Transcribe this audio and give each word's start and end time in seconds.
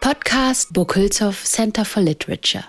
Podcast 0.00 0.72
Burkhülshoff 0.72 1.44
Center 1.44 1.84
for 1.84 2.02
Literature. 2.02 2.64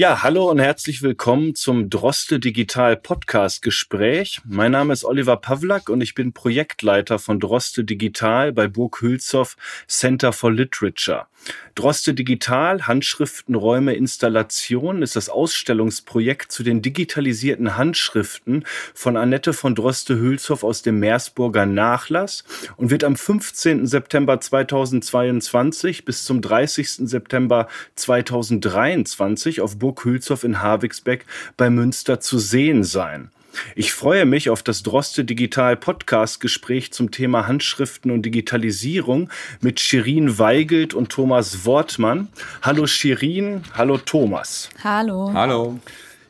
Ja, 0.00 0.22
hallo 0.22 0.50
und 0.50 0.60
herzlich 0.60 1.02
willkommen 1.02 1.54
zum 1.54 1.90
Droste 1.90 2.40
Digital 2.40 2.96
Podcast 2.96 3.60
Gespräch. 3.60 4.40
Mein 4.46 4.72
Name 4.72 4.94
ist 4.94 5.04
Oliver 5.04 5.36
Pawlak 5.36 5.90
und 5.90 6.00
ich 6.00 6.14
bin 6.14 6.32
Projektleiter 6.32 7.18
von 7.18 7.38
Droste 7.38 7.84
Digital 7.84 8.50
bei 8.54 8.66
Burg 8.66 9.02
Hülshoff 9.02 9.58
Center 9.86 10.32
for 10.32 10.50
Literature. 10.50 11.26
Droste 11.74 12.14
Digital, 12.14 12.86
Handschriften, 12.86 13.54
Räume, 13.54 13.94
Installation 13.94 15.02
ist 15.02 15.16
das 15.16 15.28
Ausstellungsprojekt 15.28 16.52
zu 16.52 16.62
den 16.62 16.82
digitalisierten 16.82 17.76
Handschriften 17.76 18.64
von 18.94 19.16
Annette 19.16 19.52
von 19.52 19.74
Droste-Hülshoff 19.74 20.64
aus 20.64 20.82
dem 20.82 20.98
Meersburger 20.98 21.64
Nachlass 21.64 22.44
und 22.76 22.90
wird 22.90 23.04
am 23.04 23.16
15. 23.16 23.86
September 23.86 24.40
2022 24.40 26.04
bis 26.04 26.24
zum 26.24 26.42
30. 26.42 27.08
September 27.08 27.68
2023 27.94 29.60
auf 29.60 29.78
Burg 29.78 29.89
Hülshoff 29.98 30.44
in 30.44 30.60
Havigsbeck 30.60 31.26
bei 31.56 31.70
Münster 31.70 32.20
zu 32.20 32.38
sehen 32.38 32.84
sein. 32.84 33.30
Ich 33.74 33.92
freue 33.92 34.26
mich 34.26 34.50
auf 34.50 34.62
das 34.62 34.82
Droste 34.82 35.24
Digital 35.24 35.76
Podcast 35.76 36.40
Gespräch 36.40 36.92
zum 36.92 37.10
Thema 37.10 37.46
Handschriften 37.46 38.10
und 38.10 38.22
Digitalisierung 38.22 39.30
mit 39.60 39.80
Shirin 39.80 40.38
Weigelt 40.38 40.94
und 40.94 41.10
Thomas 41.10 41.64
Wortmann. 41.64 42.28
Hallo 42.62 42.86
Shirin, 42.86 43.62
hallo 43.74 43.98
Thomas. 43.98 44.68
Hallo. 44.82 45.32
Hallo. 45.34 45.80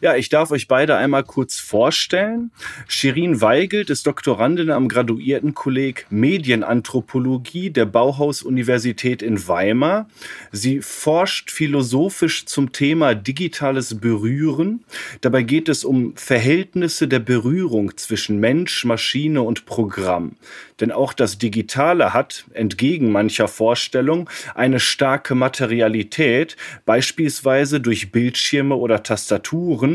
Ja, 0.02 0.16
ich 0.16 0.30
darf 0.30 0.50
euch 0.50 0.66
beide 0.66 0.96
einmal 0.96 1.24
kurz 1.24 1.58
vorstellen. 1.58 2.52
Shirin 2.88 3.42
Weigelt 3.42 3.90
ist 3.90 4.06
Doktorandin 4.06 4.70
am 4.70 4.88
Graduiertenkolleg 4.88 6.06
Medienanthropologie 6.08 7.68
der 7.68 7.84
Bauhaus-Universität 7.84 9.20
in 9.20 9.46
Weimar. 9.46 10.08
Sie 10.52 10.80
forscht 10.80 11.50
philosophisch 11.50 12.46
zum 12.46 12.72
Thema 12.72 13.14
digitales 13.14 14.00
Berühren. 14.00 14.86
Dabei 15.20 15.42
geht 15.42 15.68
es 15.68 15.84
um 15.84 16.16
Verhältnisse 16.16 17.06
der 17.06 17.18
Berührung 17.18 17.94
zwischen 17.98 18.40
Mensch, 18.40 18.86
Maschine 18.86 19.42
und 19.42 19.66
Programm. 19.66 20.36
Denn 20.80 20.92
auch 20.92 21.12
das 21.12 21.36
Digitale 21.36 22.14
hat, 22.14 22.46
entgegen 22.54 23.12
mancher 23.12 23.48
Vorstellung, 23.48 24.30
eine 24.54 24.80
starke 24.80 25.34
Materialität, 25.34 26.56
beispielsweise 26.86 27.82
durch 27.82 28.12
Bildschirme 28.12 28.76
oder 28.76 29.02
Tastaturen 29.02 29.89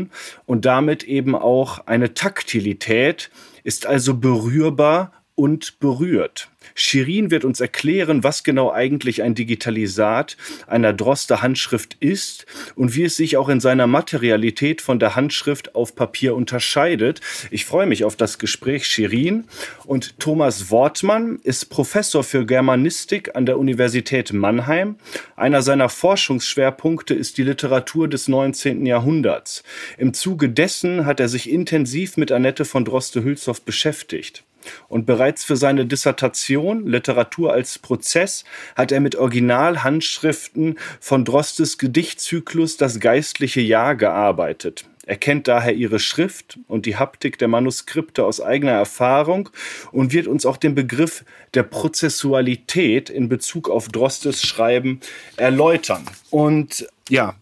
und 0.46 0.64
damit 0.64 1.04
eben 1.04 1.34
auch 1.34 1.86
eine 1.86 2.14
Taktilität, 2.14 3.30
ist 3.64 3.86
also 3.86 4.14
berührbar 4.14 5.12
und 5.34 5.80
berührt. 5.80 6.48
Shirin 6.76 7.30
wird 7.30 7.44
uns 7.44 7.58
erklären, 7.58 8.22
was 8.22 8.44
genau 8.44 8.70
eigentlich 8.70 9.22
ein 9.22 9.34
Digitalisat 9.34 10.36
einer 10.66 10.92
Droster 10.92 11.42
Handschrift 11.42 11.96
ist 12.00 12.46
und 12.76 12.94
wie 12.94 13.04
es 13.04 13.16
sich 13.16 13.38
auch 13.38 13.48
in 13.48 13.60
seiner 13.60 13.86
Materialität 13.86 14.82
von 14.82 14.98
der 14.98 15.16
Handschrift 15.16 15.74
auf 15.74 15.96
Papier 15.96 16.36
unterscheidet. 16.36 17.20
Ich 17.50 17.64
freue 17.64 17.86
mich 17.86 18.04
auf 18.04 18.14
das 18.14 18.38
Gespräch, 18.38 18.86
Shirin. 18.86 19.44
Und 19.86 20.20
Thomas 20.20 20.70
Wortmann 20.70 21.40
ist 21.42 21.70
Professor 21.70 22.22
für 22.22 22.44
Germanistik 22.44 23.34
an 23.34 23.46
der 23.46 23.58
Universität 23.58 24.34
Mannheim. 24.34 24.96
Einer 25.34 25.62
seiner 25.62 25.88
Forschungsschwerpunkte 25.88 27.14
ist 27.14 27.38
die 27.38 27.42
Literatur 27.42 28.06
des 28.06 28.28
19. 28.28 28.84
Jahrhunderts. 28.84 29.62
Im 29.96 30.12
Zuge 30.12 30.50
dessen 30.50 31.06
hat 31.06 31.20
er 31.20 31.28
sich 31.28 31.50
intensiv 31.50 32.18
mit 32.18 32.30
Annette 32.30 32.66
von 32.66 32.84
Droste-Hülshoff 32.84 33.62
beschäftigt. 33.62 34.44
Und 34.88 35.06
bereits 35.06 35.44
für 35.44 35.56
seine 35.56 35.86
Dissertation 35.86 36.86
Literatur 36.86 37.52
als 37.52 37.78
Prozess 37.78 38.44
hat 38.74 38.92
er 38.92 39.00
mit 39.00 39.16
Originalhandschriften 39.16 40.78
von 41.00 41.24
Drostes 41.24 41.78
Gedichtzyklus 41.78 42.76
Das 42.76 43.00
geistliche 43.00 43.60
Jahr 43.60 43.94
gearbeitet. 43.96 44.84
Er 45.06 45.16
kennt 45.16 45.46
daher 45.46 45.72
ihre 45.72 46.00
Schrift 46.00 46.58
und 46.66 46.84
die 46.84 46.96
Haptik 46.96 47.38
der 47.38 47.46
Manuskripte 47.46 48.24
aus 48.24 48.40
eigener 48.40 48.72
Erfahrung 48.72 49.50
und 49.92 50.12
wird 50.12 50.26
uns 50.26 50.44
auch 50.44 50.56
den 50.56 50.74
Begriff 50.74 51.24
der 51.54 51.62
Prozessualität 51.62 53.08
in 53.08 53.28
Bezug 53.28 53.70
auf 53.70 53.86
Drostes 53.86 54.42
Schreiben 54.42 55.00
erläutern. 55.36 56.04
Und 56.30 56.88
ja, 57.08 57.36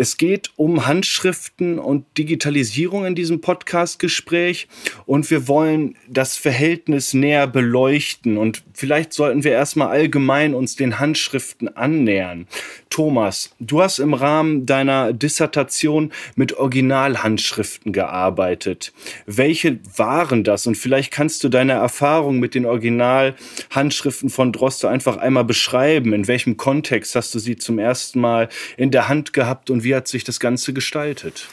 es 0.00 0.16
geht 0.16 0.50
um 0.56 0.86
Handschriften 0.86 1.78
und 1.78 2.06
Digitalisierung 2.16 3.04
in 3.04 3.14
diesem 3.14 3.42
Podcast-Gespräch 3.42 4.66
und 5.04 5.30
wir 5.30 5.46
wollen 5.46 5.94
das 6.08 6.38
Verhältnis 6.38 7.12
näher 7.12 7.46
beleuchten 7.46 8.38
und 8.38 8.62
vielleicht 8.72 9.12
sollten 9.12 9.44
wir 9.44 9.52
erstmal 9.52 9.88
allgemein 9.88 10.54
uns 10.54 10.74
den 10.74 11.00
Handschriften 11.00 11.76
annähern. 11.76 12.46
Thomas, 12.88 13.54
du 13.60 13.82
hast 13.82 13.98
im 13.98 14.14
Rahmen 14.14 14.64
deiner 14.64 15.12
Dissertation 15.12 16.12
mit 16.34 16.54
Originalhandschriften 16.54 17.92
gearbeitet. 17.92 18.94
Welche 19.26 19.80
waren 19.96 20.44
das? 20.44 20.66
Und 20.66 20.76
vielleicht 20.76 21.12
kannst 21.12 21.44
du 21.44 21.50
deine 21.50 21.74
Erfahrung 21.74 22.40
mit 22.40 22.54
den 22.54 22.64
Originalhandschriften 22.64 24.30
von 24.30 24.52
Droste 24.52 24.88
einfach 24.88 25.18
einmal 25.18 25.44
beschreiben. 25.44 26.14
In 26.14 26.26
welchem 26.26 26.56
Kontext 26.56 27.14
hast 27.14 27.34
du 27.34 27.38
sie 27.38 27.56
zum 27.56 27.78
ersten 27.78 28.18
Mal 28.18 28.48
in 28.78 28.90
der 28.90 29.08
Hand 29.08 29.34
gehabt 29.34 29.68
und 29.68 29.84
wie 29.84 29.89
wie 29.90 29.96
hat 29.96 30.06
sich 30.06 30.22
das 30.22 30.38
Ganze 30.38 30.72
gestaltet? 30.72 31.48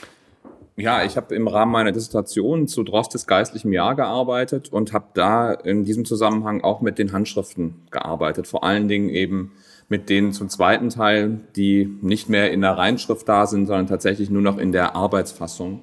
Ja, 0.76 1.04
ich 1.04 1.18
habe 1.18 1.34
im 1.34 1.48
Rahmen 1.48 1.72
meiner 1.72 1.92
Dissertation 1.92 2.68
zu 2.68 2.84
Drostes 2.84 3.26
geistlichem 3.26 3.74
Jahr 3.74 3.96
gearbeitet 3.96 4.72
und 4.72 4.94
habe 4.94 5.08
da 5.16 5.54
in 5.54 5.86
diesem 5.86 6.06
Zusammenhang 6.06 6.64
auch 6.64 6.82
mit 6.82 7.00
den 7.00 7.14
Handschriften 7.14 7.88
gearbeitet. 7.90 8.46
Vor 8.46 8.64
allen 8.64 8.88
Dingen 8.88 9.10
eben 9.10 9.54
mit 9.90 10.08
denen 10.10 10.34
zum 10.34 10.50
zweiten 10.50 10.90
Teil, 10.90 11.40
die 11.56 11.98
nicht 12.04 12.30
mehr 12.30 12.52
in 12.52 12.62
der 12.62 12.78
Reinschrift 12.78 13.28
da 13.28 13.48
sind, 13.48 13.66
sondern 13.66 13.88
tatsächlich 13.88 14.30
nur 14.30 14.44
noch 14.44 14.60
in 14.60 14.72
der 14.72 14.96
Arbeitsfassung. 14.96 15.82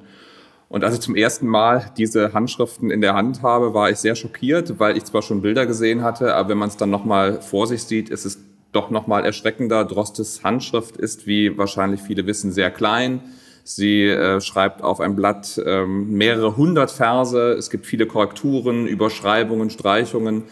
Und 0.69 0.84
als 0.84 0.94
ich 0.94 1.00
zum 1.00 1.16
ersten 1.16 1.48
Mal 1.48 1.91
diese 1.97 2.34
Handschriften 2.34 2.93
in 2.93 3.00
der 3.00 3.14
Hand 3.14 3.43
habe, 3.43 3.75
war 3.75 3.91
ich 3.91 3.97
sehr 3.97 4.14
schockiert, 4.14 4.78
weil 4.78 4.97
ich 4.97 5.03
zwar 5.03 5.22
schon 5.22 5.43
Bilder 5.43 5.66
gesehen 5.66 6.04
hatte, 6.04 6.37
aber 6.37 6.50
wenn 6.50 6.59
man 6.59 6.69
es 6.69 6.76
dann 6.76 6.91
nochmal 6.91 7.43
vor 7.43 7.66
sich 7.66 7.82
sieht, 7.82 8.10
ist 8.10 8.25
es 8.25 8.38
doch 8.74 8.90
nochmal 8.90 9.24
erschreckender. 9.24 9.84
Drostes 9.84 10.42
Handschrift 10.42 10.96
ist, 10.96 11.26
wie 11.26 11.56
wahrscheinlich 11.56 12.00
viele 12.00 12.26
wissen, 12.26 12.52
sehr 12.52 12.70
klein. 12.70 13.20
Sie 13.62 14.04
äh, 14.06 14.40
schreibt 14.40 14.82
auf 14.82 15.00
ein 15.00 15.16
Blatt 15.16 15.60
ähm, 15.64 16.10
mehrere 16.10 16.56
hundert 16.56 16.90
Verse. 16.90 17.52
Es 17.52 17.70
gibt 17.70 17.86
viele 17.86 18.06
Korrekturen, 18.06 18.86
Überschreibungen, 18.86 19.70
Streichungen. 19.70 20.42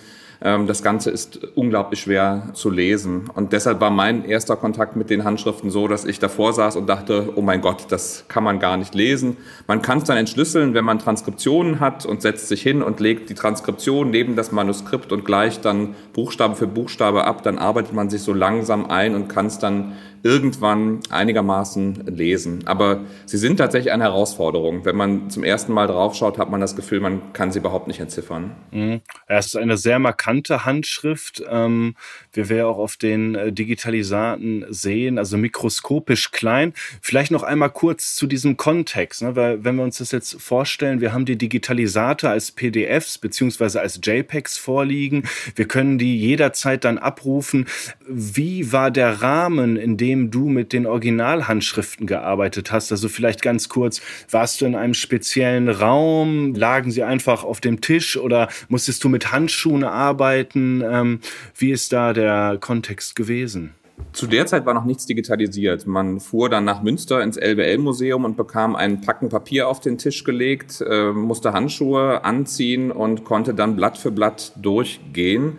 Ähm, 0.44 0.66
das 0.66 0.82
Ganze 0.82 1.10
ist 1.10 1.38
unglaublich 1.54 2.00
schwer 2.00 2.48
zu 2.52 2.70
lesen. 2.70 3.30
Und 3.34 3.52
deshalb 3.52 3.80
war 3.80 3.90
mein 3.90 4.24
erster 4.24 4.56
Kontakt 4.56 4.96
mit 4.96 5.08
den 5.08 5.24
Handschriften 5.24 5.70
so, 5.70 5.86
dass 5.86 6.04
ich 6.04 6.18
davor 6.18 6.52
saß 6.52 6.76
und 6.76 6.88
dachte, 6.88 7.32
oh 7.36 7.42
mein 7.42 7.60
Gott, 7.60 7.86
das 7.90 8.24
kann 8.28 8.42
man 8.42 8.58
gar 8.58 8.76
nicht 8.76 8.94
lesen. 8.94 9.36
Man 9.66 9.82
kann 9.82 9.98
es 9.98 10.04
dann 10.04 10.16
entschlüsseln, 10.16 10.74
wenn 10.74 10.84
man 10.84 10.98
Transkriptionen 10.98 11.80
hat 11.80 12.04
und 12.04 12.22
setzt 12.22 12.48
sich 12.48 12.62
hin 12.62 12.82
und 12.82 12.98
legt 12.98 13.30
die 13.30 13.34
Transkription 13.34 14.10
neben 14.10 14.34
das 14.34 14.50
Manuskript 14.50 15.12
und 15.12 15.24
gleicht 15.24 15.64
dann 15.64 15.94
Buchstabe 16.12 16.56
für 16.56 16.66
Buchstabe 16.66 17.24
ab. 17.24 17.42
Dann 17.42 17.58
arbeitet 17.58 17.92
man 17.92 18.10
sich 18.10 18.22
so 18.22 18.32
langsam 18.32 18.86
ein 18.90 19.14
und 19.14 19.28
kann 19.28 19.46
es 19.46 19.58
dann 19.58 19.92
irgendwann 20.22 21.00
einigermaßen 21.10 22.06
lesen. 22.06 22.66
Aber 22.66 23.00
sie 23.26 23.38
sind 23.38 23.56
tatsächlich 23.56 23.92
eine 23.92 24.04
Herausforderung. 24.04 24.84
Wenn 24.84 24.96
man 24.96 25.30
zum 25.30 25.44
ersten 25.44 25.72
Mal 25.72 25.86
draufschaut, 25.86 26.38
hat 26.38 26.50
man 26.50 26.60
das 26.60 26.76
Gefühl, 26.76 27.00
man 27.00 27.32
kann 27.32 27.50
sie 27.52 27.58
überhaupt 27.58 27.88
nicht 27.88 28.00
entziffern. 28.00 28.56
Mhm. 28.70 29.00
Es 29.26 29.46
ist 29.46 29.56
eine 29.56 29.76
sehr 29.76 29.98
markante 29.98 30.64
Handschrift, 30.64 31.42
ähm, 31.48 31.94
wie 32.32 32.48
wir 32.48 32.68
auch 32.68 32.78
auf 32.78 32.96
den 32.96 33.34
äh, 33.34 33.52
Digitalisaten 33.52 34.64
sehen, 34.70 35.18
also 35.18 35.36
mikroskopisch 35.36 36.30
klein. 36.30 36.72
Vielleicht 37.00 37.30
noch 37.30 37.42
einmal 37.42 37.70
kurz 37.70 38.14
zu 38.14 38.26
diesem 38.26 38.56
Kontext, 38.56 39.22
ne? 39.22 39.36
weil 39.36 39.64
wenn 39.64 39.76
wir 39.76 39.84
uns 39.84 39.98
das 39.98 40.12
jetzt 40.12 40.40
vorstellen, 40.40 41.00
wir 41.00 41.12
haben 41.12 41.24
die 41.24 41.36
Digitalisate 41.36 42.30
als 42.30 42.52
PDFs 42.52 43.18
beziehungsweise 43.18 43.80
als 43.80 44.00
JPEGs 44.02 44.56
vorliegen. 44.56 45.24
Wir 45.56 45.66
können 45.66 45.98
die 45.98 46.18
jederzeit 46.18 46.84
dann 46.84 46.98
abrufen. 46.98 47.66
Wie 48.06 48.72
war 48.72 48.90
der 48.90 49.20
Rahmen, 49.20 49.76
in 49.76 49.96
dem 49.96 50.12
dem 50.12 50.30
du 50.30 50.48
mit 50.48 50.72
den 50.72 50.86
Originalhandschriften 50.86 52.06
gearbeitet 52.06 52.70
hast. 52.70 52.92
Also 52.92 53.08
vielleicht 53.08 53.40
ganz 53.40 53.68
kurz, 53.68 54.02
warst 54.30 54.60
du 54.60 54.66
in 54.66 54.74
einem 54.74 54.94
speziellen 54.94 55.68
Raum? 55.68 56.54
Lagen 56.54 56.90
sie 56.90 57.02
einfach 57.02 57.44
auf 57.44 57.60
dem 57.60 57.80
Tisch 57.80 58.16
oder 58.16 58.48
musstest 58.68 59.02
du 59.04 59.08
mit 59.08 59.32
Handschuhen 59.32 59.84
arbeiten? 59.84 60.82
Ähm, 60.84 61.20
wie 61.56 61.72
ist 61.72 61.92
da 61.92 62.12
der 62.12 62.21
Kontext 62.60 63.16
gewesen? 63.16 63.74
Zu 64.12 64.26
der 64.26 64.46
Zeit 64.46 64.66
war 64.66 64.74
noch 64.74 64.84
nichts 64.84 65.06
digitalisiert. 65.06 65.86
Man 65.86 66.20
fuhr 66.20 66.48
dann 66.48 66.64
nach 66.64 66.82
Münster 66.82 67.22
ins 67.22 67.36
LBL-Museum 67.36 68.24
und 68.24 68.36
bekam 68.36 68.76
ein 68.76 69.00
Packen 69.00 69.28
Papier 69.28 69.68
auf 69.68 69.80
den 69.80 69.96
Tisch 69.96 70.24
gelegt, 70.24 70.82
äh, 70.86 71.12
musste 71.12 71.52
Handschuhe 71.52 72.24
anziehen 72.24 72.90
und 72.90 73.24
konnte 73.24 73.54
dann 73.54 73.76
Blatt 73.76 73.96
für 73.96 74.10
Blatt 74.10 74.52
durchgehen. 74.56 75.58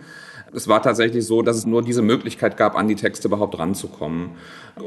es 0.56 0.68
war 0.68 0.80
tatsächlich 0.82 1.26
so, 1.26 1.42
dass 1.42 1.56
es 1.56 1.66
nur 1.66 1.82
diese 1.82 2.02
Möglichkeit 2.02 2.56
gab, 2.56 2.76
an 2.76 2.86
die 2.86 2.94
Texte 2.94 3.26
überhaupt 3.26 3.58
ranzukommen. 3.58 4.30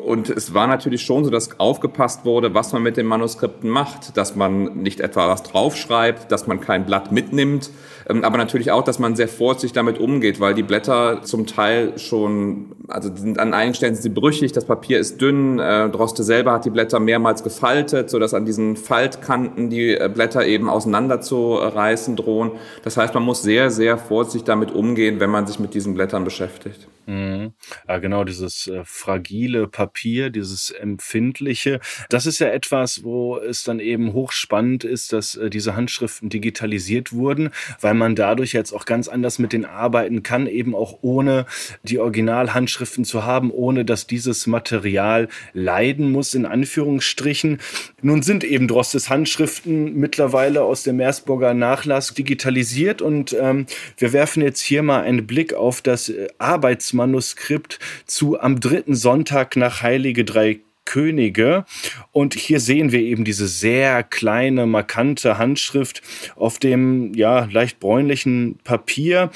Und 0.06 0.30
es 0.30 0.54
war 0.54 0.66
natürlich 0.68 1.02
schon 1.02 1.26
so, 1.26 1.30
dass 1.30 1.60
aufgepasst 1.60 2.24
wurde, 2.24 2.54
was 2.54 2.72
man 2.72 2.84
mit 2.84 2.96
den 2.96 3.06
Manuskripten 3.06 3.70
macht, 3.70 4.16
dass 4.16 4.36
man 4.36 4.78
nicht 4.78 5.02
etwa 5.02 5.28
was 5.28 5.44
draufschreibt, 5.44 6.32
dass 6.32 6.48
man 6.48 6.62
kein 6.62 6.86
Blatt 6.86 7.12
mitnimmt, 7.12 7.70
aber 8.08 8.38
natürlich 8.38 8.72
auch, 8.72 8.84
dass 8.84 9.00
man 9.00 9.16
sehr 9.16 9.28
vorsichtig 9.28 9.74
damit 9.74 10.00
umgeht, 10.00 10.40
weil 10.40 10.54
die 10.54 10.64
Blätter 10.64 11.24
zum 11.24 11.46
Teil 11.46 11.98
schon, 11.98 12.68
also 12.88 13.14
sind 13.14 13.38
an 13.40 13.54
einigen 13.54 13.74
Stellen 13.74 13.96
sind 13.96 14.04
sie 14.04 14.10
brüchig, 14.10 14.54
das 14.54 14.66
Papier 14.66 15.00
ist 15.00 15.20
dünn, 15.20 15.60
äh, 15.60 15.90
Droste 15.90 16.24
selber 16.24 16.54
hat 16.54 16.66
die 16.66 16.70
Blätter 16.70 17.00
mehrmals 17.00 17.44
gefaltet, 17.44 18.10
sodass 18.10 18.34
an 18.34 18.46
diesen 18.46 18.78
Faltkanten 18.78 19.70
die 19.70 19.96
äh, 19.96 20.10
Blätter 20.14 20.46
eben 20.46 20.70
auseinanderzureißen 20.70 22.16
drohen. 22.16 22.52
Das 22.84 22.96
heißt, 22.96 23.14
man 23.14 23.24
muss 23.24 23.42
sehr, 23.42 23.72
sehr 23.72 23.98
vorsichtig 23.98 24.46
damit 24.46 24.72
umgehen, 24.72 25.20
wenn 25.20 25.30
man 25.30 25.46
sich 25.46 25.60
mit 25.60 25.74
diesen 25.74 25.94
Blättern 25.94 26.24
beschäftigt. 26.24 26.88
Mhm. 27.08 27.54
Ja, 27.88 28.00
genau, 28.00 28.26
dieses 28.26 28.68
äh, 28.68 28.82
fragile 28.84 29.68
Papier, 29.68 30.30
dieses 30.30 30.72
empfindliche. 30.72 31.80
Das 32.10 32.26
ist 32.26 32.40
ja 32.40 32.48
etwas, 32.48 33.06
wo 33.06 33.38
es 33.38 33.64
dann 33.64 33.80
eben 33.80 34.12
hochspannend 34.12 34.84
ist, 34.84 35.14
dass 35.14 35.36
äh, 35.36 35.50
diese 35.50 35.78
Handschriften 35.78 36.30
digitalisiert 36.30 37.14
wurden, 37.14 37.52
weil 37.80 37.94
man 37.94 38.16
dadurch 38.16 38.52
jetzt 38.52 38.74
auch 38.74 38.84
ganz 38.84 39.08
anders 39.08 39.40
mit 39.40 39.54
denen 39.54 39.64
arbeiten 39.64 40.22
kann, 40.22 40.48
eben 40.48 40.76
auch 40.76 41.00
ohne 41.02 41.46
die 41.84 42.00
Originalhandschriften 42.00 43.06
zu 43.06 43.24
haben, 43.24 43.52
ohne 43.52 43.86
dass 43.86 44.06
dieses 44.06 44.46
Material 44.46 45.30
leiden 45.54 46.12
muss, 46.12 46.34
in 46.34 46.46
Anführungsstrichen. 46.46 47.60
Nun 48.02 48.22
sind 48.22 48.44
eben 48.44 48.68
Drostes 48.68 49.10
Handschriften 49.10 49.94
mittlerweile 49.94 50.64
aus 50.64 50.84
dem 50.84 50.98
Meersburger 50.98 51.54
Nachlass 51.54 52.14
digitalisiert 52.14 53.02
und 53.02 53.34
ähm, 53.40 53.66
wir 53.96 54.12
werfen 54.12 54.44
jetzt 54.44 54.60
hier 54.60 54.84
mal 54.84 55.04
einen 55.04 55.26
Blick 55.26 55.54
auf 55.54 55.82
das 55.82 56.10
äh, 56.10 56.28
Arbeitsmaterial 56.38 56.97
Manuskript 56.98 57.80
zu 58.06 58.38
Am 58.40 58.60
dritten 58.60 58.96
Sonntag 58.96 59.56
nach 59.56 59.82
Heilige 59.82 60.26
Drei 60.26 60.60
Könige. 60.84 61.66
Und 62.12 62.34
hier 62.34 62.60
sehen 62.60 62.92
wir 62.92 63.02
eben 63.02 63.26
diese 63.26 63.48
sehr 63.48 64.04
kleine, 64.04 64.66
markante 64.66 65.38
Handschrift 65.38 66.02
auf 66.36 66.60
dem, 66.60 67.14
ja, 67.14 67.46
leicht 67.52 67.80
bräunlichen 67.80 68.58
Papier. 68.64 69.30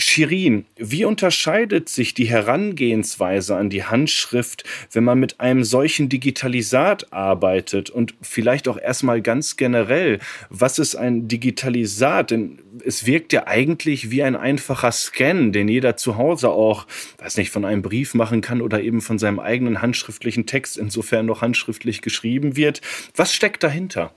Shirin, 0.00 0.64
wie 0.76 1.04
unterscheidet 1.04 1.88
sich 1.88 2.14
die 2.14 2.26
Herangehensweise 2.26 3.56
an 3.56 3.68
die 3.68 3.82
Handschrift, 3.82 4.62
wenn 4.92 5.02
man 5.02 5.18
mit 5.18 5.40
einem 5.40 5.64
solchen 5.64 6.08
Digitalisat 6.08 7.12
arbeitet? 7.12 7.90
Und 7.90 8.14
vielleicht 8.22 8.68
auch 8.68 8.78
erstmal 8.78 9.22
ganz 9.22 9.56
generell, 9.56 10.20
was 10.50 10.78
ist 10.78 10.94
ein 10.94 11.26
Digitalisat? 11.26 12.30
Denn 12.30 12.60
es 12.84 13.06
wirkt 13.06 13.32
ja 13.32 13.48
eigentlich 13.48 14.12
wie 14.12 14.22
ein 14.22 14.36
einfacher 14.36 14.92
Scan, 14.92 15.50
den 15.50 15.66
jeder 15.66 15.96
zu 15.96 16.16
Hause 16.16 16.50
auch, 16.50 16.86
weiß 17.18 17.36
nicht, 17.36 17.50
von 17.50 17.64
einem 17.64 17.82
Brief 17.82 18.14
machen 18.14 18.40
kann 18.40 18.62
oder 18.62 18.80
eben 18.80 19.00
von 19.00 19.18
seinem 19.18 19.40
eigenen 19.40 19.82
handschriftlichen 19.82 20.46
Text, 20.46 20.76
insofern 20.78 21.26
noch 21.26 21.42
handschriftlich 21.42 22.02
geschrieben 22.02 22.54
wird. 22.54 22.82
Was 23.16 23.34
steckt 23.34 23.64
dahinter? 23.64 24.14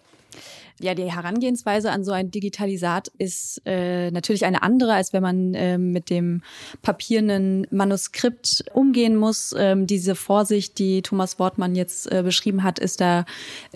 Ja, 0.82 0.96
die 0.96 1.12
Herangehensweise 1.12 1.92
an 1.92 2.04
so 2.04 2.12
ein 2.12 2.32
Digitalisat 2.32 3.10
ist 3.20 3.62
äh, 3.66 4.10
natürlich 4.10 4.46
eine 4.46 4.64
andere, 4.64 4.94
als 4.94 5.14
wenn 5.14 5.22
man 5.22 5.54
äh, 5.54 5.78
mit 5.78 6.10
dem 6.10 6.42
papierenden 6.82 7.68
Manuskript 7.70 8.66
umgehen 8.74 9.16
muss. 9.16 9.54
Ähm, 9.56 9.86
diese 9.86 10.16
Vorsicht, 10.16 10.80
die 10.80 11.04
Thomas 11.04 11.38
Wortmann 11.38 11.76
jetzt 11.76 12.12
äh, 12.12 12.24
beschrieben 12.24 12.64
hat, 12.64 12.80
ist 12.80 13.00
da 13.00 13.26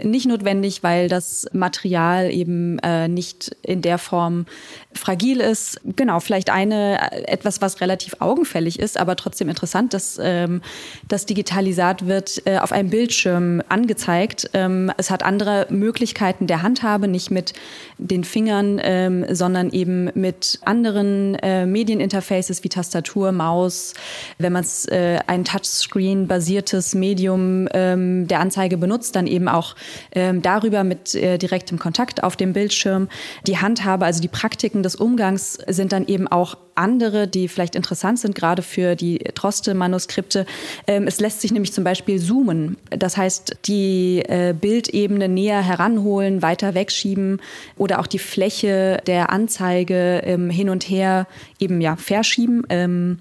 nicht 0.01 0.25
notwendig, 0.25 0.81
weil 0.81 1.07
das 1.07 1.45
Material 1.53 2.31
eben 2.31 2.79
äh, 2.79 3.07
nicht 3.07 3.55
in 3.61 3.83
der 3.83 3.99
Form 3.99 4.47
fragil 4.91 5.41
ist. 5.41 5.79
Genau, 5.83 6.19
vielleicht 6.19 6.49
eine 6.49 7.11
äh, 7.11 7.21
etwas, 7.27 7.61
was 7.61 7.81
relativ 7.81 8.15
augenfällig 8.19 8.79
ist, 8.79 8.97
aber 8.97 9.15
trotzdem 9.15 9.49
interessant, 9.49 9.93
dass 9.93 10.19
ähm, 10.19 10.61
das 11.07 11.27
Digitalisat 11.27 12.07
wird 12.07 12.41
äh, 12.47 12.57
auf 12.57 12.71
einem 12.71 12.89
Bildschirm 12.89 13.61
angezeigt. 13.69 14.49
Ähm, 14.53 14.91
es 14.97 15.11
hat 15.11 15.21
andere 15.21 15.67
Möglichkeiten 15.69 16.47
der 16.47 16.63
Handhabung 16.63 16.94
habe, 16.95 17.07
nicht 17.07 17.29
mit 17.29 17.53
den 17.97 18.23
Fingern, 18.23 18.79
ähm, 18.81 19.25
sondern 19.29 19.69
eben 19.71 20.09
mit 20.15 20.59
anderen 20.63 21.35
äh, 21.35 21.65
Medieninterfaces 21.65 22.63
wie 22.63 22.69
Tastatur, 22.69 23.31
Maus. 23.31 23.93
Wenn 24.37 24.53
man 24.53 24.65
äh, 24.87 25.19
ein 25.27 25.43
Touchscreen-basiertes 25.43 26.95
Medium 26.95 27.67
ähm, 27.73 28.27
der 28.27 28.39
Anzeige 28.39 28.77
benutzt, 28.77 29.15
dann 29.15 29.27
eben 29.27 29.47
auch 29.47 29.75
ähm, 30.13 30.41
darüber 30.41 30.83
mit 30.83 31.13
äh, 31.15 31.37
direktem 31.37 31.77
Kontakt 31.77 32.23
auf 32.23 32.35
dem 32.35 32.53
Bildschirm. 32.53 33.09
Die 33.45 33.57
Handhabe, 33.57 34.05
also 34.05 34.21
die 34.21 34.27
Praktiken 34.29 34.81
des 34.81 34.95
Umgangs 34.95 35.59
sind 35.67 35.91
dann 35.91 36.07
eben 36.07 36.27
auch 36.27 36.57
andere, 36.75 37.27
die 37.27 37.47
vielleicht 37.47 37.75
interessant 37.75 38.19
sind, 38.19 38.35
gerade 38.35 38.61
für 38.61 38.95
die 38.95 39.19
Droste-Manuskripte. 39.19 40.45
Ähm, 40.87 41.07
es 41.07 41.19
lässt 41.19 41.41
sich 41.41 41.51
nämlich 41.51 41.73
zum 41.73 41.83
Beispiel 41.83 42.19
zoomen. 42.19 42.77
Das 42.89 43.17
heißt, 43.17 43.57
die 43.65 44.19
äh, 44.27 44.53
Bildebene 44.53 45.29
näher 45.29 45.61
heranholen, 45.61 46.41
weiter 46.41 46.75
wegschieben 46.85 47.41
oder 47.77 47.99
auch 47.99 48.07
die 48.07 48.19
Fläche 48.19 49.01
der 49.07 49.31
Anzeige 49.31 50.21
ähm, 50.23 50.49
hin 50.49 50.69
und 50.69 50.83
her 50.89 51.27
eben 51.59 51.81
ja 51.81 51.95
verschieben. 51.95 52.63
Ähm, 52.69 53.19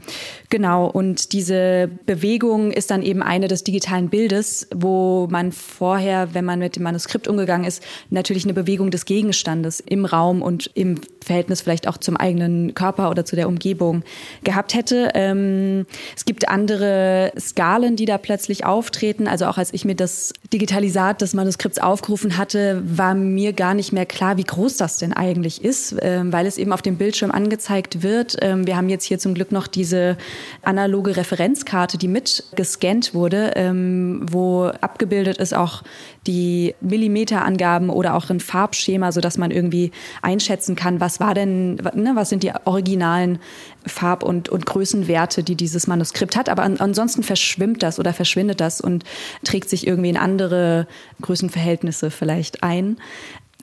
genau. 0.50 0.86
Und 0.86 1.32
diese 1.32 1.90
Bewegung 2.06 2.70
ist 2.70 2.90
dann 2.90 3.02
eben 3.02 3.22
eine 3.22 3.48
des 3.48 3.64
digitalen 3.64 4.08
Bildes, 4.08 4.68
wo 4.74 5.26
man 5.30 5.52
vorher, 5.52 6.34
wenn 6.34 6.44
man 6.44 6.58
mit 6.58 6.76
dem 6.76 6.82
Manuskript 6.82 7.28
umgegangen 7.28 7.66
ist, 7.66 7.82
natürlich 8.10 8.44
eine 8.44 8.54
Bewegung 8.54 8.90
des 8.90 9.04
Gegenstandes 9.04 9.80
im 9.80 10.04
Raum 10.04 10.42
und 10.42 10.70
im 10.74 11.00
Verhältnis 11.24 11.62
vielleicht 11.62 11.88
auch 11.88 11.98
zum 11.98 12.16
eigenen 12.16 12.74
Körper 12.74 13.10
oder 13.10 13.24
zu 13.24 13.36
der 13.36 13.48
Umgebung 13.48 14.02
gehabt 14.42 14.74
hätte. 14.74 15.10
Ähm, 15.14 15.86
es 16.16 16.24
gibt 16.24 16.48
andere 16.48 17.32
Skalen, 17.38 17.96
die 17.96 18.04
da 18.04 18.18
plötzlich 18.18 18.64
auftreten. 18.64 19.26
Also 19.26 19.46
auch 19.46 19.58
als 19.58 19.72
ich 19.72 19.84
mir 19.84 19.94
das 19.94 20.32
Digitalisat 20.52 21.20
des 21.20 21.34
Manuskripts 21.34 21.78
aufgerufen 21.78 22.36
hatte, 22.36 22.82
war 22.84 23.14
mir 23.14 23.43
gar 23.52 23.74
nicht 23.74 23.92
mehr 23.92 24.06
klar, 24.06 24.36
wie 24.36 24.44
groß 24.44 24.76
das 24.76 24.98
denn 24.98 25.12
eigentlich 25.12 25.64
ist, 25.64 25.96
ähm, 26.00 26.32
weil 26.32 26.46
es 26.46 26.58
eben 26.58 26.72
auf 26.72 26.82
dem 26.82 26.96
Bildschirm 26.96 27.30
angezeigt 27.30 28.02
wird. 28.02 28.36
Ähm, 28.40 28.66
wir 28.66 28.76
haben 28.76 28.88
jetzt 28.88 29.04
hier 29.04 29.18
zum 29.18 29.34
Glück 29.34 29.52
noch 29.52 29.66
diese 29.66 30.16
analoge 30.62 31.16
Referenzkarte, 31.16 31.98
die 31.98 32.08
mit 32.08 32.44
gescannt 32.56 33.14
wurde, 33.14 33.52
ähm, 33.56 34.26
wo 34.30 34.64
abgebildet 34.80 35.38
ist 35.38 35.54
auch 35.54 35.82
die 36.26 36.74
Millimeterangaben 36.80 37.90
oder 37.90 38.14
auch 38.14 38.30
ein 38.30 38.40
Farbschema, 38.40 39.12
so 39.12 39.20
dass 39.20 39.38
man 39.38 39.50
irgendwie 39.50 39.90
einschätzen 40.22 40.76
kann, 40.76 41.00
was 41.00 41.20
war 41.20 41.34
denn, 41.34 41.76
ne, 41.94 42.12
was 42.14 42.30
sind 42.30 42.42
die 42.42 42.52
originalen 42.64 43.38
Farb- 43.86 44.22
und, 44.22 44.48
und 44.48 44.66
Größenwerte, 44.66 45.42
die 45.42 45.54
dieses 45.54 45.86
Manuskript 45.86 46.36
hat. 46.36 46.48
Aber 46.48 46.62
an, 46.62 46.78
ansonsten 46.78 47.22
verschwimmt 47.22 47.82
das 47.82 47.98
oder 47.98 48.12
verschwindet 48.12 48.60
das 48.60 48.80
und 48.80 49.04
trägt 49.44 49.68
sich 49.68 49.86
irgendwie 49.86 50.10
in 50.10 50.16
andere 50.16 50.86
Größenverhältnisse 51.20 52.10
vielleicht 52.10 52.62
ein. 52.62 52.96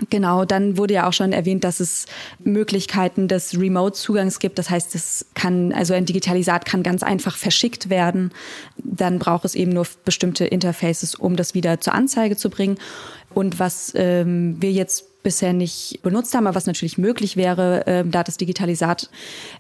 Genau, 0.10 0.46
dann 0.46 0.78
wurde 0.78 0.94
ja 0.94 1.08
auch 1.08 1.14
schon 1.14 1.34
erwähnt, 1.34 1.64
dass 1.64 1.80
es 1.80 2.06
Möglichkeiten 2.40 3.28
des 3.28 3.60
Remote-Zugangs 3.60 4.40
gibt. 4.40 4.58
Das 4.58 4.70
heißt, 4.70 4.96
es 4.96 5.26
kann, 5.34 5.74
also 5.74 5.94
ein 5.94 6.06
Digitalisat 6.06 6.66
kann 6.66 6.82
ganz 6.82 7.04
einfach 7.04 7.36
verschickt 7.36 7.90
werden. 7.90 8.32
Dann 8.78 9.20
braucht 9.20 9.46
es 9.46 9.54
eben 9.54 9.72
nur 9.72 9.86
bestimmte 10.06 10.46
Interfaces, 10.46 11.16
um 11.16 11.36
das 11.36 11.54
wieder 11.54 11.82
zur 11.82 11.94
Anzeige 11.94 12.38
zu 12.38 12.50
bringen. 12.50 12.78
Und 13.34 13.60
was 13.60 13.94
ähm, 13.96 14.62
wir 14.62 14.72
jetzt 14.72 15.24
bisher 15.24 15.54
nicht 15.54 16.00
benutzt 16.02 16.34
haben, 16.34 16.48
aber 16.48 16.56
was 16.56 16.66
natürlich 16.66 16.98
möglich 16.98 17.38
wäre, 17.38 17.86
äh, 17.88 18.04
da 18.06 18.24
das 18.24 18.38
Digitalisat 18.38 19.10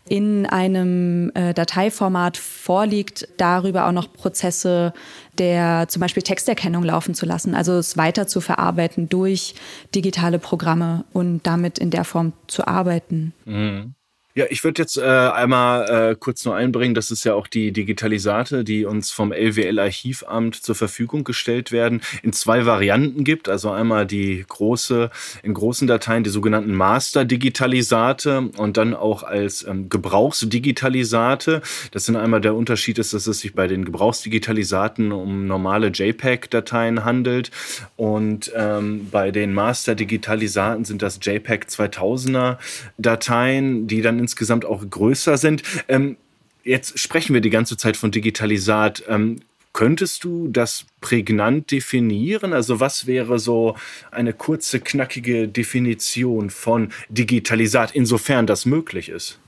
in 0.08 0.46
einem 0.46 1.32
äh, 1.36 1.54
Dateiformat 1.54 2.38
vorliegt, 2.38 3.28
darüber 3.38 3.88
auch 3.88 3.92
noch 3.92 4.12
Prozesse 4.12 4.94
der 5.38 5.88
zum 5.88 6.02
Beispiel 6.02 6.24
Texterkennung 6.24 6.84
laufen 6.84 7.16
zu 7.16 7.26
lassen, 7.26 7.56
also 7.56 7.74
es 7.74 7.96
weiter 7.96 8.28
zu 8.28 8.42
verarbeiten 8.42 9.08
durch 9.08 9.56
digitale 9.96 10.40
Programme 10.40 11.06
und 11.14 11.48
damit 11.48 11.80
in 11.80 11.90
der 11.90 12.04
Form 12.04 12.34
zu 12.48 12.68
arbeiten. 12.68 13.34
Mhm. 13.46 13.96
Ja, 14.34 14.46
ich 14.50 14.64
würde 14.64 14.82
jetzt 14.82 14.98
äh, 14.98 15.02
einmal 15.02 16.12
äh, 16.12 16.16
kurz 16.18 16.46
nur 16.46 16.56
einbringen, 16.56 16.96
dass 16.96 17.12
es 17.12 17.26
ja 17.26 17.34
auch 17.34 17.48
die 17.48 17.74
Digitalisate, 17.74 18.64
die 18.64 18.86
uns 18.86 19.12
vom 19.12 19.34
LWL-Archivamt 19.34 20.56
zur 20.56 20.74
Verfügung 20.74 21.26
gestellt 21.26 21.74
werden, 21.74 22.02
in 22.24 22.32
zwei 22.32 22.66
Varianten 22.66 23.26
gibt. 23.26 23.50
Also 23.50 23.72
einmal 23.72 24.06
die 24.06 24.46
große, 24.48 25.10
in 25.44 25.54
großen 25.54 25.86
Dateien 25.86 26.24
die 26.24 26.30
sogenannten 26.30 26.74
Master-Digitalisate 26.74 28.52
und 28.56 28.78
dann 28.78 28.94
auch 28.94 29.24
als 29.24 29.68
ähm, 29.68 29.90
Gebrauchsdigitalisate. 29.90 31.62
Das 31.92 32.06
sind 32.06 32.16
einmal 32.16 32.40
der 32.40 32.56
Unterschied 32.56 33.00
ist, 33.00 33.14
dass 33.14 33.28
es 33.28 33.40
sich 33.42 33.54
bei 33.54 33.68
den 33.68 33.84
Gebrauchsdigitalisaten 33.84 35.12
um 35.12 35.46
normale 35.46 35.88
JPEG-Dateien 35.88 37.04
handelt 37.04 37.52
und 37.98 38.50
ähm, 38.56 39.10
bei 39.12 39.32
den 39.32 39.54
Master-Digitalisaten 39.54 40.86
sind 40.86 41.02
das 41.02 41.20
JPEG 41.22 41.66
2000er 41.66 42.58
Dateien, 42.98 43.88
die 43.88 44.02
dann 44.02 44.21
insgesamt 44.22 44.66
auch 44.66 44.82
größer 44.90 45.38
sind. 45.38 45.64
Ähm, 45.88 46.18
jetzt 46.64 46.98
sprechen 46.98 47.34
wir 47.34 47.42
die 47.42 47.50
ganze 47.50 47.76
Zeit 47.76 47.98
von 47.98 48.12
Digitalisat. 48.12 49.04
Ähm, 49.08 49.42
Könntest 49.74 50.26
du 50.26 50.50
das 50.50 50.86
prägnant 51.00 51.72
definieren? 51.72 52.52
Also 52.52 52.80
was 52.82 53.08
wäre 53.08 53.40
so 53.40 53.78
eine 54.12 54.34
kurze, 54.34 54.82
knackige 54.82 55.48
Definition 55.48 56.50
von 56.50 56.92
Digitalisat, 57.08 57.92
insofern 57.96 58.48
das 58.48 58.66
möglich 58.66 59.08
ist? 59.08 59.40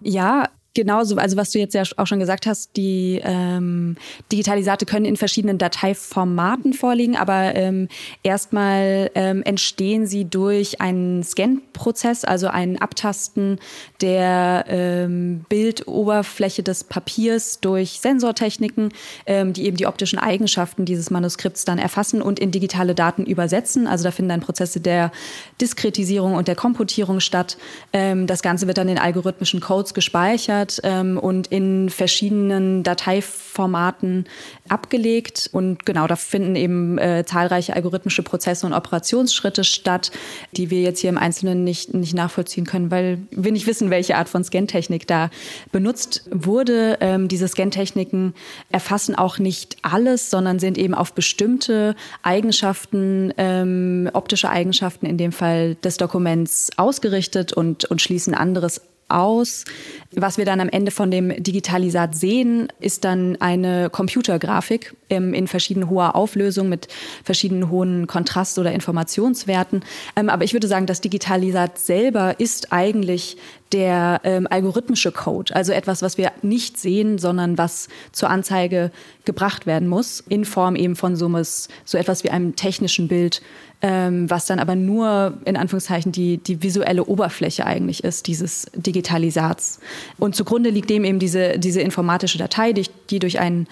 Ja, 0.00 0.48
genauso, 0.74 1.16
also 1.16 1.36
was 1.36 1.50
du 1.50 1.58
jetzt 1.58 1.74
ja 1.74 1.82
auch 1.96 2.06
schon 2.06 2.20
gesagt 2.20 2.46
hast, 2.46 2.76
die 2.76 3.20
ähm, 3.24 3.96
Digitalisate 4.30 4.86
können 4.86 5.04
in 5.04 5.16
verschiedenen 5.16 5.58
Dateiformaten 5.58 6.74
vorliegen, 6.74 7.16
aber 7.16 7.56
ähm, 7.56 7.88
erstmal 8.22 9.10
ähm, 9.14 9.42
entstehen 9.42 10.06
sie 10.06 10.24
durch 10.24 10.80
einen 10.80 11.24
Scan-Prozess, 11.24 12.24
also 12.24 12.46
ein 12.48 12.80
Abtasten 12.80 13.58
der 14.00 14.64
ähm, 14.68 15.44
Bildoberfläche 15.48 16.62
des 16.62 16.84
Papiers 16.84 17.60
durch 17.60 18.00
Sensortechniken, 18.00 18.92
ähm, 19.26 19.52
die 19.52 19.66
eben 19.66 19.76
die 19.76 19.86
optischen 19.86 20.20
Eigenschaften 20.20 20.84
dieses 20.84 21.10
Manuskripts 21.10 21.64
dann 21.64 21.78
erfassen 21.78 22.22
und 22.22 22.38
in 22.38 22.52
digitale 22.52 22.94
Daten 22.94 23.24
übersetzen. 23.26 23.88
Also 23.88 24.04
da 24.04 24.12
finden 24.12 24.28
dann 24.28 24.40
Prozesse 24.40 24.80
der 24.80 25.10
Diskretisierung 25.60 26.34
und 26.34 26.46
der 26.46 26.54
Komputierung 26.56 27.18
statt. 27.18 27.56
Ähm, 27.92 28.28
das 28.28 28.42
Ganze 28.42 28.68
wird 28.68 28.78
dann 28.78 28.88
in 28.88 28.98
algorithmischen 28.98 29.60
Codes 29.60 29.94
gespeichert 29.94 30.59
ähm, 30.82 31.18
und 31.18 31.46
in 31.48 31.90
verschiedenen 31.90 32.82
Dateiformaten 32.82 34.26
abgelegt. 34.68 35.48
Und 35.52 35.86
genau, 35.86 36.06
da 36.06 36.16
finden 36.16 36.56
eben 36.56 36.98
äh, 36.98 37.24
zahlreiche 37.26 37.74
algorithmische 37.74 38.22
Prozesse 38.22 38.66
und 38.66 38.72
Operationsschritte 38.72 39.64
statt, 39.64 40.10
die 40.56 40.70
wir 40.70 40.82
jetzt 40.82 41.00
hier 41.00 41.10
im 41.10 41.18
Einzelnen 41.18 41.64
nicht, 41.64 41.94
nicht 41.94 42.14
nachvollziehen 42.14 42.64
können, 42.64 42.90
weil 42.90 43.18
wir 43.30 43.52
nicht 43.52 43.66
wissen, 43.66 43.90
welche 43.90 44.16
Art 44.16 44.28
von 44.28 44.44
Scantechnik 44.44 45.06
da 45.06 45.30
benutzt 45.72 46.24
wurde. 46.30 46.98
Ähm, 47.00 47.28
diese 47.28 47.48
Scantechniken 47.48 48.34
erfassen 48.70 49.14
auch 49.14 49.38
nicht 49.38 49.76
alles, 49.82 50.30
sondern 50.30 50.58
sind 50.58 50.78
eben 50.78 50.94
auf 50.94 51.12
bestimmte 51.12 51.94
Eigenschaften, 52.22 53.32
ähm, 53.36 54.10
optische 54.12 54.50
Eigenschaften 54.50 55.06
in 55.06 55.16
dem 55.16 55.32
Fall 55.32 55.76
des 55.76 55.96
Dokuments 55.96 56.70
ausgerichtet 56.76 57.52
und, 57.52 57.84
und 57.84 58.00
schließen 58.02 58.34
anderes 58.34 58.80
aus. 59.10 59.64
Was 60.12 60.38
wir 60.38 60.44
dann 60.44 60.60
am 60.60 60.68
Ende 60.68 60.90
von 60.90 61.10
dem 61.10 61.42
Digitalisat 61.42 62.16
sehen, 62.16 62.68
ist 62.80 63.04
dann 63.04 63.36
eine 63.40 63.90
Computergrafik 63.90 64.94
ähm, 65.08 65.34
in 65.34 65.46
verschieden 65.46 65.88
hoher 65.88 66.16
Auflösung 66.16 66.68
mit 66.68 66.88
verschiedenen 67.24 67.70
hohen 67.70 68.06
Kontrast- 68.06 68.58
oder 68.58 68.72
Informationswerten. 68.72 69.84
Ähm, 70.16 70.28
aber 70.28 70.44
ich 70.44 70.52
würde 70.52 70.68
sagen, 70.68 70.86
das 70.86 71.00
Digitalisat 71.00 71.78
selber 71.78 72.38
ist 72.38 72.72
eigentlich 72.72 73.36
der 73.72 74.20
ähm, 74.24 74.46
algorithmische 74.50 75.12
Code, 75.12 75.54
also 75.54 75.72
etwas, 75.72 76.02
was 76.02 76.18
wir 76.18 76.32
nicht 76.42 76.78
sehen, 76.78 77.18
sondern 77.18 77.56
was 77.56 77.88
zur 78.12 78.30
Anzeige 78.30 78.90
gebracht 79.24 79.66
werden 79.66 79.88
muss, 79.88 80.24
in 80.28 80.44
Form 80.44 80.74
eben 80.76 80.96
von 80.96 81.14
so, 81.16 81.30
so 81.84 81.98
etwas 81.98 82.24
wie 82.24 82.30
einem 82.30 82.56
technischen 82.56 83.06
Bild, 83.06 83.42
ähm, 83.82 84.28
was 84.28 84.46
dann 84.46 84.58
aber 84.58 84.74
nur 84.74 85.38
in 85.44 85.56
Anführungszeichen 85.56 86.12
die, 86.12 86.38
die 86.38 86.62
visuelle 86.62 87.04
Oberfläche 87.04 87.64
eigentlich 87.64 88.04
ist, 88.04 88.26
dieses 88.26 88.66
Digitalisats. 88.74 89.80
Und 90.18 90.34
zugrunde 90.34 90.70
liegt 90.70 90.90
dem 90.90 91.04
eben 91.04 91.18
diese, 91.18 91.58
diese 91.58 91.80
informatische 91.80 92.38
Datei, 92.38 92.72
die, 92.72 92.86
die 93.08 93.18
durch 93.20 93.38
einen 93.38 93.68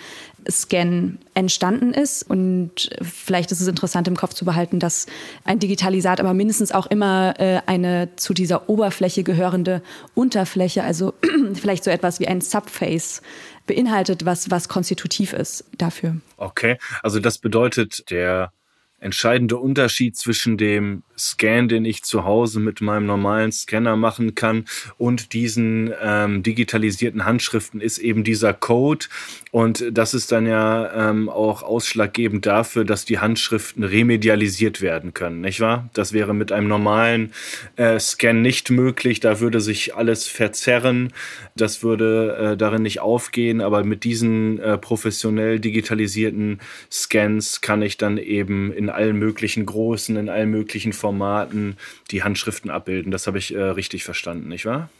Scan 0.50 1.18
entstanden 1.34 1.92
ist. 1.92 2.22
Und 2.22 2.90
vielleicht 3.02 3.52
ist 3.52 3.60
es 3.60 3.68
interessant 3.68 4.08
im 4.08 4.16
Kopf 4.16 4.34
zu 4.34 4.44
behalten, 4.44 4.80
dass 4.80 5.06
ein 5.44 5.58
Digitalisat 5.58 6.20
aber 6.20 6.34
mindestens 6.34 6.72
auch 6.72 6.86
immer 6.86 7.34
äh, 7.38 7.60
eine 7.66 8.10
zu 8.16 8.34
dieser 8.34 8.68
Oberfläche 8.68 9.22
gehörende 9.22 9.82
Unterfläche, 10.14 10.82
also 10.84 11.14
vielleicht 11.54 11.84
so 11.84 11.90
etwas 11.90 12.20
wie 12.20 12.28
ein 12.28 12.40
Subface 12.40 13.22
beinhaltet, 13.66 14.24
was, 14.24 14.50
was 14.50 14.68
konstitutiv 14.68 15.32
ist 15.32 15.64
dafür. 15.76 16.16
Okay, 16.36 16.78
also 17.02 17.20
das 17.20 17.38
bedeutet, 17.38 18.10
der 18.10 18.52
entscheidende 18.98 19.58
Unterschied 19.58 20.16
zwischen 20.16 20.56
dem 20.56 21.02
Scan, 21.18 21.68
den 21.68 21.84
ich 21.84 22.02
zu 22.02 22.24
Hause 22.24 22.60
mit 22.60 22.80
meinem 22.80 23.06
normalen 23.06 23.52
Scanner 23.52 23.96
machen 23.96 24.34
kann 24.34 24.64
und 24.96 25.32
diesen 25.32 25.92
ähm, 26.02 26.42
digitalisierten 26.42 27.24
Handschriften 27.24 27.80
ist 27.80 27.98
eben 27.98 28.24
dieser 28.24 28.52
Code. 28.52 29.06
Und 29.50 29.84
das 29.90 30.14
ist 30.14 30.30
dann 30.30 30.46
ja 30.46 31.10
ähm, 31.10 31.28
auch 31.28 31.62
ausschlaggebend 31.62 32.46
dafür, 32.46 32.84
dass 32.84 33.04
die 33.04 33.18
Handschriften 33.18 33.82
remedialisiert 33.82 34.80
werden 34.80 35.14
können, 35.14 35.40
nicht 35.40 35.60
wahr? 35.60 35.88
Das 35.94 36.12
wäre 36.12 36.34
mit 36.34 36.52
einem 36.52 36.68
normalen 36.68 37.32
äh, 37.76 37.98
Scan 37.98 38.34
nicht 38.34 38.70
möglich. 38.70 39.20
Da 39.20 39.40
würde 39.40 39.60
sich 39.60 39.94
alles 39.94 40.26
verzerren. 40.26 41.12
Das 41.56 41.82
würde 41.82 42.52
äh, 42.52 42.56
darin 42.56 42.82
nicht 42.82 43.00
aufgehen. 43.00 43.60
Aber 43.60 43.84
mit 43.84 44.04
diesen 44.04 44.58
äh, 44.60 44.76
professionell 44.78 45.60
digitalisierten 45.60 46.60
Scans 46.90 47.60
kann 47.60 47.82
ich 47.82 47.96
dann 47.96 48.18
eben 48.18 48.72
in 48.72 48.90
allen 48.90 49.18
möglichen 49.18 49.66
Großen, 49.66 50.16
in 50.16 50.28
allen 50.28 50.50
möglichen 50.50 50.92
Formen 50.92 51.07
Formaten 51.08 51.78
die 52.10 52.22
Handschriften 52.22 52.70
abbilden. 52.70 53.10
Das 53.10 53.26
habe 53.26 53.38
ich 53.38 53.54
äh, 53.54 53.58
richtig 53.58 54.04
verstanden, 54.04 54.48
nicht 54.48 54.66
wahr? 54.66 54.90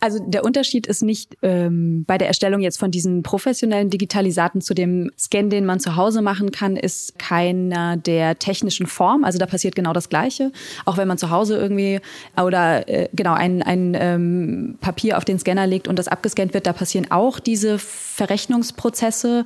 Also 0.00 0.18
der 0.26 0.42
Unterschied 0.44 0.86
ist 0.86 1.02
nicht 1.02 1.36
ähm, 1.42 2.04
bei 2.06 2.16
der 2.16 2.28
Erstellung 2.28 2.62
jetzt 2.62 2.78
von 2.78 2.90
diesen 2.90 3.22
professionellen 3.22 3.90
Digitalisaten 3.90 4.62
zu 4.62 4.72
dem 4.72 5.10
Scan, 5.18 5.50
den 5.50 5.66
man 5.66 5.78
zu 5.78 5.96
Hause 5.96 6.22
machen 6.22 6.52
kann, 6.52 6.76
ist 6.76 7.18
keiner 7.18 7.98
der 7.98 8.38
technischen 8.38 8.86
Form. 8.86 9.24
Also 9.24 9.38
da 9.38 9.44
passiert 9.44 9.74
genau 9.74 9.92
das 9.92 10.08
Gleiche. 10.08 10.52
Auch 10.86 10.96
wenn 10.96 11.06
man 11.06 11.18
zu 11.18 11.28
Hause 11.28 11.58
irgendwie 11.58 12.00
oder 12.42 12.88
äh, 12.88 13.10
genau 13.12 13.34
ein, 13.34 13.62
ein 13.62 13.94
ähm, 13.98 14.78
Papier 14.80 15.18
auf 15.18 15.26
den 15.26 15.38
Scanner 15.38 15.66
legt 15.66 15.86
und 15.86 15.98
das 15.98 16.08
abgescannt 16.08 16.54
wird, 16.54 16.66
da 16.66 16.72
passieren 16.72 17.10
auch 17.10 17.40
diese 17.40 17.78
Verrechnungsprozesse 17.78 19.44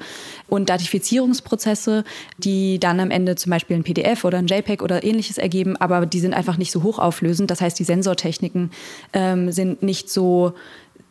und 0.52 0.68
Datifizierungsprozesse, 0.68 2.04
die 2.37 2.78
dann 2.78 3.00
am 3.00 3.11
Ende 3.11 3.37
zum 3.37 3.49
Beispiel 3.49 3.75
ein 3.75 3.85
PDF 3.85 4.23
oder 4.26 4.37
ein 4.37 4.49
JPEG 4.49 4.82
oder 4.82 5.02
ähnliches 5.02 5.38
ergeben. 5.38 5.78
Aber 5.78 6.04
die 6.04 6.21
sind 6.21 6.35
einfach 6.35 6.59
nicht 6.59 6.71
so 6.71 6.82
hochauflösend. 6.82 7.50
Das 7.50 7.62
heißt, 7.62 7.78
die 7.78 7.85
Sensortechniken 7.85 8.71
ähm, 9.14 9.50
sind 9.50 9.82
nicht 9.82 10.11
so 10.11 10.52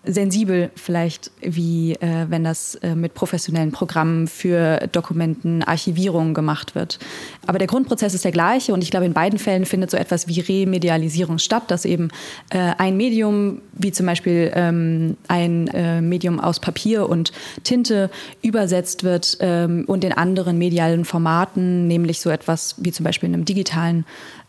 sensibel 0.04 0.72
vielleicht, 0.76 1.32
wie 1.42 1.94
äh, 1.94 2.26
wenn 2.28 2.44
das 2.44 2.76
äh, 2.76 2.96
mit 2.96 3.14
professionellen 3.14 3.72
Programmen 3.72 4.28
für 4.28 4.88
Dokumentenarchivierung 4.92 6.34
gemacht 6.34 6.74
wird. 6.74 6.98
Aber 7.46 7.60
der 7.60 7.68
Grundprozess 7.68 8.16
ist 8.16 8.26
der 8.26 8.32
gleiche 8.32 8.74
und 8.74 8.84
ich 8.84 8.90
glaube, 8.90 9.06
in 9.06 9.14
beiden 9.14 9.38
Fällen 9.38 9.66
findet 9.66 9.92
so 9.92 9.98
etwas 9.98 10.28
wie 10.28 10.40
Remedialisierung 10.40 11.38
statt, 11.38 11.70
dass 11.70 11.86
eben 11.86 12.10
äh, 12.50 12.74
ein 12.78 12.98
Medium, 12.98 13.62
wie 13.74 13.92
zum 13.92 14.08
Beispiel 14.08 14.52
ähm, 14.56 15.18
ein 15.28 15.68
äh, 15.68 16.02
Medium 16.02 16.40
aus 16.40 16.60
Papier 16.60 17.08
und 17.08 17.32
Tinte, 17.64 18.10
übersetzt 18.42 19.04
wird 19.04 19.38
ähm, 19.40 19.84
und 19.86 20.04
in 20.04 20.14
anderen 20.14 20.58
medialen 20.58 21.06
Formaten, 21.06 21.88
nämlich 21.88 22.22
so 22.22 22.32
etwas 22.32 22.76
wie 22.80 22.92
zum 22.92 23.04
Beispiel 23.04 23.30
in 23.30 23.36
einem 23.36 23.46
digitalen 23.46 24.06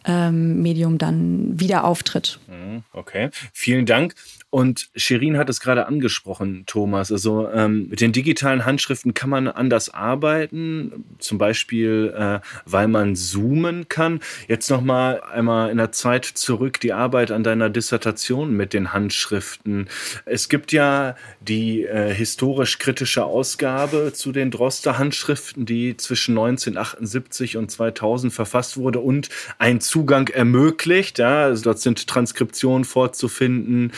ähm, 0.07 0.63
Medium 0.63 0.99
dann 0.99 1.61
wieder 1.61 1.85
auftritt. 1.85 2.41
Mhm, 2.49 2.85
okay, 2.93 3.29
vielen 3.53 3.85
Dank. 3.87 4.15
Und 4.55 4.91
Shirin 4.95 5.39
hat 5.39 5.49
es 5.49 5.61
gerade 5.61 5.87
angesprochen, 5.87 6.65
Thomas. 6.67 7.11
Also 7.11 7.49
ähm, 7.49 7.89
mit 7.89 8.03
den 8.03 8.13
digitalen 8.13 8.67
Handschriften 8.67 9.15
kann 9.15 9.31
man 9.31 9.49
anders 9.49 9.89
arbeiten, 9.89 11.07
zum 11.19 11.39
Beispiel, 11.39 12.13
äh, 12.15 12.41
weil 12.67 12.87
man 12.87 13.17
zoomen 13.17 13.89
kann. 13.89 14.21
Jetzt 14.49 14.69
noch 14.69 14.83
mal 14.83 15.23
einmal 15.23 15.71
in 15.71 15.79
der 15.79 15.91
Zeit 15.93 16.27
zurück 16.27 16.81
die 16.81 16.93
Arbeit 16.93 17.31
an 17.31 17.45
deiner 17.45 17.71
Dissertation 17.71 18.55
mit 18.55 18.75
den 18.75 18.93
Handschriften. 18.93 19.89
Es 20.27 20.51
gibt 20.51 20.71
ja 20.73 21.17
die 21.41 21.85
äh, 21.85 22.13
historisch 22.13 22.79
kritische 22.79 23.25
Ausgabe 23.25 24.13
zu 24.13 24.33
den 24.33 24.51
Droster 24.51 24.99
Handschriften, 24.99 25.65
die 25.65 25.97
zwischen 25.97 26.33
1978 26.33 27.57
und 27.57 27.71
2000 27.71 28.31
verfasst 28.31 28.77
wurde 28.77 29.01
und 29.01 29.31
einen 29.57 29.81
Zugang 29.81 30.29
ermöglicht. 30.29 31.19
Ja, 31.19 31.45
also 31.45 31.65
dort 31.65 31.79
sind 31.79 32.07
Transkriptionen 32.07 32.85
vorzufinden 32.85 33.93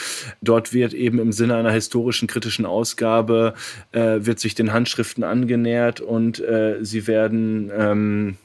Dort 0.45 0.73
wird 0.73 0.95
eben 0.95 1.19
im 1.19 1.33
Sinne 1.33 1.57
einer 1.57 1.73
historischen 1.73 2.29
kritischen 2.29 2.67
Ausgabe 2.67 3.55
äh, 3.93 4.19
wird 4.21 4.41
sich 4.41 4.55
den 4.55 4.73
Handschriften 4.73 5.25
angenähert 5.25 6.01
und 6.01 6.41
äh, 6.41 6.79
sie 6.83 7.07
werden 7.07 7.71
ähm, 7.77 8.37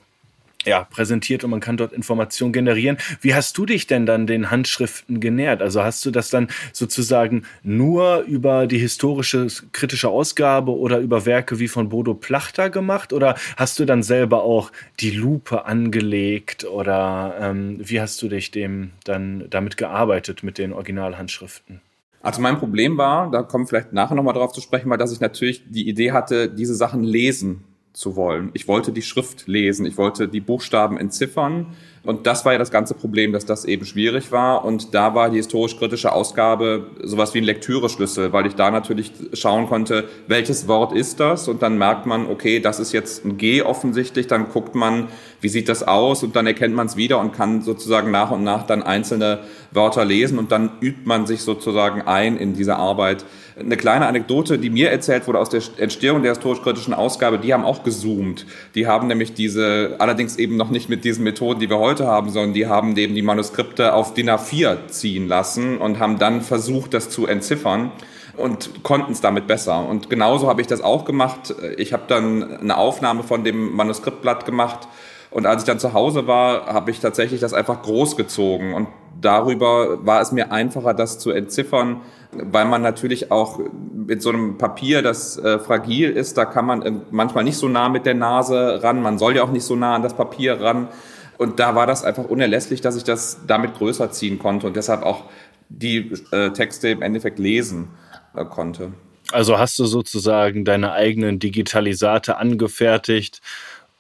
ja, 0.65 0.84
präsentiert 0.84 1.44
und 1.44 1.51
man 1.51 1.62
kann 1.62 1.77
dort 1.77 1.94
Informationen 1.94 2.51
generieren. 2.51 2.98
Wie 3.22 3.34
hast 3.34 3.58
du 3.58 3.65
dich 3.65 3.88
denn 3.88 4.06
dann 4.06 4.27
den 4.27 4.51
Handschriften 4.51 5.20
genähert? 5.20 5.62
Also 5.62 5.84
hast 5.84 6.06
du 6.06 6.12
das 6.12 6.29
dann 6.29 6.50
sozusagen 6.74 7.44
nur 7.63 8.22
über 8.22 8.68
die 8.68 8.77
historische 8.77 9.48
kritische 9.72 10.10
Ausgabe 10.10 10.77
oder 10.77 11.00
über 11.00 11.25
Werke 11.25 11.60
wie 11.60 11.70
von 11.70 11.89
Bodo 11.89 12.13
Plachter 12.13 12.70
gemacht 12.70 13.13
oder 13.13 13.36
hast 13.56 13.79
du 13.79 13.86
dann 13.86 14.03
selber 14.03 14.44
auch 14.44 14.72
die 15.00 15.12
Lupe 15.12 15.65
angelegt 15.65 16.65
oder 16.65 17.36
ähm, 17.39 17.77
wie 17.79 18.01
hast 18.01 18.22
du 18.22 18.27
dich 18.27 18.51
dem 18.51 18.91
dann 19.06 19.46
damit 19.50 19.77
gearbeitet 19.77 20.44
mit 20.44 20.58
den 20.58 20.74
Originalhandschriften? 20.74 21.82
Also 22.21 22.41
mein 22.41 22.57
Problem 22.59 22.97
war, 22.97 23.31
da 23.31 23.43
kommen 23.43 23.65
vielleicht 23.65 23.93
nachher 23.93 24.15
nochmal 24.15 24.33
drauf 24.33 24.51
zu 24.51 24.61
sprechen, 24.61 24.89
war, 24.89 24.97
dass 24.97 25.11
ich 25.11 25.19
natürlich 25.21 25.63
die 25.69 25.88
Idee 25.88 26.11
hatte, 26.11 26.49
diese 26.49 26.75
Sachen 26.75 27.03
lesen 27.03 27.63
zu 27.93 28.15
wollen. 28.15 28.51
Ich 28.53 28.67
wollte 28.67 28.91
die 28.91 29.01
Schrift 29.01 29.47
lesen, 29.47 29.85
ich 29.85 29.97
wollte 29.97 30.27
die 30.27 30.41
Buchstaben 30.41 30.97
entziffern, 30.97 31.67
Und 32.03 32.27
das 32.27 32.45
war 32.45 32.53
ja 32.53 32.57
das 32.57 32.71
ganze 32.71 32.93
Problem, 32.93 33.33
dass 33.33 33.45
das 33.45 33.65
eben 33.65 33.85
schwierig 33.85 34.31
war. 34.31 34.63
Und 34.63 34.93
da 34.95 35.15
war 35.15 35.29
die 35.29 35.38
historisch-kritische 35.38 36.11
Ausgabe 36.11 36.88
sowas 37.03 37.33
wie 37.33 37.39
ein 37.39 37.43
Lektüreschlüssel, 37.43 38.31
weil 38.31 38.45
ich 38.45 38.55
da 38.55 38.71
natürlich 38.71 39.11
schauen 39.33 39.67
konnte, 39.67 40.05
welches 40.27 40.67
Wort 40.67 40.93
ist 40.93 41.19
das? 41.19 41.47
Und 41.47 41.61
dann 41.61 41.77
merkt 41.77 42.05
man, 42.05 42.27
okay, 42.27 42.59
das 42.59 42.79
ist 42.79 42.93
jetzt 42.93 43.25
ein 43.25 43.38
G 43.38 43.61
offensichtlich. 43.61 44.27
Dann 44.27 44.49
guckt 44.49 44.75
man, 44.75 45.07
wie 45.41 45.49
sieht 45.49 45.67
das 45.67 45.83
aus? 45.83 46.23
Und 46.23 46.35
dann 46.35 46.47
erkennt 46.47 46.73
man 46.73 46.88
es 46.88 46.95
wieder 46.95 47.19
und 47.19 47.33
kann 47.33 47.61
sozusagen 47.61 48.11
nach 48.11 48.31
und 48.31 48.43
nach 48.43 48.65
dann 48.65 48.81
einzelne 48.81 49.39
Wörter 49.71 50.05
lesen. 50.05 50.39
Und 50.39 50.51
dann 50.51 50.71
übt 50.81 51.01
man 51.05 51.25
sich 51.27 51.41
sozusagen 51.41 52.01
ein 52.01 52.38
in 52.38 52.53
diese 52.53 52.75
Arbeit 52.75 53.25
eine 53.59 53.77
kleine 53.77 54.07
Anekdote, 54.07 54.57
die 54.57 54.69
mir 54.69 54.89
erzählt 54.89 55.27
wurde 55.27 55.39
aus 55.39 55.49
der 55.49 55.61
Entstehung 55.77 56.21
der 56.21 56.31
historisch-kritischen 56.31 56.93
Ausgabe, 56.93 57.39
die 57.39 57.53
haben 57.53 57.65
auch 57.65 57.83
gezoomt. 57.83 58.45
Die 58.75 58.88
haben 58.88 59.07
nämlich 59.07 59.33
diese, 59.33 59.95
allerdings 59.99 60.38
eben 60.38 60.55
noch 60.57 60.69
nicht 60.69 60.89
mit 60.89 61.03
diesen 61.03 61.23
Methoden, 61.23 61.59
die 61.59 61.69
wir 61.69 61.79
heute 61.79 62.07
haben, 62.07 62.29
sondern 62.29 62.53
die 62.53 62.67
haben 62.67 62.95
eben 62.95 63.15
die 63.15 63.21
Manuskripte 63.21 63.93
auf 63.93 64.13
DIN 64.13 64.29
A4 64.29 64.88
ziehen 64.88 65.27
lassen 65.27 65.77
und 65.77 65.99
haben 65.99 66.19
dann 66.19 66.41
versucht, 66.41 66.93
das 66.93 67.09
zu 67.09 67.27
entziffern 67.27 67.91
und 68.38 68.83
konnten 68.83 69.11
es 69.11 69.21
damit 69.21 69.47
besser. 69.47 69.85
Und 69.88 70.09
genauso 70.09 70.47
habe 70.47 70.61
ich 70.61 70.67
das 70.67 70.81
auch 70.81 71.03
gemacht. 71.03 71.53
Ich 71.77 71.91
habe 71.91 72.03
dann 72.07 72.57
eine 72.57 72.77
Aufnahme 72.77 73.23
von 73.23 73.43
dem 73.43 73.75
Manuskriptblatt 73.75 74.45
gemacht 74.45 74.88
und 75.31 75.45
als 75.45 75.63
ich 75.63 75.67
dann 75.67 75.79
zu 75.79 75.93
Hause 75.93 76.27
war, 76.27 76.65
habe 76.67 76.91
ich 76.91 76.99
tatsächlich 76.99 77.41
das 77.41 77.53
einfach 77.53 77.81
groß 77.81 78.15
gezogen 78.15 78.73
und 78.73 78.88
darüber 79.21 80.05
war 80.05 80.21
es 80.21 80.31
mir 80.31 80.51
einfacher, 80.51 80.93
das 80.93 81.19
zu 81.19 81.31
entziffern, 81.31 82.01
weil 82.31 82.65
man 82.65 82.81
natürlich 82.81 83.31
auch 83.31 83.59
mit 83.93 84.21
so 84.21 84.29
einem 84.29 84.57
Papier, 84.57 85.01
das 85.01 85.38
äh, 85.38 85.59
fragil 85.59 86.11
ist, 86.11 86.38
da 86.38 86.45
kann 86.45 86.65
man 86.65 86.81
äh, 86.81 86.91
manchmal 87.11 87.43
nicht 87.43 87.57
so 87.57 87.67
nah 87.67 87.89
mit 87.89 88.05
der 88.05 88.13
Nase 88.13 88.83
ran, 88.83 89.01
man 89.01 89.17
soll 89.17 89.35
ja 89.35 89.43
auch 89.43 89.51
nicht 89.51 89.63
so 89.63 89.75
nah 89.75 89.95
an 89.95 90.03
das 90.03 90.13
Papier 90.13 90.61
ran. 90.61 90.89
Und 91.38 91.59
da 91.59 91.73
war 91.73 91.88
das 91.88 92.03
einfach 92.03 92.25
unerlässlich, 92.25 92.81
dass 92.81 92.97
ich 92.97 93.05
das 93.05 93.39
damit 93.47 93.75
größer 93.75 94.11
ziehen 94.11 94.39
konnte 94.39 94.67
und 94.67 94.75
deshalb 94.75 95.03
auch 95.03 95.23
die 95.69 96.11
äh, 96.31 96.51
Texte 96.51 96.89
im 96.89 97.01
Endeffekt 97.01 97.39
lesen 97.39 97.89
äh, 98.35 98.43
konnte. 98.43 98.91
Also 99.31 99.57
hast 99.59 99.77
du 99.79 99.85
sozusagen 99.85 100.65
deine 100.65 100.91
eigenen 100.91 101.39
Digitalisate 101.39 102.38
angefertigt 102.38 103.41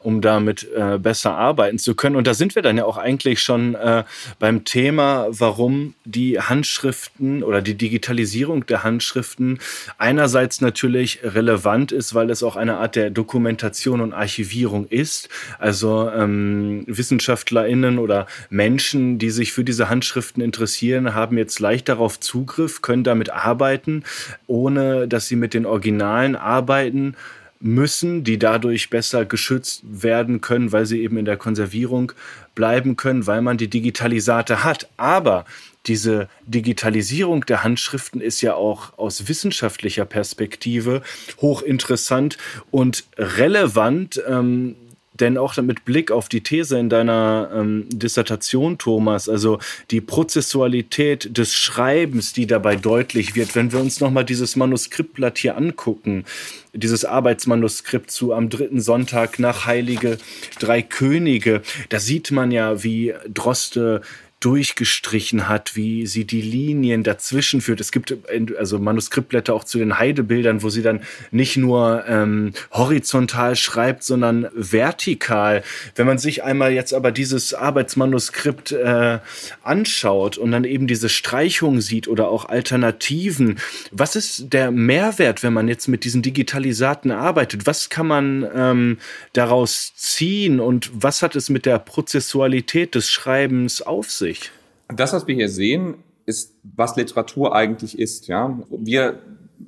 um 0.01 0.21
damit 0.21 0.65
äh, 0.73 0.97
besser 0.97 1.35
arbeiten 1.35 1.77
zu 1.77 1.93
können. 1.93 2.15
Und 2.15 2.25
da 2.25 2.33
sind 2.33 2.55
wir 2.55 2.61
dann 2.61 2.77
ja 2.77 2.85
auch 2.85 2.97
eigentlich 2.97 3.41
schon 3.41 3.75
äh, 3.75 4.05
beim 4.39 4.63
Thema, 4.63 5.27
warum 5.29 5.93
die 6.05 6.39
Handschriften 6.39 7.43
oder 7.43 7.61
die 7.61 7.75
Digitalisierung 7.75 8.65
der 8.65 8.83
Handschriften 8.83 9.59
einerseits 9.97 10.61
natürlich 10.61 11.19
relevant 11.23 11.91
ist, 11.91 12.15
weil 12.15 12.29
es 12.29 12.43
auch 12.43 12.55
eine 12.55 12.77
Art 12.77 12.95
der 12.95 13.09
Dokumentation 13.09 13.99
und 13.99 14.13
Archivierung 14.13 14.87
ist. 14.87 15.27
Also 15.59 16.09
ähm, 16.09 16.85
WissenschaftlerInnen 16.87 17.99
oder 17.99 18.25
Menschen, 18.49 19.19
die 19.19 19.31
sich 19.31 19.51
für 19.51 19.65
diese 19.65 19.89
Handschriften 19.89 20.41
interessieren, 20.41 21.13
haben 21.13 21.37
jetzt 21.37 21.59
leicht 21.59 21.89
darauf 21.89 22.21
Zugriff, 22.21 22.81
können 22.81 23.03
damit 23.03 23.31
arbeiten, 23.31 24.03
ohne 24.47 25.09
dass 25.09 25.27
sie 25.27 25.35
mit 25.35 25.53
den 25.53 25.65
Originalen 25.65 26.37
arbeiten 26.37 27.15
müssen, 27.59 28.23
die 28.23 28.39
dadurch 28.39 28.89
besser 28.89 29.25
geschützt 29.25 29.81
werden 29.83 30.41
können, 30.41 30.71
weil 30.71 30.85
sie 30.85 31.01
eben 31.01 31.17
in 31.17 31.25
der 31.25 31.37
Konservierung 31.37 32.13
bleiben 32.55 32.95
können, 32.95 33.27
weil 33.27 33.41
man 33.41 33.57
die 33.57 33.69
Digitalisate 33.69 34.63
hat. 34.63 34.87
Aber 34.97 35.45
diese 35.85 36.29
Digitalisierung 36.45 37.45
der 37.45 37.63
Handschriften 37.63 38.21
ist 38.21 38.41
ja 38.41 38.53
auch 38.53 38.97
aus 38.97 39.27
wissenschaftlicher 39.27 40.05
Perspektive 40.05 41.01
hochinteressant 41.41 42.37
und 42.71 43.05
relevant. 43.17 44.21
Ähm, 44.27 44.75
denn 45.19 45.37
auch 45.37 45.57
mit 45.57 45.85
Blick 45.85 46.11
auf 46.11 46.29
die 46.29 46.41
These 46.41 46.79
in 46.79 46.89
deiner 46.89 47.49
ähm, 47.53 47.85
Dissertation, 47.89 48.77
Thomas, 48.77 49.27
also 49.27 49.59
die 49.91 50.01
Prozessualität 50.01 51.37
des 51.37 51.53
Schreibens, 51.53 52.33
die 52.33 52.47
dabei 52.47 52.75
deutlich 52.77 53.35
wird, 53.35 53.55
wenn 53.55 53.71
wir 53.71 53.79
uns 53.79 53.99
nochmal 53.99 54.23
dieses 54.23 54.55
Manuskriptblatt 54.55 55.37
hier 55.37 55.57
angucken, 55.57 56.25
dieses 56.73 57.05
Arbeitsmanuskript 57.05 58.11
zu 58.11 58.33
am 58.33 58.49
dritten 58.49 58.81
Sonntag 58.81 59.39
nach 59.39 59.65
Heilige 59.65 60.17
Drei 60.59 60.81
Könige, 60.81 61.61
da 61.89 61.99
sieht 61.99 62.31
man 62.31 62.51
ja, 62.51 62.83
wie 62.83 63.13
Droste 63.27 64.01
durchgestrichen 64.39 65.49
hat, 65.49 65.75
wie 65.75 66.07
sie 66.07 66.23
die 66.23 66.41
Linien 66.41 67.03
dazwischen 67.03 67.59
führt. 67.59 67.81
Es 67.81 67.91
gibt 67.91 68.15
also 68.57 68.79
Manuskriptblätter 68.79 69.53
auch 69.53 69.65
zu 69.65 69.79
den 69.79 69.99
Heidebildern, 69.99 70.63
wo 70.63 70.69
sie 70.69 70.81
dann 70.81 71.01
nicht 71.31 71.57
nur 71.57 72.05
ähm, 72.07 72.53
horizontal 72.71 73.57
schreibt, 73.57 74.03
sondern 74.03 74.47
vertikal. 74.53 75.61
Wenn 75.95 76.07
man 76.07 76.19
sich 76.19 76.43
einmal 76.43 76.71
jetzt 76.71 76.93
aber 76.93 77.11
dieses 77.11 77.53
Arbeitsmanuskript 77.53 78.71
äh, 78.71 79.19
anschaut 79.61 80.37
und 80.37 80.51
dann 80.51 80.63
eben 80.63 80.87
diese 80.87 81.09
Streichung 81.09 81.81
sieht 81.81 82.07
oder 82.07 82.29
auch 82.29 82.45
Alternativen, 82.47 83.59
was 83.91 84.15
ist 84.15 84.53
der 84.53 84.71
Mehrwert, 84.71 85.43
wenn 85.43 85.53
man 85.53 85.67
jetzt 85.67 85.87
mit 85.87 86.05
diesen 86.05 86.21
Digitalisaten 86.21 87.11
arbeitet? 87.11 87.67
Was 87.67 87.89
kann 87.89 88.07
man 88.07 88.47
ähm, 88.55 88.97
daraus 89.33 89.93
ziehen 89.95 90.61
und 90.61 90.89
was 90.93 91.21
hat 91.21 91.35
es 91.35 91.49
mit 91.49 91.65
der 91.65 91.79
Prozessualität 91.79 92.95
des 92.95 93.11
Schreibens 93.11 93.81
auf 93.81 94.09
sich? 94.09 94.28
Sich? 94.29 94.51
Das, 94.87 95.13
was 95.13 95.27
wir 95.27 95.35
hier 95.35 95.49
sehen, 95.49 95.95
ist, 96.25 96.53
was 96.63 96.95
Literatur 96.95 97.55
eigentlich 97.55 97.97
ist. 97.97 98.27
Ja, 98.27 98.59
wir 98.69 99.19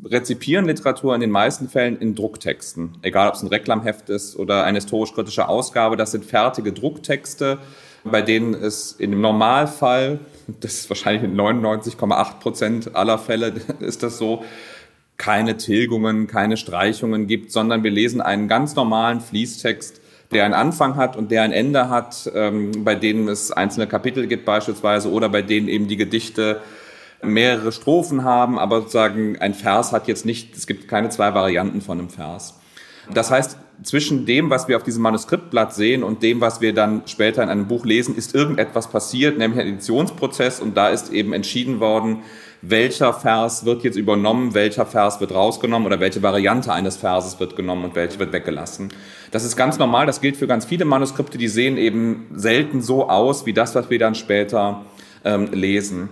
rezipieren 0.06 0.66
Literatur 0.66 1.14
in 1.16 1.22
den 1.22 1.32
meisten 1.32 1.70
Fällen 1.70 1.98
in 1.98 2.16
Drucktexten, 2.16 2.98
egal 3.02 3.28
ob 3.28 3.36
es 3.36 3.42
ein 3.42 3.48
Reklamheft 3.48 4.10
ist 4.10 4.36
oder 4.36 4.64
eine 4.64 4.78
historisch-kritische 4.78 5.48
Ausgabe. 5.48 5.98
Das 5.98 6.12
sind 6.12 6.26
fertige 6.26 6.74
Drucktexte, 6.74 7.60
bei 8.04 8.22
denen 8.22 8.54
es 8.54 8.94
in 8.94 9.12
dem 9.12 9.22
Normalfall, 9.22 10.20
das 10.60 10.74
ist 10.74 10.90
wahrscheinlich 10.90 11.24
in 11.24 11.36
99,8 11.36 12.40
Prozent 12.40 12.96
aller 12.96 13.18
Fälle 13.18 13.54
ist 13.80 14.02
das 14.04 14.18
so, 14.18 14.44
keine 15.18 15.58
Tilgungen, 15.58 16.26
keine 16.26 16.58
Streichungen 16.58 17.28
gibt, 17.28 17.52
sondern 17.52 17.84
wir 17.84 17.92
lesen 17.92 18.22
einen 18.22 18.48
ganz 18.48 18.76
normalen 18.76 19.22
Fließtext 19.22 20.01
der 20.32 20.46
einen 20.46 20.54
Anfang 20.54 20.96
hat 20.96 21.16
und 21.16 21.32
der 21.32 21.44
ein 21.44 21.52
Ende 21.52 21.90
hat, 21.90 22.32
ähm, 22.34 22.72
bei 22.84 22.96
denen 22.96 23.28
es 23.28 23.52
einzelne 23.52 23.88
Kapitel 23.88 24.28
gibt 24.28 24.46
beispielsweise 24.46 25.12
oder 25.12 25.30
bei 25.30 25.42
denen 25.42 25.68
eben 25.68 25.88
die 25.88 25.98
Gedichte 25.98 26.62
mehrere 27.24 27.72
Strophen 27.72 28.24
haben, 28.24 28.58
aber 28.58 28.82
sozusagen 28.82 29.38
ein 29.40 29.54
Vers 29.54 29.92
hat 29.92 30.08
jetzt 30.08 30.26
nicht, 30.26 30.56
es 30.56 30.68
gibt 30.68 30.88
keine 30.88 31.10
zwei 31.10 31.34
Varianten 31.34 31.82
von 31.82 32.00
einem 32.00 32.10
Vers. 32.10 32.60
Das 33.14 33.32
heißt, 33.32 33.58
zwischen 33.84 34.26
dem, 34.26 34.50
was 34.50 34.68
wir 34.68 34.78
auf 34.78 34.84
diesem 34.84 35.02
Manuskriptblatt 35.02 35.74
sehen 35.74 36.04
und 36.04 36.24
dem, 36.24 36.40
was 36.40 36.62
wir 36.62 36.74
dann 36.74 37.04
später 37.08 37.42
in 37.44 37.50
einem 37.50 37.68
Buch 37.68 37.86
lesen, 37.86 38.16
ist 38.16 38.36
irgendetwas 38.36 38.90
passiert, 38.90 39.38
nämlich 39.38 39.60
ein 39.60 39.68
Editionsprozess 39.68 40.60
und 40.60 40.78
da 40.78 40.90
ist 40.90 41.12
eben 41.12 41.34
entschieden 41.34 41.80
worden, 41.80 42.22
welcher 42.62 43.14
Vers 43.14 43.66
wird 43.66 43.84
jetzt 43.84 43.96
übernommen, 43.96 44.54
welcher 44.54 44.86
Vers 44.86 45.20
wird 45.20 45.34
rausgenommen 45.34 45.88
oder 45.88 46.00
welche 46.00 46.22
Variante 46.22 46.72
eines 46.72 46.98
Verses 46.98 47.40
wird 47.40 47.56
genommen 47.56 47.86
und 47.86 47.96
welche 47.96 48.20
wird 48.20 48.34
weggelassen. 48.34 48.90
Das 49.32 49.44
ist 49.44 49.56
ganz 49.56 49.80
normal, 49.80 50.06
das 50.06 50.22
gilt 50.22 50.38
für 50.38 50.48
ganz 50.48 50.66
viele 50.66 50.86
Manuskripte, 50.86 51.38
die 51.38 51.48
sehen 51.48 51.78
eben 51.78 52.28
selten 52.34 52.82
so 52.82 53.10
aus 53.10 53.46
wie 53.46 53.54
das, 53.54 53.74
was 53.74 53.90
wir 53.90 53.98
dann 53.98 54.16
später 54.16 54.86
ähm, 55.26 55.48
lesen. 55.52 56.10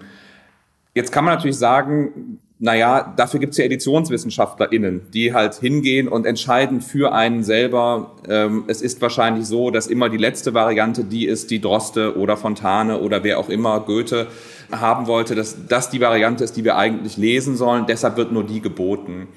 Jetzt 0.95 1.11
kann 1.11 1.23
man 1.23 1.35
natürlich 1.35 1.57
sagen, 1.57 2.39
naja, 2.61 3.13
dafür 3.15 3.39
gibt 3.39 3.53
es 3.53 3.57
ja 3.57 3.63
EditionswissenschaftlerInnen, 3.63 5.09
die 5.13 5.33
halt 5.33 5.55
hingehen 5.55 6.09
und 6.09 6.25
entscheiden 6.25 6.81
für 6.81 7.13
einen 7.13 7.41
selber. 7.41 8.17
Ähm, 8.27 8.65
es 8.67 8.81
ist 8.81 9.01
wahrscheinlich 9.01 9.45
so, 9.45 9.71
dass 9.71 9.87
immer 9.87 10.09
die 10.09 10.17
letzte 10.17 10.53
Variante 10.53 11.05
die 11.05 11.25
ist, 11.25 11.51
die 11.51 11.61
Droste 11.61 12.17
oder 12.17 12.35
Fontane 12.35 12.99
oder 12.99 13.23
wer 13.23 13.39
auch 13.39 13.47
immer, 13.47 13.79
Goethe, 13.79 14.27
haben 14.73 15.07
wollte, 15.07 15.35
dass 15.35 15.67
das 15.69 15.89
die 15.89 16.01
Variante 16.01 16.43
ist, 16.43 16.57
die 16.57 16.65
wir 16.65 16.75
eigentlich 16.75 17.15
lesen 17.15 17.55
sollen. 17.55 17.85
Deshalb 17.87 18.17
wird 18.17 18.33
nur 18.33 18.43
die 18.43 18.59
geboten. 18.59 19.29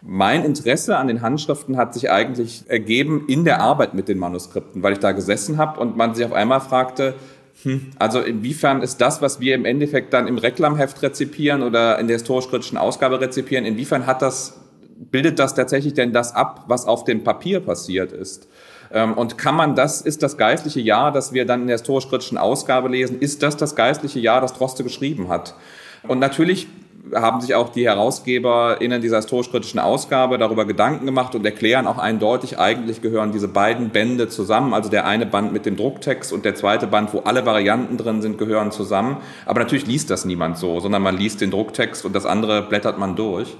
Mein 0.00 0.42
Interesse 0.42 0.96
an 0.96 1.08
den 1.08 1.20
Handschriften 1.20 1.76
hat 1.76 1.92
sich 1.92 2.10
eigentlich 2.10 2.64
ergeben 2.68 3.26
in 3.28 3.44
der 3.44 3.60
Arbeit 3.60 3.92
mit 3.92 4.08
den 4.08 4.18
Manuskripten, 4.18 4.82
weil 4.82 4.94
ich 4.94 4.98
da 4.98 5.12
gesessen 5.12 5.58
habe 5.58 5.78
und 5.78 5.96
man 5.96 6.14
sich 6.14 6.24
auf 6.24 6.32
einmal 6.32 6.60
fragte, 6.60 7.14
also 7.98 8.20
inwiefern 8.20 8.82
ist 8.82 9.00
das, 9.00 9.22
was 9.22 9.40
wir 9.40 9.54
im 9.54 9.64
Endeffekt 9.64 10.12
dann 10.12 10.26
im 10.26 10.38
Reklamheft 10.38 11.02
rezipieren 11.02 11.62
oder 11.62 11.98
in 11.98 12.08
der 12.08 12.16
historisch-kritischen 12.16 12.78
Ausgabe 12.78 13.20
rezipieren, 13.20 13.64
inwiefern 13.64 14.06
hat 14.06 14.22
das, 14.22 14.60
bildet 15.10 15.38
das 15.38 15.54
tatsächlich 15.54 15.94
denn 15.94 16.12
das 16.12 16.34
ab, 16.34 16.64
was 16.68 16.86
auf 16.86 17.04
dem 17.04 17.22
Papier 17.24 17.60
passiert 17.60 18.12
ist? 18.12 18.48
Ähm, 18.92 19.14
und 19.14 19.38
kann 19.38 19.54
man 19.54 19.74
das, 19.74 20.00
ist 20.00 20.22
das 20.22 20.36
geistliche 20.36 20.80
Jahr, 20.80 21.12
das 21.12 21.32
wir 21.32 21.46
dann 21.46 21.62
in 21.62 21.66
der 21.68 21.76
historisch-kritischen 21.76 22.38
Ausgabe 22.38 22.88
lesen, 22.88 23.20
ist 23.20 23.42
das 23.42 23.56
das 23.56 23.76
geistliche 23.76 24.18
Jahr, 24.18 24.40
das 24.40 24.54
Droste 24.54 24.82
geschrieben 24.82 25.28
hat? 25.28 25.54
Und 26.06 26.18
natürlich 26.18 26.66
haben 27.14 27.40
sich 27.40 27.54
auch 27.54 27.70
die 27.70 27.86
HerausgeberInnen 27.86 29.02
dieser 29.02 29.16
historisch-kritischen 29.16 29.80
Ausgabe 29.80 30.38
darüber 30.38 30.64
Gedanken 30.64 31.04
gemacht 31.04 31.34
und 31.34 31.44
erklären 31.44 31.86
auch 31.86 31.98
eindeutig, 31.98 32.58
eigentlich 32.58 33.02
gehören 33.02 33.32
diese 33.32 33.48
beiden 33.48 33.90
Bände 33.90 34.28
zusammen. 34.28 34.72
Also 34.72 34.88
der 34.88 35.06
eine 35.06 35.26
Band 35.26 35.52
mit 35.52 35.66
dem 35.66 35.76
Drucktext 35.76 36.32
und 36.32 36.44
der 36.44 36.54
zweite 36.54 36.86
Band, 36.86 37.12
wo 37.12 37.20
alle 37.20 37.44
Varianten 37.44 37.96
drin 37.96 38.22
sind, 38.22 38.38
gehören 38.38 38.70
zusammen. 38.70 39.16
Aber 39.46 39.60
natürlich 39.60 39.86
liest 39.86 40.10
das 40.10 40.24
niemand 40.24 40.58
so, 40.58 40.78
sondern 40.80 41.02
man 41.02 41.16
liest 41.16 41.40
den 41.40 41.50
Drucktext 41.50 42.04
und 42.04 42.14
das 42.14 42.24
andere 42.24 42.62
blättert 42.62 42.98
man 42.98 43.16
durch. 43.16 43.56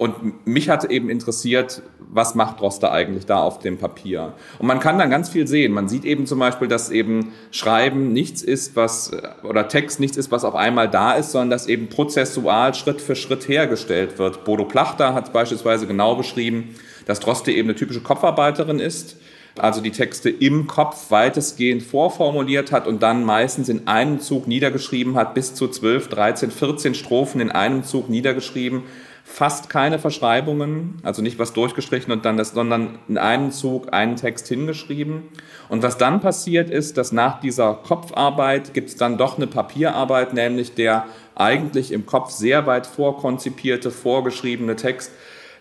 Und 0.00 0.46
mich 0.46 0.70
hat 0.70 0.86
eben 0.86 1.10
interessiert, 1.10 1.82
was 1.98 2.34
macht 2.34 2.58
Droste 2.58 2.90
eigentlich 2.90 3.26
da 3.26 3.42
auf 3.42 3.58
dem 3.58 3.76
Papier? 3.76 4.32
Und 4.58 4.66
man 4.66 4.80
kann 4.80 4.98
dann 4.98 5.10
ganz 5.10 5.28
viel 5.28 5.46
sehen. 5.46 5.74
Man 5.74 5.90
sieht 5.90 6.06
eben 6.06 6.24
zum 6.24 6.38
Beispiel, 6.38 6.68
dass 6.68 6.88
eben 6.88 7.32
Schreiben 7.50 8.14
nichts 8.14 8.40
ist, 8.40 8.76
was, 8.76 9.10
oder 9.42 9.68
Text 9.68 10.00
nichts 10.00 10.16
ist, 10.16 10.32
was 10.32 10.42
auf 10.44 10.54
einmal 10.54 10.88
da 10.88 11.12
ist, 11.12 11.32
sondern 11.32 11.50
dass 11.50 11.66
eben 11.66 11.90
prozessual 11.90 12.72
Schritt 12.72 13.02
für 13.02 13.14
Schritt 13.14 13.46
hergestellt 13.46 14.18
wird. 14.18 14.44
Bodo 14.44 14.64
Plachter 14.64 15.12
hat 15.12 15.34
beispielsweise 15.34 15.86
genau 15.86 16.14
beschrieben, 16.14 16.76
dass 17.04 17.20
Droste 17.20 17.52
eben 17.52 17.68
eine 17.68 17.76
typische 17.76 18.00
Kopfarbeiterin 18.00 18.80
ist, 18.80 19.18
also 19.58 19.82
die 19.82 19.90
Texte 19.90 20.30
im 20.30 20.66
Kopf 20.66 21.10
weitestgehend 21.10 21.82
vorformuliert 21.82 22.72
hat 22.72 22.86
und 22.86 23.02
dann 23.02 23.22
meistens 23.22 23.68
in 23.68 23.86
einem 23.86 24.18
Zug 24.18 24.46
niedergeschrieben 24.46 25.16
hat, 25.16 25.34
bis 25.34 25.54
zu 25.54 25.68
12, 25.68 26.08
13, 26.08 26.50
14 26.50 26.94
Strophen 26.94 27.42
in 27.42 27.50
einem 27.50 27.84
Zug 27.84 28.08
niedergeschrieben 28.08 28.84
fast 29.30 29.70
keine 29.70 29.98
Verschreibungen, 29.98 30.98
also 31.04 31.22
nicht 31.22 31.38
was 31.38 31.52
durchgestrichen 31.52 32.12
und 32.12 32.24
dann 32.24 32.36
das, 32.36 32.50
sondern 32.50 32.98
in 33.08 33.16
einem 33.16 33.52
Zug 33.52 33.92
einen 33.92 34.16
Text 34.16 34.48
hingeschrieben. 34.48 35.22
Und 35.68 35.82
was 35.84 35.96
dann 35.96 36.20
passiert 36.20 36.68
ist, 36.68 36.98
dass 36.98 37.12
nach 37.12 37.40
dieser 37.40 37.74
Kopfarbeit 37.74 38.74
gibt 38.74 38.88
es 38.88 38.96
dann 38.96 39.18
doch 39.18 39.36
eine 39.36 39.46
Papierarbeit, 39.46 40.34
nämlich 40.34 40.74
der 40.74 41.06
eigentlich 41.36 41.92
im 41.92 42.06
Kopf 42.06 42.30
sehr 42.30 42.66
weit 42.66 42.86
vorkonzipierte, 42.86 43.92
vorgeschriebene 43.92 44.74
Text, 44.74 45.12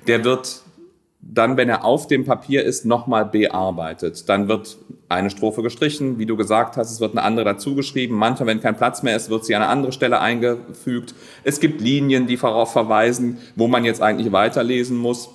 der 0.08 0.24
wird 0.24 0.64
dann, 1.22 1.56
wenn 1.56 1.70
er 1.70 1.86
auf 1.86 2.08
dem 2.08 2.26
Papier 2.26 2.64
ist, 2.64 2.86
nochmal 2.86 3.26
bearbeitet. 3.26 4.28
Dann 4.28 4.48
wird 4.48 4.78
eine 5.10 5.32
Strophe 5.32 5.64
gestrichen, 5.64 6.20
wie 6.20 6.28
du 6.28 6.38
gesagt 6.38 6.78
hast, 6.78 6.92
es 6.92 7.00
wird 7.00 7.12
eine 7.12 7.24
andere 7.24 7.44
dazugeschrieben. 7.44 8.16
Manchmal, 8.16 8.48
wenn 8.48 8.62
kein 8.62 8.78
Platz 8.78 9.02
mehr 9.02 9.16
ist, 9.16 9.30
wird 9.30 9.44
sie 9.44 9.56
an 9.56 9.64
eine 9.64 9.72
andere 9.72 9.92
Stelle 9.92 10.22
eingefügt. 10.22 11.16
Es 11.44 11.60
gibt 11.60 11.82
Linien, 11.82 12.28
die 12.28 12.38
darauf 12.38 12.72
verweisen, 12.72 13.40
wo 13.56 13.68
man 13.68 13.84
jetzt 13.84 14.02
eigentlich 14.02 14.32
weiterlesen 14.32 14.98
muss. 14.98 15.30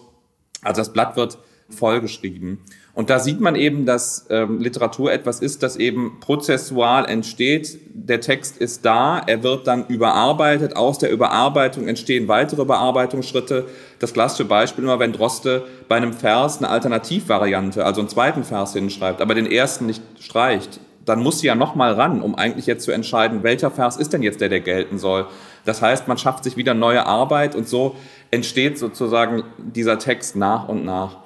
Also 0.62 0.80
das 0.80 0.92
Blatt 0.92 1.16
wird 1.16 1.38
vollgeschrieben. 1.70 2.58
Und 2.94 3.10
da 3.10 3.18
sieht 3.18 3.40
man 3.40 3.56
eben, 3.56 3.86
dass 3.86 4.26
ähm, 4.30 4.60
Literatur 4.60 5.12
etwas 5.12 5.40
ist, 5.40 5.64
das 5.64 5.76
eben 5.76 6.20
prozessual 6.20 7.06
entsteht. 7.06 7.78
Der 7.92 8.20
Text 8.20 8.56
ist 8.58 8.84
da, 8.84 9.18
er 9.18 9.42
wird 9.42 9.66
dann 9.66 9.86
überarbeitet. 9.88 10.76
Aus 10.76 10.98
der 10.98 11.10
Überarbeitung 11.10 11.88
entstehen 11.88 12.28
weitere 12.28 12.64
Bearbeitungsschritte. 12.64 13.66
Das 13.98 14.12
klassische 14.12 14.44
Beispiel 14.44 14.84
immer, 14.84 15.00
wenn 15.00 15.12
Droste 15.12 15.64
bei 15.88 15.96
einem 15.96 16.12
Vers 16.12 16.58
eine 16.58 16.68
Alternativvariante, 16.68 17.84
also 17.84 18.00
einen 18.00 18.08
zweiten 18.08 18.44
Vers 18.44 18.74
hinschreibt, 18.74 19.20
aber 19.20 19.34
den 19.34 19.50
ersten 19.50 19.86
nicht 19.86 20.02
streicht, 20.20 20.78
dann 21.04 21.20
muss 21.20 21.40
sie 21.40 21.48
ja 21.48 21.54
nochmal 21.54 21.94
ran, 21.94 22.22
um 22.22 22.34
eigentlich 22.34 22.66
jetzt 22.66 22.84
zu 22.84 22.92
entscheiden, 22.92 23.42
welcher 23.42 23.70
Vers 23.70 23.96
ist 23.96 24.12
denn 24.12 24.22
jetzt 24.22 24.40
der, 24.40 24.48
der 24.48 24.60
gelten 24.60 24.98
soll. 24.98 25.26
Das 25.64 25.82
heißt, 25.82 26.08
man 26.08 26.16
schafft 26.16 26.44
sich 26.44 26.56
wieder 26.56 26.74
neue 26.74 27.06
Arbeit 27.06 27.54
und 27.54 27.68
so 27.68 27.96
entsteht 28.30 28.78
sozusagen 28.78 29.42
dieser 29.58 29.98
Text 29.98 30.36
nach 30.36 30.68
und 30.68 30.84
nach. 30.84 31.23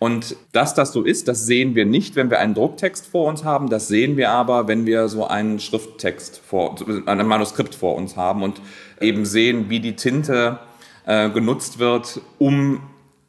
Und 0.00 0.34
dass 0.52 0.72
das 0.72 0.92
so 0.92 1.02
ist, 1.02 1.28
das 1.28 1.44
sehen 1.44 1.74
wir 1.74 1.84
nicht, 1.84 2.16
wenn 2.16 2.30
wir 2.30 2.40
einen 2.40 2.54
Drucktext 2.54 3.06
vor 3.06 3.28
uns 3.28 3.44
haben. 3.44 3.68
Das 3.68 3.86
sehen 3.86 4.16
wir 4.16 4.30
aber, 4.30 4.66
wenn 4.66 4.86
wir 4.86 5.08
so 5.08 5.26
einen 5.26 5.60
Schrifttext 5.60 6.38
vor, 6.38 6.74
ein 7.04 7.26
Manuskript 7.26 7.74
vor 7.74 7.96
uns 7.96 8.16
haben 8.16 8.42
und 8.42 8.62
eben 8.98 9.26
sehen, 9.26 9.68
wie 9.68 9.78
die 9.78 9.96
Tinte 9.96 10.58
äh, 11.04 11.28
genutzt 11.28 11.78
wird, 11.78 12.22
um 12.38 12.80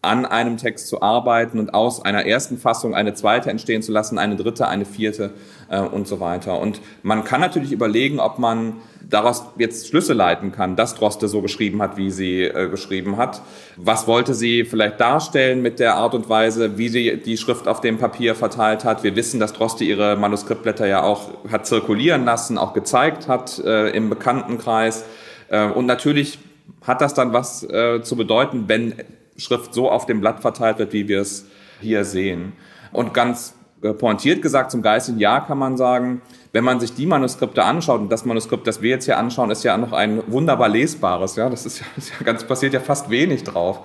an 0.03 0.25
einem 0.25 0.57
Text 0.57 0.87
zu 0.87 1.01
arbeiten 1.03 1.59
und 1.59 1.75
aus 1.75 2.03
einer 2.03 2.25
ersten 2.25 2.57
Fassung 2.57 2.95
eine 2.95 3.13
zweite 3.13 3.51
entstehen 3.51 3.83
zu 3.83 3.91
lassen, 3.91 4.17
eine 4.17 4.35
dritte, 4.35 4.67
eine 4.67 4.85
vierte 4.85 5.31
äh, 5.69 5.79
und 5.79 6.07
so 6.07 6.19
weiter. 6.19 6.59
Und 6.59 6.81
man 7.03 7.23
kann 7.23 7.39
natürlich 7.39 7.71
überlegen, 7.71 8.19
ob 8.19 8.39
man 8.39 8.77
daraus 9.07 9.43
jetzt 9.57 9.87
Schlüsse 9.87 10.13
leiten 10.13 10.51
kann, 10.51 10.75
dass 10.75 10.95
Droste 10.95 11.27
so 11.27 11.41
geschrieben 11.41 11.83
hat, 11.83 11.97
wie 11.97 12.09
sie 12.09 12.41
äh, 12.43 12.67
geschrieben 12.67 13.17
hat. 13.17 13.43
Was 13.77 14.07
wollte 14.07 14.33
sie 14.33 14.63
vielleicht 14.63 14.99
darstellen 14.99 15.61
mit 15.61 15.79
der 15.79 15.95
Art 15.95 16.15
und 16.15 16.29
Weise, 16.29 16.79
wie 16.79 16.89
sie 16.89 17.17
die 17.17 17.37
Schrift 17.37 17.67
auf 17.67 17.81
dem 17.81 17.99
Papier 17.99 18.33
verteilt 18.33 18.85
hat? 18.85 19.03
Wir 19.03 19.15
wissen, 19.15 19.39
dass 19.39 19.53
Droste 19.53 19.83
ihre 19.83 20.15
Manuskriptblätter 20.15 20.87
ja 20.87 21.03
auch 21.03 21.29
hat 21.51 21.67
zirkulieren 21.67 22.25
lassen, 22.25 22.57
auch 22.57 22.73
gezeigt 22.73 23.27
hat 23.27 23.59
äh, 23.59 23.89
im 23.89 24.09
Bekanntenkreis. 24.09 25.05
Äh, 25.49 25.67
und 25.67 25.85
natürlich 25.85 26.39
hat 26.87 27.01
das 27.01 27.13
dann 27.13 27.33
was 27.33 27.63
äh, 27.63 28.01
zu 28.01 28.15
bedeuten, 28.15 28.63
wenn 28.67 28.95
Schrift 29.37 29.73
so 29.73 29.89
auf 29.89 30.05
dem 30.05 30.21
Blatt 30.21 30.41
verteilt 30.41 30.79
wird, 30.79 30.93
wie 30.93 31.07
wir 31.07 31.21
es 31.21 31.45
hier 31.79 32.05
sehen. 32.05 32.53
Und 32.91 33.13
ganz 33.13 33.55
pointiert 33.97 34.41
gesagt, 34.41 34.71
zum 34.71 34.81
geistigen 34.81 35.19
Jahr 35.19 35.45
kann 35.45 35.57
man 35.57 35.75
sagen, 35.75 36.21
wenn 36.51 36.63
man 36.63 36.79
sich 36.79 36.93
die 36.93 37.05
Manuskripte 37.05 37.63
anschaut, 37.63 38.01
und 38.01 38.11
das 38.11 38.25
Manuskript, 38.25 38.67
das 38.67 38.81
wir 38.81 38.91
jetzt 38.91 39.05
hier 39.05 39.17
anschauen, 39.17 39.49
ist 39.49 39.63
ja 39.63 39.77
noch 39.77 39.93
ein 39.93 40.21
wunderbar 40.27 40.69
lesbares, 40.69 41.35
ja, 41.35 41.49
das 41.49 41.65
ist 41.65 41.79
ja, 41.79 41.85
ist 41.97 42.11
ja 42.11 42.23
ganz, 42.23 42.43
passiert 42.43 42.73
ja 42.73 42.79
fast 42.79 43.09
wenig 43.09 43.43
drauf. 43.43 43.79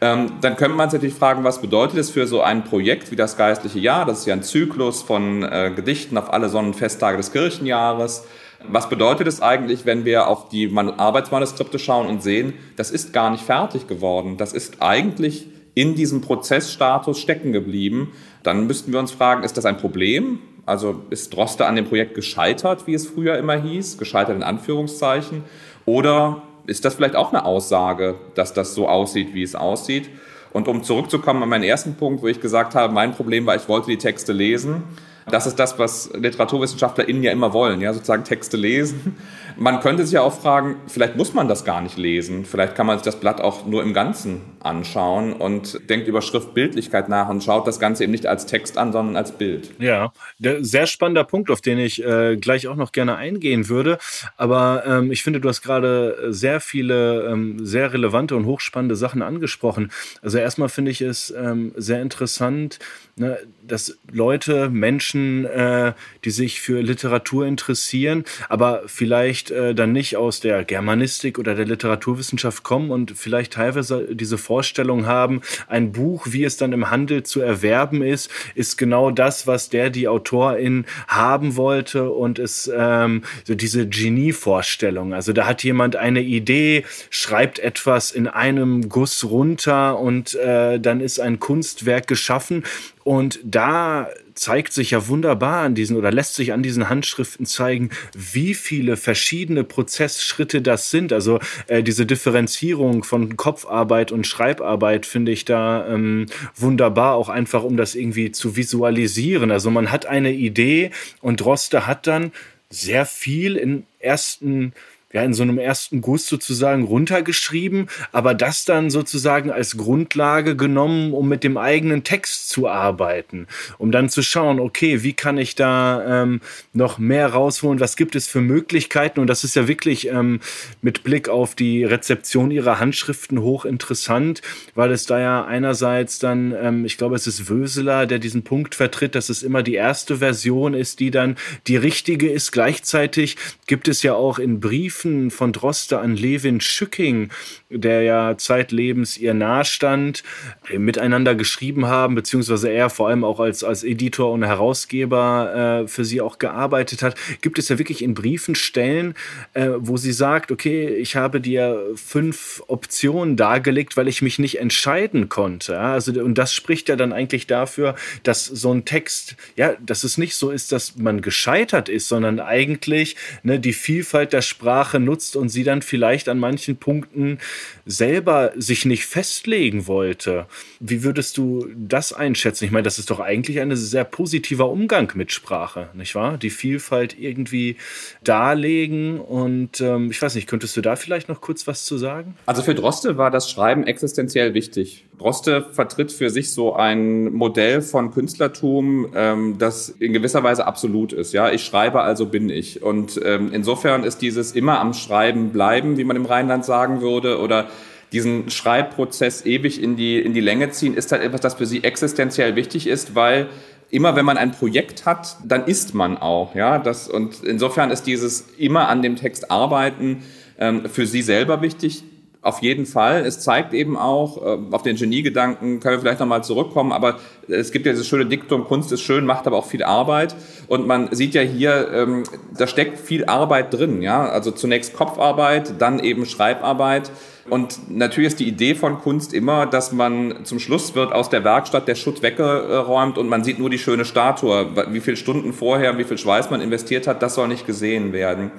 Ähm, 0.00 0.32
dann 0.42 0.56
könnte 0.56 0.76
man 0.76 0.90
sich 0.90 0.98
natürlich 0.98 1.18
fragen, 1.18 1.44
was 1.44 1.60
bedeutet 1.60 1.98
es 1.98 2.10
für 2.10 2.26
so 2.26 2.42
ein 2.42 2.64
Projekt 2.64 3.10
wie 3.10 3.16
das 3.16 3.36
geistliche 3.36 3.78
Jahr? 3.78 4.04
Das 4.04 4.20
ist 4.20 4.26
ja 4.26 4.34
ein 4.34 4.42
Zyklus 4.42 5.02
von 5.02 5.42
äh, 5.42 5.72
Gedichten 5.74 6.18
auf 6.18 6.32
alle 6.32 6.50
Sonnenfesttage 6.50 7.16
des 7.16 7.32
Kirchenjahres. 7.32 8.24
Was 8.66 8.88
bedeutet 8.88 9.28
es 9.28 9.40
eigentlich, 9.40 9.86
wenn 9.86 10.04
wir 10.04 10.26
auf 10.26 10.48
die 10.48 10.72
Arbeitsmanuskripte 10.76 11.78
schauen 11.78 12.08
und 12.08 12.22
sehen, 12.22 12.54
das 12.76 12.90
ist 12.90 13.12
gar 13.12 13.30
nicht 13.30 13.44
fertig 13.44 13.86
geworden. 13.86 14.36
Das 14.36 14.52
ist 14.52 14.82
eigentlich 14.82 15.46
in 15.74 15.94
diesem 15.94 16.20
Prozessstatus 16.20 17.20
stecken 17.20 17.52
geblieben. 17.52 18.12
Dann 18.42 18.66
müssten 18.66 18.92
wir 18.92 18.98
uns 18.98 19.12
fragen, 19.12 19.44
ist 19.44 19.56
das 19.56 19.64
ein 19.64 19.76
Problem? 19.76 20.40
Also 20.66 21.02
ist 21.10 21.34
Droste 21.34 21.66
an 21.66 21.76
dem 21.76 21.86
Projekt 21.86 22.14
gescheitert, 22.14 22.86
wie 22.86 22.94
es 22.94 23.06
früher 23.06 23.38
immer 23.38 23.54
hieß, 23.54 23.96
gescheitert 23.96 24.36
in 24.36 24.42
Anführungszeichen? 24.42 25.44
Oder 25.86 26.42
ist 26.66 26.84
das 26.84 26.96
vielleicht 26.96 27.16
auch 27.16 27.32
eine 27.32 27.44
Aussage, 27.44 28.16
dass 28.34 28.52
das 28.52 28.74
so 28.74 28.88
aussieht, 28.88 29.34
wie 29.34 29.44
es 29.44 29.54
aussieht? 29.54 30.10
Und 30.52 30.66
um 30.66 30.82
zurückzukommen 30.82 31.42
an 31.42 31.48
meinen 31.48 31.64
ersten 31.64 31.94
Punkt, 31.94 32.22
wo 32.22 32.26
ich 32.26 32.40
gesagt 32.40 32.74
habe, 32.74 32.92
mein 32.92 33.12
Problem 33.12 33.46
war, 33.46 33.54
ich 33.54 33.68
wollte 33.68 33.88
die 33.88 33.98
Texte 33.98 34.32
lesen. 34.32 34.82
Das 35.30 35.46
ist 35.46 35.56
das, 35.56 35.78
was 35.78 36.10
LiteraturwissenschaftlerInnen 36.14 37.22
ja 37.22 37.32
immer 37.32 37.52
wollen, 37.52 37.80
ja, 37.80 37.92
sozusagen 37.92 38.24
Texte 38.24 38.56
lesen. 38.56 39.16
Man 39.56 39.80
könnte 39.80 40.04
sich 40.04 40.14
ja 40.14 40.22
auch 40.22 40.40
fragen, 40.40 40.76
vielleicht 40.86 41.16
muss 41.16 41.34
man 41.34 41.48
das 41.48 41.64
gar 41.64 41.80
nicht 41.80 41.98
lesen. 41.98 42.44
Vielleicht 42.44 42.76
kann 42.76 42.86
man 42.86 42.96
sich 42.96 43.04
das 43.04 43.18
Blatt 43.18 43.40
auch 43.40 43.66
nur 43.66 43.82
im 43.82 43.92
Ganzen 43.92 44.40
anschauen 44.60 45.32
und 45.32 45.90
denkt 45.90 46.06
über 46.06 46.22
Schriftbildlichkeit 46.22 47.08
nach 47.08 47.28
und 47.28 47.42
schaut 47.42 47.66
das 47.66 47.80
Ganze 47.80 48.04
eben 48.04 48.12
nicht 48.12 48.26
als 48.26 48.46
Text 48.46 48.78
an, 48.78 48.92
sondern 48.92 49.16
als 49.16 49.32
Bild. 49.32 49.70
Ja, 49.80 50.12
sehr 50.38 50.86
spannender 50.86 51.24
Punkt, 51.24 51.50
auf 51.50 51.60
den 51.60 51.80
ich 51.80 52.04
äh, 52.04 52.36
gleich 52.36 52.68
auch 52.68 52.76
noch 52.76 52.92
gerne 52.92 53.16
eingehen 53.16 53.68
würde. 53.68 53.98
Aber 54.36 54.84
ähm, 54.86 55.10
ich 55.10 55.24
finde, 55.24 55.40
du 55.40 55.48
hast 55.48 55.62
gerade 55.62 56.28
sehr 56.28 56.60
viele 56.60 57.28
ähm, 57.28 57.64
sehr 57.66 57.92
relevante 57.92 58.36
und 58.36 58.46
hochspannende 58.46 58.94
Sachen 58.94 59.22
angesprochen. 59.22 59.90
Also 60.22 60.38
erstmal 60.38 60.68
finde 60.68 60.92
ich 60.92 61.00
es 61.00 61.34
ähm, 61.36 61.72
sehr 61.76 62.00
interessant, 62.00 62.78
ne, 63.18 63.38
dass 63.66 63.98
Leute, 64.10 64.70
Menschen, 64.70 65.44
äh, 65.44 65.92
die 66.24 66.30
sich 66.30 66.60
für 66.60 66.80
Literatur 66.80 67.46
interessieren, 67.46 68.24
aber 68.48 68.82
vielleicht 68.86 69.50
äh, 69.50 69.74
dann 69.74 69.92
nicht 69.92 70.16
aus 70.16 70.40
der 70.40 70.64
Germanistik 70.64 71.38
oder 71.38 71.54
der 71.54 71.66
Literaturwissenschaft 71.66 72.62
kommen 72.62 72.90
und 72.90 73.12
vielleicht 73.16 73.52
teilweise 73.54 74.14
diese 74.14 74.38
Vorstellung 74.38 75.06
haben, 75.06 75.42
ein 75.68 75.92
Buch, 75.92 76.28
wie 76.30 76.44
es 76.44 76.56
dann 76.56 76.72
im 76.72 76.90
Handel 76.90 77.22
zu 77.22 77.40
erwerben 77.40 78.02
ist, 78.02 78.30
ist 78.54 78.78
genau 78.78 79.10
das, 79.10 79.46
was 79.46 79.68
der, 79.68 79.90
die 79.90 80.08
Autorin 80.08 80.86
haben 81.06 81.56
wollte 81.56 82.10
und 82.10 82.38
ist 82.38 82.70
ähm, 82.74 83.22
so 83.44 83.54
diese 83.54 83.86
Genie-Vorstellung. 83.86 85.12
Also 85.12 85.32
da 85.32 85.46
hat 85.46 85.62
jemand 85.62 85.96
eine 85.96 86.22
Idee, 86.22 86.84
schreibt 87.10 87.58
etwas 87.58 88.10
in 88.10 88.26
einem 88.26 88.88
Guss 88.88 89.24
runter 89.24 89.98
und 89.98 90.34
äh, 90.34 90.80
dann 90.80 91.00
ist 91.00 91.20
ein 91.20 91.38
Kunstwerk 91.38 92.06
geschaffen 92.06 92.64
und 93.08 93.40
da 93.42 94.10
zeigt 94.34 94.74
sich 94.74 94.90
ja 94.90 95.08
wunderbar 95.08 95.64
an 95.64 95.74
diesen 95.74 95.96
oder 95.96 96.12
lässt 96.12 96.34
sich 96.34 96.52
an 96.52 96.62
diesen 96.62 96.90
Handschriften 96.90 97.46
zeigen, 97.46 97.88
wie 98.12 98.52
viele 98.52 98.98
verschiedene 98.98 99.64
Prozessschritte 99.64 100.60
das 100.60 100.90
sind. 100.90 101.14
Also 101.14 101.40
äh, 101.68 101.82
diese 101.82 102.04
Differenzierung 102.04 103.04
von 103.04 103.38
Kopfarbeit 103.38 104.12
und 104.12 104.26
Schreibarbeit 104.26 105.06
finde 105.06 105.32
ich 105.32 105.46
da 105.46 105.88
ähm, 105.88 106.26
wunderbar, 106.54 107.14
auch 107.14 107.30
einfach 107.30 107.62
um 107.62 107.78
das 107.78 107.94
irgendwie 107.94 108.30
zu 108.30 108.56
visualisieren. 108.56 109.50
Also 109.52 109.70
man 109.70 109.90
hat 109.90 110.04
eine 110.04 110.32
Idee 110.32 110.90
und 111.22 111.40
Droste 111.40 111.86
hat 111.86 112.06
dann 112.06 112.30
sehr 112.68 113.06
viel 113.06 113.56
in 113.56 113.86
ersten 114.00 114.74
ja, 115.12 115.22
in 115.22 115.32
so 115.32 115.42
einem 115.42 115.58
ersten 115.58 116.02
Guss 116.02 116.26
sozusagen 116.26 116.84
runtergeschrieben, 116.84 117.88
aber 118.12 118.34
das 118.34 118.66
dann 118.66 118.90
sozusagen 118.90 119.50
als 119.50 119.78
Grundlage 119.78 120.54
genommen, 120.54 121.14
um 121.14 121.28
mit 121.28 121.44
dem 121.44 121.56
eigenen 121.56 122.04
Text 122.04 122.50
zu 122.50 122.68
arbeiten, 122.68 123.46
um 123.78 123.90
dann 123.90 124.10
zu 124.10 124.22
schauen, 124.22 124.60
okay, 124.60 125.02
wie 125.02 125.14
kann 125.14 125.38
ich 125.38 125.54
da 125.54 126.22
ähm, 126.22 126.42
noch 126.74 126.98
mehr 126.98 127.28
rausholen, 127.28 127.80
was 127.80 127.96
gibt 127.96 128.16
es 128.16 128.26
für 128.26 128.42
Möglichkeiten 128.42 129.20
und 129.20 129.28
das 129.28 129.44
ist 129.44 129.56
ja 129.56 129.66
wirklich 129.66 130.08
ähm, 130.08 130.40
mit 130.82 131.04
Blick 131.04 131.30
auf 131.30 131.54
die 131.54 131.84
Rezeption 131.84 132.50
ihrer 132.50 132.78
Handschriften 132.78 133.40
hochinteressant, 133.40 134.42
weil 134.74 134.92
es 134.92 135.06
da 135.06 135.18
ja 135.18 135.44
einerseits 135.46 136.18
dann, 136.18 136.52
ähm, 136.52 136.84
ich 136.84 136.98
glaube, 136.98 137.16
es 137.16 137.26
ist 137.26 137.48
Wöseler, 137.48 138.04
der 138.04 138.18
diesen 138.18 138.42
Punkt 138.44 138.74
vertritt, 138.74 139.14
dass 139.14 139.30
es 139.30 139.42
immer 139.42 139.62
die 139.62 139.74
erste 139.74 140.18
Version 140.18 140.74
ist, 140.74 141.00
die 141.00 141.10
dann 141.10 141.36
die 141.66 141.76
richtige 141.76 142.30
ist. 142.30 142.52
Gleichzeitig 142.52 143.36
gibt 143.66 143.88
es 143.88 144.02
ja 144.02 144.12
auch 144.12 144.38
in 144.38 144.60
Briefen 144.60 144.97
Briefen 144.98 145.30
von 145.30 145.52
Droste 145.52 146.00
an 146.00 146.16
Levin 146.16 146.60
Schücking, 146.60 147.30
der 147.70 148.02
ja 148.02 148.36
zeitlebens 148.36 149.16
ihr 149.16 149.32
nahestand, 149.32 150.24
äh, 150.70 150.78
miteinander 150.78 151.36
geschrieben 151.36 151.86
haben, 151.86 152.16
beziehungsweise 152.16 152.68
er 152.68 152.90
vor 152.90 153.08
allem 153.08 153.22
auch 153.22 153.38
als, 153.38 153.62
als 153.62 153.84
Editor 153.84 154.32
und 154.32 154.42
Herausgeber 154.42 155.84
äh, 155.84 155.88
für 155.88 156.04
sie 156.04 156.20
auch 156.20 156.40
gearbeitet 156.40 157.02
hat, 157.02 157.14
gibt 157.42 157.60
es 157.60 157.68
ja 157.68 157.78
wirklich 157.78 158.02
in 158.02 158.14
Briefen 158.14 158.56
Stellen, 158.56 159.14
äh, 159.54 159.68
wo 159.76 159.96
sie 159.96 160.12
sagt, 160.12 160.50
okay, 160.50 160.88
ich 160.88 161.14
habe 161.14 161.40
dir 161.40 161.80
fünf 161.94 162.60
Optionen 162.66 163.36
dargelegt, 163.36 163.96
weil 163.96 164.08
ich 164.08 164.20
mich 164.20 164.40
nicht 164.40 164.58
entscheiden 164.58 165.28
konnte. 165.28 165.74
Ja? 165.74 165.92
Also, 165.92 166.12
und 166.24 166.36
das 166.36 166.52
spricht 166.52 166.88
ja 166.88 166.96
dann 166.96 167.12
eigentlich 167.12 167.46
dafür, 167.46 167.94
dass 168.24 168.46
so 168.46 168.72
ein 168.74 168.84
Text, 168.84 169.36
ja, 169.54 169.74
dass 169.80 170.02
es 170.02 170.18
nicht 170.18 170.34
so 170.34 170.50
ist, 170.50 170.72
dass 170.72 170.96
man 170.96 171.20
gescheitert 171.20 171.88
ist, 171.88 172.08
sondern 172.08 172.40
eigentlich 172.40 173.14
ne, 173.44 173.60
die 173.60 173.72
Vielfalt 173.72 174.32
der 174.32 174.42
Sprache 174.42 174.87
nutzt 174.94 175.36
und 175.36 175.48
sie 175.48 175.64
dann 175.64 175.82
vielleicht 175.82 176.28
an 176.28 176.38
manchen 176.38 176.76
Punkten 176.76 177.38
selber 177.84 178.52
sich 178.56 178.84
nicht 178.84 179.04
festlegen 179.04 179.86
wollte. 179.86 180.46
Wie 180.80 181.02
würdest 181.02 181.36
du 181.36 181.68
das 181.76 182.12
einschätzen? 182.12 182.64
Ich 182.64 182.70
meine, 182.70 182.84
das 182.84 182.98
ist 182.98 183.10
doch 183.10 183.20
eigentlich 183.20 183.60
ein 183.60 183.74
sehr 183.76 184.04
positiver 184.04 184.70
Umgang 184.70 185.12
mit 185.14 185.32
Sprache, 185.32 185.88
nicht 185.94 186.14
wahr? 186.14 186.38
Die 186.38 186.50
Vielfalt 186.50 187.18
irgendwie 187.18 187.76
darlegen 188.24 189.20
und 189.20 189.80
ähm, 189.80 190.10
ich 190.10 190.20
weiß 190.20 190.34
nicht, 190.34 190.48
könntest 190.48 190.76
du 190.76 190.80
da 190.80 190.96
vielleicht 190.96 191.28
noch 191.28 191.40
kurz 191.40 191.66
was 191.66 191.84
zu 191.84 191.98
sagen? 191.98 192.36
Also 192.46 192.62
für 192.62 192.74
Droste 192.74 193.18
war 193.18 193.30
das 193.30 193.50
Schreiben 193.50 193.86
existenziell 193.86 194.54
wichtig. 194.54 195.07
Droste 195.18 195.66
vertritt 195.72 196.12
für 196.12 196.30
sich 196.30 196.52
so 196.52 196.74
ein 196.74 197.32
Modell 197.32 197.82
von 197.82 198.12
Künstlertum, 198.12 199.08
ähm, 199.14 199.56
das 199.58 199.88
in 199.88 200.12
gewisser 200.12 200.42
Weise 200.42 200.66
absolut 200.66 201.12
ist. 201.12 201.32
Ja, 201.32 201.50
ich 201.50 201.64
schreibe, 201.64 202.00
also 202.02 202.26
bin 202.26 202.50
ich. 202.50 202.82
Und 202.82 203.20
ähm, 203.24 203.50
insofern 203.52 204.04
ist 204.04 204.22
dieses 204.22 204.52
immer 204.52 204.80
am 204.80 204.94
Schreiben 204.94 205.50
bleiben, 205.50 205.98
wie 205.98 206.04
man 206.04 206.16
im 206.16 206.26
Rheinland 206.26 206.64
sagen 206.64 207.00
würde, 207.00 207.40
oder 207.40 207.66
diesen 208.12 208.48
Schreibprozess 208.50 209.44
ewig 209.44 209.82
in 209.82 209.96
die, 209.96 210.18
in 210.18 210.32
die 210.32 210.40
Länge 210.40 210.70
ziehen, 210.70 210.94
ist 210.94 211.12
halt 211.12 211.22
etwas, 211.22 211.40
das 211.40 211.54
für 211.54 211.66
sie 211.66 211.84
existenziell 211.84 212.56
wichtig 212.56 212.86
ist, 212.86 213.14
weil 213.14 213.48
immer 213.90 214.16
wenn 214.16 214.24
man 214.24 214.38
ein 214.38 214.52
Projekt 214.52 215.06
hat, 215.06 215.36
dann 215.44 215.64
ist 215.64 215.94
man 215.94 216.18
auch, 216.18 216.54
ja, 216.54 216.78
das, 216.78 217.08
und 217.08 217.42
insofern 217.44 217.90
ist 217.90 218.06
dieses 218.06 218.46
immer 218.56 218.88
an 218.88 219.02
dem 219.02 219.16
Text 219.16 219.50
arbeiten 219.50 220.22
ähm, 220.58 220.86
für 220.86 221.06
sie 221.06 221.22
selber 221.22 221.62
wichtig. 221.62 222.04
Auf 222.40 222.62
jeden 222.62 222.86
Fall. 222.86 223.26
Es 223.26 223.40
zeigt 223.40 223.74
eben 223.74 223.96
auch, 223.96 224.36
äh, 224.38 224.58
auf 224.70 224.82
den 224.82 224.96
Geniegedanken 224.96 225.80
können 225.80 225.96
wir 225.96 226.00
vielleicht 226.00 226.20
nochmal 226.20 226.44
zurückkommen, 226.44 226.92
aber 226.92 227.18
es 227.48 227.72
gibt 227.72 227.84
ja 227.84 227.92
dieses 227.92 228.06
schöne 228.06 228.26
Diktum, 228.26 228.64
Kunst 228.64 228.92
ist 228.92 229.00
schön, 229.00 229.26
macht 229.26 229.48
aber 229.48 229.56
auch 229.56 229.66
viel 229.66 229.82
Arbeit. 229.82 230.36
Und 230.68 230.86
man 230.86 231.12
sieht 231.12 231.34
ja 231.34 231.42
hier, 231.42 231.90
ähm, 231.92 232.22
da 232.56 232.68
steckt 232.68 233.00
viel 233.00 233.24
Arbeit 233.24 233.74
drin. 233.74 234.02
Ja? 234.02 234.28
Also 234.28 234.52
zunächst 234.52 234.94
Kopfarbeit, 234.94 235.80
dann 235.80 235.98
eben 235.98 236.26
Schreibarbeit. 236.26 237.10
Und 237.50 237.90
natürlich 237.90 238.28
ist 238.28 238.40
die 238.40 238.46
Idee 238.46 238.74
von 238.76 238.98
Kunst 239.00 239.34
immer, 239.34 239.66
dass 239.66 239.90
man 239.90 240.44
zum 240.44 240.60
Schluss 240.60 240.94
wird 240.94 241.12
aus 241.12 241.30
der 241.30 241.42
Werkstatt 241.42 241.88
der 241.88 241.96
Schutt 241.96 242.22
weggeräumt 242.22 243.18
und 243.18 243.28
man 243.28 243.42
sieht 243.42 243.58
nur 243.58 243.70
die 243.70 243.78
schöne 243.78 244.04
Statue. 244.04 244.68
Wie 244.90 245.00
viele 245.00 245.16
Stunden 245.16 245.52
vorher, 245.52 245.98
wie 245.98 246.04
viel 246.04 246.18
Schweiß 246.18 246.50
man 246.50 246.60
investiert 246.60 247.06
hat, 247.06 247.22
das 247.22 247.34
soll 247.34 247.48
nicht 247.48 247.66
gesehen 247.66 248.12
werden. 248.12 248.52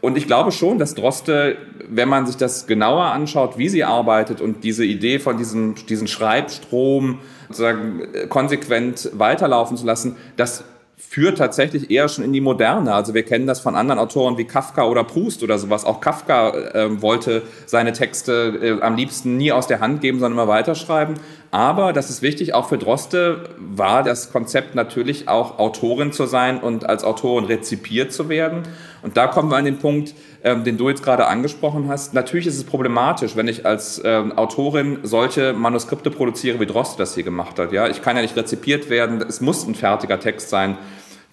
Und 0.00 0.16
ich 0.16 0.26
glaube 0.26 0.52
schon, 0.52 0.78
dass 0.78 0.94
Droste, 0.94 1.56
wenn 1.88 2.08
man 2.08 2.26
sich 2.26 2.36
das 2.36 2.66
genauer 2.66 3.04
anschaut, 3.04 3.58
wie 3.58 3.68
sie 3.68 3.84
arbeitet 3.84 4.40
und 4.40 4.64
diese 4.64 4.84
Idee 4.84 5.18
von 5.18 5.36
diesem, 5.36 5.74
diesen 5.88 6.06
Schreibstrom 6.06 7.20
sozusagen 7.48 8.02
äh, 8.12 8.26
konsequent 8.26 9.10
weiterlaufen 9.14 9.76
zu 9.76 9.86
lassen, 9.86 10.16
das 10.36 10.64
führt 10.98 11.38
tatsächlich 11.38 11.90
eher 11.90 12.08
schon 12.08 12.24
in 12.24 12.32
die 12.32 12.40
Moderne. 12.40 12.94
Also 12.94 13.12
wir 13.12 13.22
kennen 13.22 13.46
das 13.46 13.60
von 13.60 13.74
anderen 13.74 13.98
Autoren 13.98 14.38
wie 14.38 14.44
Kafka 14.44 14.84
oder 14.84 15.04
Proust 15.04 15.42
oder 15.42 15.58
sowas. 15.58 15.84
Auch 15.84 16.00
Kafka 16.00 16.50
äh, 16.50 17.02
wollte 17.02 17.42
seine 17.66 17.92
Texte 17.92 18.58
äh, 18.62 18.82
am 18.82 18.96
liebsten 18.96 19.36
nie 19.36 19.52
aus 19.52 19.66
der 19.66 19.80
Hand 19.80 20.00
geben, 20.00 20.18
sondern 20.18 20.38
immer 20.38 20.48
weiterschreiben. 20.48 21.14
Aber, 21.50 21.92
das 21.92 22.10
ist 22.10 22.22
wichtig, 22.22 22.54
auch 22.54 22.68
für 22.68 22.78
Droste 22.78 23.50
war 23.58 24.02
das 24.02 24.32
Konzept 24.32 24.74
natürlich 24.74 25.28
auch 25.28 25.58
Autorin 25.58 26.12
zu 26.12 26.26
sein 26.26 26.58
und 26.60 26.88
als 26.88 27.04
Autorin 27.04 27.44
rezipiert 27.44 28.12
zu 28.12 28.28
werden. 28.28 28.62
Und 29.06 29.16
da 29.16 29.28
kommen 29.28 29.52
wir 29.52 29.56
an 29.56 29.64
den 29.64 29.78
Punkt, 29.78 30.16
ähm, 30.42 30.64
den 30.64 30.78
du 30.78 30.88
jetzt 30.88 31.04
gerade 31.04 31.28
angesprochen 31.28 31.86
hast. 31.86 32.12
Natürlich 32.12 32.48
ist 32.48 32.56
es 32.56 32.64
problematisch, 32.64 33.36
wenn 33.36 33.46
ich 33.46 33.64
als 33.64 34.02
ähm, 34.04 34.32
Autorin 34.32 34.98
solche 35.04 35.52
Manuskripte 35.52 36.10
produziere, 36.10 36.58
wie 36.58 36.66
Droste 36.66 36.98
das 36.98 37.14
hier 37.14 37.22
gemacht 37.22 37.56
hat. 37.60 37.70
Ja, 37.70 37.86
ich 37.86 38.02
kann 38.02 38.16
ja 38.16 38.22
nicht 38.22 38.36
rezipiert 38.36 38.90
werden. 38.90 39.24
Es 39.28 39.40
muss 39.40 39.64
ein 39.64 39.76
fertiger 39.76 40.18
Text 40.18 40.50
sein. 40.50 40.76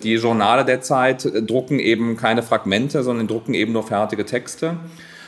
Die 0.03 0.13
Journale 0.13 0.65
der 0.65 0.81
Zeit 0.81 1.25
äh, 1.25 1.41
drucken 1.41 1.79
eben 1.79 2.15
keine 2.15 2.43
Fragmente, 2.43 3.01
sondern 3.01 3.25
drucken 3.25 3.55
eben 3.55 3.73
nur 3.73 3.81
fertige 3.81 4.23
Texte. 4.23 4.77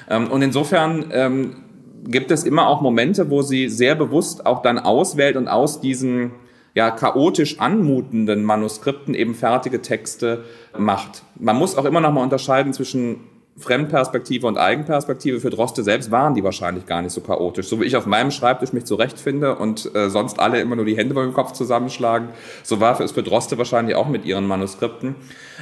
Ähm, 0.08 0.30
und 0.30 0.44
insofern 0.44 1.06
ähm, 1.14 1.64
gibt 2.04 2.30
es 2.30 2.44
immer 2.44 2.68
auch 2.68 2.80
Momente, 2.80 3.32
wo 3.32 3.42
sie 3.42 3.70
sehr 3.70 3.96
bewusst 3.96 4.46
auch 4.46 4.62
dann 4.62 4.78
auswählt 4.78 5.36
und 5.36 5.48
aus 5.48 5.82
diesen 5.82 6.34
ja, 6.76 6.92
chaotisch 6.92 7.60
anmutenden 7.60 8.44
Manuskripten 8.44 9.16
eben 9.16 9.34
fertige 9.34 9.82
Texte 9.82 10.44
macht. 10.78 11.24
Man 11.40 11.56
muss 11.56 11.78
auch 11.78 11.86
immer 11.86 12.02
noch 12.02 12.12
mal 12.12 12.22
unterscheiden 12.22 12.74
zwischen 12.74 13.22
Fremdperspektive 13.58 14.46
und 14.46 14.58
Eigenperspektive. 14.58 15.40
Für 15.40 15.50
Droste 15.50 15.82
selbst 15.84 16.12
waren 16.12 16.34
die 16.34 16.44
wahrscheinlich 16.44 16.86
gar 16.86 17.02
nicht 17.02 17.14
so 17.14 17.22
chaotisch. 17.22 17.70
So 17.70 17.80
wie 17.80 17.86
ich 17.86 17.96
auf 17.96 18.06
meinem 18.06 18.30
Schreibtisch 18.30 18.74
mich 18.74 18.84
zurechtfinde 18.84 19.56
und 19.56 19.96
äh, 19.96 20.10
sonst 20.10 20.42
alle 20.42 20.60
immer 20.60 20.76
nur 20.76 20.84
die 20.84 20.98
Hände 20.98 21.14
beim 21.14 21.34
Kopf 21.34 21.54
zusammenschlagen, 21.54 22.28
so 22.64 22.82
war 22.82 23.00
es 23.00 23.14
für 23.14 23.24
Droste 23.24 23.58
wahrscheinlich 23.58 23.96
auch 23.96 24.10
mit 24.10 24.26
ihren 24.26 24.46
Manuskripten. 24.46 25.16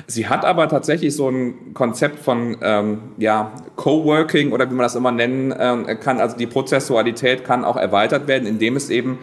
Sie 0.07 0.27
hat 0.27 0.43
aber 0.43 0.67
tatsächlich 0.67 1.15
so 1.15 1.29
ein 1.29 1.75
Konzept 1.75 2.17
von 2.17 2.57
ähm, 2.63 3.01
ja, 3.19 3.51
Coworking 3.75 4.51
oder 4.51 4.67
wie 4.71 4.73
man 4.73 4.83
das 4.83 4.95
immer 4.95 5.11
nennen 5.11 5.51
äh, 5.51 5.95
kann. 5.95 6.19
Also 6.19 6.35
die 6.35 6.47
Prozessualität 6.47 7.43
kann 7.43 7.63
auch 7.63 7.77
erweitert 7.77 8.27
werden, 8.27 8.47
indem 8.47 8.75
es 8.75 8.89
eben 8.89 9.19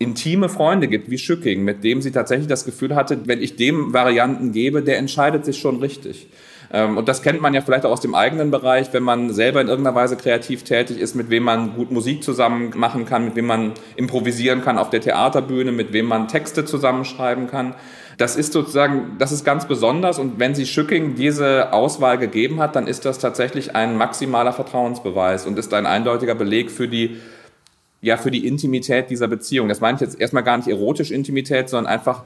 intime 0.00 0.48
Freunde 0.48 0.88
gibt, 0.88 1.10
wie 1.10 1.18
Schücking, 1.18 1.62
mit 1.62 1.84
dem 1.84 2.00
sie 2.00 2.10
tatsächlich 2.10 2.48
das 2.48 2.64
Gefühl 2.64 2.96
hatte, 2.96 3.18
wenn 3.26 3.40
ich 3.40 3.56
dem 3.56 3.92
Varianten 3.92 4.50
gebe, 4.50 4.82
der 4.82 4.98
entscheidet 4.98 5.44
sich 5.44 5.58
schon 5.58 5.78
richtig. 5.78 6.26
Ähm, 6.72 6.96
und 6.96 7.06
das 7.06 7.22
kennt 7.22 7.42
man 7.42 7.52
ja 7.52 7.60
vielleicht 7.60 7.84
auch 7.84 7.90
aus 7.90 8.00
dem 8.00 8.14
eigenen 8.14 8.50
Bereich, 8.50 8.92
wenn 8.92 9.02
man 9.02 9.30
selber 9.34 9.60
in 9.60 9.68
irgendeiner 9.68 9.94
Weise 9.94 10.16
kreativ 10.16 10.62
tätig 10.62 10.98
ist, 10.98 11.14
mit 11.14 11.28
wem 11.28 11.42
man 11.42 11.74
gut 11.74 11.90
Musik 11.90 12.24
zusammen 12.24 12.72
machen 12.76 13.04
kann, 13.04 13.26
mit 13.26 13.36
wem 13.36 13.46
man 13.46 13.72
improvisieren 13.96 14.62
kann 14.62 14.78
auf 14.78 14.88
der 14.88 15.02
Theaterbühne, 15.02 15.70
mit 15.70 15.92
wem 15.92 16.06
man 16.06 16.28
Texte 16.28 16.64
zusammenschreiben 16.64 17.46
kann. 17.46 17.74
Das 18.16 18.36
ist 18.36 18.54
sozusagen, 18.54 19.16
das 19.18 19.32
ist 19.32 19.44
ganz 19.44 19.68
besonders. 19.68 20.18
Und 20.18 20.38
wenn 20.38 20.54
sie 20.54 20.64
Schücking 20.64 21.14
diese 21.14 21.74
Auswahl 21.74 22.16
gegeben 22.16 22.58
hat, 22.60 22.74
dann 22.74 22.86
ist 22.86 23.04
das 23.04 23.18
tatsächlich 23.18 23.76
ein 23.76 23.98
maximaler 23.98 24.54
Vertrauensbeweis 24.54 25.46
und 25.46 25.58
ist 25.58 25.74
ein 25.74 25.84
eindeutiger 25.84 26.34
Beleg 26.34 26.70
für 26.70 26.88
die 26.88 27.18
ja 28.00 28.16
für 28.16 28.30
die 28.30 28.46
Intimität 28.46 29.10
dieser 29.10 29.28
Beziehung. 29.28 29.68
Das 29.68 29.80
meine 29.80 29.96
ich 29.96 30.00
jetzt 30.00 30.20
erstmal 30.20 30.42
gar 30.42 30.56
nicht 30.56 30.68
erotisch 30.68 31.10
Intimität, 31.10 31.68
sondern 31.68 31.92
einfach 31.92 32.24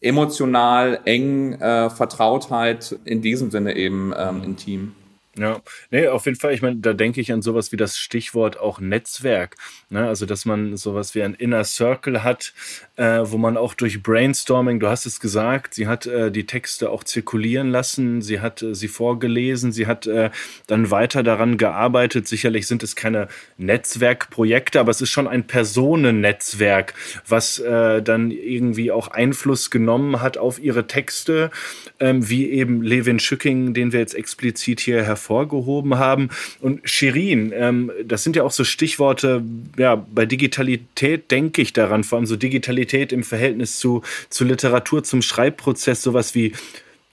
emotional, 0.00 1.00
eng, 1.04 1.54
äh, 1.54 1.90
Vertrautheit, 1.90 2.96
in 3.04 3.22
diesem 3.22 3.50
Sinne 3.50 3.76
eben 3.76 4.12
ähm, 4.16 4.42
intim. 4.44 4.92
Ja, 5.38 5.60
nee, 5.90 6.08
auf 6.08 6.24
jeden 6.24 6.38
Fall. 6.38 6.54
Ich 6.54 6.62
meine, 6.62 6.76
da 6.76 6.94
denke 6.94 7.20
ich 7.20 7.30
an 7.30 7.42
sowas 7.42 7.70
wie 7.70 7.76
das 7.76 7.98
Stichwort 7.98 8.58
auch 8.58 8.80
Netzwerk. 8.80 9.56
Ne? 9.90 10.08
Also, 10.08 10.24
dass 10.24 10.46
man 10.46 10.78
sowas 10.78 11.14
wie 11.14 11.22
ein 11.22 11.34
Inner 11.34 11.64
Circle 11.64 12.24
hat, 12.24 12.54
äh, 12.96 13.20
wo 13.22 13.36
man 13.36 13.58
auch 13.58 13.74
durch 13.74 14.02
Brainstorming, 14.02 14.80
du 14.80 14.88
hast 14.88 15.04
es 15.04 15.20
gesagt, 15.20 15.74
sie 15.74 15.88
hat 15.88 16.06
äh, 16.06 16.30
die 16.30 16.46
Texte 16.46 16.88
auch 16.88 17.04
zirkulieren 17.04 17.70
lassen, 17.70 18.22
sie 18.22 18.40
hat 18.40 18.62
äh, 18.62 18.74
sie 18.74 18.88
vorgelesen, 18.88 19.72
sie 19.72 19.86
hat 19.86 20.06
äh, 20.06 20.30
dann 20.68 20.90
weiter 20.90 21.22
daran 21.22 21.58
gearbeitet. 21.58 22.26
Sicherlich 22.28 22.66
sind 22.66 22.82
es 22.82 22.96
keine 22.96 23.28
Netzwerkprojekte, 23.58 24.80
aber 24.80 24.90
es 24.90 25.02
ist 25.02 25.10
schon 25.10 25.28
ein 25.28 25.46
Personennetzwerk, 25.46 26.94
was 27.28 27.58
äh, 27.58 28.02
dann 28.02 28.30
irgendwie 28.30 28.90
auch 28.90 29.08
Einfluss 29.08 29.70
genommen 29.70 30.22
hat 30.22 30.38
auf 30.38 30.58
ihre 30.58 30.86
Texte, 30.86 31.50
ähm, 32.00 32.26
wie 32.26 32.48
eben 32.48 32.80
Levin 32.80 33.20
Schücking, 33.20 33.74
den 33.74 33.92
wir 33.92 34.00
jetzt 34.00 34.14
explizit 34.14 34.80
hier 34.80 35.02
hervorgehoben 35.26 35.98
haben. 35.98 36.30
Und 36.60 36.88
Shirin, 36.88 37.52
ähm, 37.54 37.90
das 38.04 38.22
sind 38.22 38.36
ja 38.36 38.44
auch 38.44 38.52
so 38.52 38.64
Stichworte, 38.64 39.42
ja, 39.76 39.96
bei 39.96 40.26
Digitalität 40.26 41.30
denke 41.30 41.62
ich 41.62 41.72
daran, 41.72 42.04
vor 42.04 42.18
allem 42.18 42.26
so 42.26 42.36
Digitalität 42.36 43.12
im 43.12 43.24
Verhältnis 43.24 43.78
zu, 43.78 44.02
zu 44.30 44.44
Literatur, 44.44 45.02
zum 45.02 45.22
Schreibprozess, 45.22 46.02
sowas 46.02 46.34
wie 46.34 46.52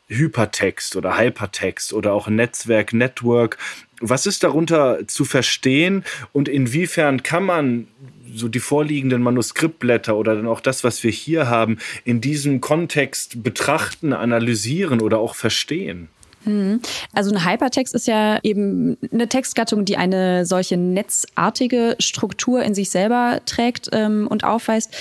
Hypertext 0.08 0.96
oder 0.96 1.18
Hypertext 1.18 1.94
oder 1.94 2.14
auch 2.14 2.28
Netzwerk, 2.28 2.94
Network. 2.94 3.58
Was 4.00 4.26
ist 4.26 4.44
darunter 4.44 5.08
zu 5.08 5.26
verstehen 5.26 6.04
und 6.34 6.50
inwiefern 6.50 7.24
kann 7.24 7.44
man 7.44 7.88
so 8.36 8.48
die 8.48 8.60
vorliegenden 8.60 9.22
Manuskriptblätter 9.22 10.16
oder 10.16 10.36
dann 10.36 10.48
auch 10.48 10.60
das, 10.60 10.84
was 10.84 11.04
wir 11.04 11.12
hier 11.12 11.48
haben, 11.48 11.78
in 12.04 12.20
diesem 12.20 12.62
Kontext 12.62 13.44
betrachten, 13.44 14.12
analysieren 14.12 15.02
oder 15.02 15.20
auch 15.20 15.36
verstehen? 15.36 16.10
Hm. 16.44 16.82
Also 17.14 17.34
ein 17.34 17.46
Hypertext 17.46 17.94
ist 17.94 18.08
ja 18.08 18.40
eben 18.44 18.98
eine 19.12 19.28
Textgattung, 19.28 19.86
die 19.86 19.98
eine 19.98 20.46
solche 20.46 20.78
netzartige 20.78 21.96
Struktur 22.00 22.64
in 22.64 22.74
sich 22.74 22.90
selber 22.90 23.40
trägt 23.46 23.90
ähm, 23.92 24.28
und 24.28 24.44
aufweist. 24.44 24.94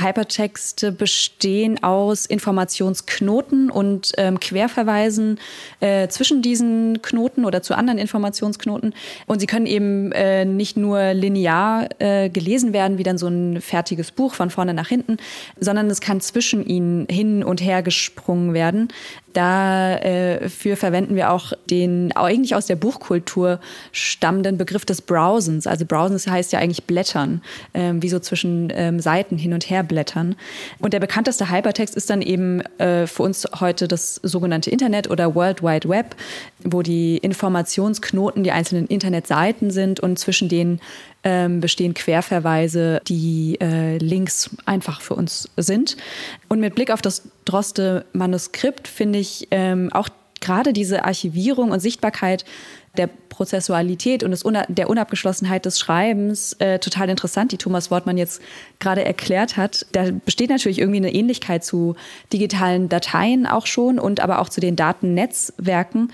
Hypertexte 0.00 0.92
bestehen 0.92 1.82
aus 1.82 2.26
Informationsknoten 2.26 3.70
und 3.70 4.12
ähm, 4.16 4.40
Querverweisen 4.40 5.38
äh, 5.80 6.08
zwischen 6.08 6.42
diesen 6.42 7.02
Knoten 7.02 7.44
oder 7.44 7.62
zu 7.62 7.76
anderen 7.76 7.98
Informationsknoten. 7.98 8.94
Und 9.26 9.40
sie 9.40 9.46
können 9.46 9.66
eben 9.66 10.12
äh, 10.12 10.44
nicht 10.44 10.76
nur 10.76 11.14
linear 11.14 11.88
äh, 11.98 12.28
gelesen 12.28 12.72
werden, 12.72 12.98
wie 12.98 13.02
dann 13.02 13.18
so 13.18 13.28
ein 13.28 13.60
fertiges 13.60 14.10
Buch 14.10 14.34
von 14.34 14.50
vorne 14.50 14.74
nach 14.74 14.88
hinten, 14.88 15.16
sondern 15.58 15.88
es 15.90 16.00
kann 16.00 16.20
zwischen 16.20 16.64
ihnen 16.64 17.06
hin 17.10 17.42
und 17.44 17.60
her 17.60 17.82
gesprungen 17.82 18.54
werden. 18.54 18.88
Dafür 19.34 20.76
verwenden 20.76 21.14
wir 21.14 21.30
auch 21.30 21.52
den 21.70 22.10
eigentlich 22.16 22.54
aus 22.54 22.66
der 22.66 22.76
Buchkultur 22.76 23.60
stammenden 23.92 24.56
Begriff 24.58 24.84
des 24.84 25.02
Browsens. 25.02 25.66
Also 25.66 25.84
Browsens 25.84 26.26
heißt 26.26 26.52
ja 26.52 26.58
eigentlich 26.58 26.84
Blättern, 26.84 27.42
ähm, 27.74 28.02
wie 28.02 28.08
so 28.08 28.18
zwischen 28.18 28.72
ähm, 28.74 29.00
Seiten 29.00 29.38
hin 29.38 29.52
und 29.52 29.70
her 29.70 29.84
blättern. 29.88 30.36
Und 30.78 30.92
der 30.92 31.00
bekannteste 31.00 31.50
Hypertext 31.50 31.96
ist 31.96 32.10
dann 32.10 32.22
eben 32.22 32.60
äh, 32.78 33.06
für 33.06 33.24
uns 33.24 33.46
heute 33.58 33.88
das 33.88 34.16
sogenannte 34.22 34.70
Internet 34.70 35.10
oder 35.10 35.34
World 35.34 35.62
Wide 35.62 35.88
Web, 35.88 36.14
wo 36.62 36.82
die 36.82 37.16
Informationsknoten 37.16 38.44
die 38.44 38.52
einzelnen 38.52 38.86
Internetseiten 38.86 39.70
sind 39.70 40.00
und 40.00 40.18
zwischen 40.18 40.48
denen 40.48 40.80
ähm, 41.24 41.60
bestehen 41.60 41.94
Querverweise, 41.94 43.00
die 43.08 43.58
äh, 43.60 43.98
Links 43.98 44.50
einfach 44.66 45.00
für 45.00 45.14
uns 45.14 45.48
sind. 45.56 45.96
Und 46.48 46.60
mit 46.60 46.74
Blick 46.74 46.90
auf 46.90 47.02
das 47.02 47.22
Droste-Manuskript 47.44 48.86
finde 48.86 49.18
ich 49.18 49.48
ähm, 49.50 49.92
auch 49.92 50.08
gerade 50.40 50.72
diese 50.72 51.04
Archivierung 51.04 51.70
und 51.70 51.80
Sichtbarkeit 51.80 52.44
der 52.98 53.06
Prozessualität 53.06 54.22
und 54.22 54.32
des 54.32 54.42
Una 54.42 54.64
der 54.68 54.90
Unabgeschlossenheit 54.90 55.64
des 55.64 55.78
Schreibens 55.78 56.54
äh, 56.54 56.78
total 56.78 57.08
interessant, 57.08 57.52
die 57.52 57.56
Thomas 57.56 57.90
Wortmann 57.90 58.18
jetzt 58.18 58.42
gerade 58.80 59.04
erklärt 59.04 59.56
hat. 59.56 59.86
Da 59.92 60.10
besteht 60.24 60.50
natürlich 60.50 60.78
irgendwie 60.78 60.98
eine 60.98 61.14
Ähnlichkeit 61.14 61.64
zu 61.64 61.94
digitalen 62.32 62.88
Dateien 62.88 63.46
auch 63.46 63.66
schon 63.66 63.98
und 63.98 64.20
aber 64.20 64.40
auch 64.40 64.48
zu 64.48 64.60
den 64.60 64.76
Datennetzwerken. 64.76 66.12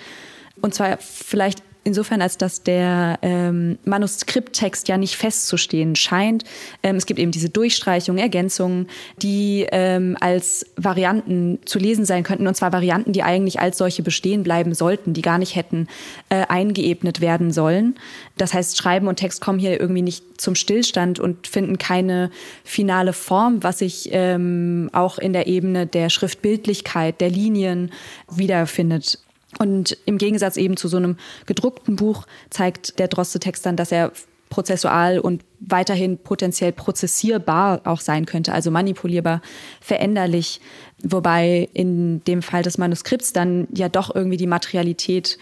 Und 0.61 0.75
zwar 0.75 0.99
vielleicht 0.99 1.63
insofern, 1.85 2.23
als 2.23 2.39
dass 2.39 2.63
der 2.63 3.19
ähm, 3.23 3.79
Manuskripttext 3.85 4.89
ja 4.89 4.97
nicht 4.97 5.17
festzustehen 5.17 5.95
scheint. 5.95 6.45
Ähm, 6.83 6.97
es 6.97 7.07
gibt 7.07 7.21
eben 7.21 7.31
diese 7.31 7.51
Durchstreichungen, 7.51 8.21
Ergänzungen, 8.21 8.89
die 9.23 9.67
ähm, 9.71 10.17
als 10.21 10.67
Varianten 10.77 11.59
zu 11.65 11.79
lesen 11.79 12.05
sein 12.05 12.25
könnten, 12.25 12.47
und 12.47 12.57
zwar 12.57 12.73
Varianten, 12.73 13.13
die 13.13 13.23
eigentlich 13.23 13.61
als 13.61 13.79
solche 13.79 14.03
bestehen 14.03 14.43
bleiben 14.43 14.75
sollten, 14.75 15.13
die 15.13 15.23
gar 15.23 15.39
nicht 15.39 15.55
hätten 15.55 15.89
äh, 16.31 16.47
eingeebnet 16.49 17.21
werden 17.21 17.53
sollen. 17.53 17.97
Das 18.37 18.55
heißt, 18.55 18.77
Schreiben 18.77 19.07
und 19.07 19.17
Text 19.17 19.41
kommen 19.41 19.59
hier 19.59 19.81
irgendwie 19.81 20.03
nicht 20.03 20.41
zum 20.41 20.55
Stillstand 20.55 21.21
und 21.21 21.47
finden 21.47 21.79
keine 21.79 22.31
finale 22.65 23.13
Form, 23.13 23.63
was 23.63 23.79
sich 23.79 24.09
ähm, 24.13 24.91
auch 24.93 25.19
in 25.19 25.33
der 25.33 25.47
Ebene 25.47 25.87
der 25.87 26.11
Schriftbildlichkeit, 26.11 27.21
der 27.21 27.31
Linien 27.31 27.93
wiederfindet. 28.31 29.19
Und 29.59 29.97
im 30.07 30.19
Gegensatz 30.19 30.57
eben 30.57 30.77
zu 30.77 30.89
so 30.89 30.97
einem 30.97 31.17
gedruckten 31.47 31.97
Buch 31.97 32.27
zeigt 32.51 32.99
der 32.99 33.09
Droste-Text 33.09 33.65
dann, 33.67 33.77
dass 33.77 33.93
er 33.93 34.13
prozessual 34.51 35.19
und 35.19 35.43
weiterhin 35.59 36.19
potenziell 36.19 36.71
prozessierbar 36.71 37.81
auch 37.85 38.01
sein 38.01 38.25
könnte, 38.25 38.53
also 38.53 38.71
manipulierbar, 38.71 39.43
veränderlich, 39.81 40.61
wobei 41.03 41.69
in 41.73 42.23
dem 42.25 42.41
Fall 42.41 42.63
des 42.63 42.79
Manuskripts 42.79 43.33
dann 43.33 43.67
ja 43.75 43.89
doch 43.89 44.15
irgendwie 44.15 44.37
die 44.37 44.47
Materialität 44.47 45.39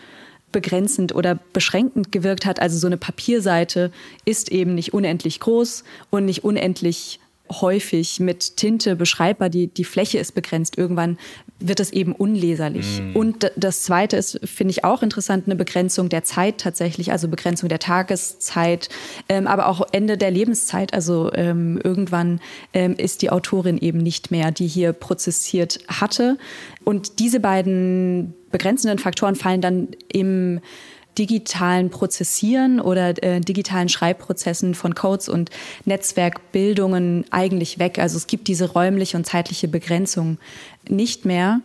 begrenzend 0.50 1.14
oder 1.14 1.38
beschränkend 1.52 2.12
gewirkt 2.12 2.46
hat. 2.46 2.60
Also 2.60 2.78
so 2.78 2.86
eine 2.86 2.96
Papierseite 2.96 3.90
ist 4.24 4.50
eben 4.50 4.74
nicht 4.74 4.94
unendlich 4.94 5.40
groß 5.40 5.84
und 6.10 6.24
nicht 6.24 6.44
unendlich 6.44 7.20
häufig 7.60 8.20
mit 8.20 8.56
Tinte 8.56 8.96
beschreibbar. 8.96 9.48
Die, 9.48 9.68
die 9.68 9.84
Fläche 9.84 10.18
ist 10.18 10.32
begrenzt. 10.32 10.78
Irgendwann 10.78 11.18
wird 11.60 11.80
es 11.80 11.92
eben 11.92 12.12
unleserlich. 12.12 13.00
Mm. 13.00 13.16
Und 13.16 13.52
das 13.56 13.82
Zweite 13.82 14.16
ist, 14.16 14.40
finde 14.44 14.72
ich 14.72 14.84
auch 14.84 15.02
interessant, 15.02 15.44
eine 15.46 15.56
Begrenzung 15.56 16.08
der 16.08 16.24
Zeit 16.24 16.58
tatsächlich, 16.58 17.12
also 17.12 17.28
Begrenzung 17.28 17.68
der 17.68 17.78
Tageszeit, 17.78 18.88
ähm, 19.28 19.46
aber 19.46 19.68
auch 19.68 19.82
Ende 19.92 20.18
der 20.18 20.30
Lebenszeit. 20.30 20.94
Also 20.94 21.30
ähm, 21.34 21.80
irgendwann 21.82 22.40
ähm, 22.72 22.94
ist 22.96 23.22
die 23.22 23.30
Autorin 23.30 23.78
eben 23.78 23.98
nicht 23.98 24.30
mehr, 24.30 24.50
die 24.50 24.66
hier 24.66 24.92
prozessiert 24.92 25.78
hatte. 25.88 26.38
Und 26.84 27.18
diese 27.18 27.40
beiden 27.40 28.34
begrenzenden 28.50 28.98
Faktoren 28.98 29.34
fallen 29.34 29.60
dann 29.60 29.88
im 30.12 30.60
digitalen 31.18 31.90
Prozessieren 31.90 32.80
oder 32.80 33.22
äh, 33.22 33.40
digitalen 33.40 33.88
Schreibprozessen 33.88 34.74
von 34.74 34.94
Codes 34.94 35.28
und 35.28 35.50
Netzwerkbildungen 35.84 37.24
eigentlich 37.30 37.78
weg. 37.78 37.98
Also 37.98 38.16
es 38.16 38.26
gibt 38.26 38.48
diese 38.48 38.72
räumliche 38.72 39.16
und 39.16 39.26
zeitliche 39.26 39.68
Begrenzung 39.68 40.38
nicht 40.88 41.24
mehr. 41.24 41.60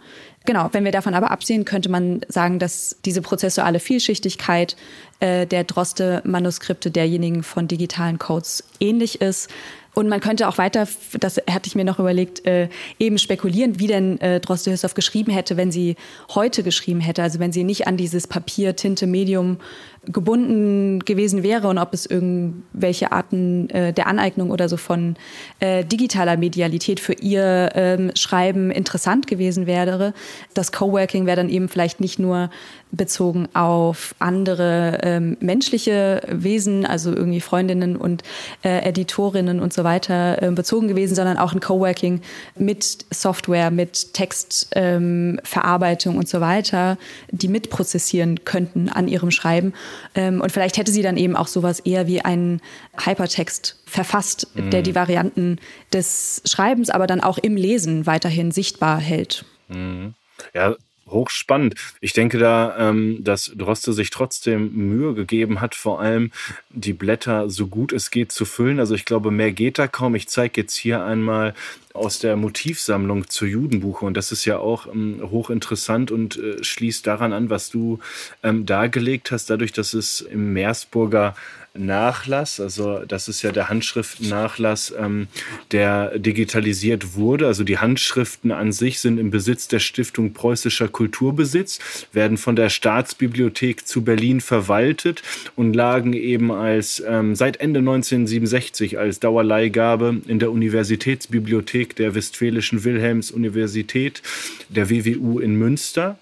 Genau, 0.46 0.70
wenn 0.72 0.86
wir 0.86 0.94
davon 0.94 1.14
aber 1.14 1.32
absehen, 1.32 1.66
könnte 1.66 1.90
man 1.90 2.22
sagen, 2.30 2.58
dass 2.58 2.96
diese 3.04 3.22
prozessuale 3.22 3.82
Vielschichtigkeit 3.82 4.78
äh, 5.20 5.46
der 5.46 5.66
Droste-Manuskripte 5.66 6.90
derjenigen 6.90 7.44
von 7.44 7.68
digitalen 7.68 8.18
Codes 8.18 8.64
ähnlich 8.80 9.20
ist. 9.20 9.50
Und 9.98 10.10
man 10.10 10.20
könnte 10.20 10.48
auch 10.48 10.60
weiter, 10.60 10.88
das 11.20 11.38
hatte 11.50 11.66
ich 11.66 11.74
mir 11.74 11.84
noch 11.84 11.98
überlegt, 11.98 12.46
äh, 12.46 12.70
eben 13.00 13.18
spekulieren, 13.18 13.80
wie 13.80 13.88
denn 13.88 14.22
äh, 14.22 14.40
Droste 14.40 14.72
Hüssow 14.72 14.94
geschrieben 14.94 15.32
hätte, 15.32 15.58
wenn 15.58 15.72
sie 15.72 15.96
heute 16.36 16.62
geschrieben 16.62 17.00
hätte. 17.00 17.24
Also 17.24 17.40
wenn 17.40 17.52
sie 17.52 17.64
nicht 17.64 17.88
an 17.88 17.98
dieses 17.98 18.28
Papier, 18.28 18.76
Tinte, 18.76 19.08
Medium 19.08 19.58
gebunden 20.06 21.00
gewesen 21.00 21.42
wäre 21.42 21.68
und 21.68 21.80
ob 21.80 21.96
es 21.96 22.06
irgendwelche 22.06 23.12
Arten 23.12 23.72
äh, 23.72 23.92
der 23.92 24.06
Aneignung 24.06 24.52
oder 24.52 24.70
so 24.70 24.78
von 24.78 25.16
äh, 25.62 25.84
digitaler 25.84 26.38
Medialität 26.38 27.00
für 27.00 27.14
ihr 27.14 27.72
ähm, 27.74 28.12
Schreiben 28.16 28.70
interessant 28.70 29.26
gewesen 29.26 29.66
wäre. 29.66 30.14
Das 30.54 30.72
Coworking 30.72 31.26
wäre 31.26 31.38
dann 31.38 31.50
eben 31.50 31.70
vielleicht 31.70 32.02
nicht 32.02 32.20
nur 32.20 32.52
bezogen 32.92 33.48
auf 33.54 34.16
andere 34.20 35.00
ähm, 35.04 35.38
menschliche 35.40 36.22
Wesen, 36.30 36.86
also 36.86 37.14
irgendwie 37.14 37.42
Freundinnen 37.42 37.96
und 37.96 38.24
äh, 38.64 38.88
Editorinnen 38.88 39.60
und 39.60 39.74
so 39.74 39.84
weiter 39.84 40.42
äh, 40.42 40.52
bezogen 40.52 40.88
gewesen, 40.88 41.16
sondern 41.16 41.38
auch 41.38 41.54
ein 41.54 41.60
Coworking 41.60 42.22
mit 42.58 43.06
Software, 43.12 43.72
mit 43.72 44.14
Textverarbeitung 44.14 46.14
ähm, 46.14 46.20
und 46.20 46.30
so 46.30 46.42
weiter, 46.42 46.98
die 47.32 47.48
mitprozessieren 47.48 48.44
könnten 48.46 48.90
an 48.90 49.08
ihrem 49.08 49.32
Schreiben. 49.32 49.74
Ähm, 50.16 50.42
und 50.42 50.52
vielleicht 50.52 50.78
hätte 50.78 50.92
sie 50.92 51.02
dann 51.02 51.18
eben 51.18 51.36
auch 51.36 51.48
sowas 51.48 51.80
eher 51.82 52.08
wie 52.08 52.22
einen 52.22 52.62
Hypertext 53.04 53.82
verfasst, 53.86 54.48
mhm. 54.56 54.72
der 54.72 54.82
die 54.82 54.96
Varianten 54.96 55.60
des 55.92 56.42
Schreibens, 56.46 56.90
aber 56.90 57.08
dann 57.08 57.22
auch 57.22 57.38
im 57.38 57.56
Lesen 57.56 58.06
weiterhin 58.06 58.52
sichtbar 58.52 59.00
hält. 59.00 59.46
Mhm. 59.68 60.14
Ja, 60.54 60.76
hochspannend. 61.10 61.76
Ich 62.02 62.14
denke 62.14 62.38
da, 62.38 62.76
ähm, 62.78 63.24
dass 63.24 63.52
Droste 63.56 63.94
sich 63.94 64.10
trotzdem 64.10 64.74
Mühe 64.74 65.14
gegeben 65.14 65.62
hat, 65.62 65.76
vor 65.76 66.00
allem 66.02 66.32
die 66.70 66.94
Blätter 66.94 67.50
so 67.50 67.68
gut 67.68 67.94
es 67.94 68.12
geht 68.12 68.32
zu 68.32 68.46
füllen. 68.46 68.80
Also 68.80 68.96
ich 68.96 69.06
glaube, 69.06 69.32
mehr 69.32 69.52
geht 69.52 69.80
da 69.80 69.88
kaum. 69.88 70.16
Ich 70.16 70.28
zeige 70.28 70.62
jetzt 70.62 70.76
hier 70.76 71.04
einmal 71.04 71.54
aus 71.94 72.20
der 72.20 72.36
Motivsammlung 72.36 73.30
zur 73.30 73.48
Judenbuche 73.48 74.06
und 74.06 74.16
das 74.16 74.32
ist 74.32 74.46
ja 74.46 74.60
auch 74.60 74.88
ähm, 74.88 75.20
hochinteressant 75.24 76.12
und 76.12 76.38
äh, 76.38 76.64
schließt 76.64 77.08
daran 77.08 77.34
an, 77.34 77.50
was 77.50 77.70
du 77.70 78.00
ähm, 78.44 78.66
dargelegt 78.66 79.32
hast, 79.32 79.50
dadurch, 79.50 79.72
dass 79.72 79.94
es 79.94 80.22
im 80.22 80.54
Meersburger 80.54 81.36
Nachlass, 81.78 82.60
also 82.60 83.00
das 83.08 83.28
ist 83.28 83.42
ja 83.42 83.52
der 83.52 83.70
Handschriftennachlass, 83.70 84.94
ähm, 84.98 85.28
der 85.72 86.20
digitalisiert 86.20 87.16
wurde. 87.16 87.48
Also 87.48 87.64
die 87.64 87.78
Handschriften 87.78 88.52
an 88.52 88.72
sich 88.72 89.00
sind 89.00 89.18
im 89.20 89.32
Besitz 89.32 89.68
der 89.68 89.80
Stiftung 89.80 90.34
Preußischer 90.34 90.88
Kulturbesitz, 90.88 91.80
werden 92.12 92.38
von 92.38 92.56
der 92.56 92.70
Staatsbibliothek 92.70 93.88
zu 93.88 94.04
Berlin 94.04 94.42
verwaltet 94.42 95.24
und 95.56 95.74
lagen 95.74 96.14
eben 96.14 96.52
als 96.52 97.04
ähm, 97.08 97.36
seit 97.36 97.58
Ende 97.58 97.80
1967 97.80 98.98
als 98.98 99.20
Dauerleihgabe 99.20 100.22
in 100.28 100.40
der 100.40 100.52
Universitätsbibliothek 100.52 101.96
der 101.96 102.16
Westfälischen 102.16 102.84
Wilhelms-Universität 102.84 104.22
der 104.70 104.90
WWU 104.90 105.40
in 105.40 105.56
Münster. 105.56 106.18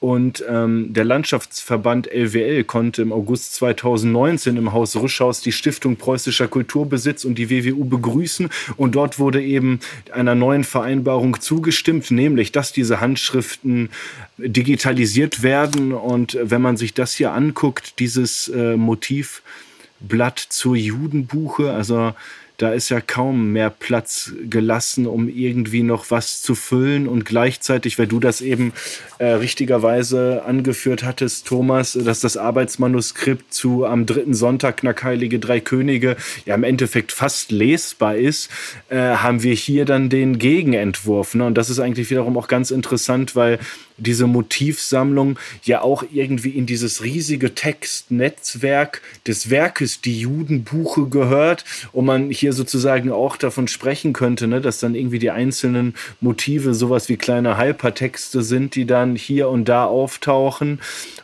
Und 0.00 0.42
ähm, 0.48 0.94
der 0.94 1.04
Landschaftsverband 1.04 2.10
LWL 2.10 2.64
konnte 2.64 3.02
im 3.02 3.12
August 3.12 3.54
2019 3.56 4.56
im 4.56 4.72
Haus 4.72 4.96
Rüschhaus 4.96 5.42
die 5.42 5.52
Stiftung 5.52 5.96
Preußischer 5.96 6.48
Kulturbesitz 6.48 7.26
und 7.26 7.34
die 7.34 7.50
WWU 7.50 7.84
begrüßen. 7.84 8.48
Und 8.78 8.94
dort 8.94 9.18
wurde 9.18 9.42
eben 9.42 9.78
einer 10.10 10.34
neuen 10.34 10.64
Vereinbarung 10.64 11.38
zugestimmt, 11.38 12.10
nämlich, 12.10 12.50
dass 12.50 12.72
diese 12.72 13.02
Handschriften 13.02 13.90
digitalisiert 14.38 15.42
werden. 15.42 15.92
Und 15.92 16.38
wenn 16.40 16.62
man 16.62 16.78
sich 16.78 16.94
das 16.94 17.12
hier 17.12 17.32
anguckt, 17.32 17.98
dieses 17.98 18.48
äh, 18.48 18.78
Motivblatt 18.78 20.38
zur 20.38 20.76
Judenbuche, 20.76 21.72
also 21.74 22.14
da 22.60 22.72
ist 22.74 22.90
ja 22.90 23.00
kaum 23.00 23.52
mehr 23.52 23.70
Platz 23.70 24.32
gelassen, 24.42 25.06
um 25.06 25.30
irgendwie 25.30 25.82
noch 25.82 26.10
was 26.10 26.42
zu 26.42 26.54
füllen. 26.54 27.08
Und 27.08 27.24
gleichzeitig, 27.24 27.98
weil 27.98 28.06
du 28.06 28.20
das 28.20 28.42
eben 28.42 28.74
äh, 29.18 29.28
richtigerweise 29.28 30.42
angeführt 30.44 31.02
hattest, 31.02 31.46
Thomas, 31.46 31.94
dass 31.94 32.20
das 32.20 32.36
Arbeitsmanuskript 32.36 33.54
zu 33.54 33.86
am 33.86 34.04
dritten 34.04 34.34
Sonntag 34.34 34.78
Knack 34.78 35.02
Heilige 35.02 35.38
Drei 35.38 35.60
Könige 35.60 36.16
ja 36.44 36.54
im 36.54 36.64
Endeffekt 36.64 37.12
fast 37.12 37.50
lesbar 37.50 38.16
ist, 38.16 38.50
äh, 38.90 38.98
haben 38.98 39.42
wir 39.42 39.54
hier 39.54 39.86
dann 39.86 40.10
den 40.10 40.38
Gegenentwurf. 40.38 41.34
Ne? 41.34 41.46
Und 41.46 41.54
das 41.56 41.70
ist 41.70 41.78
eigentlich 41.78 42.10
wiederum 42.10 42.36
auch 42.36 42.48
ganz 42.48 42.70
interessant, 42.70 43.34
weil 43.34 43.58
diese 44.00 44.26
Motivsammlung 44.26 45.38
ja 45.64 45.82
auch 45.82 46.04
irgendwie 46.12 46.50
in 46.50 46.66
dieses 46.66 47.02
riesige 47.02 47.54
Textnetzwerk 47.54 49.02
des 49.26 49.50
Werkes 49.50 50.00
Die 50.00 50.20
Judenbuche 50.20 51.06
gehört 51.06 51.64
und 51.92 52.06
man 52.06 52.30
hier 52.30 52.52
sozusagen 52.52 53.12
auch 53.12 53.36
davon 53.36 53.68
sprechen 53.68 54.12
könnte, 54.12 54.46
ne, 54.46 54.60
dass 54.60 54.80
dann 54.80 54.94
irgendwie 54.94 55.18
die 55.18 55.30
einzelnen 55.30 55.94
Motive 56.20 56.74
sowas 56.74 57.08
wie 57.08 57.16
kleine 57.16 57.58
Hypertexte 57.58 58.42
sind, 58.42 58.74
die 58.74 58.86
dann 58.86 59.16
hier 59.16 59.48
und 59.48 59.68
da 59.68 59.84
auftauchen. 59.84 60.80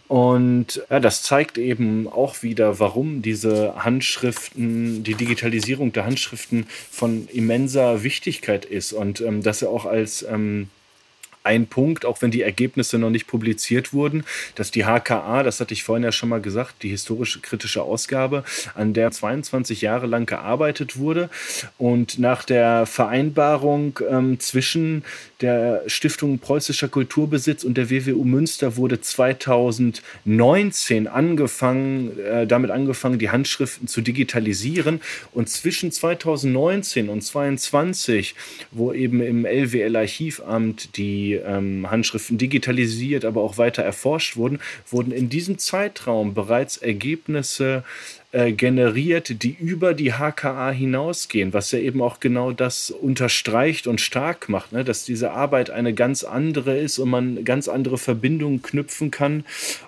Und 0.09 0.83
ja, 0.89 1.01
das 1.01 1.23
zeigt 1.23 1.59
eben 1.59 2.07
auch 2.07 2.43
wieder, 2.43 2.79
warum 2.79 3.23
diese 3.23 3.75
Handschriften, 3.85 5.03
die 5.03 5.15
Digitalisierung 5.15 5.93
der 5.93 6.07
Handschriften 6.07 6.67
von 6.91 7.27
immenser 7.33 8.05
Wichtigkeit 8.05 8.65
ist 8.65 8.93
und 8.93 9.21
ähm, 9.21 9.43
dass 9.43 9.63
er 9.63 9.71
auch 9.71 9.85
als 9.85 10.23
ähm, 10.23 10.69
ein 11.47 11.67
Punkt, 11.67 12.05
auch 12.05 12.21
wenn 12.21 12.31
die 12.31 12.43
Ergebnisse 12.43 12.99
noch 12.99 13.11
nicht 13.11 13.27
publiziert 13.27 13.93
wurden, 13.93 14.25
dass 14.57 14.71
die 14.71 14.85
HKA, 14.85 15.43
das 15.43 15.61
hatte 15.61 15.73
ich 15.73 15.85
vorhin 15.85 16.05
ja 16.05 16.13
schon 16.13 16.29
mal 16.29 16.41
gesagt, 16.41 16.83
die 16.83 16.91
historische 16.91 17.41
kritische 17.41 17.83
Ausgabe, 17.83 18.45
an 18.75 18.93
der 18.93 19.11
22 19.11 19.81
Jahre 19.81 20.07
lang 20.07 20.27
gearbeitet 20.27 20.99
wurde 20.99 21.31
und 21.79 22.19
nach 22.19 22.45
der 22.45 22.87
Vereinbarung 22.87 23.99
ähm, 24.11 24.39
zwischen 24.41 25.05
der 25.41 25.83
Stiftung 25.87 26.39
Preußischer 26.39 26.89
Kulturbesitz 26.89 27.65
und 27.65 27.77
der 27.77 27.91
WWU 27.91 28.25
Münster 28.25 28.77
wurde 28.77 29.01
2019 29.01 31.09
angefangen, 31.09 32.19
äh, 32.19 32.47
damit 32.47 32.71
angefangen, 32.71 33.19
die 33.19 33.31
Handschriften 33.31 33.89
zu 33.89 34.01
digitalisieren. 34.01 35.01
Und 35.33 35.51
zwischen 35.51 35.93
2019 35.93 37.09
und 37.09 37.23
2022, 37.23 38.35
wo 38.71 38.93
eben 38.93 39.21
im 39.21 39.45
LWL-Archivamt 39.45 40.97
die 40.97 41.36
ähm, 41.37 41.91
Handschriften 41.91 42.39
digitalisiert, 42.39 43.25
aber 43.25 43.43
auch 43.43 43.59
weiter 43.59 43.83
erforscht 43.83 44.37
wurden, 44.37 44.61
wurden 44.91 45.13
in 45.13 45.29
diesem 45.29 45.59
Zeitraum 45.59 46.35
bereits 46.35 46.77
Ergebnisse 46.77 47.85
äh, 48.33 48.53
generiert, 48.53 49.43
die 49.43 49.57
über 49.59 49.95
die 49.95 50.13
HKA 50.13 50.71
hinausgehen, 50.71 51.53
was 51.53 51.73
ja 51.73 51.79
eben 51.79 52.03
auch 52.03 52.21
genau 52.21 52.53
das 52.53 52.91
unterstreicht 52.91 53.87
und 53.87 54.01
stark 54.01 54.49
macht, 54.49 54.73
ne? 54.73 54.85
dass 54.85 55.05
diese 55.05 55.31
Arbeit 55.31 55.71
eine 55.71 55.95
ganz 55.95 56.23
andere 56.25 56.77
ist 56.77 56.99
und 56.99 57.09
man 57.09 57.45
ganz 57.45 57.69
andere 57.69 57.99
Verbindungen 57.99 58.63
knüpfen 58.63 59.11
kann 59.11 59.45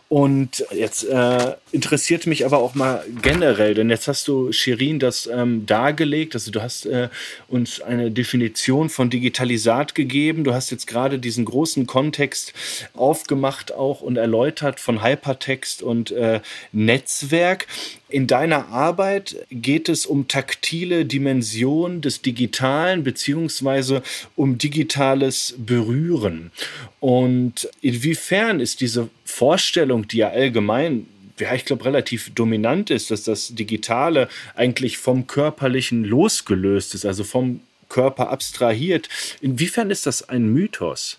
und 0.09 0.64
jetzt 0.72 1.04
äh, 1.04 1.54
interessiert 1.70 2.26
mich 2.26 2.46
aber 2.46 2.59
auch 2.59 2.74
mal 2.74 3.04
generell, 3.20 3.74
denn 3.74 3.90
jetzt 3.90 4.09
hast 4.09 4.26
du, 4.26 4.52
Shirin, 4.52 4.98
das 4.98 5.26
ähm, 5.26 5.66
dargelegt. 5.66 6.34
Also 6.34 6.50
du 6.50 6.62
hast 6.62 6.86
äh, 6.86 7.11
uns 7.46 7.82
eine 7.82 8.11
Definition 8.11 8.88
von 8.88 9.11
Digitalisat 9.11 9.94
gegeben. 9.94 10.44
Du 10.44 10.54
hast 10.54 10.70
jetzt 10.70 10.86
gerade 10.86 11.18
diesen 11.18 11.44
großen 11.44 11.86
Kontext 11.86 12.54
aufgemacht 12.94 13.72
auch 13.72 14.00
und 14.00 14.16
erläutert 14.16 14.80
von 14.80 15.04
Hypertext 15.04 15.82
und 15.82 16.11
äh, 16.12 16.40
Netzwerk. 16.72 17.66
In 18.09 18.26
deiner 18.26 18.68
Arbeit 18.68 19.36
geht 19.50 19.90
es 19.90 20.06
um 20.06 20.26
taktile 20.26 21.04
Dimension 21.04 22.00
des 22.00 22.22
Digitalen 22.22 23.04
beziehungsweise 23.04 24.02
um 24.36 24.56
digitales 24.56 25.54
Berühren. 25.59 26.50
Und 27.00 27.68
inwiefern 27.82 28.61
ist 28.61 28.80
diese 28.80 29.11
Vorstellung, 29.39 30.09
die 30.09 30.18
ja 30.18 30.30
allgemein 30.30 31.07
ja, 31.41 31.55
ich 31.55 31.64
glaube, 31.64 31.84
relativ 31.84 32.34
dominant 32.34 32.91
ist, 32.91 33.12
dass 33.12 33.22
das 33.22 33.55
Digitale 33.55 34.28
eigentlich 34.57 34.99
vom 34.99 35.28
Körperlichen 35.28 36.03
losgelöst 36.03 36.97
ist, 36.97 37.07
also 37.07 37.22
vom 37.22 37.61
Körper 37.89 38.30
abstrahiert. 38.30 39.09
Inwiefern 39.41 39.93
ist 39.93 40.07
das 40.07 40.28
ein 40.28 40.53
Mythos? 40.53 41.18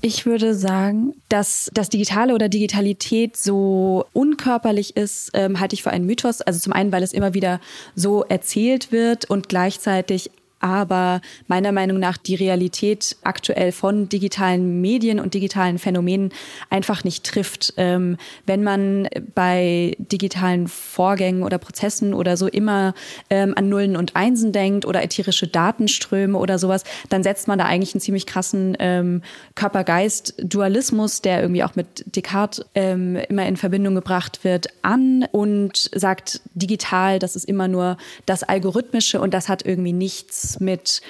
Ich 0.00 0.26
würde 0.26 0.54
sagen, 0.54 1.14
dass 1.28 1.68
das 1.74 1.88
Digitale 1.88 2.32
oder 2.32 2.48
Digitalität 2.48 3.36
so 3.36 4.06
unkörperlich 4.12 4.96
ist, 4.96 5.30
ähm, 5.34 5.58
halte 5.58 5.74
ich 5.74 5.82
für 5.82 5.90
einen 5.90 6.06
Mythos. 6.06 6.40
Also 6.40 6.60
zum 6.60 6.72
einen, 6.72 6.92
weil 6.92 7.02
es 7.02 7.12
immer 7.12 7.34
wieder 7.34 7.60
so 7.96 8.22
erzählt 8.22 8.92
wird 8.92 9.28
und 9.28 9.48
gleichzeitig 9.48 10.30
aber 10.60 11.20
meiner 11.46 11.72
Meinung 11.72 11.98
nach 11.98 12.16
die 12.16 12.34
Realität 12.34 13.16
aktuell 13.22 13.72
von 13.72 14.08
digitalen 14.08 14.80
Medien 14.80 15.20
und 15.20 15.34
digitalen 15.34 15.78
Phänomenen 15.78 16.32
einfach 16.70 17.04
nicht 17.04 17.24
trifft. 17.24 17.74
Ähm, 17.76 18.16
wenn 18.46 18.62
man 18.62 19.08
bei 19.34 19.96
digitalen 19.98 20.68
Vorgängen 20.68 21.42
oder 21.42 21.58
Prozessen 21.58 22.14
oder 22.14 22.36
so 22.36 22.46
immer 22.46 22.94
ähm, 23.30 23.54
an 23.56 23.68
Nullen 23.68 23.96
und 23.96 24.16
Einsen 24.16 24.52
denkt 24.52 24.84
oder 24.84 25.02
ätherische 25.02 25.46
Datenströme 25.46 26.36
oder 26.38 26.58
sowas, 26.58 26.84
dann 27.08 27.22
setzt 27.22 27.48
man 27.48 27.58
da 27.58 27.66
eigentlich 27.66 27.94
einen 27.94 28.00
ziemlich 28.00 28.26
krassen 28.26 28.76
ähm, 28.78 29.22
Körper-Geist-Dualismus, 29.54 31.22
der 31.22 31.42
irgendwie 31.42 31.64
auch 31.64 31.76
mit 31.76 32.04
Descartes 32.16 32.64
ähm, 32.74 33.16
immer 33.28 33.46
in 33.46 33.56
Verbindung 33.56 33.94
gebracht 33.94 34.44
wird, 34.44 34.68
an 34.82 35.26
und 35.32 35.90
sagt, 35.94 36.40
digital, 36.54 37.18
das 37.18 37.36
ist 37.36 37.44
immer 37.44 37.68
nur 37.68 37.96
das 38.26 38.42
Algorithmische 38.42 39.20
und 39.20 39.34
das 39.34 39.48
hat 39.48 39.64
irgendwie 39.64 39.92
nichts 39.92 40.47
mit, 40.60 41.02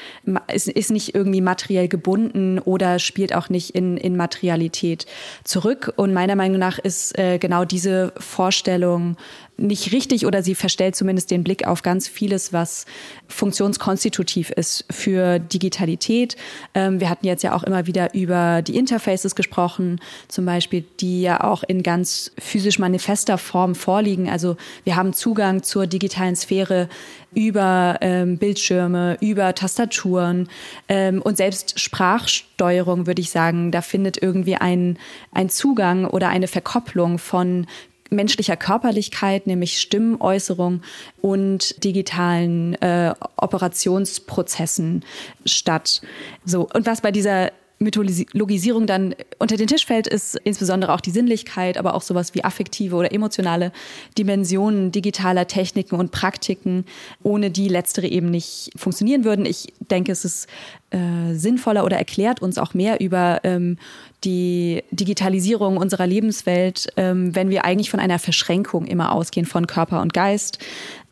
ist, 0.53 0.69
ist 0.69 0.91
nicht 0.91 1.15
irgendwie 1.15 1.41
materiell 1.41 1.89
gebunden 1.89 2.59
oder 2.59 2.99
spielt 2.99 3.35
auch 3.35 3.49
nicht 3.49 3.71
in, 3.75 3.97
in 3.97 4.17
Materialität 4.17 5.07
zurück. 5.45 5.93
Und 5.97 6.13
meiner 6.13 6.37
Meinung 6.37 6.59
nach 6.59 6.79
ist 6.79 7.19
äh, 7.19 7.39
genau 7.39 7.65
diese 7.65 8.13
Vorstellung 8.19 9.17
nicht 9.59 9.93
richtig 9.93 10.25
oder 10.25 10.43
sie 10.43 10.55
verstellt 10.55 10.95
zumindest 10.95 11.31
den 11.31 11.43
Blick 11.43 11.67
auf 11.67 11.83
ganz 11.83 12.07
vieles, 12.07 12.53
was 12.53 12.87
funktionskonstitutiv 13.27 14.51
ist 14.51 14.85
für 14.89 15.41
Digitalität. 15.41 16.37
Ähm, 16.75 17.01
wir 17.01 17.11
hatten 17.11 17.27
jetzt 17.27 17.43
ja 17.43 17.55
auch 17.55 17.65
immer 17.65 17.87
wieder 17.87 18.15
über 18.15 18.63
die 18.63 18.77
Interfaces 18.77 19.35
gesprochen, 19.35 20.01
zum 20.29 20.47
Beispiel, 20.47 20.85
die 21.01 21.23
ja 21.23 21.43
auch 21.43 21.65
in 21.65 21.83
ganz 21.83 22.31
physisch 22.39 22.79
manifester 22.79 23.37
Form 23.37 23.75
vorliegen. 23.75 24.31
Also 24.31 24.57
wir 24.85 24.95
haben 24.95 25.13
Zugang 25.13 25.65
zur 25.65 25.89
digitalen 25.89 26.37
Sphäre 26.37 26.89
über 27.35 27.99
ähm, 28.01 28.39
Bildschirme, 28.39 29.19
über 29.21 29.55
Tastaturen 29.55 30.49
ähm, 30.89 31.21
und 31.21 31.37
selbst 31.37 31.79
Sprachsteuerung, 31.81 33.07
würde 33.07 33.21
ich 33.21 33.31
sagen, 33.31 33.73
da 33.73 33.83
findet 33.83 34.23
irgendwie 34.23 34.55
ein, 34.55 34.99
ein 35.33 35.51
Zugang 35.51 36.07
oder 36.07 36.29
eine 36.29 36.47
Verkopplung 36.47 37.19
von 37.19 37.67
menschlicher 38.11 38.57
Körperlichkeit, 38.57 39.47
nämlich 39.47 39.79
Stimmenäußerung 39.79 40.83
und 41.21 41.85
digitalen 41.85 42.75
äh, 42.83 43.15
Operationsprozessen 43.37 45.05
statt. 45.45 46.01
So 46.45 46.69
und 46.73 46.87
was 46.87 47.01
bei 47.01 47.13
dieser 47.13 47.51
Mythologisierung 47.81 48.87
dann 48.87 49.15
unter 49.39 49.57
den 49.57 49.69
Tisch 49.69 49.87
fällt, 49.87 50.09
ist 50.09 50.37
insbesondere 50.43 50.93
auch 50.93 51.01
die 51.01 51.13
Sinnlichkeit, 51.13 51.79
aber 51.79 51.95
auch 51.95 52.03
sowas 52.03 52.35
wie 52.35 52.43
affektive 52.43 52.97
oder 52.97 53.13
emotionale 53.13 53.73
Dimensionen 54.17 54.91
digitaler 54.91 55.47
Techniken 55.47 55.95
und 55.95 56.11
Praktiken, 56.11 56.85
ohne 57.23 57.51
die 57.51 57.69
letztere 57.69 58.09
eben 58.09 58.31
nicht 58.31 58.71
funktionieren 58.75 59.25
würden. 59.25 59.47
Ich 59.47 59.73
denke, 59.79 60.11
es 60.11 60.25
ist 60.25 60.49
äh, 60.91 61.35
sinnvoller 61.35 61.85
oder 61.85 61.99
erklärt 61.99 62.43
uns 62.43 62.59
auch 62.59 62.75
mehr 62.75 63.01
über 63.01 63.41
ähm, 63.45 63.79
die 64.25 64.83
Digitalisierung 64.91 65.77
unserer 65.77 66.07
Lebenswelt, 66.07 66.89
ähm, 66.97 67.35
wenn 67.35 67.51
wir 67.51 67.65
eigentlich 67.65 67.91
von 67.91 68.01
einer 68.01 68.19
Verschränkung 68.19 68.87
immer 68.87 69.13
ausgehen 69.13 69.47
von 69.47 69.67
Körper 69.67 70.01
und 70.03 70.13
Geist 70.13 70.59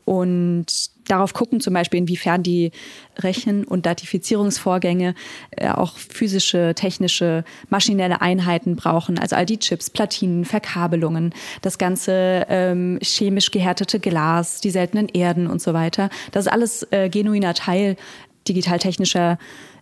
und 0.04 0.66
darauf 1.08 1.34
gucken, 1.34 1.60
zum 1.60 1.74
Beispiel, 1.74 1.98
inwiefern 1.98 2.42
die 2.42 2.70
Rechen- 3.18 3.64
und 3.64 3.86
Datifizierungsvorgänge 3.86 5.14
äh, 5.50 5.68
auch 5.68 5.96
physische, 5.96 6.74
technische, 6.74 7.44
maschinelle 7.70 8.20
Einheiten 8.20 8.76
brauchen. 8.76 9.18
Also 9.18 9.36
all 9.36 9.46
die 9.46 9.58
Chips, 9.58 9.90
Platinen, 9.90 10.44
Verkabelungen, 10.44 11.34
das 11.62 11.78
ganze 11.78 12.46
ähm, 12.48 12.98
chemisch 13.02 13.50
gehärtete 13.50 13.98
Glas, 13.98 14.60
die 14.60 14.70
seltenen 14.70 15.08
Erden 15.08 15.48
und 15.48 15.60
so 15.60 15.74
weiter. 15.74 16.08
Das 16.30 16.46
ist 16.46 16.52
alles 16.52 16.86
äh, 16.92 17.08
genuiner 17.08 17.54
Teil 17.54 17.96
digital-technischer 18.48 19.38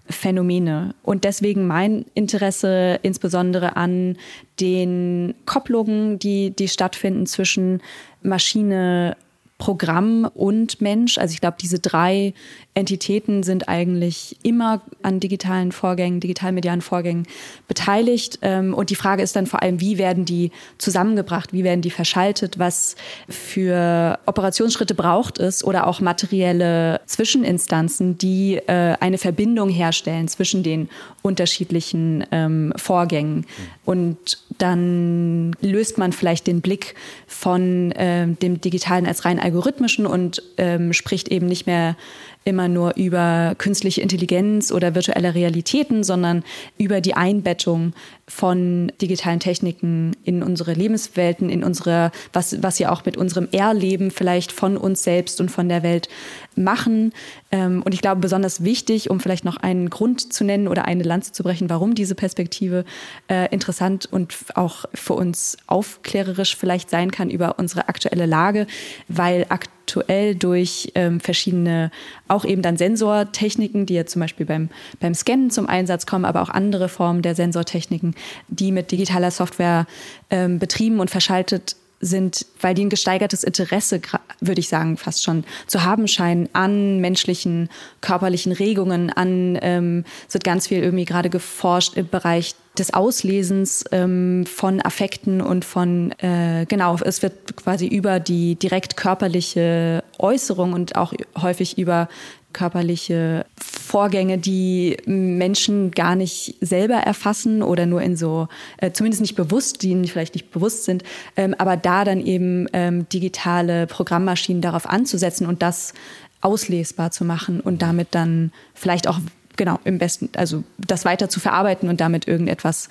Phänomene. 0.09 0.95
Und 1.03 1.25
deswegen 1.25 1.67
mein 1.67 2.05
Interesse 2.15 2.99
insbesondere 3.03 3.77
an 3.77 4.17
den 4.61 5.35
Kopplungen, 5.47 6.19
die, 6.19 6.51
die 6.51 6.69
stattfinden 6.69 7.27
zwischen 7.27 7.83
Maschine, 8.23 9.17
Programm 9.65 10.29
und 10.35 10.83
Mensch. 10.83 11.17
Also 11.17 11.33
ich 11.33 11.41
glaube, 11.41 11.57
diese 11.59 11.79
drei 11.79 12.35
Entitäten 12.75 13.43
sind 13.43 13.67
eigentlich 13.67 14.37
immer 14.43 14.83
an 15.03 15.21
digitalen 15.21 15.73
Vorgängen, 15.73 16.21
digitalmedialen 16.21 16.83
Vorgängen 16.83 17.27
beteiligt. 17.67 18.41
Ähm, 18.43 18.75
und 18.75 18.91
die 18.91 18.95
Frage 18.95 19.23
ist 19.23 19.37
dann 19.37 19.47
vor 19.47 19.63
allem, 19.63 19.81
wie 19.81 19.97
werden 19.97 20.27
die 20.27 20.51
zusammengebracht, 20.77 21.55
wie 21.55 21.65
werden 21.65 21.81
die 21.81 21.91
verschaltet, 21.91 22.59
was 22.59 22.97
für 23.27 24.19
Operationsschritte 24.27 24.95
braucht 24.95 25.39
es 25.39 25.65
oder 25.65 25.87
auch 25.87 26.03
materielle 26.03 27.01
Zwischeninstanzen, 27.07 28.19
die 28.19 28.57
äh, 28.57 28.97
eine 29.01 29.17
Verbindung 29.17 29.71
herstellen 29.71 30.29
zwischen 30.29 30.63
den 30.63 30.91
unterschiedlichen 31.23 32.27
ähm, 32.33 32.75
Vorgängen. 32.77 33.47
Und 33.87 34.45
dann 34.59 35.53
löst 35.63 35.97
man 35.97 36.13
vielleicht 36.13 36.47
den 36.49 36.61
Blick 36.61 36.97
von 37.27 37.93
äh, 37.93 38.27
dem 38.27 38.61
Digitalen 38.61 39.07
als 39.07 39.25
rein 39.25 39.39
algorithmischen 39.55 40.07
und 40.07 40.43
ähm, 40.59 40.93
spricht 40.93 41.29
eben 41.29 41.47
nicht 41.47 41.67
mehr 41.67 41.97
immer 42.45 42.69
nur 42.69 42.95
über 42.97 43.55
künstliche 43.57 44.03
Intelligenz 44.03 44.71
oder 44.71 44.95
virtuelle 44.95 45.35
Realitäten, 45.35 46.03
sondern 46.05 46.45
über 46.77 47.01
die 47.01 47.15
Einbettung 47.15 47.95
von 48.27 48.91
digitalen 49.03 49.39
Techniken 49.39 50.17
in 50.25 50.43
unsere 50.43 50.73
Lebenswelten, 50.73 51.51
in 51.51 51.63
unsere, 51.63 52.11
was, 52.33 52.63
was 52.63 52.77
sie 52.77 52.87
auch 52.87 53.05
mit 53.05 53.17
unserem 53.17 53.49
Erleben 53.53 54.11
vielleicht 54.11 54.51
von 54.51 54.77
uns 54.77 55.03
selbst 55.03 55.41
und 55.41 55.51
von 55.51 55.69
der 55.69 55.83
Welt 55.83 56.09
machen. 56.57 57.13
Ähm, 57.51 57.83
und 57.83 57.93
ich 57.93 58.01
glaube, 58.01 58.21
besonders 58.21 58.65
wichtig, 58.65 59.11
um 59.11 59.21
vielleicht 59.21 59.45
noch 59.45 59.59
einen 59.59 59.91
Grund 59.91 60.33
zu 60.33 60.45
nennen 60.45 60.69
oder 60.69 60.87
eine 60.87 61.03
Lanze 61.03 61.33
zu 61.33 61.43
brechen, 61.43 61.69
warum 61.69 61.95
diese 61.95 62.15
Perspektive 62.15 62.85
äh, 63.29 63.53
interessant 63.53 64.07
und 64.11 64.35
auch 64.55 64.87
für 64.95 65.15
uns 65.15 65.59
aufklärerisch 65.67 66.57
vielleicht 66.57 66.89
sein 66.89 67.11
kann 67.11 67.29
über 67.29 67.59
unsere 67.59 67.89
aktuelle 67.89 68.27
Lage, 68.27 68.67
weil 69.09 69.47
aktuell 69.51 70.35
durch 70.35 70.93
ähm, 70.95 71.21
verschiedene, 71.21 71.91
auch 72.27 72.45
eben 72.47 72.63
dann 72.63 72.79
Sensortechniken, 72.79 73.85
die 73.85 73.95
ja 73.95 74.07
zum 74.07 74.21
Beispiel 74.21 74.47
beim, 74.47 74.71
beim 74.99 75.15
Scannen 75.15 75.51
zum 75.51 75.69
Einsatz 75.69 76.07
kommen, 76.07 76.25
aber 76.25 76.41
auch 76.41 76.49
andere 76.49 76.89
Formen 76.89 77.21
der 77.21 77.35
Sensortechniken, 77.35 78.14
die 78.49 78.73
mit 78.73 78.91
digitaler 78.91 79.31
Software 79.31 79.87
ähm, 80.31 80.59
betrieben 80.59 81.01
und 81.01 81.11
verschaltet 81.11 81.77
sind, 82.05 82.47
weil 82.61 82.75
die 82.75 82.85
ein 82.85 82.91
gesteigertes 82.91 83.45
Interesse, 83.45 84.01
würde 84.41 84.61
ich 84.61 84.69
sagen, 84.69 84.97
fast 84.97 85.23
schon 85.23 85.45
zu 85.67 85.85
haben 85.85 86.07
scheinen 86.07 86.49
an 86.53 87.01
menschlichen 87.01 87.69
körperlichen 88.01 88.53
Regungen, 88.53 89.11
an, 89.11 89.59
ähm, 89.63 90.05
es 90.29 90.35
wird 90.35 90.45
ganz 90.45 90.69
viel 90.69 90.83
irgendwie 90.83 91.05
gerade 91.05 91.31
geforscht 91.31 91.97
im 91.97 92.09
Bereich 92.09 92.55
des 92.79 92.93
Auslesens 92.93 93.85
ähm, 93.93 94.45
von 94.47 94.85
Affekten 94.85 95.41
und 95.41 95.65
von, 95.65 96.13
äh, 96.19 96.67
genau, 96.69 96.97
es 97.05 97.23
wird 97.23 97.57
quasi 97.57 97.87
über 97.87 98.21
die 98.21 98.57
direkt 98.57 98.97
körperliche 98.97 100.03
Äußerung 100.19 100.73
und 100.73 100.97
auch 100.97 101.13
häufig 101.41 101.79
über 101.79 102.09
körperliche 102.55 103.45
Vorgänge, 103.61 104.39
die 104.39 104.97
Menschen 105.05 105.91
gar 105.91 106.17
nicht 106.17 106.57
selber 106.63 106.95
erfassen 106.95 107.63
oder 107.63 107.85
nur 107.85 108.01
in 108.01 108.17
so, 108.17 108.49
äh, 108.79 108.93
zumindest 108.93 109.21
nicht 109.21 109.35
bewusst, 109.35 109.83
die 109.83 109.91
ihnen 109.91 110.07
vielleicht 110.07 110.35
nicht 110.35 110.51
bewusst 110.51 110.85
sind, 110.85 111.05
ähm, 111.37 111.55
aber 111.59 111.77
da 111.77 112.05
dann 112.05 112.25
eben 112.25 112.67
ähm, 112.73 113.07
digitale 113.11 113.87
Programmmaschinen 113.87 114.63
darauf 114.63 114.89
anzusetzen 114.89 115.47
und 115.47 115.61
das 115.61 115.93
auslesbar 116.41 117.11
zu 117.11 117.25
machen 117.25 117.61
und 117.61 117.83
damit 117.83 118.09
dann 118.13 118.53
vielleicht 118.75 119.07
auch 119.07 119.19
genau 119.57 119.79
im 119.85 119.99
besten, 119.99 120.31
also 120.37 120.65
das 120.79 121.05
weiter 121.05 121.29
zu 121.29 121.41
verarbeiten 121.41 121.89
und 121.89 122.01
damit 122.01 122.27
irgendetwas 122.27 122.89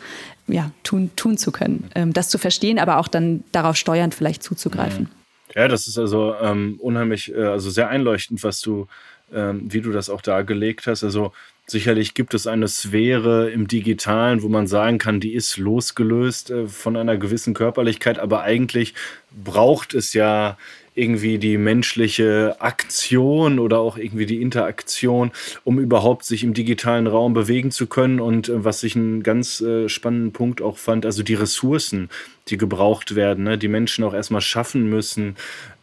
ja, 0.48 0.72
tun, 0.84 1.12
tun 1.16 1.38
zu 1.38 1.52
können. 1.52 1.90
Ähm, 1.96 2.14
das 2.14 2.30
zu 2.30 2.38
verstehen, 2.38 2.80
aber 2.80 2.98
auch 2.98 3.08
dann 3.08 3.44
darauf 3.52 3.76
steuernd 3.76 4.14
vielleicht 4.14 4.44
zuzugreifen. 4.44 5.10
Ja, 5.56 5.68
das 5.68 5.88
ist 5.88 5.98
also 5.98 6.34
ähm, 6.42 6.78
unheimlich, 6.80 7.34
äh, 7.34 7.44
also 7.44 7.70
sehr 7.70 7.90
einleuchtend, 7.90 8.44
was 8.44 8.62
du 8.62 8.88
wie 9.30 9.82
du 9.82 9.92
das 9.92 10.10
auch 10.10 10.22
dargelegt 10.22 10.88
hast. 10.88 11.04
Also 11.04 11.34
sicherlich 11.66 12.14
gibt 12.14 12.34
es 12.34 12.48
eine 12.48 12.68
Sphäre 12.68 13.50
im 13.50 13.68
digitalen, 13.68 14.44
wo 14.44 14.50
man 14.50 14.68
sagen 14.68 14.98
kann, 14.98 15.20
die 15.20 15.34
ist 15.34 15.58
losgelöst 15.58 16.52
äh, 16.52 16.68
von 16.68 16.96
einer 16.98 17.18
gewissen 17.18 17.54
Körperlichkeit, 17.54 18.20
aber 18.20 18.44
eigentlich 18.44 18.94
braucht 19.32 19.94
es 19.94 20.14
ja 20.14 20.58
irgendwie 20.96 21.38
die 21.40 21.58
menschliche 21.58 22.56
Aktion 22.60 23.60
oder 23.60 23.80
auch 23.80 23.98
irgendwie 23.98 24.26
die 24.26 24.42
Interaktion, 24.42 25.32
um 25.64 25.80
überhaupt 25.80 26.26
sich 26.26 26.44
im 26.44 26.54
digitalen 26.54 27.08
Raum 27.08 27.34
bewegen 27.34 27.72
zu 27.72 27.88
können. 27.88 28.20
Und 28.20 28.50
äh, 28.50 28.64
was 28.64 28.84
ich 28.84 28.96
einen 28.96 29.24
ganz 29.24 29.62
äh, 29.62 29.90
spannenden 29.90 30.34
Punkt 30.34 30.62
auch 30.62 30.78
fand, 30.78 31.06
also 31.06 31.24
die 31.24 31.34
Ressourcen, 31.34 32.10
die 32.50 32.58
gebraucht 32.58 33.16
werden, 33.16 33.46
ne, 33.46 33.58
die 33.58 33.68
Menschen 33.68 34.04
auch 34.04 34.14
erstmal 34.14 34.42
schaffen 34.42 34.90
müssen. 34.90 35.36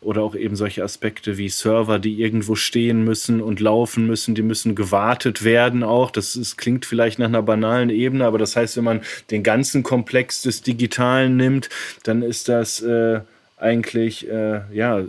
Oder 0.03 0.23
auch 0.23 0.35
eben 0.35 0.57
solche 0.57 0.83
Aspekte 0.83 1.37
wie 1.37 1.51
Server, 1.51 1.99
die 1.99 2.23
irgendwo 2.23 2.55
stehen 2.55 3.05
müssen 3.05 3.43
und 3.43 3.61
laufen 3.61 4.07
müssen, 4.07 4.35
die 4.35 4.43
müssen 4.43 4.75
gewartet 4.75 5.45
werden 5.45 5.83
auch. 5.83 6.11
Das 6.11 6.37
ist, 6.37 6.57
klingt 6.57 6.87
vielleicht 6.87 7.19
nach 7.19 7.27
einer 7.27 7.43
banalen 7.43 7.91
Ebene, 7.91 8.25
aber 8.25 8.39
das 8.39 8.57
heißt, 8.57 8.79
wenn 8.79 8.85
man 8.85 9.03
den 9.31 9.43
ganzen 9.43 9.83
Komplex 9.83 10.41
des 10.41 10.63
Digitalen 10.63 11.37
nimmt, 11.37 11.69
dann 12.05 12.23
ist 12.23 12.49
das 12.49 12.81
äh, 12.81 13.21
eigentlich 13.61 14.29
äh, 14.29 14.63
ja 14.73 15.05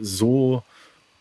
so 0.00 0.62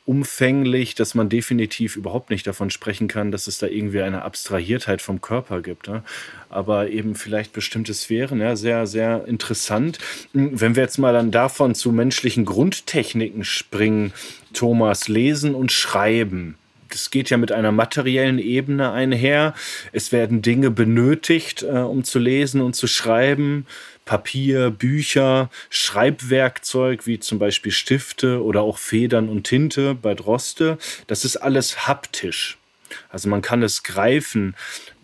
umfänglich, 0.05 0.95
dass 0.95 1.15
man 1.15 1.29
definitiv 1.29 1.95
überhaupt 1.95 2.29
nicht 2.29 2.45
davon 2.45 2.69
sprechen 2.69 3.07
kann, 3.07 3.31
dass 3.31 3.47
es 3.47 3.57
da 3.57 3.67
irgendwie 3.67 4.01
eine 4.01 4.23
Abstrahiertheit 4.23 5.01
vom 5.01 5.21
Körper 5.21 5.61
gibt. 5.61 5.88
Ne? 5.88 6.03
Aber 6.49 6.89
eben 6.89 7.15
vielleicht 7.15 7.53
bestimmte 7.53 7.93
Sphären, 7.93 8.41
ja, 8.41 8.55
sehr, 8.57 8.86
sehr 8.86 9.25
interessant. 9.27 9.99
Wenn 10.34 10.75
wir 10.75 10.84
jetzt 10.84 10.97
mal 10.97 11.13
dann 11.13 11.31
davon 11.31 11.73
zu 11.73 11.91
menschlichen 11.91 12.43
Grundtechniken 12.43 13.45
springen, 13.45 14.11
Thomas, 14.51 15.07
lesen 15.07 15.55
und 15.55 15.71
schreiben. 15.71 16.57
Das 16.89 17.09
geht 17.09 17.31
ja 17.31 17.38
mit 17.38 17.51
einer 17.51 17.71
materiellen 17.71 18.38
Ebene 18.38 18.91
einher. 18.91 19.55
Es 19.93 20.11
werden 20.11 20.43
Dinge 20.43 20.69
benötigt, 20.69 21.63
äh, 21.63 21.79
um 21.79 22.03
zu 22.03 22.19
lesen 22.19 22.61
und 22.61 22.75
zu 22.75 22.86
schreiben. 22.86 23.65
Papier, 24.06 24.70
Bücher, 24.70 25.49
Schreibwerkzeug 25.70 27.08
wie 27.08 27.20
zum 27.20 27.39
Beispiel 27.39 27.72
Stifte 27.72 28.43
oder 28.43 28.62
auch 28.62 28.78
Federn 28.78 29.30
und 29.30 29.43
Tinte 29.45 29.95
bei 29.95 30.14
Droste. 30.14 30.78
Das 31.08 31.26
ist 31.26 31.38
alles 31.38 31.88
haptisch. 31.88 32.58
Also 33.10 33.30
man 33.30 33.41
kann 33.41 33.64
es 33.64 33.84
greifen. 33.84 34.56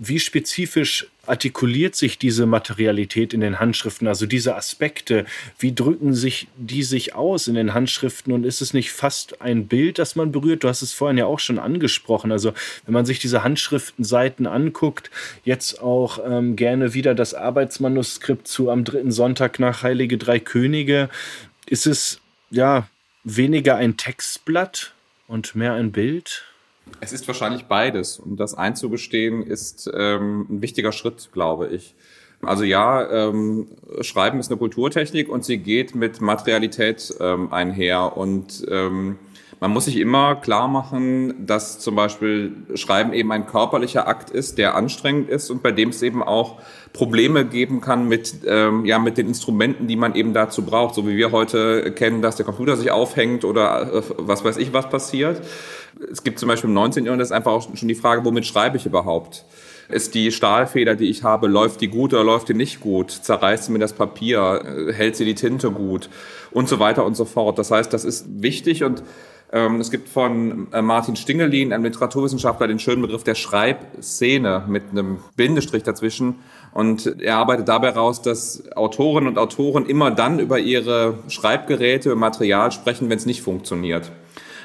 Wie 0.01 0.21
spezifisch 0.21 1.07
artikuliert 1.27 1.93
sich 1.93 2.17
diese 2.17 2.45
Materialität 2.45 3.33
in 3.33 3.41
den 3.41 3.59
Handschriften, 3.59 4.07
also 4.07 4.25
diese 4.25 4.55
Aspekte? 4.55 5.25
Wie 5.59 5.75
drücken 5.75 6.13
sich 6.13 6.47
die 6.55 6.83
sich 6.83 7.15
aus 7.15 7.49
in 7.49 7.55
den 7.55 7.73
Handschriften? 7.73 8.31
Und 8.31 8.45
ist 8.45 8.61
es 8.61 8.73
nicht 8.73 8.93
fast 8.93 9.41
ein 9.41 9.67
Bild, 9.67 9.99
das 9.99 10.15
man 10.15 10.31
berührt? 10.31 10.63
Du 10.63 10.69
hast 10.69 10.81
es 10.81 10.93
vorhin 10.93 11.17
ja 11.17 11.25
auch 11.25 11.39
schon 11.39 11.59
angesprochen. 11.59 12.31
Also 12.31 12.53
wenn 12.85 12.93
man 12.93 13.05
sich 13.05 13.19
diese 13.19 13.43
Handschriftenseiten 13.43 14.47
anguckt, 14.47 15.11
jetzt 15.43 15.81
auch 15.81 16.19
ähm, 16.25 16.55
gerne 16.55 16.93
wieder 16.93 17.13
das 17.13 17.33
Arbeitsmanuskript 17.33 18.47
zu 18.47 18.69
am 18.69 18.85
dritten 18.85 19.11
Sonntag 19.11 19.59
nach 19.59 19.83
Heilige 19.83 20.17
Drei 20.17 20.39
Könige, 20.39 21.09
ist 21.65 21.87
es 21.87 22.21
ja 22.49 22.87
weniger 23.25 23.75
ein 23.75 23.97
Textblatt 23.97 24.93
und 25.27 25.55
mehr 25.55 25.73
ein 25.73 25.91
Bild? 25.91 26.45
Es 26.99 27.13
ist 27.13 27.27
wahrscheinlich 27.27 27.65
beides. 27.65 28.19
Und 28.19 28.39
das 28.39 28.53
einzugestehen 28.53 29.43
ist 29.43 29.89
ähm, 29.93 30.47
ein 30.49 30.61
wichtiger 30.61 30.91
Schritt, 30.91 31.29
glaube 31.31 31.67
ich. 31.67 31.95
Also 32.41 32.63
ja, 32.63 33.09
ähm, 33.09 33.67
Schreiben 34.01 34.39
ist 34.39 34.49
eine 34.49 34.57
Kulturtechnik 34.57 35.27
und 35.27 35.43
sie 35.43 35.57
geht 35.57 35.93
mit 35.93 36.21
Materialität 36.21 37.13
ähm, 37.19 37.51
einher. 37.51 38.15
Und 38.15 38.65
ähm, 38.69 39.17
man 39.59 39.71
muss 39.71 39.85
sich 39.85 39.97
immer 39.97 40.35
klar 40.35 40.69
machen, 40.69 41.45
dass 41.45 41.79
zum 41.79 41.95
Beispiel 41.95 42.53
Schreiben 42.75 43.11
eben 43.11 43.29
ein 43.33 43.45
körperlicher 43.45 44.07
Akt 44.07 44.29
ist, 44.29 44.57
der 44.57 44.75
anstrengend 44.75 45.29
ist 45.29 45.49
und 45.49 45.61
bei 45.61 45.71
dem 45.71 45.89
es 45.89 46.01
eben 46.01 46.23
auch 46.23 46.61
Probleme 46.93 47.43
geben 47.45 47.81
kann 47.81 48.07
mit, 48.07 48.35
ähm, 48.47 48.85
ja, 48.85 48.99
mit 48.99 49.17
den 49.17 49.27
Instrumenten, 49.27 49.87
die 49.87 49.97
man 49.97 50.15
eben 50.15 50.33
dazu 50.33 50.63
braucht. 50.63 50.95
So 50.95 51.05
wie 51.05 51.17
wir 51.17 51.33
heute 51.33 51.91
kennen, 51.91 52.21
dass 52.21 52.37
der 52.37 52.45
Computer 52.45 52.77
sich 52.77 52.89
aufhängt 52.89 53.43
oder 53.43 53.93
äh, 53.95 54.01
was 54.17 54.45
weiß 54.45 54.55
ich, 54.57 54.71
was 54.71 54.89
passiert. 54.89 55.41
Es 56.11 56.23
gibt 56.23 56.39
zum 56.39 56.47
Beispiel 56.47 56.69
im 56.69 56.73
19. 56.73 57.05
Jahrhundert 57.05 57.25
ist 57.25 57.31
einfach 57.31 57.51
auch 57.51 57.75
schon 57.75 57.87
die 57.87 57.95
Frage, 57.95 58.23
womit 58.23 58.45
schreibe 58.45 58.77
ich 58.77 58.85
überhaupt? 58.85 59.45
Ist 59.89 60.13
die 60.13 60.31
Stahlfeder, 60.31 60.95
die 60.95 61.09
ich 61.09 61.23
habe, 61.23 61.47
läuft 61.47 61.81
die 61.81 61.87
gut 61.87 62.13
oder 62.13 62.23
läuft 62.23 62.49
die 62.49 62.53
nicht 62.53 62.79
gut? 62.79 63.09
Zerreißt 63.09 63.65
sie 63.65 63.71
mir 63.71 63.79
das 63.79 63.93
Papier? 63.93 64.61
Äh, 64.63 64.93
hält 64.93 65.15
sie 65.15 65.25
die 65.25 65.35
Tinte 65.35 65.71
gut? 65.71 66.09
Und 66.51 66.69
so 66.69 66.79
weiter 66.79 67.05
und 67.05 67.15
so 67.15 67.25
fort. 67.25 67.57
Das 67.57 67.71
heißt, 67.71 67.91
das 67.91 68.05
ist 68.05 68.25
wichtig 68.41 68.83
und 68.83 69.03
ähm, 69.51 69.81
es 69.81 69.89
gibt 69.89 70.07
von 70.09 70.67
äh, 70.73 70.81
Martin 70.81 71.15
Stingelin, 71.15 71.73
einem 71.73 71.85
Literaturwissenschaftler, 71.85 72.67
den 72.67 72.77
schönen 72.77 73.01
Begriff 73.01 73.23
der 73.23 73.33
Schreibszene 73.33 74.65
mit 74.67 74.83
einem 74.91 75.19
Bindestrich 75.35 75.81
dazwischen. 75.81 76.35
Und 76.71 77.19
er 77.19 77.37
arbeitet 77.37 77.67
dabei 77.67 77.89
raus, 77.89 78.21
dass 78.21 78.71
Autorinnen 78.75 79.27
und 79.27 79.39
Autoren 79.39 79.87
immer 79.87 80.11
dann 80.11 80.37
über 80.37 80.59
ihre 80.59 81.15
Schreibgeräte, 81.29 82.15
Material 82.15 82.71
sprechen, 82.71 83.09
wenn 83.09 83.17
es 83.17 83.25
nicht 83.25 83.41
funktioniert. 83.41 84.11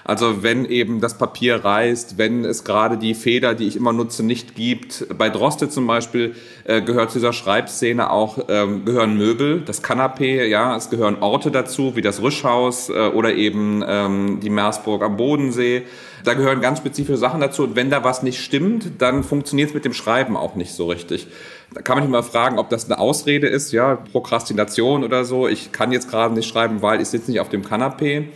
Also 0.05 0.43
wenn 0.43 0.67
eben 0.67 1.01
das 1.01 1.17
Papier 1.17 1.65
reißt, 1.65 2.19
wenn 2.19 2.45
es 2.45 2.65
gerade 2.65 2.99
die 2.99 3.15
Feder, 3.15 3.55
die 3.55 3.67
ich 3.67 3.77
immer 3.77 3.95
nutze, 3.95 4.23
nicht 4.23 4.55
gibt. 4.55 5.07
Bei 5.17 5.31
Droste 5.31 5.71
zum 5.71 5.87
Beispiel 5.87 6.35
äh, 6.65 6.83
gehört 6.83 7.11
zu 7.11 7.19
dieser 7.19 7.33
Schreibszene 7.33 8.11
auch, 8.11 8.39
ähm, 8.49 8.85
gehören 8.85 9.17
Möbel, 9.17 9.63
das 9.63 9.83
Kanapee, 9.83 10.47
ja, 10.47 10.77
es 10.77 10.91
gehören 10.91 11.23
Orte 11.23 11.51
dazu, 11.51 11.97
wie 11.97 12.03
das 12.03 12.21
Rüschhaus 12.21 12.91
äh, 12.91 13.09
oder 13.09 13.35
eben 13.35 13.83
ähm, 13.87 14.41
die 14.41 14.51
Meersburg 14.51 15.03
am 15.03 15.17
Bodensee. 15.17 15.85
Da 16.23 16.35
gehören 16.35 16.61
ganz 16.61 16.79
spezifische 16.79 17.19
Sachen 17.19 17.41
dazu. 17.41 17.65
Und 17.65 17.77
wenn 17.77 17.89
da 17.89 18.05
was 18.05 18.23
nicht 18.23 18.43
stimmt, 18.43 19.01
dann 19.03 19.25
funktioniert 19.25 19.71
es 19.71 19.75
mit 19.75 19.87
dem 19.87 19.95
Schreiben 19.95 20.37
auch 20.37 20.55
nicht 20.55 20.73
so 20.73 20.87
richtig. 20.87 21.29
Da 21.75 21.81
kann 21.81 21.97
man 21.97 22.05
sich 22.05 22.13
mal 22.13 22.23
fragen, 22.23 22.59
ob 22.59 22.69
das 22.69 22.87
eine 22.87 22.99
Ausrede 22.99 23.47
ist, 23.47 23.73
ja, 23.73 23.97
Prokrastination 23.97 25.03
oder 25.03 25.25
so. 25.25 25.49
Ich 25.49 25.73
kann 25.73 25.93
jetzt 25.93 26.11
gerade 26.11 26.35
nicht 26.35 26.49
schreiben, 26.49 26.83
weil 26.83 27.01
ich 27.01 27.09
sitze 27.09 27.31
nicht 27.31 27.41
auf 27.41 27.49
dem 27.49 27.65
Kanapee. 27.65 28.29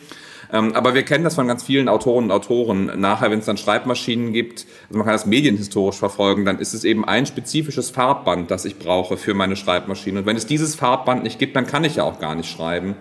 Ähm, 0.53 0.75
aber 0.75 0.95
wir 0.95 1.03
kennen 1.03 1.25
das 1.25 1.35
von 1.35 1.47
ganz 1.47 1.63
vielen 1.63 1.89
Autoren 1.89 2.25
und 2.25 2.31
Autoren. 2.31 2.91
Nachher, 3.01 3.31
wenn 3.31 3.41
es 3.41 3.45
dann 3.45 3.57
Schreibmaschinen 3.57 4.33
gibt, 4.33 4.67
also 4.89 4.99
man 4.99 5.05
kann 5.05 5.15
das 5.15 5.27
medienhistorisch 5.27 5.97
verfolgen, 5.97 6.45
dann 6.45 6.59
ist 6.59 6.73
es 6.75 6.85
eben 6.85 7.05
ein 7.05 7.27
spezifisches 7.27 7.91
Farbband, 7.91 8.51
das 8.51 8.65
ich 8.65 8.79
brauche 8.79 9.17
für 9.17 9.35
meine 9.35 9.57
Schreibmaschine. 9.57 10.21
Und 10.21 10.27
wenn 10.27 10.37
es 10.37 10.47
dieses 10.47 10.75
Farbband 10.75 11.23
nicht 11.23 11.39
gibt, 11.39 11.57
dann 11.57 11.67
kann 11.67 11.85
ich 11.85 11.97
ja 11.97 12.05
auch 12.05 12.19
gar 12.19 12.35
nicht 12.35 12.51
schreiben. 12.51 12.97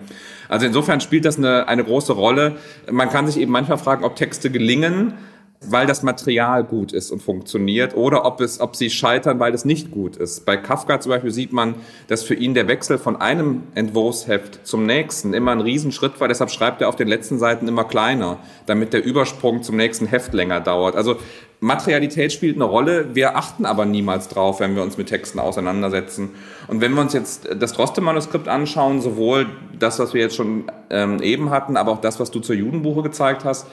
Also 0.48 0.66
insofern 0.66 1.00
spielt 1.00 1.24
das 1.24 1.38
eine, 1.38 1.68
eine 1.68 1.84
große 1.84 2.12
Rolle. 2.12 2.56
Man 2.90 3.10
kann 3.10 3.26
sich 3.26 3.38
eben 3.38 3.52
manchmal 3.52 3.78
fragen, 3.78 4.04
ob 4.04 4.16
Texte 4.16 4.50
gelingen, 4.50 5.14
weil 5.60 5.86
das 5.86 6.02
Material 6.02 6.62
gut 6.62 6.92
ist 6.92 7.10
und 7.10 7.20
funktioniert 7.20 7.96
oder 7.96 8.24
ob, 8.24 8.40
es, 8.40 8.60
ob 8.60 8.76
sie 8.76 8.90
scheitern, 8.90 9.40
weil 9.40 9.52
es 9.54 9.64
nicht 9.64 9.90
gut 9.90 10.16
ist. 10.16 10.46
Bei 10.46 10.56
Kafka 10.56 11.00
zum 11.00 11.10
Beispiel 11.10 11.32
sieht 11.32 11.52
man, 11.52 11.74
dass 12.06 12.22
für 12.22 12.34
ihn 12.34 12.54
der 12.54 12.68
Wechsel 12.68 12.96
von 12.96 13.16
einem 13.20 13.64
Entwurfsheft 13.74 14.60
zum 14.66 14.86
nächsten 14.86 15.34
immer 15.34 15.50
ein 15.52 15.60
Riesenschritt 15.60 16.20
war. 16.20 16.28
Deshalb 16.28 16.50
schreibt 16.50 16.80
er 16.80 16.88
auf 16.88 16.96
den 16.96 17.08
letzten 17.08 17.38
Seiten 17.38 17.66
immer 17.66 17.84
kleiner, 17.84 18.38
damit 18.66 18.92
der 18.92 19.04
Übersprung 19.04 19.62
zum 19.62 19.76
nächsten 19.76 20.06
Heft 20.06 20.32
länger 20.32 20.60
dauert. 20.60 20.94
Also 20.94 21.16
Materialität 21.60 22.32
spielt 22.32 22.54
eine 22.54 22.64
Rolle. 22.64 23.16
Wir 23.16 23.36
achten 23.36 23.66
aber 23.66 23.84
niemals 23.84 24.28
drauf, 24.28 24.60
wenn 24.60 24.76
wir 24.76 24.82
uns 24.84 24.96
mit 24.96 25.08
Texten 25.08 25.40
auseinandersetzen. 25.40 26.36
Und 26.68 26.80
wenn 26.80 26.92
wir 26.92 27.00
uns 27.00 27.14
jetzt 27.14 27.48
das 27.58 27.72
Droste-Manuskript 27.72 28.46
anschauen, 28.46 29.00
sowohl 29.00 29.46
das, 29.76 29.98
was 29.98 30.14
wir 30.14 30.20
jetzt 30.20 30.36
schon 30.36 30.70
ähm, 30.88 31.20
eben 31.20 31.50
hatten, 31.50 31.76
aber 31.76 31.90
auch 31.90 32.00
das, 32.00 32.20
was 32.20 32.30
du 32.30 32.38
zur 32.38 32.54
Judenbuche 32.54 33.02
gezeigt 33.02 33.44
hast, 33.44 33.66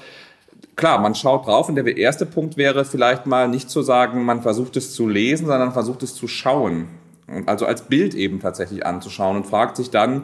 klar, 0.75 0.99
man 0.99 1.15
schaut 1.15 1.47
drauf 1.47 1.69
und 1.69 1.75
der 1.75 1.97
erste 1.97 2.25
Punkt 2.25 2.57
wäre 2.57 2.85
vielleicht 2.85 3.25
mal 3.25 3.47
nicht 3.47 3.69
zu 3.69 3.81
sagen, 3.81 4.25
man 4.25 4.41
versucht 4.41 4.77
es 4.77 4.93
zu 4.93 5.07
lesen, 5.07 5.47
sondern 5.47 5.71
versucht 5.71 6.03
es 6.03 6.15
zu 6.15 6.27
schauen. 6.27 6.87
Also 7.45 7.65
als 7.65 7.83
Bild 7.83 8.13
eben 8.13 8.39
tatsächlich 8.39 8.85
anzuschauen 8.85 9.37
und 9.37 9.47
fragt 9.47 9.77
sich 9.77 9.89
dann, 9.89 10.23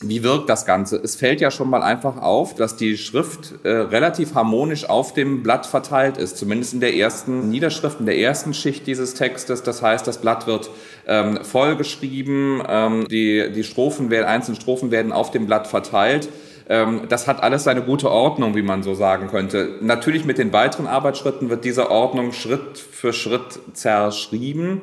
wie 0.00 0.22
wirkt 0.22 0.48
das 0.48 0.64
Ganze? 0.64 0.96
Es 0.96 1.16
fällt 1.16 1.40
ja 1.40 1.50
schon 1.50 1.68
mal 1.68 1.82
einfach 1.82 2.18
auf, 2.22 2.54
dass 2.54 2.76
die 2.76 2.96
Schrift 2.96 3.54
äh, 3.64 3.70
relativ 3.70 4.36
harmonisch 4.36 4.88
auf 4.88 5.12
dem 5.12 5.42
Blatt 5.42 5.66
verteilt 5.66 6.18
ist, 6.18 6.38
zumindest 6.38 6.72
in 6.72 6.78
der 6.80 6.94
ersten 6.94 7.50
Niederschrift, 7.50 7.98
in 7.98 8.06
der 8.06 8.16
ersten 8.16 8.54
Schicht 8.54 8.86
dieses 8.86 9.14
Textes. 9.14 9.64
Das 9.64 9.82
heißt, 9.82 10.06
das 10.06 10.18
Blatt 10.18 10.46
wird 10.46 10.70
ähm, 11.08 11.40
vollgeschrieben, 11.42 12.62
ähm, 12.68 13.08
die, 13.10 13.50
die 13.52 13.64
Strophen 13.64 14.08
werden, 14.08 14.26
einzelne 14.26 14.56
Strophen 14.56 14.92
werden 14.92 15.10
auf 15.10 15.32
dem 15.32 15.46
Blatt 15.46 15.66
verteilt. 15.66 16.28
Ähm, 16.68 17.02
das 17.08 17.26
hat 17.26 17.42
alles 17.42 17.64
seine 17.64 17.82
gute 17.82 18.10
Ordnung, 18.10 18.54
wie 18.54 18.62
man 18.62 18.82
so 18.82 18.94
sagen 18.94 19.28
könnte. 19.28 19.76
Natürlich 19.80 20.24
mit 20.24 20.38
den 20.38 20.52
weiteren 20.52 20.86
Arbeitsschritten 20.86 21.48
wird 21.48 21.64
diese 21.64 21.90
Ordnung 21.90 22.32
Schritt 22.32 22.78
für 22.78 23.12
Schritt 23.12 23.60
zerschrieben. 23.72 24.82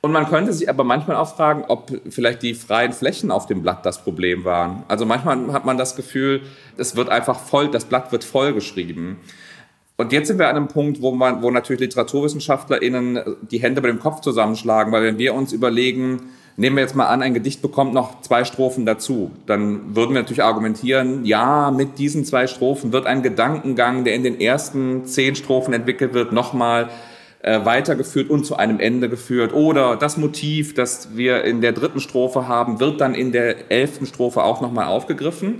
Und 0.00 0.12
man 0.12 0.28
könnte 0.28 0.52
sich 0.52 0.68
aber 0.68 0.84
manchmal 0.84 1.16
auch 1.16 1.34
fragen, 1.34 1.64
ob 1.68 1.90
vielleicht 2.10 2.42
die 2.42 2.54
freien 2.54 2.92
Flächen 2.92 3.30
auf 3.30 3.46
dem 3.46 3.62
Blatt 3.62 3.86
das 3.86 4.02
Problem 4.04 4.44
waren. 4.44 4.82
Also 4.86 5.06
manchmal 5.06 5.50
hat 5.52 5.64
man 5.64 5.78
das 5.78 5.96
Gefühl, 5.96 6.42
es 6.76 6.94
wird 6.94 7.08
einfach 7.08 7.38
voll, 7.38 7.70
das 7.70 7.86
Blatt 7.86 8.12
wird 8.12 8.22
vollgeschrieben. 8.22 9.16
Und 9.96 10.12
jetzt 10.12 10.28
sind 10.28 10.38
wir 10.38 10.48
an 10.48 10.56
einem 10.56 10.68
Punkt, 10.68 11.00
wo 11.00 11.12
man, 11.12 11.42
wo 11.42 11.50
natürlich 11.50 11.80
LiteraturwissenschaftlerInnen 11.80 13.20
die 13.50 13.58
Hände 13.58 13.80
bei 13.80 13.88
dem 13.88 14.00
Kopf 14.00 14.20
zusammenschlagen, 14.20 14.92
weil 14.92 15.04
wenn 15.04 15.18
wir 15.18 15.34
uns 15.34 15.52
überlegen, 15.52 16.20
Nehmen 16.56 16.76
wir 16.76 16.82
jetzt 16.82 16.94
mal 16.94 17.06
an, 17.06 17.20
ein 17.20 17.34
Gedicht 17.34 17.62
bekommt 17.62 17.94
noch 17.94 18.20
zwei 18.20 18.44
Strophen 18.44 18.86
dazu. 18.86 19.32
Dann 19.46 19.96
würden 19.96 20.14
wir 20.14 20.20
natürlich 20.20 20.44
argumentieren, 20.44 21.24
ja, 21.24 21.72
mit 21.72 21.98
diesen 21.98 22.24
zwei 22.24 22.46
Strophen 22.46 22.92
wird 22.92 23.06
ein 23.06 23.22
Gedankengang, 23.22 24.04
der 24.04 24.14
in 24.14 24.22
den 24.22 24.40
ersten 24.40 25.04
zehn 25.04 25.34
Strophen 25.34 25.74
entwickelt 25.74 26.14
wird, 26.14 26.32
nochmal 26.32 26.90
äh, 27.42 27.64
weitergeführt 27.64 28.30
und 28.30 28.46
zu 28.46 28.56
einem 28.56 28.78
Ende 28.78 29.08
geführt. 29.08 29.52
Oder 29.52 29.96
das 29.96 30.16
Motiv, 30.16 30.74
das 30.74 31.16
wir 31.16 31.42
in 31.42 31.60
der 31.60 31.72
dritten 31.72 31.98
Strophe 31.98 32.46
haben, 32.46 32.78
wird 32.78 33.00
dann 33.00 33.16
in 33.16 33.32
der 33.32 33.72
elften 33.72 34.06
Strophe 34.06 34.44
auch 34.44 34.60
nochmal 34.60 34.86
aufgegriffen. 34.86 35.56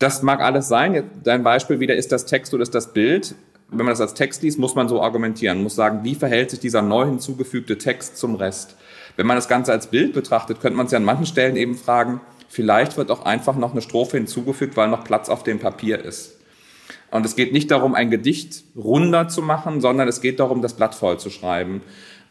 Das 0.00 0.22
mag 0.22 0.40
alles 0.40 0.66
sein. 0.66 1.04
Dein 1.22 1.44
Beispiel 1.44 1.78
wieder 1.78 1.94
ist 1.94 2.10
das 2.10 2.26
Text 2.26 2.52
oder 2.52 2.62
ist 2.64 2.74
das 2.74 2.92
Bild. 2.92 3.36
Wenn 3.68 3.86
man 3.86 3.92
das 3.92 4.00
als 4.00 4.14
Text 4.14 4.42
liest, 4.42 4.58
muss 4.58 4.74
man 4.74 4.88
so 4.88 5.00
argumentieren, 5.00 5.62
muss 5.62 5.74
sagen, 5.76 6.00
wie 6.02 6.14
verhält 6.14 6.50
sich 6.50 6.60
dieser 6.60 6.82
neu 6.82 7.06
hinzugefügte 7.06 7.78
Text 7.78 8.16
zum 8.16 8.34
Rest. 8.34 8.76
Wenn 9.16 9.26
man 9.26 9.36
das 9.36 9.48
Ganze 9.48 9.72
als 9.72 9.88
Bild 9.88 10.12
betrachtet, 10.12 10.60
könnte 10.60 10.76
man 10.76 10.88
sich 10.88 10.96
an 10.96 11.04
manchen 11.04 11.26
Stellen 11.26 11.56
eben 11.56 11.74
fragen, 11.74 12.20
vielleicht 12.48 12.96
wird 12.96 13.10
auch 13.10 13.24
einfach 13.24 13.56
noch 13.56 13.72
eine 13.72 13.82
Strophe 13.82 14.18
hinzugefügt, 14.18 14.76
weil 14.76 14.88
noch 14.88 15.04
Platz 15.04 15.28
auf 15.28 15.42
dem 15.42 15.58
Papier 15.58 16.04
ist. 16.04 16.38
Und 17.10 17.24
es 17.24 17.36
geht 17.36 17.52
nicht 17.52 17.70
darum, 17.70 17.94
ein 17.94 18.10
Gedicht 18.10 18.64
runder 18.76 19.28
zu 19.28 19.42
machen, 19.42 19.80
sondern 19.80 20.06
es 20.08 20.20
geht 20.20 20.40
darum, 20.40 20.60
das 20.60 20.74
Blatt 20.74 20.94
voll 20.94 21.18
zu 21.18 21.30
schreiben. 21.30 21.82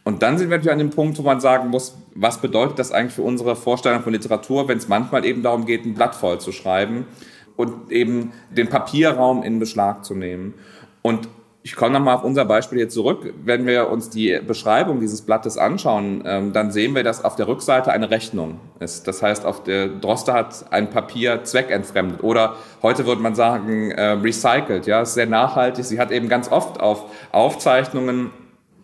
Und 0.04 0.22
dann 0.22 0.38
sind 0.38 0.50
wir 0.50 0.58
natürlich 0.58 0.74
an 0.74 0.80
dem 0.80 0.92
Punkt, 0.92 1.18
wo 1.18 1.24
man 1.24 1.40
sagen 1.40 1.70
muss, 1.70 1.98
was 2.14 2.40
bedeutet 2.40 2.78
das 2.78 2.92
eigentlich 2.92 3.14
für 3.14 3.24
unsere 3.24 3.56
Vorstellung 3.56 4.04
von 4.04 4.14
Literatur, 4.14 4.68
wenn 4.68 4.78
es 4.78 4.88
manchmal 4.88 5.26
eben 5.26 5.42
darum 5.42 5.66
geht, 5.66 5.86
ein 5.86 5.96
Blatt 5.96 6.14
voll 6.14 6.40
zu 6.40 6.52
schreiben 6.52 7.08
und 7.56 7.92
eben 7.92 8.32
den 8.52 8.70
Papierraum 8.70 9.42
in 9.42 9.58
Beschlag 9.58 10.06
zu 10.06 10.14
nehmen. 10.14 10.54
Und 11.02 11.28
ich 11.66 11.76
komme 11.76 11.94
nochmal 11.94 12.14
auf 12.14 12.24
unser 12.24 12.46
Beispiel 12.46 12.78
hier 12.78 12.90
zurück. 12.90 13.34
Wenn 13.44 13.66
wir 13.66 13.90
uns 13.90 14.12
die 14.12 14.40
Beschreibung 14.46 15.00
dieses 15.00 15.24
Blattes 15.24 15.58
anschauen, 15.58 16.22
ähm, 16.24 16.54
dann 16.54 16.70
sehen 16.70 16.94
wir, 16.94 17.02
dass 17.02 17.26
auf 17.26 17.36
der 17.36 17.48
Rückseite 17.48 17.92
eine 17.92 18.12
Rechnung 18.12 18.60
ist. 18.80 19.08
Das 19.08 19.24
heißt, 19.24 19.48
auf 19.48 19.64
der 19.64 19.88
Droste 19.88 20.34
hat 20.34 20.72
ein 20.72 20.92
Papier 20.92 21.44
zweckentfremdet 21.44 22.24
oder 22.24 22.54
heute 22.84 23.08
würde 23.08 23.24
man 23.24 23.34
sagen 23.34 23.90
äh, 23.90 24.12
recycelt. 24.12 24.86
Ja, 24.86 25.02
ist 25.02 25.16
sehr 25.16 25.26
nachhaltig. 25.26 25.86
Sie 25.86 26.00
hat 26.00 26.12
eben 26.12 26.30
ganz 26.30 26.52
oft 26.52 26.80
auf 26.80 27.06
Aufzeichnungen 27.32 28.30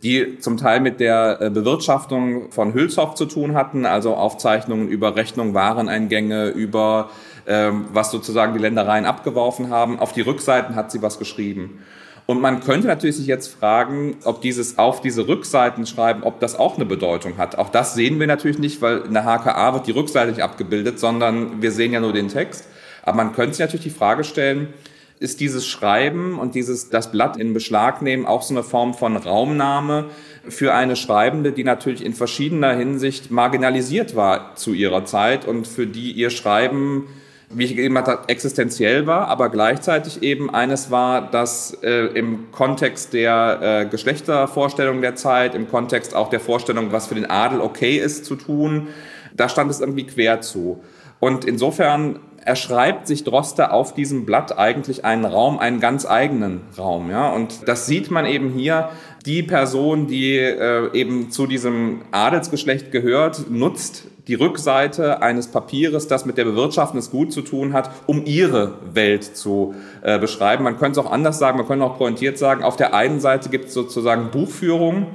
die 0.01 0.39
zum 0.39 0.57
Teil 0.57 0.79
mit 0.79 0.99
der 0.99 1.37
äh, 1.39 1.49
Bewirtschaftung 1.51 2.49
von 2.49 2.73
Hülshoff 2.73 3.13
zu 3.13 3.27
tun 3.27 3.53
hatten, 3.53 3.85
also 3.85 4.15
Aufzeichnungen 4.15 4.87
über 4.87 5.15
Rechnung, 5.15 5.53
Wareneingänge, 5.53 6.47
über 6.47 7.11
ähm, 7.45 7.85
was 7.93 8.09
sozusagen 8.09 8.53
die 8.53 8.59
Ländereien 8.59 9.05
abgeworfen 9.05 9.69
haben. 9.69 9.99
Auf 9.99 10.11
die 10.11 10.21
Rückseiten 10.21 10.73
hat 10.73 10.91
sie 10.91 11.03
was 11.03 11.19
geschrieben. 11.19 11.83
Und 12.25 12.39
man 12.39 12.61
könnte 12.61 12.87
natürlich 12.87 13.17
sich 13.17 13.27
jetzt 13.27 13.47
fragen, 13.47 14.15
ob 14.23 14.41
dieses 14.41 14.77
auf 14.77 15.01
diese 15.01 15.27
Rückseiten 15.27 15.85
schreiben, 15.85 16.23
ob 16.23 16.39
das 16.39 16.57
auch 16.57 16.75
eine 16.75 16.85
Bedeutung 16.85 17.37
hat. 17.37 17.57
Auch 17.57 17.69
das 17.69 17.93
sehen 17.93 18.19
wir 18.19 18.27
natürlich 18.27 18.59
nicht, 18.59 18.81
weil 18.81 18.99
in 18.99 19.13
der 19.13 19.23
HKA 19.23 19.73
wird 19.73 19.87
die 19.87 19.91
Rückseite 19.91 20.31
nicht 20.31 20.43
abgebildet, 20.43 20.99
sondern 20.99 21.61
wir 21.61 21.71
sehen 21.71 21.93
ja 21.93 21.99
nur 21.99 22.13
den 22.13 22.29
Text. 22.29 22.67
Aber 23.03 23.17
man 23.17 23.33
könnte 23.33 23.55
sich 23.55 23.59
natürlich 23.65 23.83
die 23.83 23.89
Frage 23.89 24.23
stellen, 24.23 24.73
ist 25.21 25.39
dieses 25.39 25.67
Schreiben 25.67 26.39
und 26.39 26.55
dieses 26.55 26.89
das 26.89 27.11
Blatt 27.11 27.37
in 27.37 27.53
Beschlag 27.53 28.01
nehmen 28.01 28.25
auch 28.25 28.41
so 28.41 28.55
eine 28.55 28.63
Form 28.63 28.95
von 28.95 29.15
Raumnahme 29.17 30.05
für 30.49 30.73
eine 30.73 30.95
Schreibende, 30.95 31.51
die 31.51 31.63
natürlich 31.63 32.03
in 32.03 32.15
verschiedener 32.15 32.73
Hinsicht 32.73 33.29
marginalisiert 33.29 34.15
war 34.15 34.55
zu 34.55 34.73
ihrer 34.73 35.05
Zeit 35.05 35.45
und 35.45 35.67
für 35.67 35.85
die 35.85 36.11
ihr 36.11 36.31
Schreiben 36.31 37.07
wie 37.53 37.65
ich 37.65 37.77
eben 37.77 37.97
hatte, 37.97 38.19
existenziell 38.27 39.07
war, 39.07 39.27
aber 39.27 39.49
gleichzeitig 39.49 40.23
eben 40.23 40.53
eines 40.53 40.91
war, 40.91 41.29
das 41.29 41.77
äh, 41.83 42.07
im 42.07 42.51
Kontext 42.51 43.13
der 43.13 43.59
äh, 43.61 43.85
Geschlechtervorstellung 43.85 45.01
der 45.01 45.15
Zeit, 45.15 45.55
im 45.55 45.69
Kontext 45.69 46.15
auch 46.15 46.29
der 46.29 46.39
Vorstellung, 46.39 46.91
was 46.91 47.07
für 47.07 47.15
den 47.15 47.29
Adel 47.29 47.61
okay 47.61 47.97
ist 47.97 48.25
zu 48.25 48.35
tun, 48.35 48.87
da 49.35 49.49
stand 49.49 49.71
es 49.71 49.79
irgendwie 49.79 50.05
quer 50.05 50.41
zu. 50.41 50.81
Und 51.19 51.45
insofern 51.45 52.19
erschreibt 52.43 53.07
sich 53.07 53.23
Droste 53.23 53.71
auf 53.71 53.93
diesem 53.93 54.25
Blatt 54.25 54.57
eigentlich 54.57 55.05
einen 55.05 55.25
Raum, 55.25 55.59
einen 55.59 55.79
ganz 55.79 56.05
eigenen 56.05 56.61
Raum. 56.77 57.09
Ja? 57.09 57.31
Und 57.31 57.67
das 57.67 57.85
sieht 57.85 58.11
man 58.11 58.25
eben 58.25 58.49
hier. 58.49 58.89
Die 59.25 59.43
Person, 59.43 60.07
die 60.07 60.37
äh, 60.37 60.91
eben 60.93 61.29
zu 61.29 61.45
diesem 61.45 62.01
Adelsgeschlecht 62.11 62.91
gehört, 62.91 63.51
nutzt 63.51 64.07
die 64.27 64.35
Rückseite 64.35 65.21
eines 65.21 65.47
Papieres, 65.47 66.07
das 66.07 66.25
mit 66.25 66.37
der 66.37 66.45
Bewirtschaftung 66.45 66.97
des 66.97 67.11
Gut 67.11 67.33
zu 67.33 67.41
tun 67.41 67.73
hat, 67.73 67.91
um 68.07 68.25
ihre 68.25 68.75
Welt 68.93 69.23
zu 69.23 69.75
äh, 70.03 70.19
beschreiben. 70.19 70.63
Man 70.63 70.77
könnte 70.77 70.99
es 70.99 71.05
auch 71.05 71.11
anders 71.11 71.39
sagen, 71.39 71.57
man 71.57 71.67
könnte 71.67 71.85
auch 71.85 71.97
pointiert 71.97 72.37
sagen, 72.37 72.63
auf 72.63 72.75
der 72.75 72.93
einen 72.93 73.19
Seite 73.19 73.49
gibt 73.49 73.65
es 73.65 73.73
sozusagen 73.73 74.31
Buchführung 74.31 75.07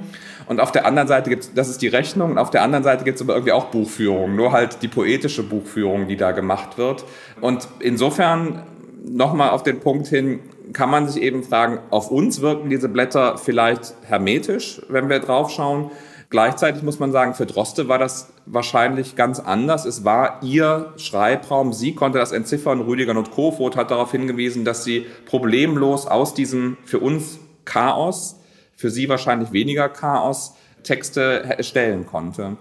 und 0.47 0.61
auf 0.61 0.71
der 0.71 0.85
anderen 0.85 1.07
Seite 1.07 1.29
gibt 1.29 1.43
es, 1.43 1.53
das 1.53 1.69
ist 1.69 1.81
die 1.81 1.87
Rechnung, 1.87 2.31
und 2.31 2.37
auf 2.37 2.49
der 2.49 2.63
anderen 2.63 2.83
Seite 2.83 3.03
gibt 3.03 3.17
es 3.17 3.21
aber 3.21 3.33
irgendwie 3.33 3.51
auch 3.51 3.65
Buchführung, 3.65 4.35
nur 4.35 4.53
halt 4.53 4.81
die 4.81 4.87
poetische 4.87 5.43
Buchführung, 5.43 6.07
die 6.07 6.15
da 6.15 6.31
gemacht 6.31 6.77
wird. 6.77 7.03
Und 7.41 7.67
insofern 7.79 8.63
nochmal 9.05 9.49
auf 9.49 9.63
den 9.63 9.79
Punkt 9.79 10.07
hin, 10.07 10.39
kann 10.73 10.89
man 10.89 11.07
sich 11.07 11.21
eben 11.21 11.43
fragen, 11.43 11.79
auf 11.91 12.11
uns 12.11 12.41
wirken 12.41 12.69
diese 12.69 12.89
Blätter 12.89 13.37
vielleicht 13.37 13.93
hermetisch, 14.03 14.81
wenn 14.89 15.09
wir 15.09 15.19
draufschauen. 15.19 15.91
Gleichzeitig 16.29 16.83
muss 16.83 16.99
man 16.99 17.13
sagen, 17.13 17.35
für 17.35 17.45
Droste 17.45 17.87
war 17.87 17.99
das 17.99 18.33
wahrscheinlich 18.45 19.15
ganz 19.15 19.39
anders. 19.39 19.85
Es 19.85 20.03
war 20.03 20.41
ihr 20.43 20.93
Schreibraum. 20.97 21.71
Sie 21.71 21.95
konnte 21.95 22.19
das 22.19 22.33
entziffern. 22.33 22.81
Rüdiger 22.81 23.13
Notkofoth 23.13 23.77
hat 23.77 23.91
darauf 23.91 24.11
hingewiesen, 24.11 24.65
dass 24.65 24.83
sie 24.83 25.05
problemlos 25.25 26.05
aus 26.05 26.33
diesem 26.33 26.77
für 26.83 26.99
uns 26.99 27.39
Chaos, 27.63 28.41
für 28.75 28.89
sie 28.89 29.07
wahrscheinlich 29.07 29.53
weniger 29.53 29.87
Chaos, 29.87 30.55
Texte 30.83 31.43
erstellen 31.43 32.05
konnte. 32.05 32.57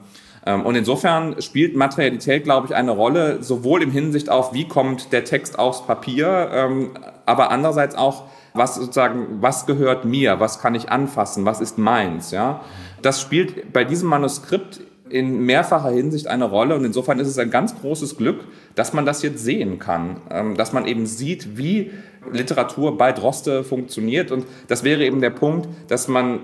Ähm, 0.47 0.65
und 0.65 0.77
insofern 0.77 1.41
spielt 1.43 1.77
Materialität, 1.77 2.45
glaube 2.45 2.69
ich, 2.69 2.75
eine 2.75 2.93
Rolle, 2.93 3.43
sowohl 3.43 3.83
im 3.83 3.91
Hinsicht 3.91 4.31
auf, 4.31 4.55
wie 4.55 4.69
kommt 4.69 5.13
der 5.13 5.25
Text 5.25 5.59
aufs 5.59 5.87
Papier, 5.87 6.51
ähm, 6.53 6.91
aber 7.27 7.51
andererseits 7.51 7.97
auch, 7.97 8.25
was 8.55 8.77
sozusagen, 8.77 9.43
was 9.43 9.67
gehört 9.67 10.05
mir, 10.05 10.41
was 10.41 10.61
kann 10.61 10.75
ich 10.75 10.91
anfassen, 10.91 11.45
was 11.45 11.61
ist 11.61 11.79
meins, 11.79 12.31
ja. 12.31 12.61
Das 13.07 13.21
spielt 13.21 13.73
bei 13.73 13.85
diesem 13.85 14.09
Manuskript 14.09 14.81
in 15.09 15.39
mehrfacher 15.47 15.91
Hinsicht 15.91 16.27
eine 16.27 16.45
Rolle 16.45 16.75
und 16.75 16.85
insofern 16.85 17.21
ist 17.21 17.29
es 17.29 17.39
ein 17.39 17.51
ganz 17.51 17.81
großes 17.81 18.17
Glück, 18.17 18.41
dass 18.75 18.93
man 18.95 19.07
das 19.07 19.23
jetzt 19.23 19.45
sehen 19.45 19.79
kann, 19.79 20.23
ähm, 20.29 20.57
dass 20.57 20.73
man 20.73 20.87
eben 20.87 21.07
sieht, 21.07 21.57
wie 21.57 21.93
Literatur 22.33 22.99
bei 22.99 23.13
Droste 23.13 23.63
funktioniert 23.63 24.33
und 24.33 24.45
das 24.67 24.83
wäre 24.83 25.05
eben 25.05 25.21
der 25.21 25.31
Punkt, 25.31 25.69
dass 25.87 26.09
man 26.09 26.41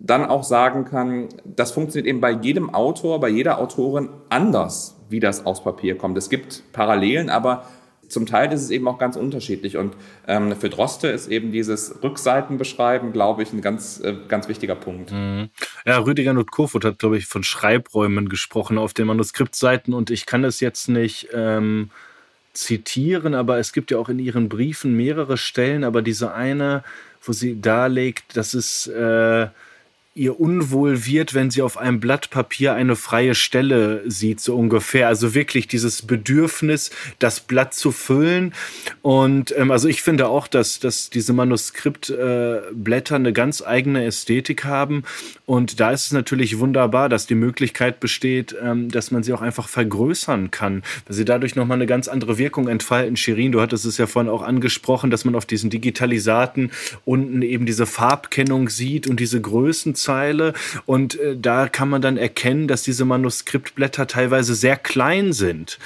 dann 0.00 0.24
auch 0.24 0.42
sagen 0.42 0.84
kann, 0.84 1.28
das 1.44 1.70
funktioniert 1.70 2.08
eben 2.08 2.20
bei 2.20 2.32
jedem 2.32 2.74
Autor, 2.74 3.20
bei 3.20 3.28
jeder 3.28 3.60
Autorin 3.60 4.08
anders, 4.30 4.96
wie 5.10 5.20
das 5.20 5.46
aufs 5.46 5.62
Papier 5.62 5.96
kommt. 5.96 6.18
Es 6.18 6.28
gibt 6.28 6.64
Parallelen, 6.72 7.30
aber 7.30 7.66
zum 8.10 8.26
Teil 8.26 8.52
ist 8.52 8.62
es 8.62 8.70
eben 8.70 8.86
auch 8.88 8.98
ganz 8.98 9.16
unterschiedlich. 9.16 9.76
Und 9.76 9.94
ähm, 10.26 10.54
für 10.56 10.68
Droste 10.68 11.08
ist 11.08 11.28
eben 11.28 11.52
dieses 11.52 12.02
Rückseitenbeschreiben, 12.02 13.12
glaube 13.12 13.42
ich, 13.42 13.52
ein 13.52 13.62
ganz, 13.62 14.00
äh, 14.00 14.14
ganz 14.28 14.48
wichtiger 14.48 14.74
Punkt. 14.74 15.12
Mhm. 15.12 15.50
Ja, 15.86 15.98
Rüdiger 15.98 16.32
Nutkofurt 16.32 16.84
hat, 16.84 16.98
glaube 16.98 17.16
ich, 17.16 17.26
von 17.26 17.42
Schreibräumen 17.42 18.28
gesprochen 18.28 18.78
auf 18.78 18.92
den 18.92 19.06
Manuskriptseiten 19.06 19.94
und 19.94 20.10
ich 20.10 20.26
kann 20.26 20.44
es 20.44 20.60
jetzt 20.60 20.88
nicht 20.88 21.28
ähm, 21.32 21.90
zitieren, 22.52 23.34
aber 23.34 23.58
es 23.58 23.72
gibt 23.72 23.90
ja 23.90 23.98
auch 23.98 24.08
in 24.08 24.18
ihren 24.18 24.48
Briefen 24.48 24.96
mehrere 24.96 25.36
Stellen, 25.36 25.84
aber 25.84 26.02
diese 26.02 26.34
eine, 26.34 26.82
wo 27.22 27.32
sie 27.32 27.60
darlegt, 27.60 28.36
dass 28.36 28.54
es 28.54 28.86
äh, 28.88 29.48
ihr 30.14 30.40
unwohl 30.40 31.06
wird, 31.06 31.34
wenn 31.34 31.52
sie 31.52 31.62
auf 31.62 31.78
einem 31.78 32.00
Blatt 32.00 32.30
Papier 32.30 32.74
eine 32.74 32.96
freie 32.96 33.36
Stelle 33.36 34.02
sieht, 34.10 34.40
so 34.40 34.56
ungefähr. 34.56 35.06
Also 35.06 35.34
wirklich 35.34 35.68
dieses 35.68 36.02
Bedürfnis, 36.02 36.90
das 37.20 37.38
Blatt 37.38 37.74
zu 37.74 37.92
füllen. 37.92 38.52
Und 39.02 39.54
ähm, 39.56 39.70
also 39.70 39.86
ich 39.86 40.02
finde 40.02 40.26
auch, 40.26 40.48
dass, 40.48 40.80
dass 40.80 41.10
diese 41.10 41.32
Manuskriptblätter 41.32 43.14
äh, 43.14 43.16
eine 43.16 43.32
ganz 43.32 43.62
eigene 43.62 44.04
Ästhetik 44.04 44.64
haben. 44.64 45.04
Und 45.46 45.78
da 45.78 45.92
ist 45.92 46.06
es 46.06 46.12
natürlich 46.12 46.58
wunderbar, 46.58 47.08
dass 47.08 47.28
die 47.28 47.36
Möglichkeit 47.36 48.00
besteht, 48.00 48.56
ähm, 48.60 48.90
dass 48.90 49.12
man 49.12 49.22
sie 49.22 49.32
auch 49.32 49.42
einfach 49.42 49.68
vergrößern 49.68 50.50
kann, 50.50 50.82
weil 51.06 51.14
sie 51.14 51.24
dadurch 51.24 51.54
nochmal 51.54 51.76
eine 51.76 51.86
ganz 51.86 52.08
andere 52.08 52.36
Wirkung 52.36 52.66
entfalten. 52.66 53.16
Shirin, 53.16 53.52
du 53.52 53.60
hattest 53.60 53.84
es 53.84 53.96
ja 53.96 54.08
vorhin 54.08 54.30
auch 54.30 54.42
angesprochen, 54.42 55.12
dass 55.12 55.24
man 55.24 55.36
auf 55.36 55.46
diesen 55.46 55.70
Digitalisaten 55.70 56.72
unten 57.04 57.42
eben 57.42 57.64
diese 57.64 57.86
Farbkennung 57.86 58.68
sieht 58.68 59.06
und 59.06 59.20
diese 59.20 59.40
Größen 59.40 59.94
Zeile 60.02 60.54
und 60.86 61.18
äh, 61.18 61.36
da 61.36 61.68
kann 61.68 61.88
man 61.88 62.02
dann 62.02 62.16
erkennen, 62.16 62.68
dass 62.68 62.82
diese 62.82 63.04
Manuskriptblätter 63.04 64.06
teilweise 64.06 64.54
sehr 64.54 64.76
klein 64.76 65.32
sind. 65.32 65.78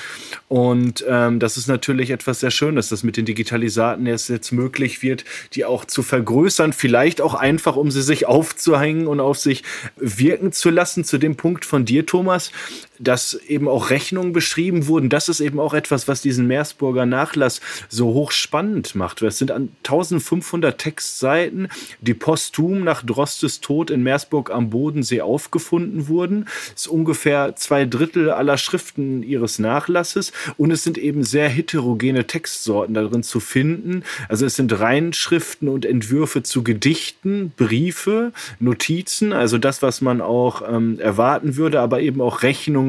Und 0.48 1.04
ähm, 1.08 1.38
das 1.40 1.56
ist 1.56 1.66
natürlich 1.66 2.10
etwas 2.10 2.40
sehr 2.40 2.50
Schönes, 2.50 2.88
dass 2.88 3.02
mit 3.02 3.16
den 3.16 3.24
Digitalisaten 3.24 4.06
es 4.06 4.28
jetzt 4.28 4.52
möglich 4.52 5.02
wird, 5.02 5.24
die 5.54 5.64
auch 5.64 5.84
zu 5.84 6.02
vergrößern, 6.02 6.72
vielleicht 6.72 7.20
auch 7.20 7.34
einfach, 7.34 7.76
um 7.76 7.90
sie 7.90 8.02
sich 8.02 8.26
aufzuhängen 8.26 9.06
und 9.06 9.20
auf 9.20 9.38
sich 9.38 9.62
wirken 9.96 10.52
zu 10.52 10.70
lassen. 10.70 11.04
Zu 11.04 11.18
dem 11.18 11.36
Punkt 11.36 11.64
von 11.64 11.84
dir, 11.84 12.06
Thomas, 12.06 12.52
dass 12.98 13.34
eben 13.48 13.68
auch 13.68 13.90
Rechnungen 13.90 14.32
beschrieben 14.32 14.86
wurden. 14.86 15.08
Das 15.08 15.28
ist 15.28 15.40
eben 15.40 15.60
auch 15.60 15.74
etwas, 15.74 16.08
was 16.08 16.22
diesen 16.22 16.46
Meersburger 16.46 17.06
Nachlass 17.06 17.60
so 17.88 18.06
hochspannend 18.14 18.94
macht. 18.94 19.22
Es 19.22 19.38
sind 19.38 19.50
an 19.50 19.70
1500 19.78 20.78
Textseiten, 20.78 21.68
die 22.00 22.14
posthum 22.14 22.84
nach 22.84 23.02
Drostes 23.02 23.60
Tod 23.60 23.90
in 23.90 24.02
Meersburg 24.02 24.50
am 24.50 24.70
Bodensee 24.70 25.20
aufgefunden 25.20 26.08
wurden. 26.08 26.44
Das 26.72 26.82
ist 26.82 26.88
ungefähr 26.88 27.56
zwei 27.56 27.84
Drittel 27.84 28.30
aller 28.30 28.58
Schriften 28.58 29.22
ihres 29.22 29.58
Nachlasses 29.58 30.32
und 30.56 30.70
es 30.70 30.84
sind 30.84 30.98
eben 30.98 31.24
sehr 31.24 31.48
heterogene 31.48 32.26
Textsorten 32.26 32.94
darin 32.94 33.22
zu 33.22 33.40
finden. 33.40 34.04
Also 34.28 34.46
es 34.46 34.56
sind 34.56 34.78
Reinschriften 34.78 35.68
und 35.68 35.84
Entwürfe 35.84 36.42
zu 36.42 36.62
Gedichten, 36.62 37.52
Briefe, 37.56 38.32
Notizen, 38.60 39.32
also 39.32 39.58
das, 39.58 39.82
was 39.82 40.00
man 40.00 40.20
auch 40.20 40.62
ähm, 40.68 40.98
erwarten 40.98 41.56
würde, 41.56 41.80
aber 41.80 42.00
eben 42.00 42.20
auch 42.20 42.42
Rechnungen, 42.42 42.84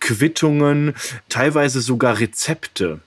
Quittungen, 0.00 0.94
teilweise 1.28 1.80
sogar 1.80 2.20
Rezepte. 2.20 3.00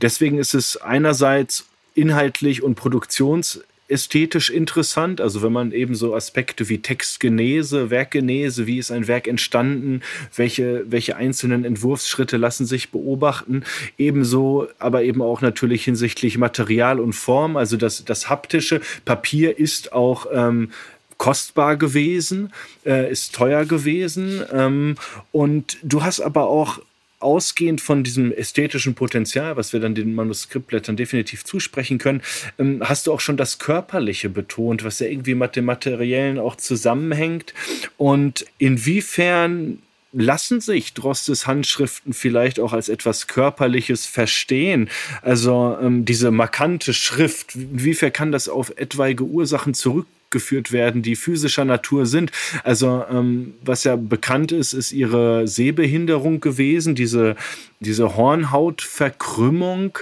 Deswegen 0.00 0.38
ist 0.38 0.54
es 0.54 0.76
einerseits 0.76 1.66
inhaltlich 1.94 2.62
und 2.62 2.74
produktions 2.74 3.60
ästhetisch 3.88 4.50
interessant. 4.50 5.20
Also 5.20 5.42
wenn 5.42 5.52
man 5.52 5.72
eben 5.72 5.94
so 5.94 6.14
Aspekte 6.14 6.68
wie 6.68 6.78
Textgenese, 6.78 7.90
Werkgenese, 7.90 8.66
wie 8.66 8.78
ist 8.78 8.90
ein 8.90 9.06
Werk 9.06 9.28
entstanden, 9.28 10.02
welche, 10.34 10.84
welche 10.90 11.16
einzelnen 11.16 11.64
Entwurfsschritte 11.64 12.36
lassen 12.36 12.66
sich 12.66 12.90
beobachten, 12.90 13.62
ebenso, 13.96 14.68
aber 14.78 15.02
eben 15.02 15.22
auch 15.22 15.40
natürlich 15.40 15.84
hinsichtlich 15.84 16.38
Material 16.38 16.98
und 16.98 17.12
Form. 17.12 17.56
Also 17.56 17.76
das, 17.76 18.04
das 18.04 18.28
haptische 18.28 18.80
Papier 19.04 19.58
ist 19.58 19.92
auch 19.92 20.26
ähm, 20.32 20.70
kostbar 21.18 21.76
gewesen, 21.76 22.52
äh, 22.84 23.10
ist 23.10 23.34
teuer 23.34 23.64
gewesen. 23.64 24.42
Ähm, 24.52 24.96
und 25.32 25.78
du 25.82 26.02
hast 26.02 26.20
aber 26.20 26.48
auch 26.48 26.80
ausgehend 27.18 27.80
von 27.80 28.04
diesem 28.04 28.30
ästhetischen 28.30 28.94
Potenzial, 28.94 29.56
was 29.56 29.72
wir 29.72 29.80
dann 29.80 29.94
den 29.94 30.14
Manuskriptblättern 30.14 30.96
definitiv 30.96 31.44
zusprechen 31.44 31.98
können, 31.98 32.22
ähm, 32.58 32.82
hast 32.84 33.06
du 33.06 33.12
auch 33.12 33.20
schon 33.20 33.36
das 33.36 33.58
Körperliche 33.58 34.28
betont, 34.28 34.84
was 34.84 34.98
ja 34.98 35.06
irgendwie 35.06 35.34
mit 35.34 35.56
dem 35.56 35.64
Materiellen 35.64 36.38
auch 36.38 36.56
zusammenhängt. 36.56 37.54
Und 37.96 38.44
inwiefern 38.58 39.78
lassen 40.12 40.60
sich 40.60 40.94
Drostes 40.94 41.46
Handschriften 41.46 42.12
vielleicht 42.12 42.60
auch 42.60 42.72
als 42.72 42.88
etwas 42.88 43.26
Körperliches 43.26 44.06
verstehen? 44.06 44.88
Also 45.22 45.76
ähm, 45.80 46.04
diese 46.04 46.30
markante 46.30 46.94
Schrift, 46.94 47.54
inwiefern 47.54 48.12
kann 48.12 48.32
das 48.32 48.48
auf 48.48 48.72
etwaige 48.76 49.24
Ursachen 49.24 49.74
zurück 49.74 50.06
geführt 50.30 50.72
werden, 50.72 51.02
die 51.02 51.16
physischer 51.16 51.64
Natur 51.64 52.06
sind. 52.06 52.32
Also 52.64 53.04
ähm, 53.10 53.54
was 53.62 53.84
ja 53.84 53.96
bekannt 53.96 54.52
ist, 54.52 54.72
ist 54.72 54.92
ihre 54.92 55.46
Sehbehinderung 55.46 56.40
gewesen, 56.40 56.94
diese, 56.94 57.36
diese 57.80 58.16
Hornhautverkrümmung. 58.16 59.98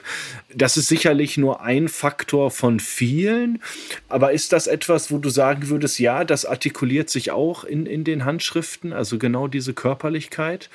Das 0.54 0.76
ist 0.76 0.88
sicherlich 0.88 1.36
nur 1.36 1.62
ein 1.62 1.88
Faktor 1.88 2.50
von 2.50 2.80
vielen. 2.80 3.62
Aber 4.08 4.32
ist 4.32 4.52
das 4.52 4.66
etwas, 4.66 5.10
wo 5.10 5.18
du 5.18 5.28
sagen 5.28 5.68
würdest, 5.68 5.98
ja, 5.98 6.24
das 6.24 6.44
artikuliert 6.44 7.10
sich 7.10 7.30
auch 7.30 7.64
in, 7.64 7.86
in 7.86 8.04
den 8.04 8.24
Handschriften, 8.24 8.92
also 8.92 9.18
genau 9.18 9.48
diese 9.48 9.74
Körperlichkeit? 9.74 10.70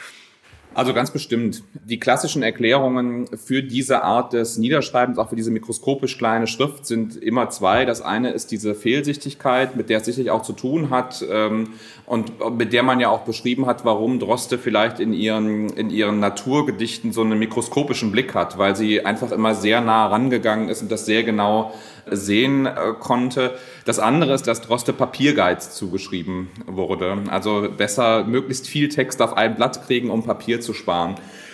Also 0.76 0.94
ganz 0.94 1.12
bestimmt. 1.12 1.64
Die 1.86 2.00
klassischen 2.00 2.44
Erklärungen 2.44 3.28
für 3.38 3.64
diese 3.64 4.04
Art 4.04 4.34
des 4.34 4.58
Niederschreibens, 4.58 5.18
auch 5.18 5.30
für 5.30 5.36
diese 5.36 5.50
mikroskopisch 5.50 6.18
kleine 6.18 6.46
Schrift, 6.46 6.86
sind 6.86 7.16
immer 7.16 7.50
zwei. 7.50 7.86
Das 7.86 8.02
eine 8.02 8.32
ist 8.32 8.52
diese 8.52 8.76
Fehlsichtigkeit, 8.76 9.76
mit 9.76 9.90
der 9.90 9.98
es 9.98 10.06
sicherlich 10.06 10.30
auch 10.30 10.44
zu 10.44 10.54
tun 10.54 10.92
hat 10.92 11.26
ähm, 11.28 11.70
und 12.10 12.58
mit 12.58 12.74
der 12.74 12.82
man 12.82 13.00
ja 13.00 13.10
auch 13.10 13.22
beschrieben 13.22 13.68
hat, 13.68 13.86
warum 13.86 14.18
Droste 14.18 14.58
vielleicht 14.58 15.00
in 15.00 15.14
ihren, 15.14 15.70
in 15.70 15.92
ihren 15.92 16.20
Naturgedichten 16.20 17.14
so 17.14 17.22
einen 17.22 17.38
mikroskopischen 17.38 18.12
Blick 18.12 18.34
hat, 18.34 18.58
weil 18.58 18.76
sie 18.76 19.06
einfach 19.06 19.32
immer 19.32 19.54
sehr 19.54 19.80
nah 19.80 20.08
rangegangen 20.08 20.70
ist 20.70 20.82
und 20.82 20.92
das 20.92 21.06
sehr 21.06 21.22
genau 21.22 21.72
sehen 22.10 22.66
äh, 22.66 22.74
konnte. 23.00 23.60
Das 23.86 24.00
andere 24.00 24.34
ist, 24.34 24.48
dass 24.48 24.62
Droste 24.62 24.92
Papiergeiz 24.92 25.76
zugeschrieben 25.76 26.48
wurde. 26.66 27.16
Also 27.30 27.68
besser 27.78 28.24
möglichst 28.24 28.68
viel 28.68 28.90
Text 28.90 29.22
auf 29.22 29.38
ein 29.38 29.54
Blatt 29.56 29.86
kriegen, 29.86 30.10
um 30.10 30.24
Papier 30.24 30.62
zu 30.62 30.74
sparen. 30.74 31.14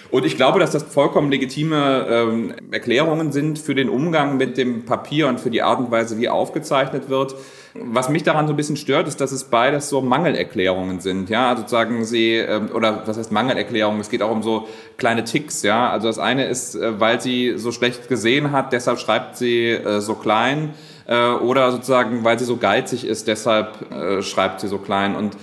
Und 0.10 0.26
ich 0.26 0.38
glaube, 0.38 0.60
dass 0.60 0.72
das 0.72 0.84
vollkommen 0.84 1.32
legitime 1.32 2.08
ähm, 2.10 2.54
Erklärungen 2.72 3.34
sind 3.34 3.60
für 3.60 3.76
den 3.76 3.90
Umgang 3.90 4.38
mit 4.38 4.56
dem 4.56 4.86
Papier 4.86 5.28
und 5.28 5.42
für 5.42 5.50
die 5.50 5.64
Art 5.64 5.80
und 5.80 5.92
Weise, 5.92 6.18
wie 6.18 6.30
aufgezeichnet 6.30 7.10
wird. 7.10 7.36
Was 7.78 8.08
mich 8.08 8.24
daran 8.24 8.48
so 8.48 8.54
ein 8.54 8.56
bisschen 8.56 8.78
stört, 8.78 9.06
ist, 9.08 9.20
dass 9.20 9.34
es 9.34 9.44
beides 9.44 9.90
so 9.90 10.02
Mangelerklärungen 10.02 11.02
sind. 11.02 11.30
Ja, 11.30 11.50
also 11.50 11.64
sozusagen 11.64 12.06
sie, 12.06 12.36
ähm, 12.36 12.70
oder 12.74 13.06
was 13.06 13.18
heißt 13.18 13.34
Mangelerklärungen? 13.34 14.00
Es 14.00 14.10
geht 14.10 14.22
auch 14.22 14.32
um 14.32 14.44
so 14.44 14.70
kleine 14.98 15.26
Ticks. 15.26 15.62
Ja, 15.62 15.90
also 15.90 16.08
das 16.08 16.18
eine 16.18 16.46
ist, 16.46 16.76
äh, 16.76 17.00
weil 17.02 17.20
sie 17.20 17.58
so 17.58 17.74
schlecht 17.74 18.08
gesehen 18.08 18.54
hat, 18.54 18.72
deshalb 18.72 19.00
schreibt 19.00 19.36
sie 19.36 19.72
äh, 19.72 20.00
so 20.00 20.16
klein. 20.16 20.74
Äh, 21.06 21.32
oder 21.32 21.72
sozusagen, 21.74 22.24
weil 22.24 22.40
sie 22.40 22.46
so 22.46 22.56
geizig 22.56 23.06
ist, 23.06 23.28
deshalb 23.28 24.24
schreibt 24.24 24.62
sie 24.62 24.68
so 24.68 24.78
klein. 24.78 25.16
Und 25.16 25.36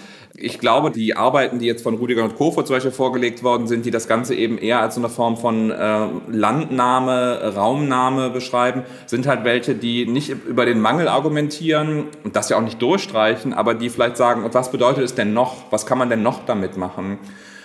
ich 0.42 0.58
glaube, 0.58 0.90
die 0.90 1.16
Arbeiten, 1.16 1.60
die 1.60 1.66
jetzt 1.66 1.82
von 1.82 1.94
Rudiger 1.94 2.24
und 2.24 2.36
Kofod 2.36 2.66
zum 2.66 2.74
Beispiel 2.74 2.90
vorgelegt 2.90 3.44
worden 3.44 3.68
sind, 3.68 3.86
die 3.86 3.92
das 3.92 4.08
Ganze 4.08 4.34
eben 4.34 4.58
eher 4.58 4.80
als 4.80 4.98
eine 4.98 5.08
Form 5.08 5.36
von 5.36 5.70
äh, 5.70 6.06
Landnahme, 6.28 7.54
Raumnahme 7.54 8.30
beschreiben, 8.30 8.82
sind 9.06 9.26
halt 9.26 9.44
welche, 9.44 9.76
die 9.76 10.04
nicht 10.06 10.30
über 10.30 10.66
den 10.66 10.80
Mangel 10.80 11.06
argumentieren 11.06 12.08
und 12.24 12.34
das 12.34 12.48
ja 12.48 12.56
auch 12.56 12.62
nicht 12.62 12.82
durchstreichen, 12.82 13.52
aber 13.52 13.74
die 13.74 13.88
vielleicht 13.88 14.16
sagen, 14.16 14.44
und 14.44 14.52
was 14.54 14.72
bedeutet 14.72 15.04
es 15.04 15.14
denn 15.14 15.32
noch? 15.32 15.70
Was 15.70 15.86
kann 15.86 15.98
man 15.98 16.10
denn 16.10 16.22
noch 16.22 16.44
damit 16.44 16.76
machen? 16.76 17.18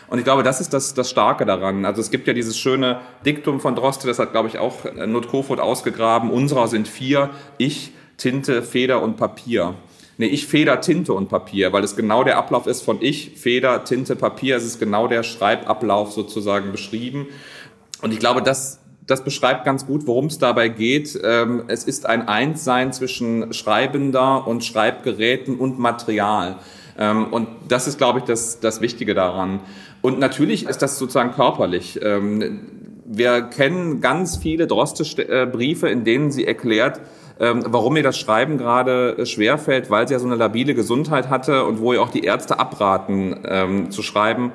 Und 0.09 0.19
ich 0.19 0.23
glaube, 0.23 0.43
das 0.43 0.61
ist 0.61 0.71
das, 0.71 0.93
das 0.93 1.09
Starke 1.09 1.45
daran. 1.45 1.83
Also 1.83 1.99
es 1.99 2.11
gibt 2.11 2.27
ja 2.27 2.33
dieses 2.33 2.57
schöne 2.57 2.99
Diktum 3.25 3.59
von 3.59 3.75
Droste, 3.75 4.07
das 4.07 4.19
hat, 4.19 4.31
glaube 4.31 4.47
ich, 4.49 4.59
auch 4.59 4.85
Not 5.05 5.27
Kofod 5.27 5.59
ausgegraben. 5.59 6.29
Unserer 6.29 6.67
sind 6.67 6.87
vier, 6.87 7.31
ich, 7.57 7.91
Tinte, 8.17 8.63
Feder 8.63 9.01
und 9.01 9.17
Papier. 9.17 9.73
Nee, 10.19 10.27
ich 10.27 10.47
Feder, 10.47 10.81
Tinte 10.81 11.13
und 11.13 11.29
Papier, 11.29 11.73
weil 11.73 11.83
es 11.83 11.95
genau 11.95 12.23
der 12.23 12.37
Ablauf 12.37 12.65
ist 12.65 12.81
von 12.81 12.97
ich, 13.01 13.33
Feder, 13.35 13.83
Tinte, 13.83 14.15
Papier. 14.15 14.57
Es 14.57 14.65
ist 14.65 14.79
genau 14.79 15.07
der 15.07 15.21
Schreibablauf 15.21 16.11
sozusagen 16.11 16.71
beschrieben. 16.71 17.27
Und 18.01 18.11
ich 18.11 18.19
glaube, 18.19 18.41
das, 18.41 18.79
das 19.05 19.23
beschreibt 19.23 19.63
ganz 19.63 19.85
gut, 19.85 20.07
worum 20.07 20.25
es 20.25 20.39
dabei 20.39 20.69
geht. 20.69 21.19
Ähm, 21.23 21.63
es 21.67 21.83
ist 21.83 22.07
ein 22.07 22.27
Einssein 22.27 22.93
zwischen 22.93 23.53
Schreibender 23.53 24.47
und 24.47 24.65
Schreibgeräten 24.65 25.55
und 25.55 25.77
Material. 25.77 26.57
Ähm, 26.97 27.27
und 27.31 27.47
das 27.67 27.87
ist, 27.87 27.99
glaube 27.99 28.19
ich, 28.19 28.25
das, 28.25 28.59
das 28.59 28.81
Wichtige 28.81 29.13
daran. 29.13 29.59
Und 30.01 30.17
natürlich 30.17 30.65
ist 30.65 30.81
das 30.81 30.97
sozusagen 30.97 31.31
körperlich. 31.31 31.99
Ähm, 32.01 32.61
wir 33.05 33.43
kennen 33.43 34.01
ganz 34.01 34.37
viele 34.37 34.65
Droste-Briefe, 34.65 35.89
in 35.89 36.03
denen 36.03 36.31
sie 36.31 36.45
erklärt, 36.45 37.01
ähm, 37.39 37.63
warum 37.67 37.95
ihr 37.97 38.03
das 38.03 38.17
Schreiben 38.17 38.57
gerade 38.57 39.17
äh, 39.17 39.25
schwerfällt, 39.25 39.89
weil 39.89 40.07
sie 40.07 40.13
ja 40.13 40.19
so 40.19 40.25
eine 40.25 40.35
labile 40.35 40.73
Gesundheit 40.73 41.29
hatte 41.29 41.65
und 41.65 41.79
wo 41.79 41.93
ihr 41.93 42.01
auch 42.01 42.09
die 42.09 42.23
Ärzte 42.23 42.59
abraten 42.59 43.39
ähm, 43.45 43.91
zu 43.91 44.01
schreiben. 44.03 44.51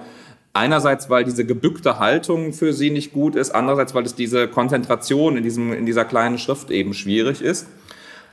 Einerseits, 0.54 1.08
weil 1.08 1.24
diese 1.24 1.46
gebückte 1.46 1.98
Haltung 1.98 2.52
für 2.52 2.72
sie 2.72 2.90
nicht 2.90 3.12
gut 3.12 3.36
ist, 3.36 3.54
andererseits, 3.54 3.94
weil 3.94 4.04
es 4.04 4.14
diese 4.14 4.48
Konzentration 4.48 5.36
in, 5.36 5.42
diesem, 5.42 5.72
in 5.72 5.86
dieser 5.86 6.04
kleinen 6.04 6.36
Schrift 6.38 6.70
eben 6.70 6.92
schwierig 6.92 7.40
ist. 7.40 7.66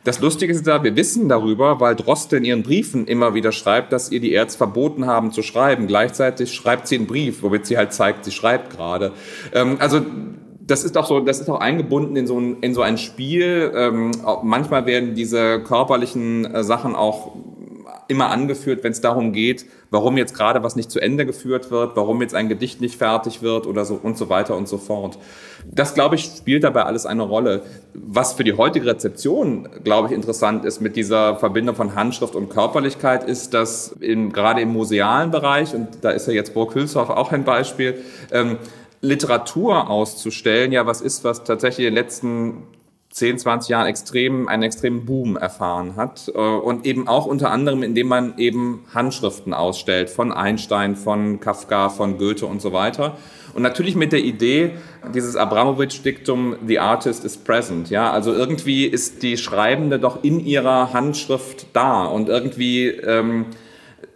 Das 0.05 0.21
Lustige 0.21 0.53
ist 0.53 0.65
da, 0.65 0.83
wir 0.83 0.95
wissen 0.95 1.27
darüber, 1.27 1.81
weil 1.81 1.95
Droste 1.95 2.37
in 2.37 2.45
ihren 2.45 2.63
Briefen 2.63 3.05
immer 3.05 3.33
wieder 3.33 3.51
schreibt, 3.51 3.91
dass 3.91 4.11
ihr 4.11 4.21
die 4.21 4.31
Ärzte 4.31 4.57
verboten 4.57 5.05
haben 5.05 5.31
zu 5.31 5.41
schreiben. 5.41 5.87
Gleichzeitig 5.87 6.53
schreibt 6.53 6.87
sie 6.87 6.95
einen 6.95 7.07
Brief, 7.07 7.43
womit 7.43 7.65
sie 7.65 7.77
halt 7.77 7.91
zeigt, 7.93 8.23
sie 8.23 8.31
schreibt 8.31 8.75
gerade. 8.75 9.11
Ähm, 9.53 9.77
also 9.79 10.01
das 10.69 10.83
ist 10.83 10.97
auch 10.97 11.07
so, 11.07 11.19
das 11.19 11.39
ist 11.39 11.49
auch 11.49 11.59
eingebunden 11.59 12.15
in 12.15 12.27
so 12.27 12.39
ein, 12.39 12.57
in 12.61 12.73
so 12.73 12.81
ein 12.81 12.97
Spiel. 12.97 13.71
Ähm, 13.75 14.11
manchmal 14.43 14.85
werden 14.85 15.15
diese 15.15 15.61
körperlichen 15.61 16.45
äh, 16.45 16.63
Sachen 16.63 16.95
auch 16.95 17.33
immer 18.07 18.31
angeführt, 18.31 18.83
wenn 18.83 18.91
es 18.91 19.01
darum 19.01 19.33
geht, 19.33 19.65
warum 19.91 20.17
jetzt 20.17 20.33
gerade 20.33 20.63
was 20.63 20.75
nicht 20.75 20.89
zu 20.89 20.99
Ende 20.99 21.27
geführt 21.27 21.69
wird, 21.69 21.95
warum 21.95 22.21
jetzt 22.21 22.33
ein 22.33 22.49
Gedicht 22.49 22.81
nicht 22.81 22.97
fertig 22.97 23.43
wird 23.43 23.67
oder 23.67 23.85
so 23.85 23.99
und 24.01 24.17
so 24.17 24.29
weiter 24.29 24.57
und 24.57 24.67
so 24.67 24.79
fort. 24.79 25.19
Das, 25.65 25.93
glaube 25.93 26.15
ich, 26.15 26.23
spielt 26.23 26.63
dabei 26.63 26.83
alles 26.83 27.05
eine 27.05 27.21
Rolle. 27.21 27.61
Was 27.93 28.33
für 28.33 28.43
die 28.43 28.53
heutige 28.53 28.87
Rezeption, 28.87 29.69
glaube 29.83 30.07
ich, 30.07 30.13
interessant 30.13 30.65
ist 30.65 30.81
mit 30.81 30.95
dieser 30.95 31.35
Verbindung 31.35 31.75
von 31.75 31.93
Handschrift 31.93 32.35
und 32.35 32.49
Körperlichkeit, 32.49 33.23
ist, 33.23 33.53
dass 33.53 33.91
in, 33.99 34.31
gerade 34.31 34.61
im 34.61 34.73
musealen 34.73 35.29
Bereich, 35.29 35.75
und 35.75 35.87
da 36.01 36.09
ist 36.09 36.27
ja 36.27 36.33
jetzt 36.33 36.55
Burg 36.55 36.73
Hülshoff 36.73 37.11
auch 37.11 37.31
ein 37.31 37.43
Beispiel, 37.43 38.01
ähm, 38.31 38.57
Literatur 39.01 39.89
auszustellen, 39.89 40.71
ja 40.71 40.85
was 40.85 41.01
ist, 41.01 41.23
was 41.23 41.43
tatsächlich 41.43 41.87
in 41.87 41.93
den 41.95 42.03
letzten 42.03 42.63
10, 43.11 43.39
20 43.39 43.69
Jahren 43.69 43.87
extrem, 43.87 44.47
einen 44.47 44.63
extremen 44.63 45.05
Boom 45.05 45.35
erfahren 45.35 45.95
hat. 45.95 46.31
Äh, 46.33 46.39
und 46.39 46.85
eben 46.85 47.07
auch 47.07 47.25
unter 47.25 47.51
anderem, 47.51 47.81
indem 47.81 48.07
man 48.07 48.37
eben 48.37 48.85
Handschriften 48.93 49.53
ausstellt 49.53 50.09
von 50.09 50.31
Einstein, 50.31 50.95
von 50.95 51.39
Kafka, 51.39 51.89
von 51.89 52.17
Goethe 52.17 52.45
und 52.45 52.61
so 52.61 52.71
weiter. 52.71 53.17
Und 53.55 53.63
natürlich 53.63 53.95
mit 53.95 54.11
der 54.11 54.19
Idee, 54.19 54.71
dieses 55.15 55.35
Abramowitsch-Diktum, 55.35 56.57
the 56.67 56.77
artist 56.77 57.25
is 57.25 57.35
present. 57.35 57.89
Ja, 57.89 58.11
also 58.11 58.31
irgendwie 58.31 58.85
ist 58.85 59.23
die 59.23 59.37
Schreibende 59.37 59.97
doch 59.97 60.23
in 60.23 60.39
ihrer 60.39 60.93
Handschrift 60.93 61.67
da 61.73 62.05
und 62.05 62.29
irgendwie, 62.29 62.87
ähm, 62.89 63.47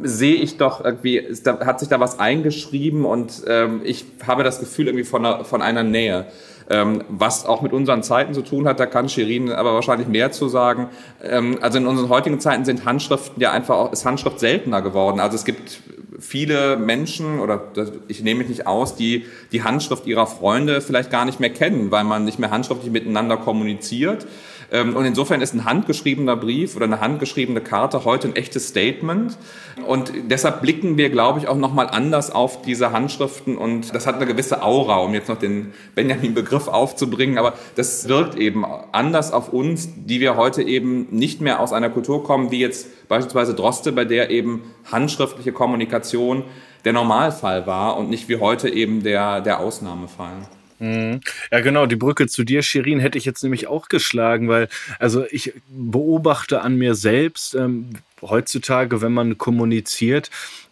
sehe 0.04 0.36
ich 0.36 0.58
doch 0.58 0.84
irgendwie, 0.84 1.18
ist 1.18 1.48
da, 1.48 1.60
hat 1.66 1.80
sich 1.80 1.90
da 1.90 2.00
was 2.00 2.20
eingeschrieben 2.20 3.06
und 3.06 3.44
ähm, 3.48 3.82
ich 3.84 4.06
habe 4.26 4.44
das 4.44 4.60
Gefühl 4.60 4.88
irgendwie 4.88 5.06
von 5.06 5.26
einer, 5.26 5.46
von 5.46 5.62
einer 5.62 5.84
Nähe. 5.84 6.26
Ähm, 6.70 7.04
was 7.10 7.46
auch 7.46 7.62
mit 7.62 7.74
unseren 7.74 8.04
Zeiten 8.04 8.34
zu 8.34 8.42
tun 8.42 8.68
hat, 8.68 8.80
da 8.80 8.86
kann 8.86 9.10
Shirin 9.10 9.52
aber 9.52 9.74
wahrscheinlich 9.74 10.08
mehr 10.08 10.32
zu 10.32 10.48
sagen. 10.48 10.88
Ähm, 11.22 11.58
also 11.62 11.78
in 11.78 11.86
unseren 11.86 12.08
heutigen 12.08 12.40
Zeiten 12.40 12.64
sind 12.64 12.86
Handschriften 12.86 13.42
ja 13.42 13.52
einfach 13.52 13.76
auch, 13.76 13.92
ist 13.92 14.06
Handschrift 14.06 14.40
seltener 14.40 14.82
geworden. 14.82 15.20
Also 15.20 15.36
es 15.36 15.44
gibt 15.44 15.82
viele 16.20 16.78
Menschen, 16.78 17.40
oder 17.40 17.62
ich 18.08 18.24
nehme 18.24 18.40
mich 18.40 18.50
nicht 18.50 18.66
aus, 18.66 18.96
die 18.96 19.26
die 19.52 19.64
Handschrift 19.64 20.08
ihrer 20.08 20.26
Freunde 20.26 20.80
vielleicht 20.80 21.12
gar 21.12 21.26
nicht 21.26 21.40
mehr 21.40 21.50
kennen, 21.50 21.92
weil 21.92 22.06
man 22.06 22.24
nicht 22.24 22.40
mehr 22.40 22.52
handschriftlich 22.52 22.92
miteinander 22.92 23.38
kommuniziert. 23.38 24.26
Ähm, 24.74 24.96
und 24.96 25.06
insofern 25.06 25.40
ist 25.42 25.54
ein 25.54 25.66
handgeschriebener 25.66 26.36
Brief 26.36 26.76
oder 26.76 26.86
eine 26.86 27.00
handgeschriebene 27.00 27.62
Karte 27.62 28.04
heute 28.04 28.28
ein 28.28 28.36
echtes 28.36 28.68
Statement. 28.68 29.38
Und 29.86 30.12
deshalb 30.30 30.62
blicken 30.62 30.98
wir, 30.98 31.12
glaube 31.12 31.40
ich, 31.40 31.48
auch 31.48 31.56
nochmal 31.56 31.88
anders 31.90 32.32
auf 32.32 32.64
diese 32.64 32.92
Handschriften 32.92 33.58
und 33.58 33.94
das 33.94 34.08
hat 34.08 34.16
eine 34.16 34.26
gewisse 34.26 34.64
Aura, 34.64 34.98
um 34.98 35.14
jetzt 35.14 35.30
noch 35.30 35.38
den 35.38 35.74
Benjamin-Begriff 35.94 36.68
aufzubringen, 36.68 37.38
aber 37.38 37.54
das 37.76 38.08
wirkt 38.08 38.36
eben 38.36 38.66
anders 38.92 39.32
auf 39.32 39.54
uns, 39.54 39.90
die 39.96 40.20
wir 40.20 40.36
heute 40.36 40.64
eben 40.64 41.08
nicht 41.12 41.40
mehr 41.40 41.60
aus 41.60 41.72
einer 41.72 41.90
Kultur 41.90 42.24
kommen, 42.24 42.50
wie 42.50 42.60
jetzt 42.60 43.08
beispielsweise 43.08 43.54
Droste, 43.54 43.92
bei 43.92 44.06
der 44.06 44.32
eben 44.32 44.64
handschriftliche 44.92 45.52
Kommunikation 45.52 46.44
der 46.86 46.94
Normalfall 46.94 47.68
war 47.68 47.98
und 47.98 48.10
nicht 48.10 48.28
wie 48.28 48.38
heute 48.38 48.70
eben 48.70 49.04
der, 49.04 49.42
der 49.42 49.60
Ausnahmefall. 49.60 50.48
Mhm. 50.80 51.22
Ja, 51.52 51.60
genau, 51.62 51.86
die 51.86 51.96
Brücke 51.96 52.28
zu 52.28 52.44
dir, 52.44 52.62
Shirin, 52.62 53.00
hätte 53.00 53.18
ich 53.18 53.26
jetzt 53.26 53.44
nämlich 53.44 53.68
auch 53.68 53.88
geschlagen, 53.88 54.48
weil, 54.50 54.68
also 55.00 55.26
ich 55.30 55.54
beobachte 55.70 56.62
an 56.62 56.76
mir 56.76 56.96
selbst, 56.96 57.56
ähm, 57.56 57.90
heutzutage, 58.30 59.02
wenn 59.02 59.14
man 59.14 59.38
kommuniziert, 59.38 60.30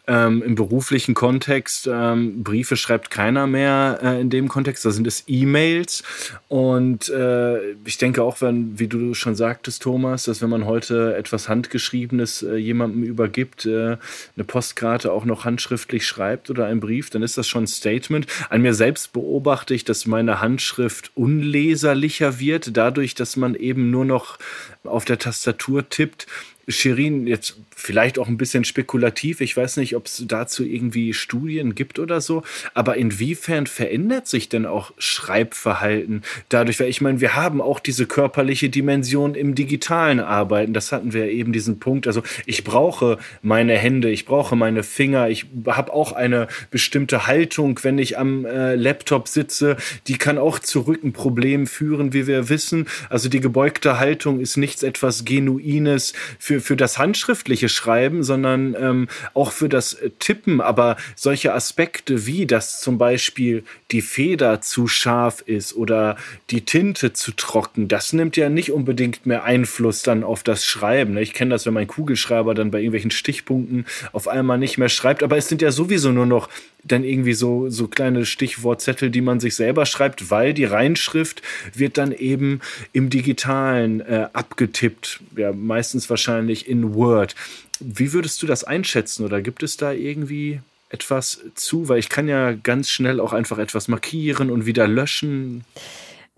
ähm, 0.07 0.41
im 0.41 0.55
beruflichen 0.55 1.13
Kontext, 1.13 1.87
ähm, 1.91 2.43
Briefe 2.43 2.75
schreibt 2.75 3.11
keiner 3.11 3.45
mehr 3.47 3.99
äh, 4.01 4.19
in 4.19 4.29
dem 4.29 4.47
Kontext, 4.47 4.83
da 4.83 4.91
sind 4.91 5.05
es 5.05 5.23
E-Mails. 5.27 6.03
Und 6.47 7.07
äh, 7.09 7.71
ich 7.85 7.97
denke 7.97 8.23
auch, 8.23 8.41
wenn, 8.41 8.79
wie 8.79 8.87
du 8.87 9.13
schon 9.13 9.35
sagtest, 9.35 9.83
Thomas, 9.83 10.23
dass 10.23 10.41
wenn 10.41 10.49
man 10.49 10.65
heute 10.65 11.15
etwas 11.15 11.47
Handgeschriebenes 11.47 12.41
äh, 12.41 12.55
jemandem 12.55 13.03
übergibt, 13.03 13.65
äh, 13.65 13.97
eine 14.35 14.43
Postkarte 14.45 15.11
auch 15.11 15.23
noch 15.23 15.45
handschriftlich 15.45 16.05
schreibt 16.05 16.49
oder 16.49 16.65
einen 16.65 16.79
Brief, 16.79 17.09
dann 17.09 17.21
ist 17.21 17.37
das 17.37 17.47
schon 17.47 17.63
ein 17.63 17.67
Statement. 17.67 18.25
An 18.49 18.61
mir 18.61 18.73
selbst 18.73 19.13
beobachte 19.13 19.73
ich, 19.75 19.85
dass 19.85 20.07
meine 20.07 20.41
Handschrift 20.41 21.11
unleserlicher 21.15 22.39
wird, 22.39 22.75
dadurch, 22.75 23.13
dass 23.13 23.37
man 23.37 23.53
eben 23.53 23.91
nur 23.91 24.05
noch 24.05 24.39
auf 24.83 25.05
der 25.05 25.19
Tastatur 25.19 25.87
tippt. 25.87 26.25
Shirin, 26.71 27.27
jetzt 27.27 27.57
vielleicht 27.75 28.19
auch 28.19 28.27
ein 28.27 28.37
bisschen 28.37 28.63
spekulativ. 28.63 29.41
Ich 29.41 29.57
weiß 29.57 29.77
nicht, 29.77 29.95
ob 29.95 30.05
es 30.05 30.23
dazu 30.27 30.63
irgendwie 30.63 31.13
Studien 31.13 31.75
gibt 31.75 31.99
oder 31.99 32.21
so. 32.21 32.43
Aber 32.73 32.97
inwiefern 32.97 33.67
verändert 33.67 34.27
sich 34.27 34.49
denn 34.49 34.65
auch 34.65 34.91
Schreibverhalten 34.97 36.23
dadurch? 36.49 36.79
Weil 36.79 36.89
ich 36.89 37.01
meine, 37.01 37.21
wir 37.21 37.35
haben 37.35 37.61
auch 37.61 37.79
diese 37.79 38.05
körperliche 38.05 38.69
Dimension 38.69 39.35
im 39.35 39.55
digitalen 39.55 40.19
Arbeiten. 40.19 40.73
Das 40.73 40.91
hatten 40.91 41.13
wir 41.13 41.25
eben 41.25 41.53
diesen 41.53 41.79
Punkt. 41.79 42.07
Also 42.07 42.23
ich 42.45 42.63
brauche 42.63 43.17
meine 43.41 43.77
Hände, 43.77 44.09
ich 44.09 44.25
brauche 44.25 44.55
meine 44.55 44.83
Finger. 44.83 45.29
Ich 45.29 45.45
habe 45.65 45.91
auch 45.93 46.11
eine 46.11 46.47
bestimmte 46.69 47.27
Haltung, 47.27 47.79
wenn 47.83 47.97
ich 47.97 48.17
am 48.17 48.45
äh, 48.45 48.75
Laptop 48.75 49.27
sitze. 49.27 49.77
Die 50.07 50.17
kann 50.17 50.37
auch 50.37 50.59
zu 50.59 50.81
Rückenproblemen 50.81 51.67
führen, 51.67 52.13
wie 52.13 52.27
wir 52.27 52.49
wissen. 52.49 52.87
Also 53.09 53.27
die 53.29 53.39
gebeugte 53.39 53.99
Haltung 53.99 54.39
ist 54.39 54.57
nichts 54.57 54.83
etwas 54.83 55.25
Genuines 55.25 56.13
für, 56.39 56.60
für 56.61 56.75
das 56.75 56.97
handschriftliche 56.97 57.69
Schreiben, 57.69 58.23
sondern 58.23 58.75
ähm, 58.79 59.07
auch 59.33 59.51
für 59.51 59.69
das 59.69 59.93
äh, 59.93 60.09
Tippen. 60.19 60.61
Aber 60.61 60.97
solche 61.15 61.53
Aspekte 61.53 62.25
wie, 62.25 62.45
dass 62.45 62.81
zum 62.81 62.97
Beispiel 62.97 63.63
die 63.91 64.01
Feder 64.01 64.61
zu 64.61 64.87
scharf 64.87 65.41
ist 65.45 65.75
oder 65.75 66.17
die 66.49 66.61
Tinte 66.61 67.13
zu 67.13 67.31
trocken, 67.31 67.87
das 67.87 68.13
nimmt 68.13 68.37
ja 68.37 68.49
nicht 68.49 68.71
unbedingt 68.71 69.25
mehr 69.25 69.43
Einfluss 69.43 70.03
dann 70.03 70.23
auf 70.23 70.43
das 70.43 70.65
Schreiben. 70.65 71.13
Ne? 71.13 71.21
Ich 71.21 71.33
kenne 71.33 71.51
das, 71.51 71.65
wenn 71.65 71.73
mein 71.73 71.87
Kugelschreiber 71.87 72.53
dann 72.53 72.71
bei 72.71 72.79
irgendwelchen 72.79 73.11
Stichpunkten 73.11 73.85
auf 74.11 74.27
einmal 74.27 74.57
nicht 74.57 74.77
mehr 74.77 74.89
schreibt. 74.89 75.23
Aber 75.23 75.37
es 75.37 75.49
sind 75.49 75.61
ja 75.61 75.71
sowieso 75.71 76.11
nur 76.11 76.25
noch 76.25 76.49
dann 76.83 77.03
irgendwie 77.03 77.33
so, 77.33 77.69
so 77.69 77.87
kleine 77.87 78.25
Stichwortzettel, 78.25 79.09
die 79.09 79.21
man 79.21 79.39
sich 79.39 79.55
selber 79.55 79.85
schreibt, 79.85 80.31
weil 80.31 80.53
die 80.53 80.65
Reinschrift 80.65 81.41
wird 81.73 81.97
dann 81.97 82.11
eben 82.11 82.61
im 82.93 83.09
Digitalen 83.09 84.01
äh, 84.01 84.27
abgetippt, 84.33 85.21
ja, 85.35 85.51
meistens 85.53 86.09
wahrscheinlich 86.09 86.67
in 86.67 86.93
Word. 86.95 87.35
Wie 87.79 88.13
würdest 88.13 88.41
du 88.41 88.47
das 88.47 88.63
einschätzen 88.63 89.25
oder 89.25 89.41
gibt 89.41 89.63
es 89.63 89.77
da 89.77 89.91
irgendwie 89.91 90.59
etwas 90.89 91.41
zu? 91.55 91.89
Weil 91.89 91.99
ich 91.99 92.09
kann 92.09 92.27
ja 92.27 92.53
ganz 92.53 92.89
schnell 92.89 93.19
auch 93.19 93.33
einfach 93.33 93.57
etwas 93.57 93.87
markieren 93.87 94.51
und 94.51 94.65
wieder 94.65 94.87
löschen. 94.87 95.63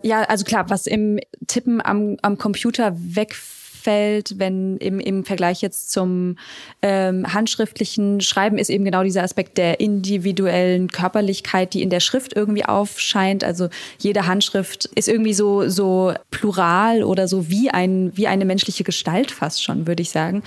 Ja, 0.02 0.22
also 0.22 0.44
klar, 0.44 0.68
was 0.68 0.86
im 0.86 1.18
Tippen 1.46 1.80
am, 1.84 2.16
am 2.22 2.36
Computer 2.38 2.94
wegfällt, 2.98 3.63
auffällt, 3.84 4.38
wenn 4.38 4.76
im, 4.78 4.98
im 4.98 5.24
Vergleich 5.24 5.60
jetzt 5.60 5.90
zum 5.90 6.36
ähm, 6.82 7.32
handschriftlichen 7.32 8.20
Schreiben 8.20 8.58
ist 8.58 8.70
eben 8.70 8.84
genau 8.84 9.02
dieser 9.02 9.22
Aspekt 9.22 9.58
der 9.58 9.80
individuellen 9.80 10.88
Körperlichkeit, 10.88 11.74
die 11.74 11.82
in 11.82 11.90
der 11.90 12.00
Schrift 12.00 12.34
irgendwie 12.34 12.64
aufscheint. 12.64 13.44
Also 13.44 13.68
jede 13.98 14.26
Handschrift 14.26 14.86
ist 14.94 15.08
irgendwie 15.08 15.34
so, 15.34 15.68
so 15.68 16.14
plural 16.30 17.02
oder 17.02 17.28
so 17.28 17.50
wie 17.50 17.70
ein, 17.70 18.12
wie 18.14 18.26
eine 18.26 18.44
menschliche 18.44 18.84
Gestalt 18.84 19.30
fast 19.30 19.62
schon, 19.62 19.86
würde 19.86 20.02
ich 20.02 20.10
sagen, 20.10 20.42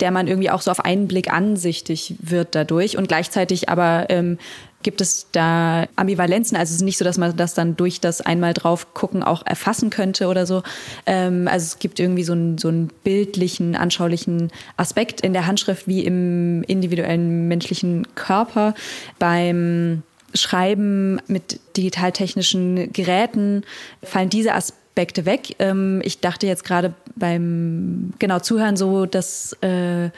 der 0.00 0.10
man 0.10 0.26
irgendwie 0.26 0.50
auch 0.50 0.62
so 0.62 0.70
auf 0.70 0.84
einen 0.84 1.06
Blick 1.06 1.32
ansichtig 1.32 2.14
wird 2.18 2.54
dadurch 2.54 2.96
und 2.96 3.08
gleichzeitig 3.08 3.68
aber 3.68 4.06
ähm, 4.08 4.38
Gibt 4.82 5.00
es 5.00 5.26
da 5.32 5.86
Ambivalenzen? 5.96 6.56
Also 6.56 6.70
es 6.70 6.76
ist 6.76 6.82
nicht 6.82 6.96
so, 6.96 7.04
dass 7.04 7.18
man 7.18 7.36
das 7.36 7.54
dann 7.54 7.76
durch 7.76 8.00
das 8.00 8.22
einmal 8.22 8.54
drauf 8.54 8.94
gucken 8.94 9.22
auch 9.22 9.44
erfassen 9.44 9.90
könnte 9.90 10.28
oder 10.28 10.46
so. 10.46 10.62
Ähm, 11.04 11.48
also 11.48 11.64
es 11.64 11.78
gibt 11.78 12.00
irgendwie 12.00 12.24
so 12.24 12.32
einen, 12.32 12.56
so 12.56 12.68
einen 12.68 12.88
bildlichen, 13.04 13.76
anschaulichen 13.76 14.50
Aspekt 14.76 15.20
in 15.20 15.34
der 15.34 15.46
Handschrift 15.46 15.86
wie 15.86 16.04
im 16.04 16.62
individuellen 16.62 17.46
menschlichen 17.48 18.06
Körper. 18.14 18.74
Beim 19.18 20.02
Schreiben 20.34 21.20
mit 21.26 21.60
digitaltechnischen 21.76 22.92
Geräten 22.92 23.64
fallen 24.02 24.30
diese 24.30 24.54
Aspekte 24.54 25.26
weg. 25.26 25.56
Ähm, 25.58 26.00
ich 26.04 26.20
dachte 26.20 26.46
jetzt 26.46 26.64
gerade 26.64 26.94
beim 27.16 28.12
genau 28.18 28.38
Zuhören 28.38 28.76
so, 28.76 29.06
dass 29.06 29.52
äh, 29.62 30.10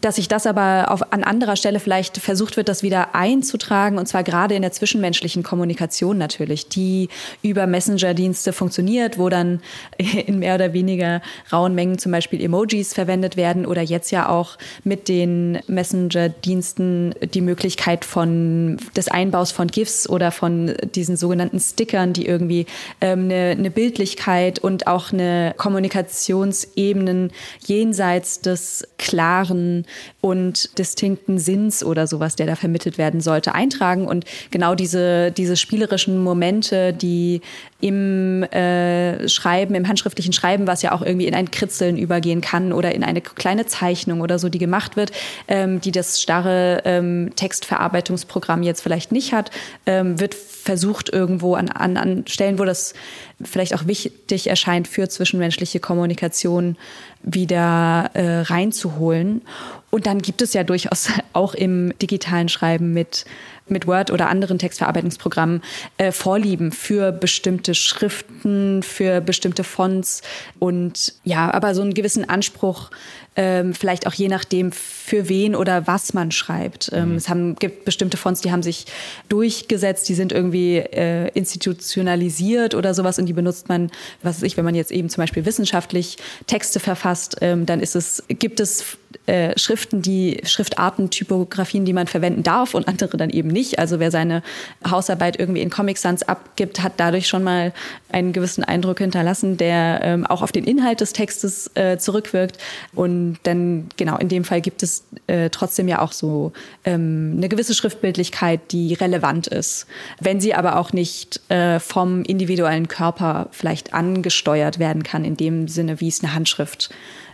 dass 0.00 0.16
sich 0.16 0.28
das 0.28 0.46
aber 0.46 0.90
auf, 0.90 1.12
an 1.12 1.24
anderer 1.24 1.56
Stelle 1.56 1.80
vielleicht 1.80 2.18
versucht 2.18 2.56
wird, 2.56 2.68
das 2.68 2.82
wieder 2.82 3.14
einzutragen, 3.14 3.98
und 3.98 4.06
zwar 4.06 4.22
gerade 4.22 4.54
in 4.54 4.62
der 4.62 4.72
zwischenmenschlichen 4.72 5.42
Kommunikation 5.42 6.18
natürlich, 6.18 6.68
die 6.68 7.08
über 7.42 7.66
Messenger-Dienste 7.66 8.52
funktioniert, 8.52 9.18
wo 9.18 9.28
dann 9.28 9.60
in 9.96 10.38
mehr 10.38 10.54
oder 10.54 10.72
weniger 10.72 11.20
rauen 11.52 11.74
Mengen 11.74 11.98
zum 11.98 12.12
Beispiel 12.12 12.42
Emojis 12.42 12.94
verwendet 12.94 13.36
werden 13.36 13.66
oder 13.66 13.82
jetzt 13.82 14.10
ja 14.10 14.28
auch 14.28 14.56
mit 14.84 15.08
den 15.08 15.58
Messenger-Diensten 15.66 17.14
die 17.34 17.40
Möglichkeit 17.40 18.04
von 18.04 18.78
des 18.96 19.08
Einbaus 19.08 19.52
von 19.52 19.68
GIFs 19.68 20.08
oder 20.08 20.30
von 20.30 20.74
diesen 20.94 21.16
sogenannten 21.16 21.60
Stickern, 21.60 22.12
die 22.12 22.26
irgendwie 22.26 22.66
ähm, 23.00 23.24
eine, 23.24 23.56
eine 23.58 23.70
Bildlichkeit 23.70 24.58
und 24.58 24.86
auch 24.86 25.12
eine 25.12 25.54
Kommunikationsebenen 25.56 27.32
jenseits 27.66 28.40
des 28.40 28.86
klaren 28.98 29.86
und 30.20 30.78
distinkten 30.78 31.38
Sinns 31.38 31.84
oder 31.84 32.06
sowas, 32.06 32.36
der 32.36 32.46
da 32.46 32.56
vermittelt 32.56 32.98
werden 32.98 33.20
sollte, 33.20 33.54
eintragen. 33.54 34.06
Und 34.06 34.24
genau 34.50 34.74
diese, 34.74 35.30
diese 35.32 35.56
spielerischen 35.56 36.22
Momente, 36.22 36.92
die 36.92 37.40
im 37.80 38.42
äh, 38.42 39.28
Schreiben, 39.28 39.74
im 39.76 39.86
handschriftlichen 39.86 40.32
Schreiben, 40.32 40.66
was 40.66 40.82
ja 40.82 40.92
auch 40.92 41.02
irgendwie 41.02 41.26
in 41.26 41.34
ein 41.34 41.50
Kritzeln 41.50 41.96
übergehen 41.96 42.40
kann 42.40 42.72
oder 42.72 42.92
in 42.92 43.04
eine 43.04 43.20
kleine 43.20 43.66
Zeichnung 43.66 44.20
oder 44.20 44.38
so, 44.38 44.48
die 44.48 44.58
gemacht 44.58 44.96
wird, 44.96 45.12
ähm, 45.46 45.80
die 45.80 45.92
das 45.92 46.20
starre 46.20 46.82
ähm, 46.84 47.30
Textverarbeitungsprogramm 47.36 48.64
jetzt 48.64 48.80
vielleicht 48.80 49.12
nicht 49.12 49.32
hat, 49.32 49.52
ähm, 49.86 50.18
wird 50.18 50.34
versucht 50.34 51.08
irgendwo 51.08 51.54
an, 51.54 51.68
an, 51.68 51.96
an 51.96 52.24
Stellen, 52.26 52.58
wo 52.58 52.64
das 52.64 52.94
vielleicht 53.42 53.74
auch 53.74 53.86
wichtig 53.86 54.48
erscheint 54.48 54.88
für 54.88 55.08
zwischenmenschliche 55.08 55.78
Kommunikation, 55.78 56.76
wieder 57.22 58.10
äh, 58.14 58.40
reinzuholen. 58.40 59.42
Und 59.90 60.06
dann 60.06 60.20
gibt 60.20 60.42
es 60.42 60.52
ja 60.52 60.64
durchaus 60.64 61.08
auch 61.32 61.54
im 61.54 61.96
digitalen 61.98 62.48
Schreiben 62.48 62.92
mit 62.92 63.24
mit 63.70 63.86
Word 63.86 64.10
oder 64.10 64.28
anderen 64.28 64.58
Textverarbeitungsprogrammen 64.58 65.62
äh, 65.98 66.12
Vorlieben 66.12 66.72
für 66.72 67.12
bestimmte 67.12 67.74
Schriften, 67.74 68.82
für 68.82 69.20
bestimmte 69.20 69.64
Fonts. 69.64 70.22
Und 70.58 71.14
ja, 71.24 71.52
aber 71.52 71.74
so 71.74 71.82
einen 71.82 71.94
gewissen 71.94 72.28
Anspruch, 72.28 72.90
ähm, 73.38 73.72
vielleicht 73.72 74.08
auch 74.08 74.14
je 74.14 74.26
nachdem, 74.26 74.72
für 74.72 75.28
wen 75.28 75.54
oder 75.54 75.86
was 75.86 76.12
man 76.12 76.32
schreibt. 76.32 76.90
Ähm, 76.92 77.12
mhm. 77.12 77.16
Es 77.16 77.28
haben, 77.28 77.54
gibt 77.54 77.84
bestimmte 77.84 78.16
Fonts, 78.16 78.40
die 78.40 78.50
haben 78.50 78.64
sich 78.64 78.86
durchgesetzt, 79.28 80.08
die 80.08 80.14
sind 80.14 80.32
irgendwie 80.32 80.78
äh, 80.78 81.28
institutionalisiert 81.34 82.74
oder 82.74 82.94
sowas 82.94 83.16
und 83.18 83.26
die 83.26 83.32
benutzt 83.32 83.68
man, 83.68 83.92
was 84.24 84.38
weiß 84.38 84.42
ich, 84.42 84.56
wenn 84.56 84.64
man 84.64 84.74
jetzt 84.74 84.90
eben 84.90 85.08
zum 85.08 85.22
Beispiel 85.22 85.46
wissenschaftlich 85.46 86.16
Texte 86.48 86.80
verfasst, 86.80 87.36
ähm, 87.40 87.64
dann 87.64 87.78
ist 87.78 87.94
es, 87.94 88.24
gibt 88.28 88.58
es 88.58 88.98
äh, 89.26 89.56
Schriften, 89.58 90.02
die 90.02 90.40
Schriftarten, 90.44 91.10
Typografien, 91.10 91.84
die 91.84 91.92
man 91.92 92.06
verwenden 92.08 92.42
darf 92.42 92.74
und 92.74 92.88
andere 92.88 93.16
dann 93.16 93.30
eben 93.30 93.50
nicht. 93.50 93.78
Also 93.78 94.00
wer 94.00 94.10
seine 94.10 94.42
Hausarbeit 94.88 95.38
irgendwie 95.38 95.60
in 95.60 95.70
Comic 95.70 95.98
Sans 95.98 96.22
abgibt, 96.24 96.82
hat 96.82 96.94
dadurch 96.96 97.28
schon 97.28 97.44
mal 97.44 97.72
einen 98.10 98.32
gewissen 98.32 98.64
Eindruck 98.64 98.98
hinterlassen, 98.98 99.56
der 99.56 100.00
ähm, 100.02 100.26
auch 100.26 100.42
auf 100.42 100.50
den 100.50 100.64
Inhalt 100.64 101.00
des 101.00 101.12
Textes 101.12 101.70
äh, 101.74 101.98
zurückwirkt. 101.98 102.58
Und 102.94 103.27
dann, 103.42 103.88
genau, 103.96 104.16
in 104.18 104.28
dem 104.28 104.44
Fall 104.44 104.60
gibt 104.60 104.82
es 104.82 105.04
äh, 105.26 105.50
trotzdem 105.50 105.88
ja 105.88 106.00
auch 106.00 106.12
so 106.12 106.52
ähm, 106.84 107.34
eine 107.36 107.48
gewisse 107.48 107.74
Schriftbildlichkeit, 107.74 108.72
die 108.72 108.94
relevant 108.94 109.46
ist. 109.46 109.86
Wenn 110.20 110.40
sie 110.40 110.54
aber 110.54 110.76
auch 110.76 110.92
nicht 110.92 111.40
äh, 111.50 111.80
vom 111.80 112.22
individuellen 112.22 112.88
Körper 112.88 113.48
vielleicht 113.50 113.94
angesteuert 113.94 114.78
werden 114.78 115.02
kann, 115.02 115.24
in 115.24 115.36
dem 115.36 115.68
Sinne, 115.68 116.00
wie 116.00 116.08
es 116.08 116.22
eine 116.22 116.34
Handschrift 116.34 116.90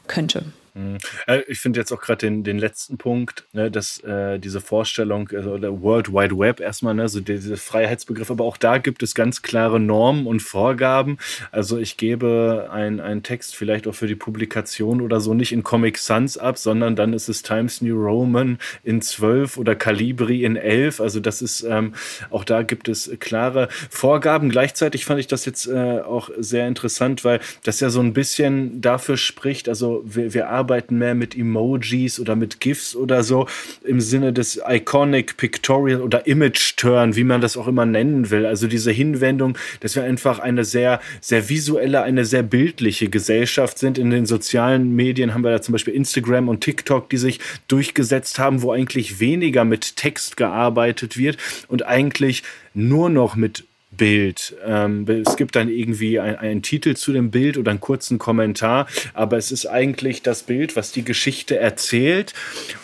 könnte. 0.07 0.45
Mhm. 0.75 0.99
Äh, 1.29 1.43
ich 1.47 1.61
finde 1.61 1.79
jetzt 1.79 1.93
auch 1.93 2.01
gerade 2.01 2.27
den, 2.27 2.43
den 2.43 2.59
letzten 2.59 2.99
Punkt, 2.99 3.47
ne, 3.53 3.71
dass 3.71 4.01
äh, 4.01 4.41
diese 4.41 4.61
Vorstellung, 4.61 5.31
also 5.33 5.57
der 5.57 5.81
World 5.81 6.13
Wide 6.13 6.37
Web 6.37 6.61
erstmal, 6.61 6.95
ne, 6.95 7.09
so 7.09 7.21
diese 7.21 7.57
Freiheitsbegriff, 7.57 8.31
aber 8.31 8.45
auch 8.45 8.57
da 8.57 8.79
gibt 8.79 9.03
es 9.05 9.15
ganz 9.15 9.43
klare 9.43 9.79
Normen 9.79 10.27
und 10.27 10.41
Vorgaben. 10.41 11.19
Also 11.53 11.79
ich 11.79 11.97
gebe 11.97 12.69
einen 12.73 13.23
Text 13.23 13.55
vielleicht 13.55 13.87
auch 13.87 13.95
für 13.95 14.09
die 14.09 14.17
Publikation 14.17 15.01
oder 15.01 15.21
so 15.21 15.33
nicht 15.33 15.53
in 15.53 15.63
Comic 15.63 15.99
Sans 15.99 16.37
ab, 16.39 16.59
sondern 16.59 16.97
dann 16.97 17.13
ist 17.13 17.29
es 17.29 17.43
Times 17.43 17.81
New 17.81 17.97
Roman 17.97 18.59
in 18.83 19.01
12 19.01 19.57
oder 19.59 19.77
Calibri 19.77 20.45
in 20.45 20.57
11. 20.57 21.01
Also 21.01 21.21
das 21.21 21.41
ist, 21.41 21.63
ähm, 21.63 21.95
auch 22.31 22.43
da 22.45 22.63
gibt 22.63 22.89
es 22.89 23.13
klare 23.21 23.69
Vorgaben. 23.91 24.51
Gleichzeitig 24.51 25.05
fand 25.05 25.21
ich 25.21 25.29
das 25.29 25.45
jetzt 25.45 25.69
äh, 25.69 26.01
auch 26.01 26.31
sehr 26.37 26.67
interessant, 26.67 27.25
weil 27.25 27.39
das 27.63 27.79
ja 27.79 27.91
so 27.91 28.01
ein 28.01 28.13
bisschen 28.13 28.81
dafür 28.81 29.17
spricht, 29.17 29.69
also 29.69 30.03
wir, 30.05 30.35
wir 30.35 30.49
arbeiten 30.49 30.64
arbeiten 30.65 30.97
mehr 30.97 31.15
mit 31.15 31.37
Emojis 31.37 32.19
oder 32.19 32.37
mit 32.37 32.59
GIFs 32.59 32.97
oder 32.97 33.23
so 33.23 33.47
im 33.85 34.01
Sinne 34.01 34.33
des 34.33 34.59
Iconic, 34.67 35.37
Pictorial 35.37 36.01
oder 36.01 36.27
Image 36.27 36.77
Turn, 36.79 37.17
wie 37.17 37.25
man 37.25 37.43
das 37.43 37.59
auch 37.59 37.69
immer 37.69 37.85
nennen 37.85 38.31
will. 38.31 38.47
Also 38.47 38.67
diese 38.67 38.91
Hinwendung, 38.91 39.59
dass 39.81 39.95
wir 39.95 40.05
einfach 40.05 40.39
eine 40.39 40.65
sehr, 40.65 41.01
sehr 41.21 41.51
visuelle, 41.51 42.03
eine 42.03 42.25
sehr 42.25 42.43
bildliche 42.43 43.11
Gesellschaft 43.11 43.79
sind. 43.79 43.99
In 43.99 44.09
den 44.09 44.25
sozialen 44.25 44.97
Medien 44.97 45.35
haben 45.35 45.45
wir 45.45 45.51
da 45.51 45.61
zum 45.61 45.73
Beispiel 45.73 45.93
Instagram 45.93 46.49
und 46.49 46.63
TikTok, 46.63 47.11
die 47.11 47.19
sich 47.19 47.41
durchgesetzt 47.69 48.39
haben, 48.39 48.63
wo 48.63 48.73
eigentlich 48.73 49.21
weniger 49.21 49.67
mit 49.67 49.97
Text 49.97 50.39
gearbeitet 50.39 51.19
wird 51.19 51.37
und 51.69 51.85
eigentlich 51.85 52.43
nur 52.73 53.11
noch 53.11 53.37
mit 53.37 53.65
Bild. 53.97 54.57
Ähm, 54.65 55.07
es 55.09 55.37
gibt 55.37 55.57
dann 55.57 55.69
irgendwie 55.69 56.21
ein, 56.21 56.37
einen 56.37 56.63
Titel 56.63 56.95
zu 56.95 57.13
dem 57.13 57.31
Bild 57.31 57.57
oder 57.59 57.71
einen 57.71 57.81
kurzen 57.81 58.19
Kommentar, 58.19 58.87
aber 59.13 59.37
es 59.37 59.53
ist 59.53 59.67
eigentlich 59.67 60.23
das 60.23 60.43
Bild, 60.43 60.77
was 60.77 60.93
die 60.93 61.05
Geschichte 61.05 61.59
erzählt. 61.59 62.35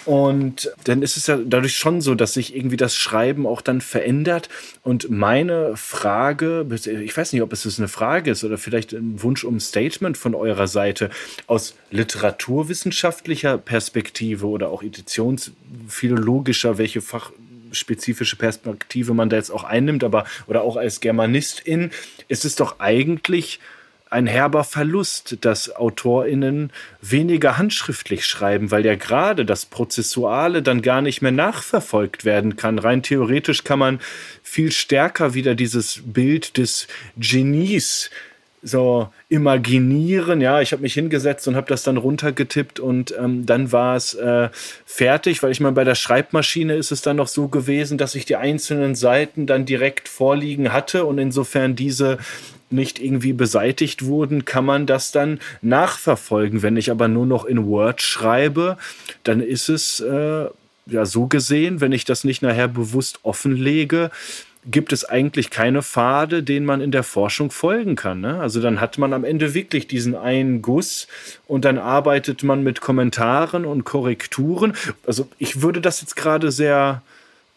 Und 0.04 0.72
dann 0.84 1.02
ist 1.02 1.16
es 1.16 1.26
ja 1.26 1.36
dadurch 1.36 1.76
schon 1.76 2.00
so, 2.00 2.14
dass 2.14 2.34
sich 2.34 2.54
irgendwie 2.56 2.76
das 2.76 2.96
Schreiben 2.96 3.46
auch 3.46 3.60
dann 3.60 3.80
verändert. 3.80 4.48
Und 4.82 5.10
meine 5.10 5.76
Frage, 5.76 6.66
ich 6.70 7.16
weiß 7.16 7.32
nicht, 7.32 7.42
ob 7.42 7.52
es 7.52 7.78
eine 7.78 7.88
Frage 7.88 8.30
ist 8.30 8.44
oder 8.44 8.58
vielleicht 8.58 8.92
ein 8.92 9.22
Wunsch 9.22 9.44
um 9.44 9.60
Statement 9.60 10.16
von 10.16 10.34
eurer 10.34 10.66
Seite 10.66 11.10
aus 11.46 11.74
literaturwissenschaftlicher 11.90 13.58
Perspektive 13.58 14.46
oder 14.46 14.70
auch 14.70 14.82
editionsphilologischer, 14.82 16.78
welche 16.78 17.00
Fach 17.00 17.32
spezifische 17.72 18.36
Perspektive 18.36 19.14
man 19.14 19.28
da 19.28 19.36
jetzt 19.36 19.50
auch 19.50 19.64
einnimmt, 19.64 20.04
aber 20.04 20.24
oder 20.46 20.62
auch 20.62 20.76
als 20.76 21.00
Germanistin 21.00 21.90
ist 22.28 22.44
es 22.44 22.56
doch 22.56 22.80
eigentlich 22.80 23.60
ein 24.10 24.26
herber 24.26 24.64
Verlust, 24.64 25.38
dass 25.42 25.74
AutorInnen 25.74 26.72
weniger 27.00 27.58
handschriftlich 27.58 28.26
schreiben, 28.26 28.72
weil 28.72 28.84
ja 28.84 28.96
gerade 28.96 29.44
das 29.44 29.66
Prozessuale 29.66 30.62
dann 30.62 30.82
gar 30.82 31.00
nicht 31.00 31.22
mehr 31.22 31.30
nachverfolgt 31.30 32.24
werden 32.24 32.56
kann. 32.56 32.80
Rein 32.80 33.04
theoretisch 33.04 33.62
kann 33.62 33.78
man 33.78 34.00
viel 34.42 34.72
stärker 34.72 35.34
wieder 35.34 35.54
dieses 35.54 36.02
Bild 36.04 36.56
des 36.56 36.88
Genies 37.16 38.10
so 38.62 39.08
imaginieren. 39.28 40.40
Ja, 40.40 40.60
ich 40.60 40.72
habe 40.72 40.82
mich 40.82 40.94
hingesetzt 40.94 41.48
und 41.48 41.56
habe 41.56 41.68
das 41.68 41.82
dann 41.82 41.96
runtergetippt 41.96 42.78
und 42.80 43.14
ähm, 43.18 43.46
dann 43.46 43.72
war 43.72 43.96
es 43.96 44.14
äh, 44.14 44.50
fertig, 44.84 45.42
weil 45.42 45.52
ich 45.52 45.60
meine, 45.60 45.74
bei 45.74 45.84
der 45.84 45.94
Schreibmaschine 45.94 46.74
ist 46.74 46.92
es 46.92 47.02
dann 47.02 47.16
noch 47.16 47.28
so 47.28 47.48
gewesen, 47.48 47.98
dass 47.98 48.14
ich 48.14 48.24
die 48.24 48.36
einzelnen 48.36 48.94
Seiten 48.94 49.46
dann 49.46 49.64
direkt 49.64 50.08
vorliegen 50.08 50.72
hatte 50.72 51.06
und 51.06 51.18
insofern 51.18 51.74
diese 51.74 52.18
nicht 52.70 53.00
irgendwie 53.00 53.32
beseitigt 53.32 54.04
wurden, 54.04 54.44
kann 54.44 54.64
man 54.64 54.86
das 54.86 55.10
dann 55.10 55.40
nachverfolgen. 55.60 56.62
Wenn 56.62 56.76
ich 56.76 56.90
aber 56.90 57.08
nur 57.08 57.26
noch 57.26 57.44
in 57.44 57.66
Word 57.66 58.00
schreibe, 58.00 58.76
dann 59.24 59.40
ist 59.40 59.68
es 59.68 60.00
äh, 60.00 60.46
ja 60.86 61.06
so 61.06 61.26
gesehen, 61.26 61.80
wenn 61.80 61.92
ich 61.92 62.04
das 62.04 62.24
nicht 62.24 62.42
nachher 62.42 62.68
bewusst 62.68 63.20
offenlege, 63.22 64.10
gibt 64.66 64.92
es 64.92 65.04
eigentlich 65.04 65.50
keine 65.50 65.82
Pfade, 65.82 66.42
denen 66.42 66.66
man 66.66 66.80
in 66.80 66.90
der 66.90 67.02
Forschung 67.02 67.50
folgen 67.50 67.96
kann. 67.96 68.20
Ne? 68.20 68.40
Also 68.40 68.60
dann 68.60 68.80
hat 68.80 68.98
man 68.98 69.12
am 69.12 69.24
Ende 69.24 69.54
wirklich 69.54 69.86
diesen 69.86 70.14
einen 70.14 70.60
Guss 70.60 71.08
und 71.46 71.64
dann 71.64 71.78
arbeitet 71.78 72.42
man 72.42 72.62
mit 72.62 72.80
Kommentaren 72.80 73.64
und 73.64 73.84
Korrekturen. 73.84 74.74
Also 75.06 75.28
ich 75.38 75.62
würde 75.62 75.80
das 75.80 76.02
jetzt 76.02 76.16
gerade 76.16 76.50
sehr 76.50 77.02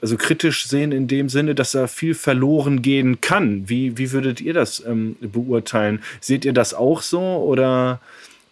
also 0.01 0.17
kritisch 0.17 0.67
sehen 0.67 0.91
in 0.91 1.07
dem 1.07 1.29
Sinne, 1.29 1.55
dass 1.55 1.71
da 1.71 1.87
viel 1.87 2.13
verloren 2.13 2.81
gehen 2.81 3.21
kann. 3.21 3.69
Wie, 3.69 3.97
wie 3.97 4.11
würdet 4.11 4.41
ihr 4.41 4.53
das 4.53 4.83
ähm, 4.85 5.15
beurteilen? 5.21 6.03
Seht 6.19 6.43
ihr 6.43 6.51
das 6.51 6.73
auch 6.73 7.01
so 7.01 7.21
oder 7.21 8.01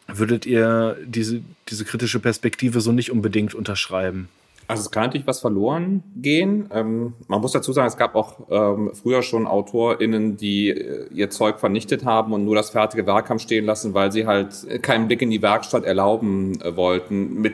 würdet 0.07 0.45
ihr 0.45 0.97
diese, 1.05 1.41
diese 1.67 1.83
kritische 1.83 2.19
Perspektive 2.19 2.79
so 2.79 2.93
nicht 2.93 3.11
unbedingt 3.11 3.53
unterschreiben? 3.53 4.29
Also 4.71 4.83
es 4.83 4.91
kann 4.91 5.03
natürlich 5.03 5.27
was 5.27 5.41
verloren 5.41 6.01
gehen. 6.15 6.69
Ähm, 6.73 7.13
man 7.27 7.41
muss 7.41 7.51
dazu 7.51 7.73
sagen, 7.73 7.89
es 7.89 7.97
gab 7.97 8.15
auch 8.15 8.39
ähm, 8.49 8.91
früher 8.93 9.21
schon 9.21 9.45
AutorInnen, 9.45 10.37
die 10.37 10.69
äh, 10.69 11.07
ihr 11.13 11.29
Zeug 11.29 11.59
vernichtet 11.59 12.05
haben 12.05 12.31
und 12.31 12.45
nur 12.45 12.55
das 12.55 12.69
fertige 12.69 13.05
Werk 13.05 13.29
haben 13.29 13.39
stehen 13.39 13.65
lassen, 13.65 13.93
weil 13.93 14.13
sie 14.13 14.25
halt 14.25 14.81
keinen 14.81 15.07
Blick 15.07 15.21
in 15.21 15.29
die 15.29 15.41
Werkstatt 15.41 15.83
erlauben 15.83 16.61
äh, 16.61 16.73
wollten. 16.77 17.41
Mit 17.41 17.53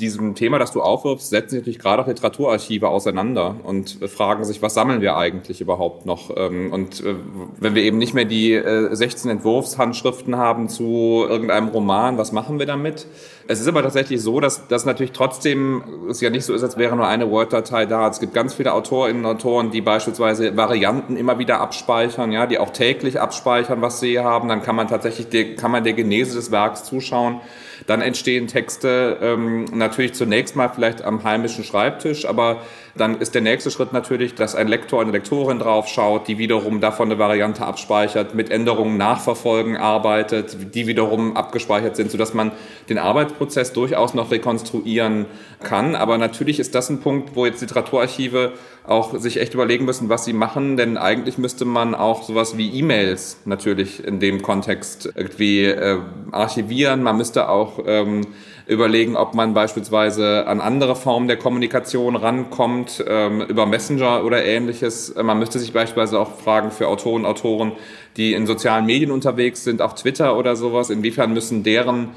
diesem 0.00 0.34
Thema, 0.34 0.58
das 0.58 0.72
du 0.72 0.82
aufwirfst, 0.82 1.30
setzen 1.30 1.50
sich 1.50 1.60
natürlich 1.60 1.78
gerade 1.78 2.02
auch 2.02 2.06
Literaturarchive 2.08 2.88
auseinander 2.88 3.56
und 3.62 3.98
fragen 4.08 4.44
sich, 4.44 4.62
was 4.62 4.74
sammeln 4.74 5.00
wir 5.00 5.16
eigentlich 5.16 5.60
überhaupt 5.60 6.06
noch? 6.06 6.30
Ähm, 6.36 6.72
und 6.72 7.04
äh, 7.04 7.14
wenn 7.58 7.74
wir 7.74 7.82
eben 7.82 7.98
nicht 7.98 8.14
mehr 8.14 8.24
die 8.24 8.60
16 8.90 9.28
äh, 9.28 9.32
Entwurfshandschriften 9.34 10.36
haben 10.36 10.68
zu 10.68 11.24
irgendeinem 11.28 11.68
Roman, 11.68 12.18
was 12.18 12.32
machen 12.32 12.58
wir 12.58 12.66
damit? 12.66 13.06
Es 13.46 13.60
ist 13.60 13.66
aber 13.66 13.82
tatsächlich 13.82 14.22
so, 14.22 14.40
dass 14.40 14.68
das 14.68 14.84
natürlich 14.84 15.12
trotzdem 15.12 15.82
es 16.08 16.20
ja 16.20 16.30
nicht 16.30 16.44
so 16.44 16.54
ist, 16.54 16.62
als 16.62 16.76
wäre 16.76 16.96
nur 16.96 17.06
eine 17.06 17.30
Word-Datei 17.30 17.84
da. 17.86 18.08
Es 18.08 18.20
gibt 18.20 18.32
ganz 18.32 18.54
viele 18.54 18.72
Autorinnen 18.72 19.24
und 19.24 19.30
Autoren, 19.30 19.70
die 19.70 19.80
beispielsweise 19.80 20.56
Varianten 20.56 21.16
immer 21.16 21.38
wieder 21.38 21.60
abspeichern, 21.60 22.32
ja, 22.32 22.46
die 22.46 22.58
auch 22.58 22.70
täglich 22.70 23.20
abspeichern, 23.20 23.82
was 23.82 24.00
sie 24.00 24.20
haben. 24.20 24.48
Dann 24.48 24.62
kann 24.62 24.76
man 24.76 24.88
tatsächlich, 24.88 25.56
kann 25.56 25.70
man 25.70 25.84
der 25.84 25.94
Genese 25.94 26.36
des 26.36 26.50
Werks 26.50 26.84
zuschauen. 26.84 27.40
Dann 27.86 28.00
entstehen 28.00 28.46
Texte 28.46 29.18
ähm, 29.22 29.64
natürlich 29.72 30.14
zunächst 30.14 30.56
mal 30.56 30.68
vielleicht 30.68 31.02
am 31.02 31.24
heimischen 31.24 31.64
Schreibtisch, 31.64 32.26
aber 32.26 32.62
dann 32.96 33.20
ist 33.20 33.34
der 33.34 33.42
nächste 33.42 33.70
Schritt 33.70 33.92
natürlich, 33.92 34.34
dass 34.34 34.54
ein 34.54 34.68
Lektor, 34.68 35.00
eine 35.00 35.12
Lektorin 35.12 35.58
draufschaut, 35.58 36.26
die 36.28 36.38
wiederum 36.38 36.80
davon 36.80 37.08
eine 37.08 37.18
Variante 37.18 37.64
abspeichert, 37.64 38.34
mit 38.34 38.50
Änderungen 38.50 38.96
nachverfolgen 38.96 39.76
arbeitet, 39.76 40.74
die 40.74 40.86
wiederum 40.86 41.36
abgespeichert 41.36 41.96
sind, 41.96 42.10
sodass 42.10 42.34
man 42.34 42.52
den 42.88 42.98
Arbeitsprozess 42.98 43.72
durchaus 43.72 44.14
noch 44.14 44.30
rekonstruieren 44.30 45.26
kann. 45.62 45.94
Aber 45.94 46.18
natürlich 46.18 46.58
ist 46.58 46.74
das 46.74 46.90
ein 46.90 47.00
Punkt, 47.00 47.36
wo 47.36 47.46
jetzt 47.46 47.60
Literaturarchive 47.60 48.52
auch 48.86 49.18
sich 49.18 49.40
echt 49.40 49.54
überlegen 49.54 49.84
müssen, 49.84 50.08
was 50.08 50.24
sie 50.24 50.32
machen, 50.32 50.76
denn 50.76 50.96
eigentlich 50.96 51.38
müsste 51.38 51.64
man 51.64 51.94
auch 51.94 52.22
sowas 52.22 52.56
wie 52.56 52.70
E-Mails 52.70 53.38
natürlich 53.44 54.04
in 54.04 54.20
dem 54.20 54.42
Kontext 54.42 55.12
irgendwie 55.14 55.64
äh, 55.64 55.98
archivieren. 56.32 57.02
Man 57.02 57.16
müsste 57.16 57.48
auch 57.48 57.80
ähm, 57.86 58.26
überlegen, 58.66 59.16
ob 59.16 59.34
man 59.34 59.52
beispielsweise 59.52 60.46
an 60.46 60.60
andere 60.60 60.96
Formen 60.96 61.28
der 61.28 61.36
Kommunikation 61.36 62.16
rankommt, 62.16 63.04
ähm, 63.06 63.42
über 63.42 63.66
Messenger 63.66 64.24
oder 64.24 64.44
ähnliches. 64.44 65.14
Man 65.14 65.38
müsste 65.38 65.58
sich 65.58 65.72
beispielsweise 65.72 66.18
auch 66.18 66.36
fragen 66.36 66.70
für 66.70 66.88
Autoren, 66.88 67.26
Autoren, 67.26 67.72
die 68.16 68.32
in 68.32 68.46
sozialen 68.46 68.86
Medien 68.86 69.10
unterwegs 69.10 69.64
sind, 69.64 69.82
auf 69.82 69.94
Twitter 69.94 70.38
oder 70.38 70.56
sowas, 70.56 70.90
inwiefern 70.90 71.32
müssen 71.32 71.62
deren 71.62 72.10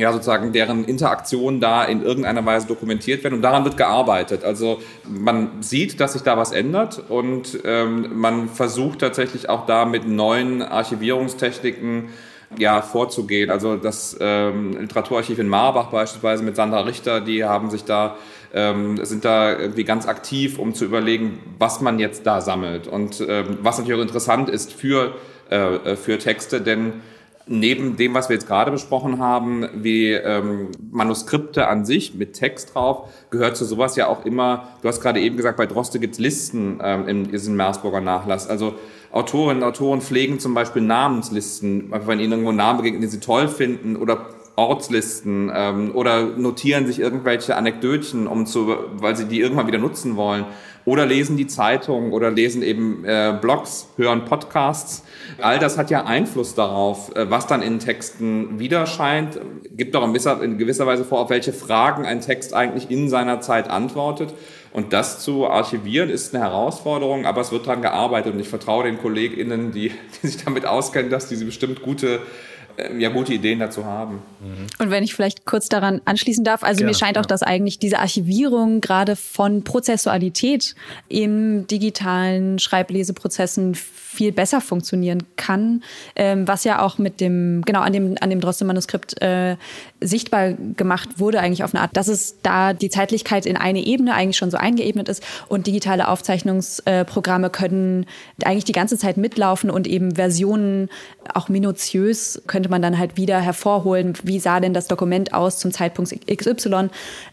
ja, 0.00 0.12
sozusagen 0.12 0.52
deren 0.52 0.84
Interaktion 0.84 1.60
da 1.60 1.84
in 1.84 2.02
irgendeiner 2.02 2.44
Weise 2.44 2.66
dokumentiert 2.66 3.22
werden 3.22 3.34
und 3.34 3.42
daran 3.42 3.64
wird 3.64 3.76
gearbeitet. 3.76 4.44
Also 4.44 4.80
man 5.08 5.62
sieht, 5.62 6.00
dass 6.00 6.14
sich 6.14 6.22
da 6.22 6.36
was 6.36 6.52
ändert 6.52 7.02
und 7.08 7.60
ähm, 7.64 8.18
man 8.18 8.48
versucht 8.48 9.00
tatsächlich 9.00 9.48
auch 9.48 9.66
da 9.66 9.84
mit 9.84 10.08
neuen 10.08 10.62
Archivierungstechniken 10.62 12.08
ja, 12.58 12.82
vorzugehen. 12.82 13.50
Also 13.50 13.76
das 13.76 14.16
ähm, 14.20 14.72
Literaturarchiv 14.72 15.38
in 15.38 15.48
Marbach 15.48 15.90
beispielsweise 15.90 16.42
mit 16.42 16.56
Sandra 16.56 16.80
Richter, 16.80 17.20
die 17.20 17.44
haben 17.44 17.70
sich 17.70 17.84
da 17.84 18.16
ähm, 18.52 18.98
sind 19.04 19.24
da 19.24 19.56
irgendwie 19.56 19.84
ganz 19.84 20.08
aktiv, 20.08 20.58
um 20.58 20.74
zu 20.74 20.84
überlegen, 20.84 21.38
was 21.58 21.80
man 21.80 22.00
jetzt 22.00 22.26
da 22.26 22.40
sammelt 22.40 22.88
und 22.88 23.24
ähm, 23.28 23.58
was 23.62 23.78
natürlich 23.78 23.98
auch 24.00 24.02
interessant 24.02 24.48
ist 24.48 24.72
für 24.72 25.14
äh, 25.50 25.94
für 25.94 26.18
Texte, 26.18 26.60
denn 26.60 26.94
neben 27.46 27.96
dem, 27.96 28.14
was 28.14 28.28
wir 28.28 28.36
jetzt 28.36 28.46
gerade 28.46 28.70
besprochen 28.70 29.18
haben, 29.18 29.68
wie 29.74 30.12
ähm, 30.12 30.68
Manuskripte 30.90 31.66
an 31.66 31.84
sich 31.84 32.14
mit 32.14 32.34
Text 32.34 32.74
drauf, 32.74 33.08
gehört 33.30 33.56
zu 33.56 33.64
sowas 33.64 33.96
ja 33.96 34.06
auch 34.08 34.24
immer, 34.24 34.68
du 34.82 34.88
hast 34.88 35.00
gerade 35.00 35.20
eben 35.20 35.36
gesagt, 35.36 35.56
bei 35.56 35.66
Droste 35.66 35.98
gibt's 35.98 36.18
Listen 36.18 36.80
ähm, 36.82 37.08
in 37.08 37.30
diesem 37.30 37.56
Meersburger 37.56 38.00
Nachlass. 38.00 38.48
Also 38.48 38.74
Autorinnen 39.10 39.62
und 39.62 39.68
Autoren 39.68 40.00
pflegen 40.00 40.38
zum 40.38 40.54
Beispiel 40.54 40.82
Namenslisten, 40.82 41.92
wenn 42.06 42.20
ihnen 42.20 42.32
irgendwo 42.32 42.52
Namen 42.52 42.78
begegnen, 42.78 43.00
die 43.00 43.08
sie 43.08 43.20
toll 43.20 43.48
finden 43.48 43.96
oder 43.96 44.26
Ortslisten 44.60 45.50
ähm, 45.54 45.90
oder 45.94 46.24
notieren 46.24 46.86
sich 46.86 47.00
irgendwelche 47.00 47.56
Anekdötchen, 47.56 48.26
um 48.26 48.46
zu, 48.46 48.76
weil 48.94 49.16
sie 49.16 49.24
die 49.24 49.40
irgendwann 49.40 49.66
wieder 49.66 49.78
nutzen 49.78 50.16
wollen. 50.16 50.44
Oder 50.84 51.06
lesen 51.06 51.36
die 51.36 51.46
Zeitung 51.46 52.12
oder 52.12 52.30
lesen 52.30 52.62
eben 52.62 53.04
äh, 53.04 53.36
Blogs, 53.40 53.88
hören 53.96 54.24
Podcasts. 54.24 55.04
All 55.40 55.58
das 55.58 55.76
hat 55.76 55.90
ja 55.90 56.04
Einfluss 56.04 56.54
darauf, 56.54 57.14
äh, 57.14 57.30
was 57.30 57.46
dann 57.46 57.62
in 57.62 57.78
Texten 57.78 58.58
widerscheint. 58.58 59.38
Gibt 59.76 59.94
auch 59.94 60.04
in 60.04 60.12
gewisser, 60.12 60.42
in 60.42 60.58
gewisser 60.58 60.86
Weise 60.86 61.04
vor, 61.04 61.20
auf 61.20 61.30
welche 61.30 61.52
Fragen 61.52 62.06
ein 62.06 62.20
Text 62.20 62.54
eigentlich 62.54 62.90
in 62.90 63.08
seiner 63.08 63.40
Zeit 63.40 63.68
antwortet. 63.68 64.34
Und 64.72 64.92
das 64.92 65.20
zu 65.20 65.48
archivieren 65.48 66.10
ist 66.10 66.34
eine 66.34 66.44
Herausforderung, 66.44 67.26
aber 67.26 67.40
es 67.40 67.50
wird 67.50 67.66
daran 67.66 67.82
gearbeitet 67.82 68.34
und 68.34 68.40
ich 68.40 68.48
vertraue 68.48 68.84
den 68.84 68.98
KollegInnen, 68.98 69.72
die, 69.72 69.92
die 70.22 70.26
sich 70.26 70.44
damit 70.44 70.64
auskennen, 70.64 71.10
dass 71.10 71.28
diese 71.28 71.44
bestimmt 71.44 71.82
gute 71.82 72.20
ja, 72.98 73.08
gute 73.10 73.34
Ideen 73.34 73.58
dazu 73.58 73.84
haben. 73.84 74.20
Und 74.78 74.90
wenn 74.90 75.02
ich 75.02 75.14
vielleicht 75.14 75.44
kurz 75.44 75.68
daran 75.68 76.00
anschließen 76.04 76.44
darf, 76.44 76.62
also 76.62 76.80
ja, 76.80 76.86
mir 76.86 76.94
scheint 76.94 77.16
ja. 77.16 77.22
auch, 77.22 77.26
dass 77.26 77.42
eigentlich 77.42 77.78
diese 77.78 77.98
Archivierung 77.98 78.80
gerade 78.80 79.16
von 79.16 79.64
Prozessualität 79.64 80.74
im 81.08 81.66
digitalen 81.66 82.58
Schreibleseprozessen 82.58 83.74
viel 83.74 84.32
besser 84.32 84.60
funktionieren 84.60 85.22
kann, 85.36 85.84
ähm, 86.16 86.48
was 86.48 86.64
ja 86.64 86.82
auch 86.82 86.98
mit 86.98 87.20
dem, 87.20 87.62
genau, 87.64 87.80
an 87.80 87.92
dem, 87.92 88.16
an 88.20 88.28
dem 88.28 88.40
Droste-Manuskript 88.40 89.22
äh, 89.22 89.56
sichtbar 90.00 90.52
gemacht 90.52 91.20
wurde, 91.20 91.40
eigentlich 91.40 91.62
auf 91.62 91.74
eine 91.74 91.82
Art, 91.82 91.96
dass 91.96 92.08
es 92.08 92.36
da 92.42 92.72
die 92.72 92.90
Zeitlichkeit 92.90 93.46
in 93.46 93.56
eine 93.56 93.84
Ebene 93.86 94.14
eigentlich 94.14 94.36
schon 94.36 94.50
so 94.50 94.56
eingeebnet 94.56 95.08
ist 95.08 95.22
und 95.48 95.68
digitale 95.68 96.08
Aufzeichnungsprogramme 96.08 97.46
äh, 97.46 97.50
können 97.50 98.06
eigentlich 98.44 98.64
die 98.64 98.72
ganze 98.72 98.98
Zeit 98.98 99.16
mitlaufen 99.16 99.70
und 99.70 99.86
eben 99.86 100.16
Versionen 100.16 100.88
auch 101.32 101.48
minutiös 101.48 102.42
könnte 102.46 102.68
man 102.70 102.82
dann 102.82 102.98
halt 102.98 103.16
wieder 103.16 103.40
hervorholen, 103.40 104.14
wie 104.22 104.38
sah 104.38 104.60
denn 104.60 104.74
das 104.74 104.88
Dokument 104.88 105.34
aus 105.34 105.58
zum 105.58 105.72
Zeitpunkt 105.72 106.14
XY. 106.26 106.88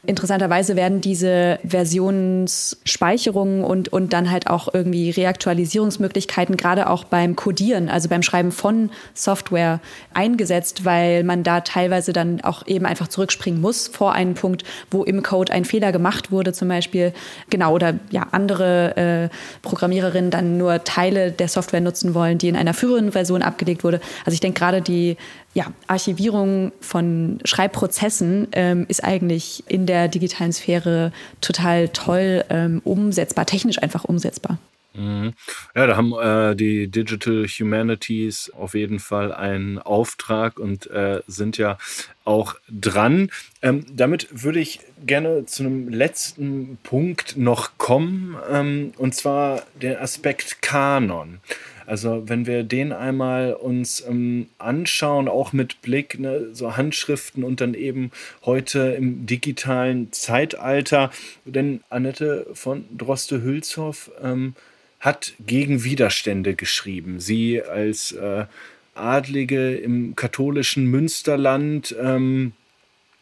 Interessanterweise 0.06 0.76
werden 0.76 1.02
diese 1.02 1.60
Versionsspeicherungen 1.68 3.64
und, 3.64 3.90
und 3.90 4.14
dann 4.14 4.30
halt 4.32 4.48
auch 4.48 4.74
irgendwie 4.74 5.10
Reaktualisierungsmöglichkeiten 5.12 6.58
gerade 6.58 6.90
auch 6.90 7.04
beim 7.04 7.36
Codieren, 7.36 7.90
also 7.90 8.10
beim 8.10 8.24
Schreiben 8.24 8.52
von 8.52 8.90
Software 9.14 9.80
eingesetzt, 10.14 10.86
weil 10.86 11.24
man 11.24 11.44
da 11.44 11.62
teilweise 11.62 12.14
dann 12.14 12.42
auch 12.42 12.66
eben 12.68 12.86
einfach 12.86 13.08
zurückspringen 13.08 13.62
muss 13.62 13.88
vor 13.88 14.14
einen 14.14 14.34
Punkt, 14.34 14.64
wo 14.92 15.04
im 15.04 15.24
Code 15.24 15.54
ein 15.54 15.66
Fehler 15.66 15.92
gemacht 15.92 16.32
wurde 16.32 16.54
zum 16.54 16.68
Beispiel. 16.68 17.14
Genau, 17.50 17.74
oder 17.74 17.96
ja, 18.10 18.28
andere 18.32 18.98
äh, 18.98 19.30
Programmiererinnen 19.62 20.32
dann 20.32 20.58
nur 20.58 20.84
Teile 20.84 21.32
der 21.32 21.48
Software 21.48 21.82
nutzen 21.82 22.14
wollen, 22.14 22.38
die 22.38 22.48
in 22.48 22.56
einer 22.56 22.74
früheren 22.74 23.12
Version 23.12 23.42
abgelegt 23.42 23.84
wurde. 23.84 24.00
Also 24.26 24.34
ich 24.34 24.40
denke 24.40 24.60
gerade 24.60 24.82
die 24.82 25.18
ja, 25.58 25.74
Archivierung 25.88 26.72
von 26.82 27.40
Schreibprozessen 27.44 28.48
ähm, 28.52 28.86
ist 28.90 29.04
eigentlich 29.04 29.64
in 29.68 29.88
der 29.88 30.08
digitalen 30.08 30.54
Sphäre 30.54 31.12
total 31.42 31.90
toll 31.90 32.46
ähm, 32.52 32.80
umsetzbar, 32.84 33.48
technisch 33.48 33.82
einfach 33.82 34.04
umsetzbar. 34.04 34.60
Mhm. 34.94 35.34
Ja, 35.74 35.88
da 35.88 35.98
haben 35.98 36.14
äh, 36.14 36.56
die 36.56 36.90
Digital 36.90 37.48
Humanities 37.48 38.52
auf 38.56 38.76
jeden 38.76 39.00
Fall 39.00 39.34
einen 39.34 39.80
Auftrag 39.80 40.60
und 40.60 40.92
äh, 40.92 41.22
sind 41.26 41.58
ja 41.58 41.80
auch 42.24 42.54
dran. 42.70 43.32
Ähm, 43.64 43.84
damit 43.92 44.28
würde 44.32 44.60
ich 44.60 44.82
gerne 45.08 45.48
zu 45.48 45.64
einem 45.64 45.90
letzten 45.90 46.78
Punkt 46.84 47.36
noch 47.36 47.80
kommen, 47.80 48.38
ähm, 48.48 48.94
und 48.98 49.16
zwar 49.16 49.64
den 49.82 49.98
Aspekt 49.98 50.62
Kanon. 50.62 51.40
Also 51.88 52.28
wenn 52.28 52.46
wir 52.46 52.64
den 52.64 52.92
einmal 52.92 53.54
uns 53.54 54.06
ähm, 54.06 54.50
anschauen, 54.60 55.30
auch 55.30 55.54
mit 55.54 55.82
Blick, 55.82 56.20
ne, 56.20 56.50
so 56.52 56.76
Handschriften 56.76 57.46
und 57.46 57.62
dann 57.62 57.74
eben 57.74 58.12
heute 58.46 58.80
im 58.98 59.26
digitalen 59.26 60.12
Zeitalter, 60.12 61.12
denn 61.46 61.82
Annette 61.90 62.46
von 62.54 62.84
Droste-Hülshoff 62.96 64.12
ähm, 64.22 64.54
hat 65.00 65.34
gegen 65.40 65.86
Widerstände 65.86 66.56
geschrieben. 66.56 67.22
Sie 67.22 67.64
als 67.64 68.12
äh, 68.12 68.46
Adlige 68.94 69.76
im 69.76 70.16
katholischen 70.18 70.88
Münsterland 70.88 71.96
ähm, 72.02 72.52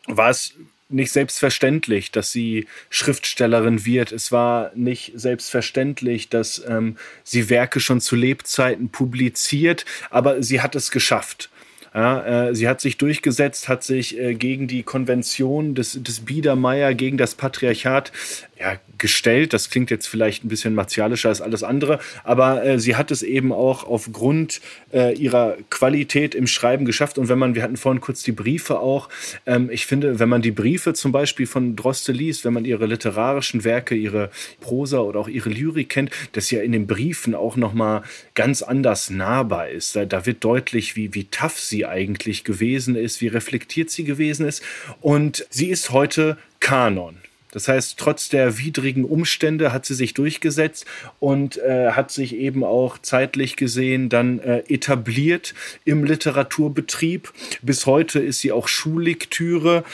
war 0.08 0.32
es 0.32 0.56
nicht 0.90 1.12
selbstverständlich, 1.12 2.12
dass 2.12 2.32
sie 2.32 2.68
Schriftstellerin 2.90 3.86
wird. 3.86 4.12
Es 4.12 4.32
war 4.32 4.72
nicht 4.76 5.14
selbstverständlich, 5.16 6.30
dass 6.30 6.64
ähm, 6.68 6.98
sie 7.24 7.50
Werke 7.50 7.80
schon 7.80 8.02
zu 8.02 8.16
Lebzeiten 8.16 8.90
publiziert, 8.90 9.86
aber 10.10 10.44
sie 10.44 10.62
hat 10.62 10.76
es 10.76 10.92
geschafft. 10.92 11.50
Ja, 11.96 12.50
äh, 12.50 12.56
sie 12.56 12.68
hat 12.68 12.82
sich 12.82 12.98
durchgesetzt, 12.98 13.70
hat 13.70 13.86
sich 13.86 14.20
äh, 14.20 14.34
gegen 14.34 14.68
die 14.68 14.84
Konvention 14.84 15.76
des, 15.76 16.04
des 16.04 16.26
Biedermeier, 16.26 16.94
gegen 16.94 17.18
das 17.18 17.36
Patriarchat 17.36 18.12
ja, 18.58 18.80
gestellt. 18.98 19.54
Das 19.54 19.70
klingt 19.70 19.92
jetzt 19.92 20.08
vielleicht 20.08 20.46
ein 20.46 20.48
bisschen 20.48 20.74
martialischer 20.74 21.30
als 21.30 21.42
alles 21.42 21.64
andere, 21.64 22.00
aber 22.24 22.64
äh, 22.64 22.80
sie 22.80 22.96
hat 22.96 23.12
es 23.12 23.22
eben 23.22 23.52
auch 23.52 23.84
aufgrund 23.84 24.62
äh, 24.94 25.14
ihrer 25.16 25.58
Qualität 25.70 26.34
im 26.36 26.48
Schreiben 26.48 26.86
geschafft. 26.86 27.18
Und 27.18 27.28
wenn 27.28 27.38
man, 27.38 27.56
wir 27.56 27.64
hatten 27.64 27.76
vorhin 27.78 28.02
kurz 28.02 28.24
die 28.24 28.32
Briefe 28.32 28.80
auch, 28.80 29.10
ähm, 29.46 29.70
ich 29.70 29.86
finde, 29.86 30.20
wenn 30.20 30.30
man 30.30 30.42
die 30.42 30.52
Briefe 30.52 30.94
zum 30.94 31.12
Beispiel 31.12 31.48
von 31.48 31.76
Droste 31.76 32.14
liest, 32.14 32.46
wenn 32.46 32.54
man 32.54 32.66
ihre 32.66 32.86
literarischen 32.86 33.64
Werke, 33.64 33.96
ihre 33.96 34.30
Prosa 34.62 35.00
oder 35.00 35.20
auch 35.20 35.28
ihre 35.28 35.50
Lyrik 35.50 35.90
kennt, 35.90 36.12
dass 36.32 36.50
ja 36.50 36.62
in 36.62 36.72
den 36.72 36.88
Briefen 36.88 37.36
auch 37.36 37.58
nochmal 37.58 38.04
ganz 38.36 38.62
anders 38.62 39.10
nahbar 39.10 39.70
ist. 39.70 39.96
Da, 39.96 40.06
da 40.06 40.26
wird 40.26 40.44
deutlich, 40.44 40.96
wie, 40.96 41.14
wie 41.14 41.26
tough 41.26 41.60
sie 41.60 41.86
eigentlich 41.86 42.46
gewesen 42.46 42.96
ist, 42.96 43.20
wie 43.20 43.28
reflektiert 43.28 43.90
sie 43.90 44.06
gewesen 44.06 44.48
ist. 44.48 44.64
Und 45.02 45.46
sie 45.50 45.68
ist 45.68 45.92
heute 45.92 46.38
Kanon. 46.62 47.25
Das 47.56 47.70
heißt, 47.70 47.98
trotz 47.98 48.28
der 48.28 48.58
widrigen 48.58 49.06
Umstände 49.06 49.72
hat 49.72 49.86
sie 49.86 49.94
sich 49.94 50.14
durchgesetzt 50.14 50.86
und 51.22 51.56
äh, 51.56 51.92
hat 51.92 52.12
sich 52.12 52.36
eben 52.36 52.66
auch 52.66 52.98
zeitlich 52.98 53.56
gesehen 53.56 54.10
dann 54.10 54.40
äh, 54.40 54.64
etabliert 54.68 55.54
im 55.86 56.04
Literaturbetrieb. 56.04 57.32
Bis 57.62 57.86
heute 57.86 58.20
ist 58.20 58.42
sie 58.42 58.52
auch 58.52 58.68
Schullektüre. 58.68 59.86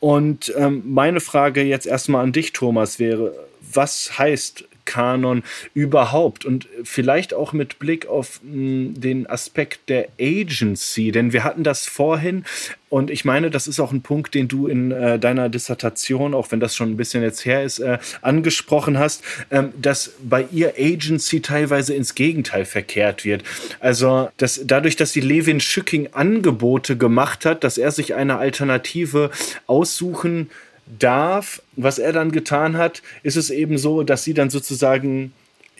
Und 0.00 0.50
ähm, 0.56 0.82
meine 0.86 1.20
Frage 1.20 1.62
jetzt 1.62 1.86
erstmal 1.86 2.24
an 2.24 2.32
dich, 2.32 2.54
Thomas, 2.54 2.98
wäre, 2.98 3.34
was 3.60 4.18
heißt 4.18 4.64
Kanon 4.90 5.44
überhaupt. 5.72 6.44
Und 6.44 6.68
vielleicht 6.82 7.32
auch 7.32 7.52
mit 7.52 7.78
Blick 7.78 8.06
auf 8.06 8.40
mh, 8.42 8.52
hm, 8.52 9.00
den 9.00 9.26
Aspekt 9.28 9.88
der 9.88 10.08
Agency, 10.20 11.12
denn 11.12 11.32
wir 11.32 11.44
hatten 11.44 11.62
das 11.62 11.86
vorhin. 11.86 12.44
Und 12.88 13.08
ich 13.08 13.24
meine, 13.24 13.50
das 13.50 13.68
ist 13.68 13.78
auch 13.78 13.92
ein 13.92 14.02
Punkt, 14.02 14.34
den 14.34 14.48
du 14.48 14.66
in 14.66 14.90
äh, 14.90 15.16
deiner 15.20 15.48
Dissertation, 15.48 16.34
auch 16.34 16.50
wenn 16.50 16.58
das 16.58 16.74
schon 16.74 16.90
ein 16.90 16.96
bisschen 16.96 17.22
jetzt 17.22 17.44
her 17.44 17.62
ist, 17.62 17.78
äh, 17.78 17.98
angesprochen 18.20 18.98
hast, 18.98 19.22
ähm, 19.52 19.72
dass 19.80 20.10
bei 20.24 20.44
ihr 20.50 20.74
Agency 20.76 21.40
teilweise 21.40 21.94
ins 21.94 22.16
Gegenteil 22.16 22.64
verkehrt 22.64 23.24
wird. 23.24 23.44
Also 23.78 24.28
dass 24.38 24.62
dadurch, 24.64 24.96
dass 24.96 25.12
die 25.12 25.20
Levin 25.20 25.60
Schücking 25.60 26.08
Angebote 26.12 26.96
gemacht 26.96 27.46
hat, 27.46 27.62
dass 27.62 27.78
er 27.78 27.92
sich 27.92 28.14
eine 28.14 28.38
Alternative 28.38 29.30
aussuchen 29.68 30.50
darf, 30.98 31.62
was 31.82 31.98
er 31.98 32.12
dann 32.12 32.32
getan 32.32 32.76
hat, 32.76 33.02
ist 33.22 33.36
es 33.36 33.50
eben 33.50 33.78
so, 33.78 34.02
dass 34.02 34.24
sie 34.24 34.34
dann 34.34 34.50
sozusagen 34.50 35.32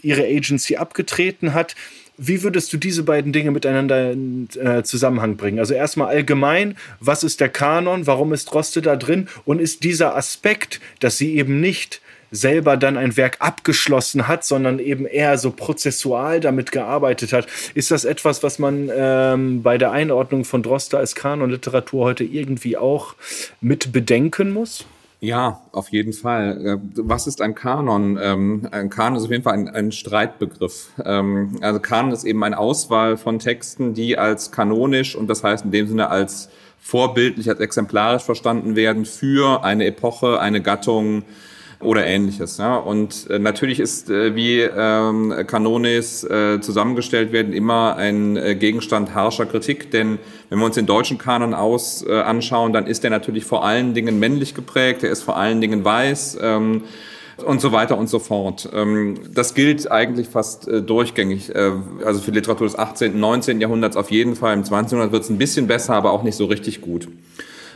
ihre 0.03 0.25
Agency 0.25 0.77
abgetreten 0.77 1.55
hat. 1.55 1.75
Wie 2.17 2.43
würdest 2.43 2.73
du 2.73 2.77
diese 2.77 3.03
beiden 3.03 3.33
Dinge 3.33 3.51
miteinander 3.51 4.13
in 4.13 4.49
äh, 4.63 4.83
Zusammenhang 4.83 5.37
bringen? 5.37 5.59
Also 5.59 5.75
erstmal 5.75 6.09
allgemein, 6.09 6.77
was 7.01 7.25
ist 7.25 7.41
der 7.41 7.49
Kanon, 7.49 8.07
warum 8.07 8.33
ist 8.33 8.47
Droste 8.47 8.83
da 8.83 8.97
drin 8.97 9.29
und 9.45 9.61
ist 9.61 9.85
dieser 9.85 10.17
Aspekt, 10.17 10.81
dass 11.01 11.17
sie 11.17 11.37
eben 11.37 11.61
nicht 11.61 12.03
selber 12.31 12.77
dann 12.77 12.97
ein 12.97 13.17
Werk 13.17 13.39
abgeschlossen 13.41 14.29
hat, 14.29 14.45
sondern 14.45 14.79
eben 14.79 15.07
eher 15.07 15.39
so 15.39 15.51
prozessual 15.51 16.41
damit 16.41 16.73
gearbeitet 16.73 17.33
hat. 17.33 17.47
Ist 17.75 17.91
das 17.91 18.05
etwas, 18.05 18.43
was 18.43 18.59
man 18.59 18.91
ähm, 18.95 19.63
bei 19.63 19.79
der 19.79 19.91
Einordnung 19.91 20.45
von 20.45 20.63
Droste 20.63 20.99
als 20.99 21.15
Kanon-Literatur 21.15 22.05
heute 22.05 22.25
irgendwie 22.25 22.77
auch 22.77 23.15
mit 23.61 23.93
bedenken 23.93 24.53
muss? 24.53 24.85
Ja, 25.23 25.61
auf 25.73 25.91
jeden 25.91 26.15
Fall. 26.15 26.67
Äh, 26.67 26.79
was 26.95 27.27
ist 27.27 27.43
ein 27.43 27.55
Kanon? 27.55 28.19
Ähm, 28.21 28.67
ein 28.71 28.89
Kanon 28.89 29.19
ist 29.19 29.25
auf 29.25 29.31
jeden 29.31 29.43
Fall 29.45 29.53
ein, 29.53 29.69
ein 29.69 29.93
Streitbegriff. 29.93 30.93
Ähm, 31.05 31.59
also 31.61 31.79
Kanon 31.79 32.13
ist 32.13 32.25
eben 32.25 32.43
eine 32.43 32.59
Auswahl 32.59 33.19
von 33.19 33.39
Texten, 33.39 33.93
die 33.93 34.17
als 34.17 34.51
kanonisch 34.51 35.15
und 35.15 35.29
das 35.29 35.45
heißt 35.45 35.67
in 35.67 35.73
dem 35.73 35.87
Sinne 35.89 36.09
als 36.09 36.49
vorbildlich, 36.79 37.51
als 37.51 37.61
exemplarisch 37.61 38.23
verstanden 38.23 38.77
werden 38.77 39.05
für 39.05 39.63
eine 39.63 39.85
Epoche, 39.85 40.41
eine 40.41 40.63
Gattung, 40.63 41.25
oder 41.81 42.07
ähnliches. 42.07 42.61
Und 42.85 43.29
äh, 43.31 43.39
natürlich 43.39 43.81
ist, 43.81 44.11
äh, 44.11 44.35
wie 44.35 44.61
ähm, 44.61 45.35
Kanones 45.47 46.25
äh, 46.25 46.61
zusammengestellt 46.61 47.33
werden, 47.33 47.53
immer 47.53 47.97
ein 47.97 48.59
Gegenstand 48.59 49.15
harscher 49.15 49.47
Kritik, 49.47 49.91
denn 49.91 50.19
wenn 50.51 50.59
wir 50.59 50.67
uns 50.67 50.75
den 50.75 50.87
deutschen 50.87 51.17
Kanon 51.17 51.55
aus 51.55 52.05
äh, 52.07 52.21
anschauen, 52.21 52.73
dann 52.73 52.87
ist 52.87 53.03
er 53.05 53.11
natürlich 53.11 53.45
vor 53.45 53.65
allen 53.65 53.95
Dingen 53.95 54.19
männlich 54.19 54.55
geprägt, 54.55 55.03
er 55.03 55.11
ist 55.11 55.23
vor 55.23 55.37
allen 55.37 55.61
Dingen 55.61 55.85
weiß. 55.85 56.39
Ähm, 56.43 56.83
und 57.45 57.61
so 57.63 57.73
weiter 57.73 57.97
und 57.97 58.11
so 58.11 58.19
fort. 58.19 58.69
Ähm, 58.75 59.19
das 59.33 59.55
gilt 59.55 59.91
eigentlich 59.91 60.29
fast 60.29 60.69
äh, 60.69 60.83
durchgängig. 60.83 61.55
Äh, 61.55 61.73
also 62.05 62.21
für 62.21 62.33
Literatur 62.33 62.67
des 62.67 62.79
18., 62.79 63.19
19. 63.19 63.63
Jahrhunderts 63.63 63.97
auf 63.97 64.11
jeden 64.11 64.37
Fall. 64.37 64.53
Im 64.53 64.65
20. 64.65 64.93
Jahrhundert 64.93 65.13
wird 65.13 65.23
es 65.23 65.31
ein 65.31 65.39
bisschen 65.39 65.67
besser, 65.67 65.95
aber 65.95 66.13
auch 66.13 66.23
nicht 66.23 66.37
so 66.37 66.45
richtig 66.45 66.83
gut. 66.83 67.09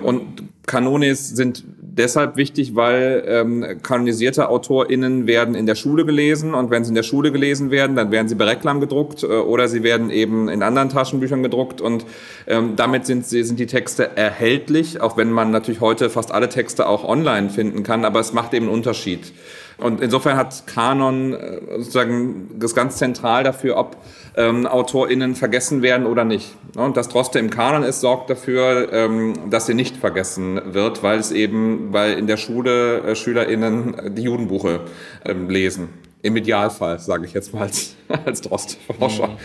Und 0.00 0.42
Kanones 0.66 1.30
sind 1.30 1.64
deshalb 1.96 2.36
wichtig, 2.36 2.74
weil 2.74 3.24
ähm, 3.26 3.78
kanonisierte 3.82 4.48
AutorInnen 4.48 5.26
werden 5.26 5.54
in 5.54 5.66
der 5.66 5.74
Schule 5.74 6.04
gelesen 6.04 6.54
und 6.54 6.70
wenn 6.70 6.84
sie 6.84 6.90
in 6.90 6.94
der 6.94 7.02
Schule 7.02 7.32
gelesen 7.32 7.70
werden, 7.70 7.96
dann 7.96 8.10
werden 8.10 8.28
sie 8.28 8.34
bei 8.34 8.44
Reklam 8.44 8.80
gedruckt 8.80 9.22
äh, 9.22 9.26
oder 9.26 9.68
sie 9.68 9.82
werden 9.82 10.10
eben 10.10 10.48
in 10.48 10.62
anderen 10.62 10.88
Taschenbüchern 10.88 11.42
gedruckt 11.42 11.80
und 11.80 12.04
ähm, 12.46 12.74
damit 12.76 13.06
sind, 13.06 13.26
sie, 13.26 13.44
sind 13.44 13.58
die 13.58 13.66
Texte 13.66 14.16
erhältlich, 14.16 15.00
auch 15.00 15.16
wenn 15.16 15.30
man 15.30 15.50
natürlich 15.50 15.80
heute 15.80 16.10
fast 16.10 16.32
alle 16.32 16.48
Texte 16.48 16.88
auch 16.88 17.04
online 17.04 17.50
finden 17.50 17.82
kann, 17.82 18.04
aber 18.04 18.20
es 18.20 18.32
macht 18.32 18.54
eben 18.54 18.66
einen 18.66 18.74
Unterschied. 18.74 19.32
Und 19.78 20.00
insofern 20.00 20.36
hat 20.36 20.66
Kanon 20.66 21.32
äh, 21.32 21.60
sozusagen 21.78 22.50
das 22.58 22.74
ganz 22.74 22.96
zentral 22.96 23.44
dafür, 23.44 23.76
ob 23.76 23.96
ähm, 24.36 24.66
AutorInnen 24.66 25.34
vergessen 25.34 25.82
werden 25.82 26.06
oder 26.06 26.24
nicht. 26.24 26.56
Und 26.76 26.96
dass 26.96 27.08
Droste 27.08 27.38
im 27.38 27.50
Kanon 27.50 27.82
ist, 27.82 28.00
sorgt 28.00 28.30
dafür, 28.30 28.92
ähm, 28.92 29.50
dass 29.50 29.66
sie 29.66 29.74
nicht 29.74 29.96
vergessen 29.96 30.60
wird, 30.74 31.02
weil 31.02 31.18
es 31.18 31.30
eben, 31.30 31.92
weil 31.92 32.18
in 32.18 32.26
der 32.26 32.36
Schule 32.36 32.98
äh, 32.98 33.14
SchülerInnen 33.14 34.14
die 34.14 34.22
Judenbuche 34.22 34.80
ähm, 35.24 35.48
lesen. 35.48 35.88
Im 36.22 36.36
Idealfall, 36.36 36.98
sage 36.98 37.26
ich 37.26 37.32
jetzt 37.32 37.52
mal 37.52 37.62
als, 37.62 37.94
als 38.24 38.40
Droste-Forscher. 38.40 39.28
Mhm. 39.28 39.36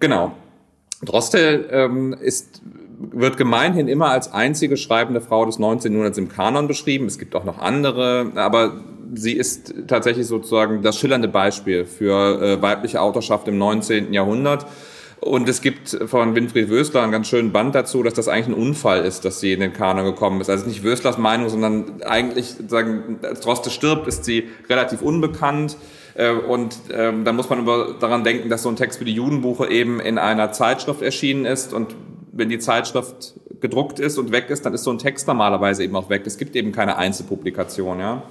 Genau. 0.00 0.32
Droste 1.04 1.68
ähm, 1.70 2.14
ist 2.18 2.62
wird 2.98 3.36
gemeinhin 3.36 3.88
immer 3.88 4.10
als 4.10 4.32
einzige 4.32 4.76
schreibende 4.76 5.20
Frau 5.20 5.44
des 5.44 5.58
19. 5.58 5.92
Jahrhunderts 5.92 6.18
im 6.18 6.28
Kanon 6.28 6.68
beschrieben. 6.68 7.06
Es 7.06 7.18
gibt 7.18 7.34
auch 7.34 7.44
noch 7.44 7.58
andere, 7.58 8.32
aber 8.34 8.80
sie 9.14 9.32
ist 9.32 9.74
tatsächlich 9.86 10.26
sozusagen 10.26 10.82
das 10.82 10.98
schillernde 10.98 11.28
Beispiel 11.28 11.84
für 11.84 12.40
äh, 12.40 12.62
weibliche 12.62 13.00
Autorschaft 13.00 13.48
im 13.48 13.58
19. 13.58 14.12
Jahrhundert. 14.12 14.66
Und 15.20 15.48
es 15.48 15.62
gibt 15.62 15.96
von 16.06 16.34
Winfried 16.34 16.68
Wösler 16.68 17.02
einen 17.02 17.12
ganz 17.12 17.28
schönen 17.28 17.50
Band 17.50 17.74
dazu, 17.74 18.02
dass 18.02 18.12
das 18.12 18.28
eigentlich 18.28 18.48
ein 18.48 18.62
Unfall 18.62 19.04
ist, 19.06 19.24
dass 19.24 19.40
sie 19.40 19.54
in 19.54 19.60
den 19.60 19.72
Kanon 19.72 20.04
gekommen 20.04 20.40
ist. 20.40 20.50
Also 20.50 20.66
nicht 20.66 20.84
Wöslers 20.84 21.16
Meinung, 21.16 21.48
sondern 21.48 22.02
eigentlich, 22.02 22.56
sagen, 22.68 23.18
als 23.22 23.40
Droste 23.40 23.70
stirbt, 23.70 24.06
ist 24.06 24.26
sie 24.26 24.48
relativ 24.68 25.00
unbekannt. 25.00 25.78
Äh, 26.14 26.32
und 26.32 26.76
ähm, 26.92 27.24
da 27.24 27.32
muss 27.32 27.48
man 27.48 27.60
über, 27.60 27.94
daran 27.98 28.22
denken, 28.22 28.50
dass 28.50 28.62
so 28.62 28.68
ein 28.68 28.76
Text 28.76 29.00
wie 29.00 29.06
die 29.06 29.14
Judenbuche 29.14 29.70
eben 29.70 29.98
in 29.98 30.18
einer 30.18 30.52
Zeitschrift 30.52 31.00
erschienen 31.00 31.46
ist. 31.46 31.72
Und 31.72 31.94
wenn 32.36 32.48
die 32.48 32.58
Zeitschrift 32.58 33.34
gedruckt 33.60 33.98
ist 33.98 34.18
und 34.18 34.32
weg 34.32 34.50
ist, 34.50 34.66
dann 34.66 34.74
ist 34.74 34.84
so 34.84 34.90
ein 34.90 34.98
Text 34.98 35.26
normalerweise 35.26 35.84
eben 35.84 35.96
auch 35.96 36.10
weg. 36.10 36.22
Es 36.26 36.36
gibt 36.36 36.56
eben 36.56 36.72
keine 36.72 36.96
Einzelpublikation, 36.96 38.00
ja. 38.00 38.22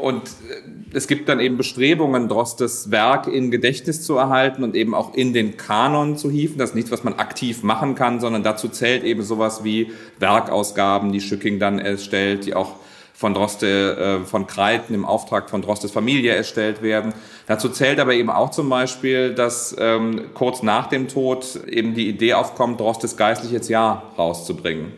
Und 0.00 0.22
äh, 0.22 0.96
es 0.96 1.08
gibt 1.08 1.28
dann 1.28 1.40
eben 1.40 1.56
Bestrebungen, 1.56 2.28
Drostes 2.28 2.90
Werk 2.90 3.26
in 3.26 3.50
Gedächtnis 3.50 4.02
zu 4.02 4.16
erhalten 4.16 4.62
und 4.62 4.76
eben 4.76 4.94
auch 4.94 5.14
in 5.14 5.32
den 5.32 5.56
Kanon 5.56 6.16
zu 6.16 6.30
hieven. 6.30 6.58
Das 6.58 6.70
ist 6.70 6.74
nichts, 6.76 6.90
was 6.90 7.02
man 7.02 7.14
aktiv 7.14 7.62
machen 7.62 7.94
kann, 7.94 8.20
sondern 8.20 8.42
dazu 8.42 8.68
zählt 8.68 9.02
eben 9.02 9.22
sowas 9.22 9.64
wie 9.64 9.92
Werkausgaben, 10.18 11.12
die 11.12 11.20
Schücking 11.20 11.58
dann 11.58 11.78
erstellt, 11.78 12.46
die 12.46 12.54
auch 12.54 12.76
von 13.20 13.34
Droste, 13.34 14.22
äh, 14.22 14.26
von 14.26 14.46
Kreiten 14.46 14.94
im 14.94 15.04
Auftrag 15.04 15.50
von 15.50 15.60
Drostes 15.60 15.90
Familie 15.90 16.32
erstellt 16.32 16.80
werden. 16.80 17.12
Dazu 17.50 17.68
zählt 17.68 17.98
aber 17.98 18.14
eben 18.14 18.30
auch 18.30 18.50
zum 18.52 18.68
Beispiel, 18.68 19.34
dass 19.34 19.74
ähm, 19.76 20.26
kurz 20.34 20.62
nach 20.62 20.86
dem 20.86 21.08
Tod 21.08 21.58
eben 21.66 21.94
die 21.94 22.08
Idee 22.08 22.34
aufkommt, 22.34 22.78
Drostes 22.78 23.16
geistliches 23.16 23.68
Jahr 23.68 24.04
rauszubringen. 24.16 24.92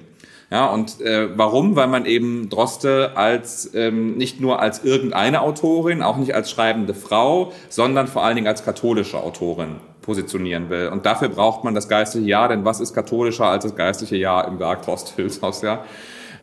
Ja, 0.51 0.67
und 0.67 1.01
äh, 1.01 1.31
warum? 1.35 1.77
Weil 1.77 1.87
man 1.87 2.05
eben 2.05 2.51
Droste 2.51 3.13
als 3.15 3.71
ähm, 3.73 4.19
nicht 4.19 4.43
nur 4.43 4.61
als 4.61 4.85
irgendeine 4.85 5.41
Autorin, 5.41 6.03
auch 6.03 6.19
nicht 6.19 6.35
als 6.35 6.51
schreibende 6.51 6.93
Frau, 6.93 7.53
sondern 7.71 8.07
vor 8.07 8.23
allen 8.23 8.35
Dingen 8.35 8.49
als 8.49 8.63
katholische 8.63 9.19
Autorin 9.19 9.77
positionieren 10.03 10.69
will. 10.69 10.89
Und 10.89 11.07
dafür 11.07 11.31
braucht 11.31 11.65
man 11.65 11.75
das 11.75 11.89
geistliche 11.89 12.29
Jahr, 12.29 12.51
denn 12.51 12.67
was 12.67 12.81
ist 12.81 12.93
katholischer 12.93 13.47
als 13.47 13.65
das 13.65 13.77
geistliche 13.77 14.17
Jahr 14.17 14.47
im 14.47 14.59
Werk 14.59 14.83
Drost 14.83 15.15
Hülshaus, 15.17 15.63
ja? 15.63 15.87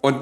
Und 0.02 0.16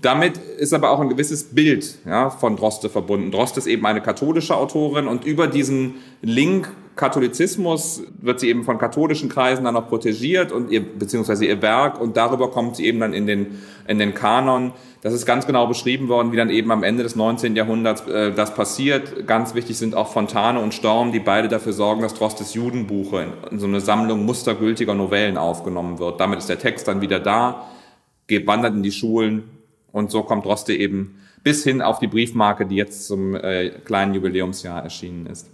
damit 0.00 0.38
ist 0.38 0.72
aber 0.72 0.90
auch 0.90 1.00
ein 1.00 1.08
gewisses 1.08 1.44
Bild 1.44 1.98
ja, 2.06 2.30
von 2.30 2.56
Droste 2.56 2.88
verbunden. 2.88 3.30
Droste 3.30 3.60
ist 3.60 3.66
eben 3.66 3.86
eine 3.86 4.00
katholische 4.00 4.56
Autorin 4.56 5.06
und 5.06 5.24
über 5.24 5.46
diesen 5.46 5.96
Link 6.22 6.70
Katholizismus 6.96 8.04
wird 8.20 8.38
sie 8.38 8.48
eben 8.48 8.62
von 8.62 8.78
katholischen 8.78 9.28
Kreisen 9.28 9.64
dann 9.64 9.74
noch 9.74 9.88
protegiert 9.88 10.52
und 10.52 10.70
ihr, 10.70 10.80
beziehungsweise 10.80 11.44
ihr 11.44 11.60
Werk 11.60 12.00
und 12.00 12.16
darüber 12.16 12.50
kommt 12.50 12.76
sie 12.76 12.86
eben 12.86 13.00
dann 13.00 13.12
in 13.12 13.26
den, 13.26 13.58
in 13.88 13.98
den 13.98 14.14
Kanon. 14.14 14.72
Das 15.02 15.12
ist 15.12 15.26
ganz 15.26 15.44
genau 15.46 15.66
beschrieben 15.66 16.08
worden, 16.08 16.30
wie 16.30 16.36
dann 16.36 16.50
eben 16.50 16.70
am 16.70 16.84
Ende 16.84 17.02
des 17.02 17.16
19. 17.16 17.56
Jahrhunderts 17.56 18.06
äh, 18.06 18.32
das 18.32 18.54
passiert. 18.54 19.26
Ganz 19.26 19.54
wichtig 19.54 19.76
sind 19.76 19.96
auch 19.96 20.12
Fontane 20.12 20.60
und 20.60 20.72
Storm, 20.72 21.10
die 21.10 21.18
beide 21.18 21.48
dafür 21.48 21.72
sorgen, 21.72 22.00
dass 22.00 22.14
Drostes 22.14 22.54
Judenbuche 22.54 23.22
in, 23.22 23.32
in 23.50 23.58
so 23.58 23.66
eine 23.66 23.80
Sammlung 23.80 24.24
mustergültiger 24.24 24.94
Novellen 24.94 25.36
aufgenommen 25.36 25.98
wird. 25.98 26.20
Damit 26.20 26.38
ist 26.38 26.48
der 26.48 26.60
Text 26.60 26.86
dann 26.86 27.00
wieder 27.00 27.18
da, 27.18 27.66
geht, 28.28 28.46
wandert 28.46 28.74
in 28.74 28.84
die 28.84 28.92
Schulen 28.92 29.42
und 29.94 30.10
so 30.10 30.24
kommt 30.24 30.44
Droste 30.44 30.74
eben 30.74 31.14
bis 31.44 31.62
hin 31.62 31.80
auf 31.80 32.00
die 32.00 32.08
Briefmarke, 32.08 32.66
die 32.66 32.74
jetzt 32.74 33.06
zum 33.06 33.36
äh, 33.36 33.70
kleinen 33.84 34.12
Jubiläumsjahr 34.14 34.82
erschienen 34.82 35.26
ist. 35.26 35.48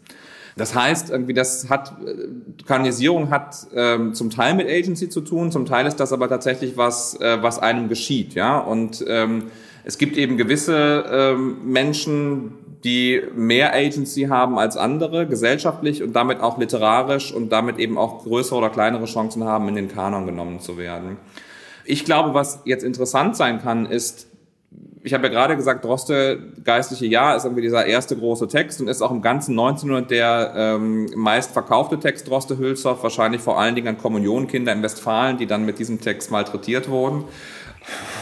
Das 0.56 0.74
heißt, 0.74 1.10
irgendwie, 1.10 1.34
das 1.34 1.68
hat, 1.68 1.92
äh, 2.04 2.64
Kanonisierung 2.66 3.30
hat 3.30 3.66
ähm, 3.74 4.14
zum 4.14 4.30
Teil 4.30 4.54
mit 4.54 4.66
Agency 4.66 5.10
zu 5.10 5.20
tun, 5.20 5.52
zum 5.52 5.66
Teil 5.66 5.86
ist 5.86 5.96
das 5.96 6.12
aber 6.12 6.28
tatsächlich 6.28 6.76
was, 6.76 7.20
äh, 7.20 7.42
was 7.42 7.58
einem 7.58 7.88
geschieht, 7.88 8.34
ja. 8.34 8.58
Und 8.58 9.04
ähm, 9.06 9.44
es 9.84 9.98
gibt 9.98 10.16
eben 10.16 10.38
gewisse 10.38 11.04
ähm, 11.10 11.58
Menschen, 11.70 12.52
die 12.82 13.20
mehr 13.34 13.74
Agency 13.74 14.22
haben 14.22 14.58
als 14.58 14.78
andere, 14.78 15.26
gesellschaftlich 15.26 16.02
und 16.02 16.14
damit 16.14 16.40
auch 16.40 16.56
literarisch 16.56 17.30
und 17.30 17.50
damit 17.52 17.78
eben 17.78 17.98
auch 17.98 18.24
größere 18.24 18.56
oder 18.56 18.70
kleinere 18.70 19.04
Chancen 19.04 19.44
haben, 19.44 19.68
in 19.68 19.74
den 19.74 19.88
Kanon 19.88 20.24
genommen 20.24 20.60
zu 20.60 20.78
werden. 20.78 21.18
Ich 21.84 22.06
glaube, 22.06 22.32
was 22.32 22.60
jetzt 22.64 22.84
interessant 22.84 23.36
sein 23.36 23.60
kann, 23.60 23.84
ist, 23.84 24.29
ich 25.02 25.14
habe 25.14 25.26
ja 25.26 25.32
gerade 25.32 25.56
gesagt, 25.56 25.84
Droste 25.84 26.38
geistliche 26.62 27.06
Jahr 27.06 27.36
ist 27.36 27.44
irgendwie 27.44 27.62
dieser 27.62 27.86
erste 27.86 28.16
große 28.16 28.48
Text 28.48 28.80
und 28.80 28.88
ist 28.88 29.00
auch 29.00 29.10
im 29.10 29.22
ganzen 29.22 29.52
1900 29.58 30.10
der 30.10 30.52
ähm, 30.54 31.10
meist 31.16 31.52
verkaufte 31.52 31.98
Text 31.98 32.28
Droste 32.28 32.58
Hülshoff, 32.58 33.02
wahrscheinlich 33.02 33.40
vor 33.40 33.58
allen 33.58 33.74
Dingen 33.74 33.88
an 33.88 33.98
Kommunionkinder 33.98 34.72
in 34.72 34.82
Westfalen, 34.82 35.38
die 35.38 35.46
dann 35.46 35.64
mit 35.64 35.78
diesem 35.78 36.00
Text 36.00 36.30
malträtiert 36.30 36.88
wurden 36.88 37.24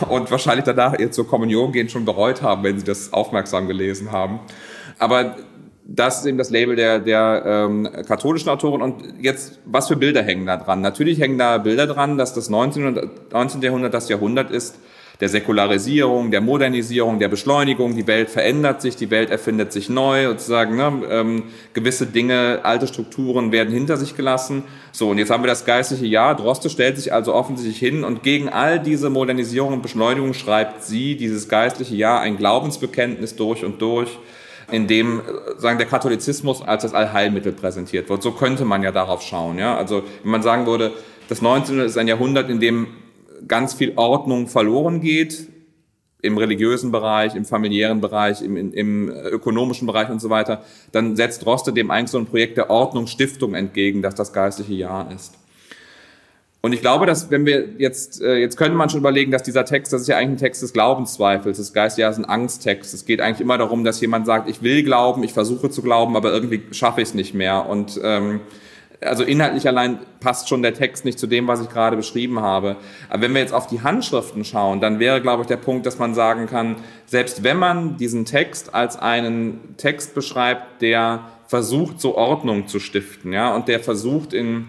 und 0.09 0.31
wahrscheinlich 0.31 0.65
danach 0.65 0.97
ihr 0.99 1.11
zur 1.11 1.27
Kommunion 1.27 1.73
gehen 1.73 1.89
schon 1.89 2.05
bereut 2.05 2.43
haben, 2.43 2.63
wenn 2.63 2.79
sie 2.79 2.85
das 2.85 3.13
aufmerksam 3.13 3.67
gelesen 3.67 4.13
haben. 4.13 4.41
Aber 4.99 5.37
das 5.85 6.21
ist 6.21 6.27
eben 6.27 6.39
das 6.39 6.51
Label 6.51 6.77
der, 6.77 6.99
der 6.99 7.43
ähm, 7.47 7.89
katholischen 8.07 8.51
Autoren. 8.51 8.83
Und 8.83 9.03
jetzt, 9.21 9.59
was 9.65 9.89
für 9.89 9.97
Bilder 9.97 10.23
hängen 10.23 10.47
da 10.47 10.59
dran? 10.59 10.83
Natürlich 10.83 11.19
hängen 11.19 11.39
da 11.39 11.59
Bilder 11.59 11.87
dran, 11.87 12.19
dass 12.19 12.35
das 12.35 12.51
19. 12.51 13.11
19. 13.33 13.63
Jahrhundert 13.63 13.95
das 13.95 14.09
Jahrhundert 14.11 14.51
ist, 14.51 14.79
der 15.21 15.29
Säkularisierung, 15.29 16.31
der 16.31 16.41
Modernisierung, 16.41 17.19
der 17.19 17.29
Beschleunigung. 17.29 17.97
Die 17.97 18.07
Welt 18.07 18.31
verändert 18.31 18.81
sich, 18.81 18.95
die 18.95 19.11
Welt 19.11 19.31
erfindet 19.31 19.73
sich 19.73 19.89
neu, 19.89 20.29
sozusagen. 20.29 20.77
Ne? 20.77 21.03
Ähm, 21.11 21.43
gewisse 21.75 22.07
Dinge, 22.07 22.61
alte 22.63 22.87
Strukturen 22.87 23.51
werden 23.51 23.75
hinter 23.75 23.97
sich 23.97 24.17
gelassen. 24.17 24.63
So, 24.93 25.11
und 25.11 25.19
jetzt 25.19 25.31
haben 25.31 25.43
wir 25.43 25.49
das 25.49 25.65
geistliche 25.65 26.07
Jahr. 26.07 26.37
Droste 26.37 26.71
stellt 26.71 26.97
sich 26.97 27.13
also 27.13 27.35
offensichtlich 27.35 27.79
hin 27.79 28.05
und 28.05 28.23
gegen 28.23 28.49
all 28.49 28.79
diese 28.79 29.11
Modernisierung 29.11 29.73
und 29.73 29.83
Beschleunigung 29.83 30.35
schreibt 30.35 30.85
sie, 30.85 31.17
dieses 31.17 31.49
geistliche 31.49 31.97
Jahr, 31.97 32.21
ein 32.21 32.37
Glaubensbekenntnis 32.37 33.35
durch 33.35 33.65
und 33.65 33.83
durch 33.83 34.19
in 34.71 34.87
dem 34.87 35.21
äh, 35.21 35.23
sagen 35.57 35.79
der 35.79 35.87
Katholizismus 35.87 36.63
als 36.63 36.83
das 36.83 36.95
Allheilmittel 36.95 37.53
präsentiert 37.53 38.09
wird. 38.09 38.23
So 38.23 38.33
könnte 38.33 38.65
man 38.65 38.83
ja 38.83 38.93
darauf 38.93 39.23
schauen. 39.23 39.59
Ja? 39.59 39.77
Also 39.77 40.03
wenn 40.23 40.31
man 40.31 40.43
sagen 40.43 40.67
würde, 40.67 40.93
das 41.29 41.43
19. 41.43 41.81
ist 41.81 41.99
ein 41.99 42.09
Jahrhundert, 42.09 42.51
in 42.51 42.61
dem 42.61 42.87
ganz 43.47 43.75
viel 43.75 43.93
Ordnung 43.97 44.49
verloren 44.49 45.01
geht, 45.01 45.49
im 46.21 46.37
religiösen 46.37 46.91
Bereich, 46.91 47.37
im 47.37 47.45
familiären 47.45 48.01
Bereich, 48.01 48.43
im, 48.43 48.73
im, 48.73 49.09
ökonomischen 49.09 49.87
Bereich 49.87 50.11
und 50.11 50.21
so 50.21 50.31
weiter, 50.31 50.65
dann 50.91 51.15
setzt 51.15 51.47
Roste 51.47 51.73
dem 51.73 51.91
eigentlich 51.91 52.11
so 52.11 52.19
ein 52.19 52.27
Projekt 52.27 52.57
der 52.57 52.71
Ordnungsstiftung 52.71 53.55
entgegen, 53.55 54.03
das 54.03 54.17
das 54.17 54.33
geistliche 54.33 54.75
Jahr 54.75 55.13
ist. 55.15 55.35
Und 56.61 56.73
ich 56.73 56.81
glaube, 56.81 57.07
dass 57.07 57.31
wenn 57.31 57.47
wir 57.47 57.69
jetzt, 57.79 58.21
äh, 58.21 58.35
jetzt 58.35 58.57
könnte 58.57 58.77
man 58.77 58.91
schon 58.91 58.99
überlegen, 58.99 59.31
dass 59.31 59.45
dieser 59.45 59.65
Text, 59.65 59.93
das 59.93 60.03
ist 60.03 60.09
ja 60.09 60.17
eigentlich 60.17 60.31
ein 60.31 60.39
Text 60.39 60.61
des 60.61 60.73
Glaubenszweifels, 60.73 61.59
das 61.59 61.73
geistliche 61.73 62.03
Jahr 62.03 62.11
ist 62.11 62.19
ein 62.19 62.25
Angsttext. 62.25 62.93
Es 62.95 63.07
geht 63.07 63.21
eigentlich 63.21 63.41
immer 63.41 63.59
darum, 63.59 63.85
dass 63.85 64.01
jemand 64.01 64.27
sagt, 64.27 64.51
ich 64.51 64.61
will 64.61 64.83
glauben, 64.83 65.23
ich 65.23 65.33
versuche 65.33 65.71
zu 65.71 65.83
glauben, 65.83 66.17
aber 66.17 66.33
irgendwie 66.33 66.63
schaffe 66.73 67.01
ich 67.01 67.09
es 67.09 67.15
nicht 67.15 67.33
mehr. 67.33 67.67
Und 67.69 68.01
ähm, 68.03 68.41
also 69.01 69.23
inhaltlich 69.23 69.67
allein 69.69 69.99
passt 70.21 70.49
schon 70.49 70.63
der 70.63 70.75
Text 70.75 71.05
nicht 71.05 71.19
zu 71.19 71.27
dem, 71.27 71.47
was 71.47 71.61
ich 71.63 71.69
gerade 71.69 71.97
beschrieben 71.97 72.41
habe. 72.41 72.77
Aber 73.09 73.23
wenn 73.23 73.33
wir 73.33 73.41
jetzt 73.41 73.55
auf 73.55 73.67
die 73.67 73.83
Handschriften 73.83 74.45
schauen, 74.45 74.81
dann 74.81 74.99
wäre, 74.99 75.21
glaube 75.21 75.43
ich, 75.43 75.47
der 75.47 75.57
Punkt, 75.57 75.87
dass 75.87 75.99
man 75.99 76.15
sagen 76.15 76.47
kann, 76.47 76.77
selbst 77.07 77.45
wenn 77.45 77.59
man 77.59 77.97
diesen 77.97 78.25
Text 78.25 78.75
als 78.75 78.99
einen 78.99 79.77
Text 79.77 80.15
beschreibt, 80.15 80.83
der 80.83 81.29
versucht, 81.47 82.01
so 82.01 82.17
Ordnung 82.17 82.67
zu 82.67 82.81
stiften, 82.81 83.33
ja, 83.33 83.55
und 83.55 83.69
der 83.69 83.81
versucht 83.81 84.33
in, 84.33 84.67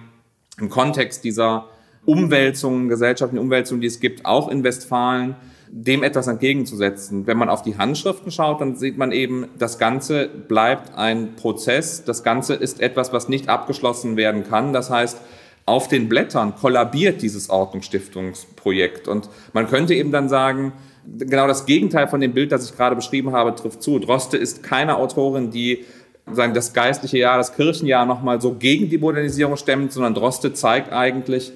im 0.59 0.69
Kontext 0.69 1.23
dieser 1.23 1.67
Umwälzungen, 2.05 2.87
gesellschaftlichen 2.87 3.43
Umwälzungen, 3.43 3.81
die 3.81 3.87
es 3.87 3.99
gibt, 3.99 4.25
auch 4.25 4.47
in 4.47 4.63
Westfalen, 4.63 5.35
dem 5.71 6.03
etwas 6.03 6.27
entgegenzusetzen. 6.27 7.27
Wenn 7.27 7.37
man 7.37 7.49
auf 7.49 7.61
die 7.61 7.77
Handschriften 7.77 8.31
schaut, 8.31 8.61
dann 8.61 8.75
sieht 8.75 8.97
man 8.97 9.11
eben, 9.11 9.47
das 9.57 9.77
Ganze 9.77 10.27
bleibt 10.27 10.97
ein 10.97 11.35
Prozess. 11.35 12.03
Das 12.03 12.23
Ganze 12.23 12.55
ist 12.55 12.81
etwas, 12.81 13.13
was 13.13 13.29
nicht 13.29 13.49
abgeschlossen 13.49 14.17
werden 14.17 14.43
kann. 14.47 14.73
Das 14.73 14.89
heißt, 14.89 15.19
auf 15.65 15.87
den 15.87 16.09
Blättern 16.09 16.55
kollabiert 16.55 17.21
dieses 17.21 17.49
Ordnungsstiftungsprojekt. 17.49 19.07
Und 19.07 19.29
man 19.53 19.67
könnte 19.67 19.93
eben 19.93 20.11
dann 20.11 20.27
sagen, 20.27 20.73
genau 21.17 21.47
das 21.47 21.67
Gegenteil 21.67 22.07
von 22.07 22.19
dem 22.19 22.33
Bild, 22.33 22.51
das 22.51 22.65
ich 22.65 22.75
gerade 22.75 22.95
beschrieben 22.95 23.33
habe, 23.33 23.53
trifft 23.53 23.83
zu. 23.83 23.99
Droste 23.99 24.37
ist 24.37 24.63
keine 24.63 24.97
Autorin, 24.97 25.51
die 25.51 25.85
sagen, 26.31 26.53
das 26.53 26.73
geistliche 26.73 27.19
Jahr, 27.19 27.37
das 27.37 27.55
Kirchenjahr 27.55 28.05
nochmal 28.05 28.41
so 28.41 28.53
gegen 28.53 28.89
die 28.89 28.97
Modernisierung 28.97 29.57
stemmt, 29.57 29.93
sondern 29.93 30.15
Droste 30.15 30.53
zeigt 30.53 30.91
eigentlich, 30.91 31.51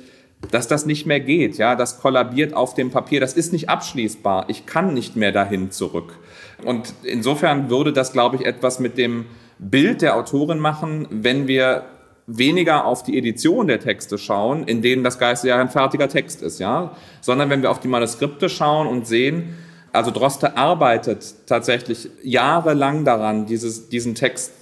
dass 0.52 0.68
das 0.68 0.86
nicht 0.86 1.06
mehr 1.06 1.20
geht, 1.20 1.58
ja, 1.58 1.76
das 1.76 2.00
kollabiert 2.00 2.54
auf 2.54 2.74
dem 2.74 2.92
Papier, 2.92 3.20
das 3.20 3.34
ist 3.34 3.54
nicht 3.54 3.70
abschließbar, 3.70 4.46
ich 4.50 4.66
kann 4.66 4.94
nicht 4.94 5.16
mehr 5.16 5.32
dahin 5.32 5.72
zurück. 5.72 6.20
Und 6.64 6.94
insofern 7.04 7.70
würde 7.70 7.94
das, 7.94 8.14
glaube 8.14 8.38
ich, 8.38 8.46
etwas 8.46 8.80
mit 8.80 8.98
dem 8.98 9.26
Bild 9.60 10.02
der 10.02 10.16
Autorin 10.16 10.60
machen, 10.60 11.08
wenn 11.10 11.48
wir 11.48 11.84
weniger 12.26 12.86
auf 12.86 13.04
die 13.04 13.18
Edition 13.18 13.68
der 13.68 13.80
Texte 13.80 14.18
schauen, 14.18 14.64
in 14.64 14.82
denen 14.82 15.04
das 15.04 15.20
Geiste 15.20 15.50
ja 15.50 15.60
ein 15.60 15.70
fertiger 15.70 16.08
Text 16.08 16.42
ist, 16.42 16.60
ja, 16.60 16.96
sondern 17.22 17.50
wenn 17.50 17.62
wir 17.62 17.72
auf 17.72 17.80
die 17.80 17.88
Manuskripte 17.88 18.50
schauen 18.50 18.88
und 18.88 19.08
sehen, 19.08 19.56
also 19.92 20.10
Droste 20.10 20.58
arbeitet 20.58 21.36
tatsächlich 21.46 22.10
jahrelang 22.24 23.06
daran, 23.06 23.46
dieses, 23.46 23.90
diesen 23.90 24.16
Text 24.16 24.54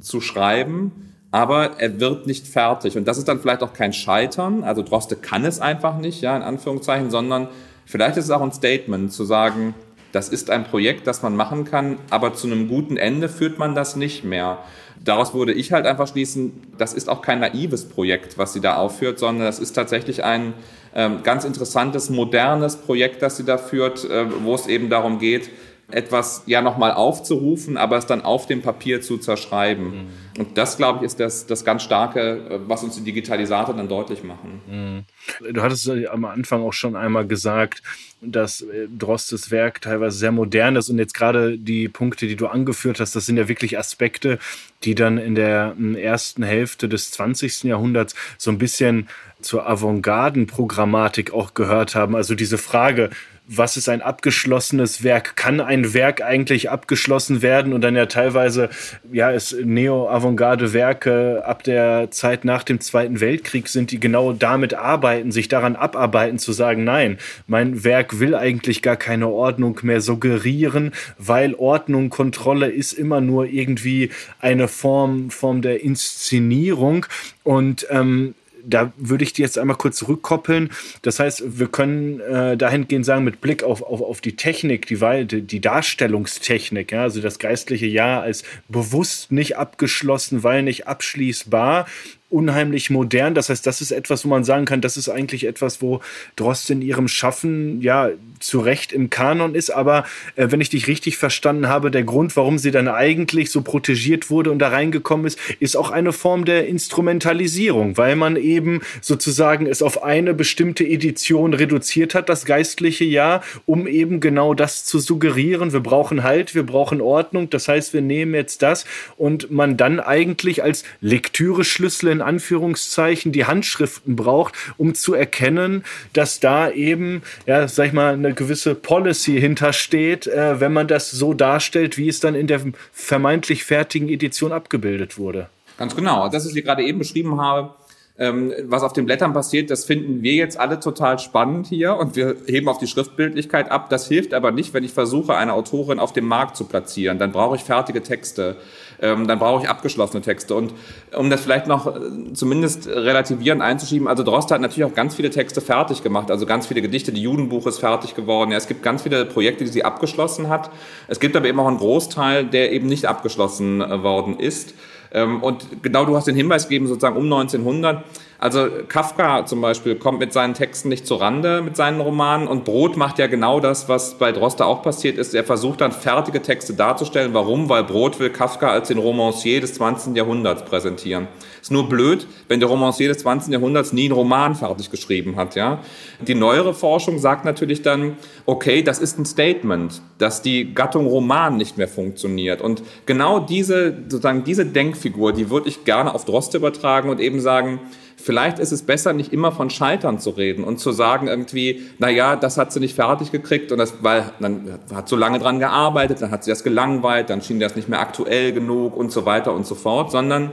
zu 0.00 0.20
schreiben, 0.20 1.14
aber 1.30 1.78
er 1.78 2.00
wird 2.00 2.26
nicht 2.26 2.46
fertig. 2.46 2.96
Und 2.96 3.06
das 3.06 3.18
ist 3.18 3.28
dann 3.28 3.40
vielleicht 3.40 3.62
auch 3.62 3.72
kein 3.72 3.92
Scheitern. 3.92 4.64
Also 4.64 4.82
Droste 4.82 5.16
kann 5.16 5.44
es 5.44 5.60
einfach 5.60 5.98
nicht, 5.98 6.22
ja, 6.22 6.36
in 6.36 6.42
Anführungszeichen, 6.42 7.10
sondern 7.10 7.48
vielleicht 7.84 8.16
ist 8.16 8.24
es 8.26 8.30
auch 8.30 8.40
ein 8.40 8.52
Statement 8.52 9.12
zu 9.12 9.24
sagen, 9.24 9.74
das 10.12 10.30
ist 10.30 10.48
ein 10.48 10.64
Projekt, 10.64 11.06
das 11.06 11.22
man 11.22 11.36
machen 11.36 11.64
kann, 11.64 11.98
aber 12.08 12.32
zu 12.32 12.46
einem 12.46 12.68
guten 12.68 12.96
Ende 12.96 13.28
führt 13.28 13.58
man 13.58 13.74
das 13.74 13.94
nicht 13.94 14.24
mehr. 14.24 14.58
Daraus 15.04 15.34
würde 15.34 15.52
ich 15.52 15.72
halt 15.72 15.86
einfach 15.86 16.08
schließen, 16.08 16.62
das 16.78 16.94
ist 16.94 17.10
auch 17.10 17.20
kein 17.20 17.40
naives 17.40 17.84
Projekt, 17.84 18.38
was 18.38 18.54
sie 18.54 18.60
da 18.60 18.76
aufführt, 18.76 19.18
sondern 19.18 19.46
das 19.46 19.58
ist 19.58 19.72
tatsächlich 19.72 20.24
ein 20.24 20.54
ähm, 20.94 21.22
ganz 21.22 21.44
interessantes, 21.44 22.08
modernes 22.08 22.76
Projekt, 22.76 23.20
das 23.20 23.36
sie 23.36 23.44
da 23.44 23.58
führt, 23.58 24.04
äh, 24.04 24.26
wo 24.42 24.54
es 24.54 24.66
eben 24.66 24.88
darum 24.88 25.18
geht, 25.18 25.50
etwas 25.90 26.42
ja 26.46 26.60
nochmal 26.60 26.92
aufzurufen, 26.92 27.78
aber 27.78 27.96
es 27.96 28.04
dann 28.04 28.20
auf 28.22 28.46
dem 28.46 28.60
Papier 28.60 29.00
zu 29.00 29.16
zerschreiben. 29.16 29.84
Mhm. 29.84 30.06
Und 30.38 30.58
das, 30.58 30.76
glaube 30.76 30.98
ich, 30.98 31.04
ist 31.04 31.18
das, 31.18 31.46
das 31.46 31.64
ganz 31.64 31.82
Starke, 31.82 32.60
was 32.66 32.84
uns 32.84 32.96
die 32.96 33.02
Digitalisator 33.02 33.74
dann 33.74 33.88
deutlich 33.88 34.22
machen. 34.22 34.60
Mhm. 34.68 35.54
Du 35.54 35.62
hattest 35.62 35.88
am 35.88 36.26
Anfang 36.26 36.62
auch 36.62 36.74
schon 36.74 36.94
einmal 36.94 37.26
gesagt, 37.26 37.82
dass 38.20 38.60
äh, 38.62 38.86
Drostes 38.96 39.50
Werk 39.50 39.80
teilweise 39.80 40.18
sehr 40.18 40.32
modern 40.32 40.76
ist 40.76 40.90
und 40.90 40.98
jetzt 40.98 41.14
gerade 41.14 41.56
die 41.56 41.88
Punkte, 41.88 42.26
die 42.26 42.36
du 42.36 42.48
angeführt 42.48 43.00
hast, 43.00 43.16
das 43.16 43.26
sind 43.26 43.36
ja 43.36 43.48
wirklich 43.48 43.78
Aspekte, 43.78 44.38
die 44.84 44.94
dann 44.94 45.18
in 45.18 45.34
der 45.34 45.74
ersten 45.96 46.42
Hälfte 46.42 46.88
des 46.88 47.12
20. 47.12 47.64
Jahrhunderts 47.64 48.14
so 48.36 48.50
ein 48.50 48.58
bisschen 48.58 49.08
zur 49.40 49.68
Avantgarden-Programmatik 49.68 51.32
auch 51.32 51.54
gehört 51.54 51.94
haben. 51.94 52.16
Also 52.16 52.34
diese 52.34 52.58
Frage, 52.58 53.10
was 53.48 53.78
ist 53.78 53.88
ein 53.88 54.02
abgeschlossenes 54.02 55.02
Werk? 55.02 55.34
Kann 55.34 55.60
ein 55.60 55.94
Werk 55.94 56.20
eigentlich 56.20 56.70
abgeschlossen 56.70 57.40
werden? 57.40 57.72
Und 57.72 57.80
dann 57.80 57.96
ja 57.96 58.04
teilweise, 58.06 58.68
ja, 59.10 59.32
es 59.32 59.56
Neo-Avantgarde-Werke 59.64 61.42
ab 61.44 61.62
der 61.62 62.10
Zeit 62.10 62.44
nach 62.44 62.62
dem 62.62 62.80
Zweiten 62.80 63.20
Weltkrieg 63.20 63.68
sind, 63.68 63.90
die 63.90 63.98
genau 63.98 64.34
damit 64.34 64.74
arbeiten, 64.74 65.32
sich 65.32 65.48
daran 65.48 65.76
abarbeiten, 65.76 66.38
zu 66.38 66.52
sagen, 66.52 66.84
nein, 66.84 67.16
mein 67.46 67.84
Werk 67.84 68.20
will 68.20 68.34
eigentlich 68.34 68.82
gar 68.82 68.96
keine 68.96 69.28
Ordnung 69.28 69.80
mehr 69.82 70.02
suggerieren, 70.02 70.92
weil 71.16 71.54
Ordnung, 71.54 72.10
Kontrolle 72.10 72.68
ist 72.70 72.92
immer 72.92 73.22
nur 73.22 73.46
irgendwie 73.46 74.10
eine 74.40 74.68
Form, 74.68 75.30
Form 75.30 75.62
der 75.62 75.82
Inszenierung. 75.82 77.06
Und 77.44 77.86
ähm, 77.90 78.34
da 78.68 78.92
würde 78.96 79.24
ich 79.24 79.32
die 79.32 79.42
jetzt 79.42 79.58
einmal 79.58 79.76
kurz 79.76 79.96
zurückkoppeln. 79.96 80.70
Das 81.02 81.18
heißt, 81.18 81.58
wir 81.58 81.68
können 81.68 82.20
äh, 82.20 82.56
dahingehend 82.56 83.04
sagen, 83.04 83.24
mit 83.24 83.40
Blick 83.40 83.62
auf, 83.62 83.82
auf, 83.82 84.00
auf 84.02 84.20
die 84.20 84.36
Technik, 84.36 84.86
die, 84.86 85.42
die 85.42 85.60
Darstellungstechnik, 85.60 86.92
ja, 86.92 87.02
also 87.02 87.20
das 87.20 87.38
geistliche 87.38 87.86
Jahr 87.86 88.22
als 88.22 88.44
bewusst 88.68 89.32
nicht 89.32 89.56
abgeschlossen, 89.56 90.42
weil 90.42 90.62
nicht 90.62 90.86
abschließbar, 90.86 91.86
unheimlich 92.30 92.90
modern. 92.90 93.34
Das 93.34 93.48
heißt, 93.48 93.66
das 93.66 93.80
ist 93.80 93.90
etwas, 93.90 94.24
wo 94.24 94.28
man 94.28 94.44
sagen 94.44 94.66
kann, 94.66 94.82
das 94.82 94.96
ist 94.98 95.08
eigentlich 95.08 95.44
etwas, 95.44 95.80
wo 95.80 96.00
Drost 96.36 96.68
in 96.68 96.82
ihrem 96.82 97.08
Schaffen 97.08 97.80
ja 97.80 98.10
zu 98.38 98.60
Recht 98.60 98.92
im 98.92 99.08
Kanon 99.08 99.54
ist. 99.54 99.70
Aber 99.70 100.04
äh, 100.36 100.48
wenn 100.50 100.60
ich 100.60 100.68
dich 100.68 100.88
richtig 100.88 101.16
verstanden 101.16 101.68
habe, 101.68 101.90
der 101.90 102.04
Grund, 102.04 102.36
warum 102.36 102.58
sie 102.58 102.70
dann 102.70 102.86
eigentlich 102.86 103.50
so 103.50 103.62
protegiert 103.62 104.28
wurde 104.28 104.50
und 104.50 104.58
da 104.58 104.68
reingekommen 104.68 105.26
ist, 105.26 105.38
ist 105.58 105.76
auch 105.76 105.90
eine 105.90 106.12
Form 106.12 106.44
der 106.44 106.66
Instrumentalisierung, 106.66 107.96
weil 107.96 108.14
man 108.14 108.36
eben 108.36 108.82
sozusagen 109.00 109.66
es 109.66 109.80
auf 109.80 110.02
eine 110.02 110.34
bestimmte 110.34 110.84
Edition 110.84 111.54
reduziert 111.54 112.14
hat, 112.14 112.28
das 112.28 112.44
geistliche 112.44 113.04
Jahr, 113.04 113.42
um 113.64 113.86
eben 113.86 114.20
genau 114.20 114.52
das 114.52 114.84
zu 114.84 114.98
suggerieren. 114.98 115.72
Wir 115.72 115.80
brauchen 115.80 116.22
Halt, 116.22 116.54
wir 116.54 116.64
brauchen 116.64 117.00
Ordnung. 117.00 117.48
Das 117.48 117.68
heißt, 117.68 117.94
wir 117.94 118.02
nehmen 118.02 118.34
jetzt 118.34 118.60
das 118.60 118.84
und 119.16 119.50
man 119.50 119.76
dann 119.76 119.98
eigentlich 119.98 120.62
als 120.62 120.84
Lektüre-Schlüssel 121.00 122.17
in 122.18 122.22
Anführungszeichen 122.22 123.32
die 123.32 123.44
Handschriften 123.44 124.16
braucht, 124.16 124.54
um 124.76 124.94
zu 124.94 125.14
erkennen, 125.14 125.84
dass 126.12 126.40
da 126.40 126.70
eben, 126.70 127.22
ja, 127.46 127.68
sag 127.68 127.86
ich 127.86 127.92
mal, 127.92 128.14
eine 128.14 128.34
gewisse 128.34 128.74
Policy 128.74 129.40
hintersteht, 129.40 130.26
äh, 130.26 130.60
wenn 130.60 130.72
man 130.72 130.88
das 130.88 131.10
so 131.10 131.32
darstellt, 131.32 131.96
wie 131.96 132.08
es 132.08 132.20
dann 132.20 132.34
in 132.34 132.48
der 132.48 132.60
vermeintlich 132.92 133.64
fertigen 133.64 134.08
Edition 134.08 134.52
abgebildet 134.52 135.16
wurde. 135.16 135.48
Ganz 135.76 135.94
genau. 135.94 136.28
Das, 136.28 136.44
was 136.44 136.54
ich 136.54 136.64
gerade 136.64 136.82
eben 136.82 136.98
beschrieben 136.98 137.40
habe, 137.40 137.74
ähm, 138.18 138.52
was 138.64 138.82
auf 138.82 138.92
den 138.92 139.06
Blättern 139.06 139.32
passiert, 139.32 139.70
das 139.70 139.84
finden 139.84 140.22
wir 140.22 140.34
jetzt 140.34 140.58
alle 140.58 140.80
total 140.80 141.18
spannend 141.18 141.68
hier 141.68 141.96
und 141.96 142.16
wir 142.16 142.36
heben 142.46 142.68
auf 142.68 142.78
die 142.78 142.86
Schriftbildlichkeit 142.86 143.70
ab. 143.70 143.90
Das 143.90 144.08
hilft 144.08 144.34
aber 144.34 144.50
nicht, 144.50 144.74
wenn 144.74 144.84
ich 144.84 144.92
versuche, 144.92 145.36
eine 145.36 145.52
Autorin 145.52 145.98
auf 145.98 146.12
dem 146.12 146.26
Markt 146.26 146.56
zu 146.56 146.64
platzieren. 146.64 147.18
Dann 147.18 147.32
brauche 147.32 147.56
ich 147.56 147.62
fertige 147.62 148.02
Texte 148.02 148.56
ähm, 149.00 149.26
dann 149.26 149.38
brauche 149.38 149.62
ich 149.62 149.68
abgeschlossene 149.68 150.22
Texte. 150.22 150.54
Und 150.54 150.74
um 151.16 151.30
das 151.30 151.40
vielleicht 151.40 151.66
noch 151.66 151.86
äh, 151.86 152.32
zumindest 152.32 152.88
relativierend 152.88 153.62
einzuschieben, 153.62 154.08
also 154.08 154.22
Droste 154.22 154.54
hat 154.54 154.60
natürlich 154.60 154.90
auch 154.90 154.94
ganz 154.94 155.14
viele 155.14 155.30
Texte 155.30 155.60
fertig 155.60 156.02
gemacht, 156.02 156.30
also 156.30 156.46
ganz 156.46 156.66
viele 156.66 156.82
Gedichte, 156.82 157.12
die 157.12 157.22
Judenbuch 157.22 157.66
ist 157.66 157.78
fertig 157.78 158.14
geworden. 158.14 158.50
Ja, 158.50 158.56
es 158.56 158.66
gibt 158.66 158.82
ganz 158.82 159.02
viele 159.02 159.24
Projekte, 159.24 159.64
die 159.64 159.70
sie 159.70 159.84
abgeschlossen 159.84 160.48
hat. 160.48 160.70
Es 161.06 161.20
gibt 161.20 161.36
aber 161.36 161.46
eben 161.46 161.60
auch 161.60 161.68
einen 161.68 161.78
Großteil, 161.78 162.44
der 162.44 162.72
eben 162.72 162.86
nicht 162.86 163.06
abgeschlossen 163.06 163.80
äh, 163.80 164.02
worden 164.02 164.38
ist. 164.38 164.74
Ähm, 165.12 165.42
und 165.42 165.82
genau 165.82 166.04
du 166.04 166.16
hast 166.16 166.26
den 166.26 166.36
Hinweis 166.36 166.68
gegeben, 166.68 166.86
sozusagen 166.86 167.16
um 167.16 167.24
1900 167.24 168.04
also 168.40 168.68
Kafka 168.86 169.46
zum 169.46 169.60
Beispiel 169.60 169.96
kommt 169.96 170.20
mit 170.20 170.32
seinen 170.32 170.54
Texten 170.54 170.88
nicht 170.88 171.08
zur 171.08 171.20
Rande 171.20 171.60
mit 171.60 171.76
seinen 171.76 172.00
Romanen 172.00 172.46
und 172.46 172.64
Brot 172.64 172.96
macht 172.96 173.18
ja 173.18 173.26
genau 173.26 173.58
das, 173.58 173.88
was 173.88 174.14
bei 174.14 174.30
Droste 174.30 174.64
auch 174.64 174.82
passiert 174.82 175.18
ist. 175.18 175.34
Er 175.34 175.42
versucht 175.42 175.80
dann 175.80 175.90
fertige 175.90 176.40
Texte 176.40 176.74
darzustellen. 176.74 177.34
Warum? 177.34 177.68
Weil 177.68 177.82
Brot 177.82 178.20
will 178.20 178.30
Kafka 178.30 178.68
als 178.70 178.88
den 178.88 178.98
Romancier 178.98 179.60
des 179.60 179.74
20. 179.74 180.16
Jahrhunderts 180.16 180.64
präsentieren. 180.64 181.26
Ist 181.60 181.72
nur 181.72 181.88
blöd, 181.88 182.28
wenn 182.46 182.60
der 182.60 182.68
Romancier 182.68 183.08
des 183.08 183.18
20. 183.18 183.52
Jahrhunderts 183.52 183.92
nie 183.92 184.04
einen 184.04 184.12
Roman 184.12 184.54
fertig 184.54 184.90
geschrieben 184.90 185.34
hat, 185.34 185.56
ja. 185.56 185.80
Die 186.20 186.36
neuere 186.36 186.74
Forschung 186.74 187.18
sagt 187.18 187.44
natürlich 187.44 187.82
dann, 187.82 188.16
okay, 188.46 188.82
das 188.82 189.00
ist 189.00 189.18
ein 189.18 189.26
Statement, 189.26 190.00
dass 190.18 190.42
die 190.42 190.74
Gattung 190.74 191.06
Roman 191.06 191.56
nicht 191.56 191.76
mehr 191.76 191.88
funktioniert. 191.88 192.62
Und 192.62 192.84
genau 193.06 193.40
diese, 193.40 193.96
sozusagen 194.08 194.44
diese 194.44 194.64
Denkfigur, 194.64 195.32
die 195.32 195.50
würde 195.50 195.68
ich 195.68 195.84
gerne 195.84 196.14
auf 196.14 196.24
Droste 196.24 196.58
übertragen 196.58 197.10
und 197.10 197.18
eben 197.18 197.40
sagen, 197.40 197.80
Vielleicht 198.20 198.58
ist 198.58 198.72
es 198.72 198.82
besser, 198.82 199.12
nicht 199.12 199.32
immer 199.32 199.52
von 199.52 199.70
Scheitern 199.70 200.18
zu 200.18 200.30
reden 200.30 200.64
und 200.64 200.78
zu 200.80 200.90
sagen 200.90 201.28
irgendwie, 201.28 201.82
na 201.98 202.10
ja, 202.10 202.34
das 202.34 202.58
hat 202.58 202.72
sie 202.72 202.80
nicht 202.80 202.96
fertig 202.96 203.30
gekriegt 203.30 203.70
und 203.70 203.78
das, 203.78 203.94
weil, 204.02 204.32
dann 204.40 204.78
hat 204.92 205.08
so 205.08 205.14
lange 205.14 205.38
dran 205.38 205.60
gearbeitet, 205.60 206.20
dann 206.20 206.32
hat 206.32 206.42
sie 206.42 206.50
das 206.50 206.64
gelangweilt, 206.64 207.30
dann 207.30 207.42
schien 207.42 207.60
das 207.60 207.76
nicht 207.76 207.88
mehr 207.88 208.00
aktuell 208.00 208.52
genug 208.52 208.96
und 208.96 209.12
so 209.12 209.24
weiter 209.24 209.54
und 209.54 209.66
so 209.66 209.76
fort, 209.76 210.10
sondern 210.10 210.52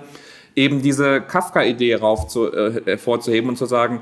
eben 0.56 0.84
diese 0.84 1.22
Kafka-Idee 1.22 1.94
äh, 1.94 2.82
hervorzuheben 2.86 3.50
und 3.50 3.58
zu 3.58 3.66
sagen, 3.66 4.02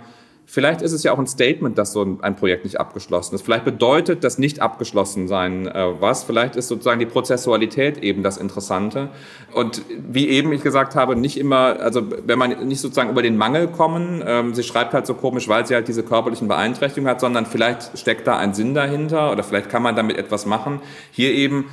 Vielleicht 0.54 0.84
ist 0.84 0.92
es 0.92 1.02
ja 1.02 1.12
auch 1.12 1.18
ein 1.18 1.26
Statement, 1.26 1.80
dass 1.80 1.94
so 1.94 2.20
ein 2.22 2.36
Projekt 2.36 2.64
nicht 2.64 2.80
abgeschlossen 2.80 3.34
ist. 3.34 3.42
Vielleicht 3.42 3.66
bedeutet 3.66 4.24
das 4.24 4.38
nicht 4.38 4.60
abgeschlossen 4.60 5.28
sein 5.28 5.66
äh, 5.66 6.00
was. 6.00 6.24
Vielleicht 6.26 6.56
ist 6.56 6.68
sozusagen 6.68 7.00
die 7.00 7.08
Prozessualität 7.08 7.98
eben 7.98 8.22
das 8.22 8.38
Interessante. 8.38 9.10
Und 9.56 9.82
wie 9.90 10.30
eben 10.30 10.54
ich 10.54 10.62
gesagt 10.62 10.94
habe, 10.94 11.16
nicht 11.16 11.40
immer, 11.40 11.80
also 11.80 12.04
wenn 12.28 12.38
man 12.38 12.68
nicht 12.68 12.82
sozusagen 12.82 13.10
über 13.10 13.24
den 13.24 13.36
Mangel 13.36 13.68
kommen, 13.68 14.24
ähm, 14.28 14.54
sie 14.54 14.62
schreibt 14.62 14.94
halt 14.94 15.08
so 15.08 15.16
komisch, 15.16 15.48
weil 15.48 15.66
sie 15.66 15.74
halt 15.74 15.88
diese 15.88 16.04
körperlichen 16.04 16.48
Beeinträchtigungen 16.48 17.10
hat, 17.10 17.20
sondern 17.20 17.48
vielleicht 17.48 17.98
steckt 17.98 18.28
da 18.28 18.38
ein 18.38 18.54
Sinn 18.54 18.76
dahinter 18.76 19.32
oder 19.32 19.42
vielleicht 19.42 19.70
kann 19.72 19.82
man 19.82 19.96
damit 19.96 20.18
etwas 20.18 20.46
machen. 20.46 20.82
Hier 21.10 21.32
eben 21.32 21.66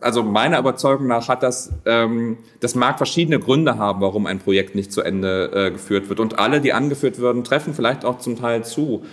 also 0.00 0.22
meiner 0.22 0.58
Überzeugung 0.58 1.06
nach 1.06 1.28
hat 1.28 1.42
das, 1.42 1.72
ähm, 1.84 2.38
das 2.60 2.74
mag 2.74 2.98
verschiedene 2.98 3.38
Gründe 3.38 3.78
haben, 3.78 4.00
warum 4.00 4.26
ein 4.26 4.38
Projekt 4.38 4.74
nicht 4.74 4.92
zu 4.92 5.02
Ende 5.02 5.50
äh, 5.52 5.70
geführt 5.70 6.08
wird. 6.08 6.20
Und 6.20 6.38
alle, 6.38 6.60
die 6.60 6.72
angeführt 6.72 7.18
würden, 7.18 7.44
treffen 7.44 7.74
vielleicht 7.74 8.04
auch 8.04 8.18
zum 8.18 8.38
Teil 8.38 8.64
zu. 8.64 9.04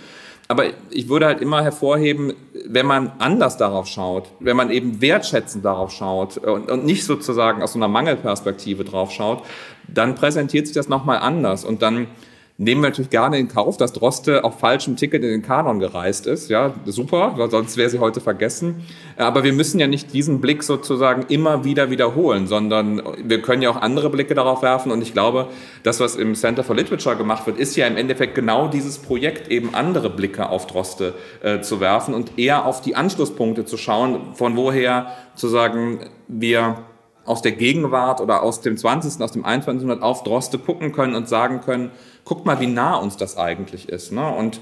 Aber 0.48 0.64
ich 0.90 1.08
würde 1.08 1.26
halt 1.26 1.40
immer 1.40 1.62
hervorheben, 1.64 2.34
wenn 2.68 2.86
man 2.86 3.12
anders 3.18 3.56
darauf 3.56 3.86
schaut, 3.88 4.30
wenn 4.38 4.56
man 4.56 4.70
eben 4.70 5.00
wertschätzend 5.00 5.64
darauf 5.64 5.90
schaut 5.90 6.38
und, 6.38 6.70
und 6.70 6.84
nicht 6.84 7.04
sozusagen 7.04 7.62
aus 7.62 7.72
so 7.72 7.78
einer 7.80 7.88
Mangelperspektive 7.88 8.84
drauf 8.84 9.10
schaut, 9.10 9.42
dann 9.88 10.14
präsentiert 10.14 10.66
sich 10.66 10.74
das 10.74 10.88
nochmal 10.88 11.18
anders 11.18 11.64
und 11.64 11.82
dann 11.82 12.06
nehmen 12.58 12.80
wir 12.82 12.88
natürlich 12.88 13.10
gerne 13.10 13.38
in 13.38 13.48
Kauf, 13.48 13.76
dass 13.76 13.92
Droste 13.92 14.42
auf 14.42 14.58
falschem 14.60 14.96
Ticket 14.96 15.22
in 15.22 15.30
den 15.30 15.42
Kanon 15.42 15.78
gereist 15.78 16.26
ist. 16.26 16.48
Ja, 16.48 16.74
super, 16.86 17.34
weil 17.36 17.50
sonst 17.50 17.76
wäre 17.76 17.90
sie 17.90 17.98
heute 17.98 18.20
vergessen. 18.20 18.82
Aber 19.16 19.44
wir 19.44 19.52
müssen 19.52 19.78
ja 19.78 19.86
nicht 19.86 20.14
diesen 20.14 20.40
Blick 20.40 20.62
sozusagen 20.62 21.26
immer 21.28 21.64
wieder 21.64 21.90
wiederholen, 21.90 22.46
sondern 22.46 23.02
wir 23.22 23.42
können 23.42 23.60
ja 23.60 23.70
auch 23.70 23.76
andere 23.76 24.08
Blicke 24.08 24.34
darauf 24.34 24.62
werfen. 24.62 24.90
Und 24.90 25.02
ich 25.02 25.12
glaube, 25.12 25.48
das, 25.82 26.00
was 26.00 26.16
im 26.16 26.34
Center 26.34 26.64
for 26.64 26.74
Literature 26.74 27.16
gemacht 27.16 27.46
wird, 27.46 27.58
ist 27.58 27.76
ja 27.76 27.86
im 27.86 27.96
Endeffekt 27.96 28.34
genau 28.34 28.68
dieses 28.68 28.98
Projekt, 28.98 29.48
eben 29.48 29.74
andere 29.74 30.08
Blicke 30.08 30.48
auf 30.48 30.66
Droste 30.66 31.14
äh, 31.42 31.60
zu 31.60 31.80
werfen 31.80 32.14
und 32.14 32.38
eher 32.38 32.64
auf 32.64 32.80
die 32.80 32.96
Anschlusspunkte 32.96 33.66
zu 33.66 33.76
schauen, 33.76 34.34
von 34.34 34.56
woher 34.56 35.12
zu 35.34 35.48
sagen, 35.48 36.00
wir 36.26 36.78
aus 37.26 37.42
der 37.42 37.52
Gegenwart 37.52 38.20
oder 38.20 38.42
aus 38.42 38.60
dem 38.60 38.76
20., 38.76 39.20
aus 39.20 39.32
dem 39.32 39.44
21. 39.44 39.82
Jahrhundert 39.82 40.02
auf 40.02 40.22
Droste 40.22 40.58
gucken 40.58 40.92
können 40.92 41.14
und 41.14 41.28
sagen 41.28 41.60
können, 41.60 41.90
guckt 42.26 42.44
mal, 42.44 42.60
wie 42.60 42.66
nah 42.66 42.96
uns 42.96 43.16
das 43.16 43.38
eigentlich 43.38 43.88
ist. 43.88 44.12
Ne? 44.12 44.28
Und 44.28 44.60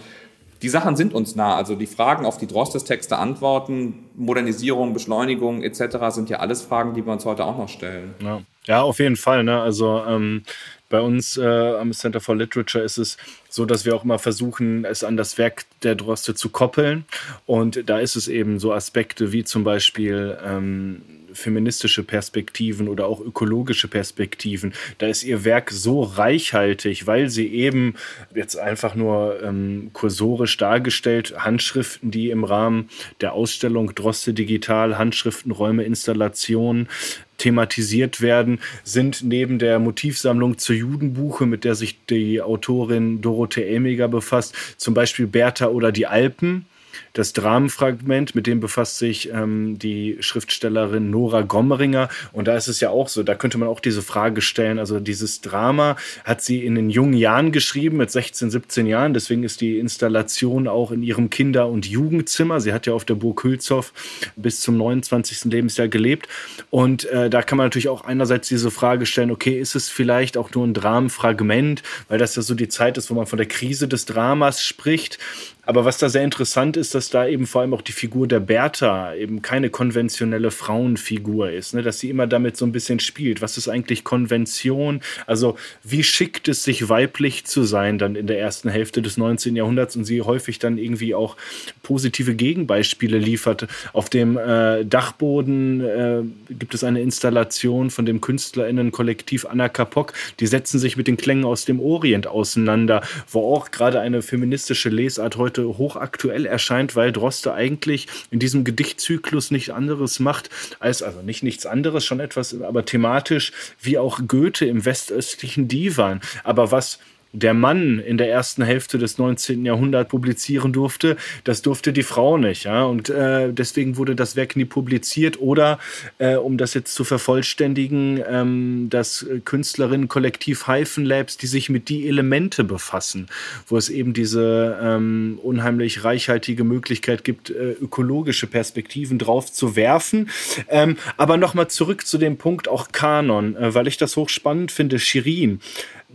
die 0.62 0.68
Sachen 0.68 0.94
sind 0.96 1.12
uns 1.12 1.34
nah. 1.34 1.56
Also 1.56 1.74
die 1.74 1.86
Fragen, 1.86 2.24
auf 2.24 2.38
die 2.38 2.46
Drostes 2.46 2.84
Texte 2.84 3.18
antworten, 3.18 4.04
Modernisierung, 4.14 4.94
Beschleunigung 4.94 5.62
etc. 5.62 5.96
sind 6.10 6.30
ja 6.30 6.38
alles 6.38 6.62
Fragen, 6.62 6.94
die 6.94 7.04
wir 7.04 7.12
uns 7.12 7.24
heute 7.24 7.44
auch 7.44 7.58
noch 7.58 7.68
stellen. 7.68 8.14
Ja, 8.20 8.40
ja 8.66 8.82
auf 8.82 8.98
jeden 9.00 9.16
Fall. 9.16 9.44
Ne? 9.44 9.60
Also 9.60 10.04
ähm, 10.06 10.44
bei 10.90 11.00
uns 11.00 11.36
äh, 11.36 11.44
am 11.44 11.92
Center 11.92 12.20
for 12.20 12.36
Literature 12.36 12.84
ist 12.84 12.98
es 12.98 13.16
so, 13.48 13.64
dass 13.64 13.84
wir 13.84 13.96
auch 13.96 14.04
immer 14.04 14.18
versuchen, 14.18 14.84
es 14.84 15.04
an 15.04 15.16
das 15.16 15.38
Werk 15.38 15.64
der 15.82 15.96
Droste 15.96 16.34
zu 16.34 16.50
koppeln. 16.50 17.04
Und 17.46 17.88
da 17.88 17.98
ist 17.98 18.14
es 18.14 18.28
eben 18.28 18.58
so 18.58 18.72
Aspekte 18.72 19.32
wie 19.32 19.44
zum 19.44 19.64
Beispiel 19.64 20.38
ähm, 20.46 21.02
feministische 21.34 22.02
Perspektiven 22.02 22.88
oder 22.88 23.06
auch 23.06 23.20
ökologische 23.20 23.88
Perspektiven. 23.88 24.72
Da 24.98 25.06
ist 25.06 25.22
ihr 25.22 25.44
Werk 25.44 25.70
so 25.70 26.02
reichhaltig, 26.02 27.06
weil 27.06 27.28
sie 27.28 27.48
eben 27.48 27.94
jetzt 28.34 28.56
einfach 28.56 28.94
nur 28.94 29.42
ähm, 29.42 29.90
kursorisch 29.92 30.56
dargestellt, 30.56 31.34
Handschriften, 31.38 32.10
die 32.10 32.30
im 32.30 32.44
Rahmen 32.44 32.88
der 33.20 33.32
Ausstellung 33.34 33.94
Droste 33.94 34.32
Digital, 34.32 34.98
Handschriftenräume, 34.98 35.84
Installationen, 35.84 36.88
thematisiert 37.36 38.20
werden, 38.20 38.60
sind 38.84 39.22
neben 39.22 39.58
der 39.58 39.78
Motivsammlung 39.78 40.58
zur 40.58 40.76
Judenbuche, 40.76 41.46
mit 41.46 41.64
der 41.64 41.74
sich 41.74 41.98
die 42.06 42.40
Autorin 42.40 43.20
Dorothee 43.20 43.64
Elmiger 43.64 44.08
befasst, 44.08 44.54
zum 44.76 44.94
Beispiel 44.94 45.26
Bertha 45.26 45.66
oder 45.66 45.92
die 45.92 46.06
Alpen 46.06 46.66
das 47.12 47.32
Dramenfragment, 47.32 48.34
mit 48.34 48.46
dem 48.46 48.60
befasst 48.60 48.98
sich 48.98 49.30
ähm, 49.32 49.78
die 49.78 50.16
Schriftstellerin 50.20 51.10
Nora 51.10 51.42
Gommeringer. 51.42 52.08
Und 52.32 52.48
da 52.48 52.56
ist 52.56 52.68
es 52.68 52.80
ja 52.80 52.90
auch 52.90 53.08
so, 53.08 53.22
da 53.22 53.34
könnte 53.34 53.58
man 53.58 53.68
auch 53.68 53.80
diese 53.80 54.02
Frage 54.02 54.40
stellen. 54.40 54.78
Also 54.78 55.00
dieses 55.00 55.40
Drama 55.40 55.96
hat 56.24 56.42
sie 56.42 56.64
in 56.64 56.74
den 56.74 56.90
jungen 56.90 57.14
Jahren 57.14 57.52
geschrieben, 57.52 57.98
mit 57.98 58.10
16, 58.10 58.50
17 58.50 58.86
Jahren. 58.86 59.14
Deswegen 59.14 59.44
ist 59.44 59.60
die 59.60 59.78
Installation 59.78 60.68
auch 60.68 60.90
in 60.90 61.02
ihrem 61.02 61.30
Kinder- 61.30 61.68
und 61.68 61.86
Jugendzimmer. 61.86 62.60
Sie 62.60 62.72
hat 62.72 62.86
ja 62.86 62.92
auf 62.92 63.04
der 63.04 63.14
Burg 63.14 63.42
Hülshoff 63.44 63.92
bis 64.36 64.60
zum 64.60 64.76
29. 64.76 65.44
Lebensjahr 65.44 65.88
gelebt. 65.88 66.28
Und 66.70 67.04
äh, 67.06 67.30
da 67.30 67.42
kann 67.42 67.58
man 67.58 67.66
natürlich 67.66 67.88
auch 67.88 68.04
einerseits 68.04 68.48
diese 68.48 68.70
Frage 68.70 69.06
stellen, 69.06 69.30
okay, 69.30 69.58
ist 69.58 69.74
es 69.74 69.88
vielleicht 69.88 70.36
auch 70.36 70.52
nur 70.52 70.66
ein 70.66 70.74
Dramenfragment, 70.74 71.82
weil 72.08 72.18
das 72.18 72.36
ja 72.36 72.42
so 72.42 72.54
die 72.54 72.68
Zeit 72.68 72.98
ist, 72.98 73.10
wo 73.10 73.14
man 73.14 73.26
von 73.26 73.36
der 73.36 73.46
Krise 73.46 73.88
des 73.88 74.06
Dramas 74.06 74.62
spricht. 74.62 75.18
Aber 75.66 75.84
was 75.84 75.98
da 75.98 76.08
sehr 76.08 76.24
interessant 76.24 76.76
ist, 76.76 76.94
dass 76.94 77.10
da 77.10 77.26
eben 77.26 77.46
vor 77.46 77.62
allem 77.62 77.74
auch 77.74 77.82
die 77.82 77.92
Figur 77.92 78.26
der 78.26 78.40
Bertha 78.40 79.14
eben 79.14 79.42
keine 79.42 79.70
konventionelle 79.70 80.50
Frauenfigur 80.50 81.50
ist, 81.50 81.74
ne? 81.74 81.82
dass 81.82 82.00
sie 82.00 82.10
immer 82.10 82.26
damit 82.26 82.56
so 82.56 82.66
ein 82.66 82.72
bisschen 82.72 83.00
spielt. 83.00 83.40
Was 83.42 83.56
ist 83.56 83.68
eigentlich 83.68 84.04
Konvention? 84.04 85.00
Also 85.26 85.56
wie 85.82 86.04
schickt 86.04 86.48
es 86.48 86.64
sich 86.64 86.88
weiblich 86.88 87.44
zu 87.46 87.64
sein 87.64 87.98
dann 87.98 88.16
in 88.16 88.26
der 88.26 88.38
ersten 88.38 88.68
Hälfte 88.68 89.02
des 89.02 89.16
19. 89.16 89.56
Jahrhunderts 89.56 89.96
und 89.96 90.04
sie 90.04 90.22
häufig 90.22 90.58
dann 90.58 90.78
irgendwie 90.78 91.14
auch 91.14 91.36
positive 91.82 92.34
Gegenbeispiele 92.34 93.18
liefert. 93.18 93.66
Auf 93.92 94.10
dem 94.10 94.36
äh, 94.36 94.84
Dachboden 94.84 95.80
äh, 95.80 96.22
gibt 96.50 96.74
es 96.74 96.84
eine 96.84 97.00
Installation 97.00 97.90
von 97.90 98.06
dem 98.06 98.20
Künstlerinnenkollektiv 98.20 99.46
Anna 99.46 99.68
Kapok. 99.68 100.12
Die 100.40 100.46
setzen 100.46 100.78
sich 100.78 100.96
mit 100.96 101.06
den 101.06 101.16
Klängen 101.16 101.44
aus 101.44 101.64
dem 101.64 101.80
Orient 101.80 102.26
auseinander, 102.26 103.02
wo 103.30 103.54
auch 103.54 103.70
gerade 103.70 104.00
eine 104.00 104.22
feministische 104.22 104.88
Lesart 104.88 105.36
heute 105.36 105.53
hochaktuell 105.62 106.46
erscheint, 106.46 106.96
weil 106.96 107.12
Droste 107.12 107.54
eigentlich 107.54 108.06
in 108.30 108.38
diesem 108.38 108.64
Gedichtzyklus 108.64 109.50
nichts 109.50 109.70
anderes 109.70 110.20
macht 110.20 110.50
als, 110.80 111.02
also 111.02 111.22
nicht 111.22 111.42
nichts 111.42 111.66
anderes, 111.66 112.04
schon 112.04 112.20
etwas, 112.20 112.60
aber 112.60 112.84
thematisch 112.84 113.52
wie 113.80 113.98
auch 113.98 114.20
Goethe 114.26 114.66
im 114.66 114.84
westöstlichen 114.84 115.68
Divan. 115.68 116.20
Aber 116.42 116.70
was 116.70 116.98
der 117.34 117.52
Mann 117.52 117.98
in 117.98 118.16
der 118.16 118.30
ersten 118.30 118.62
Hälfte 118.62 118.96
des 118.96 119.18
19. 119.18 119.66
Jahrhunderts 119.66 120.08
publizieren 120.08 120.72
durfte, 120.72 121.16
das 121.42 121.62
durfte 121.62 121.92
die 121.92 122.04
Frau 122.04 122.38
nicht. 122.38 122.64
Ja? 122.64 122.84
Und 122.84 123.10
äh, 123.10 123.52
deswegen 123.52 123.96
wurde 123.96 124.14
das 124.14 124.36
Werk 124.36 124.56
nie 124.56 124.64
publiziert. 124.64 125.40
Oder, 125.40 125.78
äh, 126.18 126.36
um 126.36 126.56
das 126.56 126.74
jetzt 126.74 126.94
zu 126.94 127.04
vervollständigen, 127.04 128.22
ähm, 128.26 128.86
das 128.88 129.26
Künstlerinnenkollektiv 129.44 130.68
Hyphen 130.68 131.04
Labs, 131.04 131.36
die 131.36 131.48
sich 131.48 131.68
mit 131.68 131.88
die 131.88 132.08
Elemente 132.08 132.62
befassen, 132.62 133.26
wo 133.66 133.76
es 133.76 133.90
eben 133.90 134.14
diese 134.14 134.78
ähm, 134.80 135.38
unheimlich 135.42 136.04
reichhaltige 136.04 136.62
Möglichkeit 136.62 137.24
gibt, 137.24 137.50
äh, 137.50 137.72
ökologische 137.72 138.46
Perspektiven 138.46 139.18
drauf 139.18 139.52
zu 139.52 139.74
werfen. 139.74 140.30
Ähm, 140.68 140.96
aber 141.16 141.36
nochmal 141.36 141.68
zurück 141.68 142.06
zu 142.06 142.16
dem 142.16 142.36
Punkt 142.36 142.68
auch 142.68 142.92
Kanon, 142.92 143.56
äh, 143.56 143.74
weil 143.74 143.88
ich 143.88 143.96
das 143.96 144.16
hochspannend 144.16 144.70
finde. 144.70 145.00
Shirin 145.00 145.58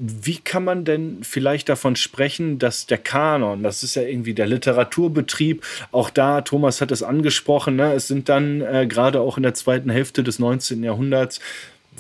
wie 0.01 0.37
kann 0.37 0.63
man 0.63 0.85
denn 0.85 1.17
vielleicht 1.23 1.67
davon 1.67 1.97
sprechen, 1.97 2.57
dass 2.57 2.85
der 2.85 2.97
Kanon, 2.97 3.63
das 3.63 3.83
ist 3.83 3.95
ja 3.95 4.03
irgendwie 4.03 4.33
der 4.33 4.47
Literaturbetrieb, 4.47 5.65
auch 5.91 6.09
da, 6.09 6.39
Thomas 6.39 6.79
hat 6.79 6.91
es 6.91 7.03
angesprochen, 7.03 7.75
ne, 7.75 7.93
es 7.93 8.07
sind 8.07 8.29
dann 8.29 8.61
äh, 8.61 8.87
gerade 8.87 9.19
auch 9.19 9.35
in 9.35 9.43
der 9.43 9.55
zweiten 9.55 9.89
Hälfte 9.89 10.23
des 10.23 10.39
19. 10.39 10.83
Jahrhunderts 10.83 11.41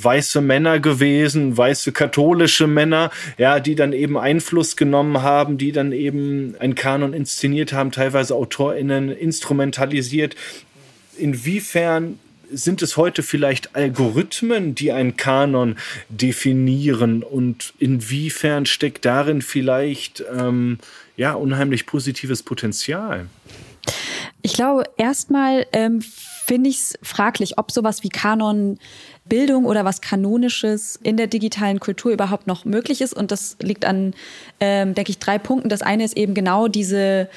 weiße 0.01 0.39
Männer 0.39 0.79
gewesen, 0.79 1.57
weiße 1.57 1.91
katholische 1.91 2.67
Männer, 2.67 3.11
ja, 3.37 3.59
die 3.59 3.75
dann 3.75 3.91
eben 3.91 4.17
Einfluss 4.17 4.77
genommen 4.77 5.21
haben, 5.21 5.57
die 5.57 5.73
dann 5.73 5.91
eben 5.91 6.55
einen 6.59 6.75
Kanon 6.75 7.11
inszeniert 7.11 7.73
haben, 7.73 7.91
teilweise 7.91 8.33
AutorInnen 8.35 9.09
instrumentalisiert. 9.09 10.37
Inwiefern 11.17 12.17
sind 12.51 12.81
es 12.81 12.97
heute 12.97 13.23
vielleicht 13.23 13.75
Algorithmen, 13.75 14.75
die 14.75 14.91
einen 14.91 15.17
Kanon 15.17 15.77
definieren 16.09 17.23
und 17.23 17.73
inwiefern 17.79 18.65
steckt 18.65 19.05
darin 19.05 19.41
vielleicht 19.41 20.23
ähm, 20.35 20.79
ja 21.17 21.33
unheimlich 21.33 21.85
positives 21.85 22.43
Potenzial? 22.43 23.27
Ich 24.41 24.53
glaube, 24.53 24.83
erstmal 24.97 25.65
ähm, 25.73 26.01
finde 26.01 26.69
ich 26.69 26.77
es 26.77 26.99
fraglich, 27.03 27.57
ob 27.57 27.71
sowas 27.71 28.03
wie 28.03 28.09
Kanon 28.09 28.79
Bildung 29.25 29.65
oder 29.65 29.85
was 29.85 30.01
Kanonisches 30.01 30.99
in 31.03 31.15
der 31.15 31.27
digitalen 31.27 31.79
Kultur 31.79 32.11
überhaupt 32.11 32.47
noch 32.47 32.65
möglich 32.65 33.01
ist. 33.01 33.13
Und 33.13 33.31
das 33.31 33.57
liegt 33.61 33.85
an, 33.85 34.15
ähm, 34.59 34.95
denke 34.95 35.11
ich, 35.11 35.19
drei 35.19 35.37
Punkten. 35.37 35.69
Das 35.69 35.83
eine 35.83 36.03
ist 36.03 36.17
eben 36.17 36.33
genau 36.33 36.67
diese 36.67 37.29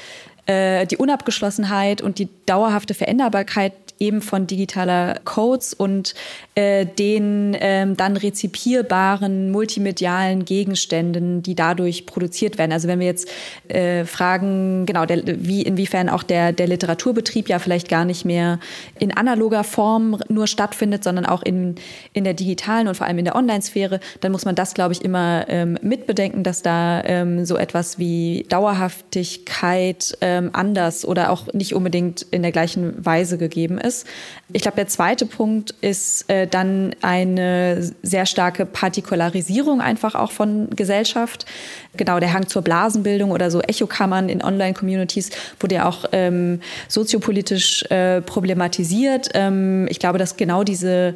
äh, 0.47 0.87
die 0.87 0.97
Unabgeschlossenheit 0.97 2.03
und 2.03 2.19
die 2.19 2.29
dauerhafte 2.47 2.95
Veränderbarkeit 2.95 3.75
eben 4.03 4.21
von 4.21 4.47
digitaler 4.49 5.21
Codes 5.25 5.73
und 5.73 6.15
äh, 6.57 6.85
den 6.85 7.57
ähm, 7.61 7.97
dann 7.97 8.17
rezipierbaren 8.17 9.51
multimedialen 9.53 10.45
Gegenständen, 10.45 11.43
die 11.43 11.55
dadurch 11.55 12.05
produziert 12.05 12.59
werden. 12.59 12.73
Also 12.73 12.89
wenn 12.89 12.99
wir 12.99 13.07
jetzt 13.07 13.29
äh, 13.69 14.05
fragen, 14.05 14.87
genau, 14.87 15.07
der, 15.07 15.23
wie 15.25 15.63
inwiefern 15.63 16.09
auch 16.09 16.25
der, 16.25 16.53
der 16.53 16.67
Literaturbetrieb 16.67 17.49
ja 17.49 17.61
vielleicht 17.61 17.89
gar 17.89 18.05
nicht 18.05 18.25
mehr 18.25 18.59
in 18.99 19.17
analoger 19.17 19.63
Form 19.63 20.19
nur 20.29 20.49
stattfindet, 20.49 21.05
sondern 21.05 21.25
auch 21.25 21.43
in, 21.43 21.77
in 22.13 22.25
der 22.25 22.35
digitalen 22.35 22.89
und 22.89 22.97
vor 22.97 23.07
allem 23.07 23.19
in 23.19 23.25
der 23.25 23.37
Online-Sphäre, 23.37 24.01
dann 24.21 24.33
muss 24.33 24.45
man 24.45 24.57
das, 24.57 24.75
glaube 24.75 24.95
ich, 24.95 25.05
immer 25.05 25.45
ähm, 25.49 25.79
mitbedenken, 25.81 26.43
dass 26.43 26.63
da 26.63 27.05
ähm, 27.05 27.45
so 27.45 27.57
etwas 27.57 28.01
wie 28.01 28.47
Dauerhaftigkeit 28.49 30.19
ähm, 30.21 30.51
anders 30.53 31.05
oder 31.05 31.31
auch 31.31 31.53
nicht 31.53 31.75
unbedingt 31.75 32.23
in 32.33 32.43
der 32.43 32.51
gleichen 32.51 33.05
Weise 33.05 33.39
gegeben 33.39 33.79
ist 33.79 33.92
ist. 33.93 34.07
Ich 34.53 34.63
glaube, 34.63 34.77
der 34.77 34.87
zweite 34.87 35.27
Punkt 35.27 35.75
ist 35.81 36.29
äh, 36.29 36.47
dann 36.47 36.95
eine 37.03 37.91
sehr 38.03 38.27
starke 38.27 38.67
Partikularisierung 38.67 39.81
einfach 39.81 40.15
auch 40.15 40.33
von 40.33 40.71
Gesellschaft. 40.71 41.47
Genau, 41.97 42.21
der 42.21 42.33
Hang 42.33 42.47
zur 42.49 42.63
Blasenbildung 42.63 43.31
oder 43.31 43.51
so 43.51 43.61
Echokammern 43.61 44.29
in 44.29 44.43
Online-Communities 44.43 45.31
wurde 45.61 45.77
ja 45.77 45.89
auch 45.89 46.07
ähm, 46.13 46.61
soziopolitisch 46.89 47.85
äh, 47.85 48.21
problematisiert. 48.21 49.31
Ähm, 49.35 49.87
ich 49.89 49.99
glaube, 49.99 50.19
dass 50.19 50.37
genau 50.37 50.65
diese 50.65 51.15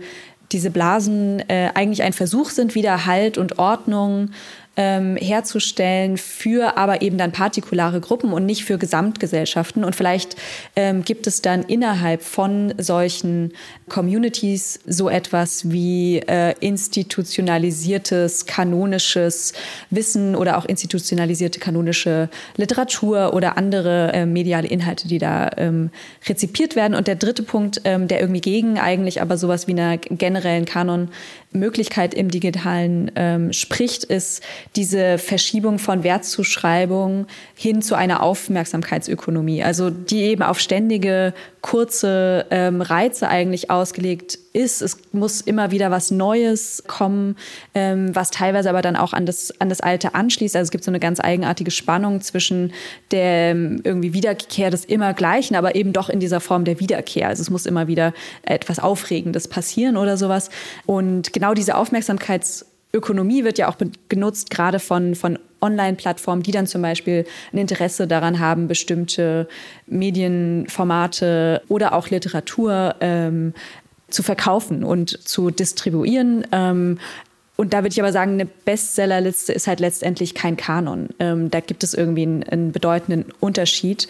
diese 0.53 0.70
Blasen 0.70 1.40
äh, 1.48 1.70
eigentlich 1.74 2.05
ein 2.05 2.12
Versuch 2.12 2.51
sind, 2.51 2.77
wieder 2.77 3.05
Halt 3.05 3.36
und 3.36 3.59
Ordnung 3.59 4.31
ähm, 4.77 5.16
herzustellen 5.16 6.16
für 6.19 6.77
aber 6.77 7.03
eben 7.03 7.19
dann 7.19 7.32
partikulare 7.32 8.01
Gruppen 8.01 8.32
und 8.32 8.44
nicht 8.47 8.65
für 8.65 8.78
Gesamtgesellschaften. 8.78 9.85
Und 9.85 9.97
vielleicht 9.97 10.36
ähm, 10.77 11.05
gibt 11.05 11.27
es 11.27 11.43
dann 11.43 11.62
innerhalb 11.62 12.23
von 12.23 12.74
solchen 12.78 13.53
Communities 13.89 14.81
so 14.86 15.09
etwas 15.09 15.70
wie 15.70 16.19
äh, 16.19 16.55
institutionalisiertes 16.61 18.47
kanonisches 18.47 19.55
Wissen 19.90 20.36
oder 20.36 20.59
auch 20.59 20.66
institutionalisierte 20.66 21.59
kanonische 21.59 22.28
Literatur 22.57 23.35
oder 23.35 23.57
andere 23.57 24.12
äh, 24.12 24.27
mediale 24.27 24.69
Inhalte, 24.69 25.09
die 25.09 25.19
da 25.19 25.51
ähm, 25.57 25.90
rezipiert 26.28 26.77
werden. 26.77 26.94
Und 26.94 27.07
der 27.07 27.16
dritte 27.16 27.43
Punkt, 27.43 27.81
ähm, 27.85 28.09
der 28.09 28.20
irgendwie 28.20 28.40
gegen 28.40 28.78
eigentlich 28.78 29.23
aber 29.23 29.39
sowas 29.39 29.66
wie 29.66 29.73
einer 29.73 29.97
generellen 29.97 30.65
Kanon 30.65 31.09
Möglichkeit 31.52 32.14
im 32.14 32.31
Digitalen 32.31 33.10
ähm, 33.16 33.52
spricht, 33.52 34.05
ist 34.05 34.43
diese 34.74 35.18
Verschiebung 35.18 35.78
von 35.78 36.02
Wertzuschreibung 36.02 37.27
hin 37.55 37.82
zu 37.82 37.94
einer 37.94 38.23
Aufmerksamkeitsökonomie. 38.23 39.62
Also 39.62 39.90
die 39.90 40.23
eben 40.23 40.43
auf 40.43 40.60
ständige 40.60 41.35
kurze 41.66 42.47
ähm, 42.51 42.80
Reize 42.80 43.26
eigentlich 43.26 43.72
ausgelegt 43.72 44.38
ist. 44.52 44.82
Es 44.82 44.98
muss 45.10 45.40
immer 45.40 45.72
wieder 45.72 45.90
was 45.90 46.12
Neues 46.12 46.84
kommen, 46.86 47.34
ähm, 47.74 48.14
was 48.14 48.30
teilweise 48.30 48.70
aber 48.70 48.82
dann 48.82 48.94
auch 48.94 49.12
an 49.12 49.26
das, 49.26 49.52
an 49.60 49.68
das 49.68 49.80
Alte 49.80 50.14
anschließt. 50.14 50.55
Also 50.55 50.68
es 50.68 50.70
gibt 50.70 50.84
so 50.84 50.93
eine 50.93 51.01
ganz 51.01 51.18
eigenartige 51.18 51.72
Spannung 51.72 52.20
zwischen 52.20 52.72
der 53.10 53.51
ähm, 53.51 53.80
irgendwie 53.82 54.12
Wiederkehr 54.12 54.70
des 54.70 54.84
Immergleichen, 54.84 55.56
aber 55.56 55.74
eben 55.74 55.93
doch 55.93 56.09
in 56.09 56.20
dieser 56.20 56.38
Form 56.38 56.64
der 56.64 56.78
Wiederkehr. 56.78 57.26
Also 57.26 57.43
es 57.43 57.51
muss 57.51 57.66
immer 57.66 57.88
wieder 57.88 58.14
etwas 58.43 58.78
Aufregendes 58.78 59.48
passieren 59.48 59.97
oder 59.97 60.16
sowas. 60.16 60.51
Und 60.86 61.32
genau 61.32 61.52
diese 61.52 61.74
Aufmerksamkeitsökonomie 62.97 63.44
wird 63.44 63.59
ja 63.59 63.68
auch 63.68 63.77
genutzt, 64.09 64.51
gerade 64.51 64.78
von, 64.78 65.14
von 65.14 65.39
Online-Plattformen, 65.60 66.43
die 66.43 66.51
dann 66.51 66.66
zum 66.66 66.82
Beispiel 66.82 67.24
ein 67.52 67.59
Interesse 67.59 68.06
daran 68.06 68.39
haben, 68.39 68.68
bestimmte 68.68 69.48
Medienformate 69.86 71.62
oder 71.68 71.94
auch 71.94 72.09
Literatur 72.09 72.94
ähm, 73.01 73.55
zu 74.09 74.23
verkaufen 74.23 74.85
und 74.85 75.10
zu 75.27 75.51
distribuieren. 75.51 76.47
Ähm, 76.52 76.98
und 77.56 77.73
da 77.73 77.78
würde 77.78 77.89
ich 77.89 78.01
aber 78.01 78.12
sagen, 78.12 78.32
eine 78.32 78.47
Bestsellerliste 78.47 79.52
ist 79.52 79.66
halt 79.66 79.81
letztendlich 79.81 80.35
kein 80.35 80.56
Kanon. 80.56 81.09
Ähm, 81.18 81.51
da 81.51 81.60
gibt 81.60 81.85
es 81.85 81.94
irgendwie 81.94 82.23
einen, 82.23 82.43
einen 82.44 82.73
bedeutenden 82.73 83.27
Unterschied. 83.40 84.09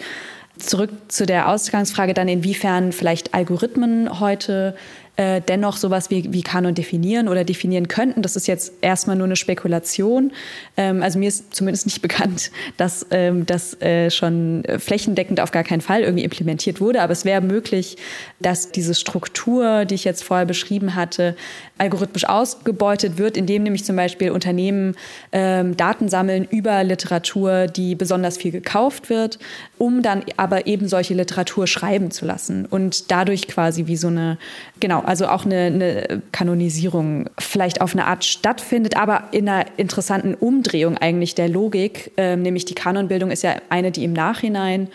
Zurück 0.58 0.90
zu 1.08 1.26
der 1.26 1.48
Ausgangsfrage 1.48 2.14
dann, 2.14 2.28
inwiefern 2.28 2.92
vielleicht 2.92 3.34
Algorithmen 3.34 4.20
heute 4.20 4.74
äh, 5.16 5.40
dennoch 5.40 5.76
sowas 5.76 6.10
wie, 6.10 6.32
wie 6.32 6.42
Kanon 6.42 6.74
definieren 6.74 7.28
oder 7.28 7.44
definieren 7.44 7.88
könnten. 7.88 8.22
Das 8.22 8.36
ist 8.36 8.46
jetzt 8.46 8.72
erstmal 8.80 9.16
nur 9.16 9.26
eine 9.26 9.36
Spekulation. 9.36 10.32
Ähm, 10.76 11.02
also 11.02 11.18
mir 11.18 11.28
ist 11.28 11.54
zumindest 11.54 11.86
nicht 11.86 12.02
bekannt, 12.06 12.50
dass 12.76 13.06
ähm, 13.10 13.46
das 13.46 13.80
äh, 13.80 14.10
schon 14.10 14.62
flächendeckend 14.78 15.40
auf 15.40 15.50
gar 15.50 15.64
keinen 15.64 15.80
Fall 15.80 16.02
irgendwie 16.02 16.24
implementiert 16.24 16.80
wurde. 16.80 17.02
Aber 17.02 17.12
es 17.12 17.24
wäre 17.24 17.40
möglich, 17.40 17.96
dass 18.40 18.70
diese 18.72 18.94
Struktur, 18.94 19.84
die 19.84 19.94
ich 19.94 20.04
jetzt 20.04 20.22
vorher 20.22 20.46
beschrieben 20.46 20.94
hatte, 20.94 21.36
algorithmisch 21.78 22.24
ausgebeutet 22.24 23.18
wird, 23.18 23.36
indem 23.36 23.62
nämlich 23.62 23.84
zum 23.84 23.96
Beispiel 23.96 24.30
Unternehmen 24.30 24.96
ähm, 25.32 25.76
Daten 25.76 26.08
sammeln 26.08 26.46
über 26.50 26.82
Literatur, 26.84 27.66
die 27.66 27.94
besonders 27.94 28.38
viel 28.38 28.50
gekauft 28.50 29.10
wird, 29.10 29.38
um 29.78 30.02
dann 30.02 30.24
aber 30.36 30.66
eben 30.66 30.88
solche 30.88 31.14
Literatur 31.14 31.66
schreiben 31.66 32.10
zu 32.10 32.24
lassen 32.24 32.66
und 32.66 33.10
dadurch 33.10 33.48
quasi 33.48 33.86
wie 33.86 33.96
so 33.96 34.08
eine, 34.08 34.38
genau, 34.80 35.02
also 35.06 35.28
auch 35.28 35.44
eine, 35.44 35.66
eine 35.66 36.22
Kanonisierung 36.32 37.30
vielleicht 37.38 37.80
auf 37.80 37.92
eine 37.92 38.06
Art 38.06 38.24
stattfindet, 38.24 38.96
aber 38.96 39.24
in 39.30 39.48
einer 39.48 39.66
interessanten 39.76 40.34
Umdrehung 40.34 40.98
eigentlich 40.98 41.34
der 41.34 41.48
Logik, 41.48 42.12
ähm, 42.16 42.42
nämlich 42.42 42.64
die 42.64 42.74
Kanonbildung 42.74 43.30
ist 43.30 43.42
ja 43.42 43.56
eine, 43.68 43.92
die 43.92 44.04
im 44.04 44.12
Nachhinein 44.12 44.88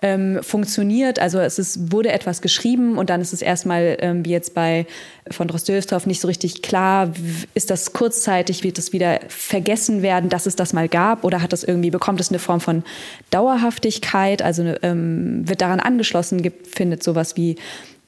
ähm, 0.00 0.38
funktioniert. 0.42 1.18
Also 1.18 1.38
es 1.40 1.58
ist, 1.58 1.92
wurde 1.92 2.12
etwas 2.12 2.40
geschrieben 2.40 2.98
und 2.98 3.10
dann 3.10 3.20
ist 3.20 3.32
es 3.32 3.42
erstmal, 3.42 3.96
ähm, 4.00 4.24
wie 4.24 4.30
jetzt 4.30 4.54
bei 4.54 4.86
von 5.30 5.48
Drozdowstorf, 5.48 6.06
nicht 6.06 6.20
so 6.20 6.28
richtig 6.28 6.62
klar, 6.62 7.12
ist 7.54 7.70
das 7.70 7.92
kurzzeitig, 7.92 8.64
wird 8.64 8.78
das 8.78 8.92
wieder 8.92 9.20
vergessen 9.28 10.02
werden, 10.02 10.30
dass 10.30 10.46
es 10.46 10.56
das 10.56 10.72
mal 10.72 10.88
gab 10.88 11.24
oder 11.24 11.42
hat 11.42 11.52
das 11.52 11.64
irgendwie, 11.64 11.90
bekommt 11.90 12.20
es 12.20 12.30
eine 12.30 12.38
Form 12.38 12.60
von 12.60 12.84
Dauerhaftigkeit, 13.30 14.40
also 14.40 14.74
ähm, 14.82 15.48
wird 15.48 15.60
daran 15.60 15.80
angeschlossen, 15.80 16.42
gibt, 16.42 16.68
findet 16.68 17.02
sowas 17.02 17.36
wie 17.36 17.56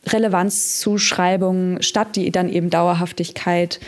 Relevanzzuschreibungen 0.06 1.82
statt, 1.82 2.16
die 2.16 2.31
dann 2.31 2.48
eben 2.48 2.70
Dauerhaftigkeit 2.70 3.81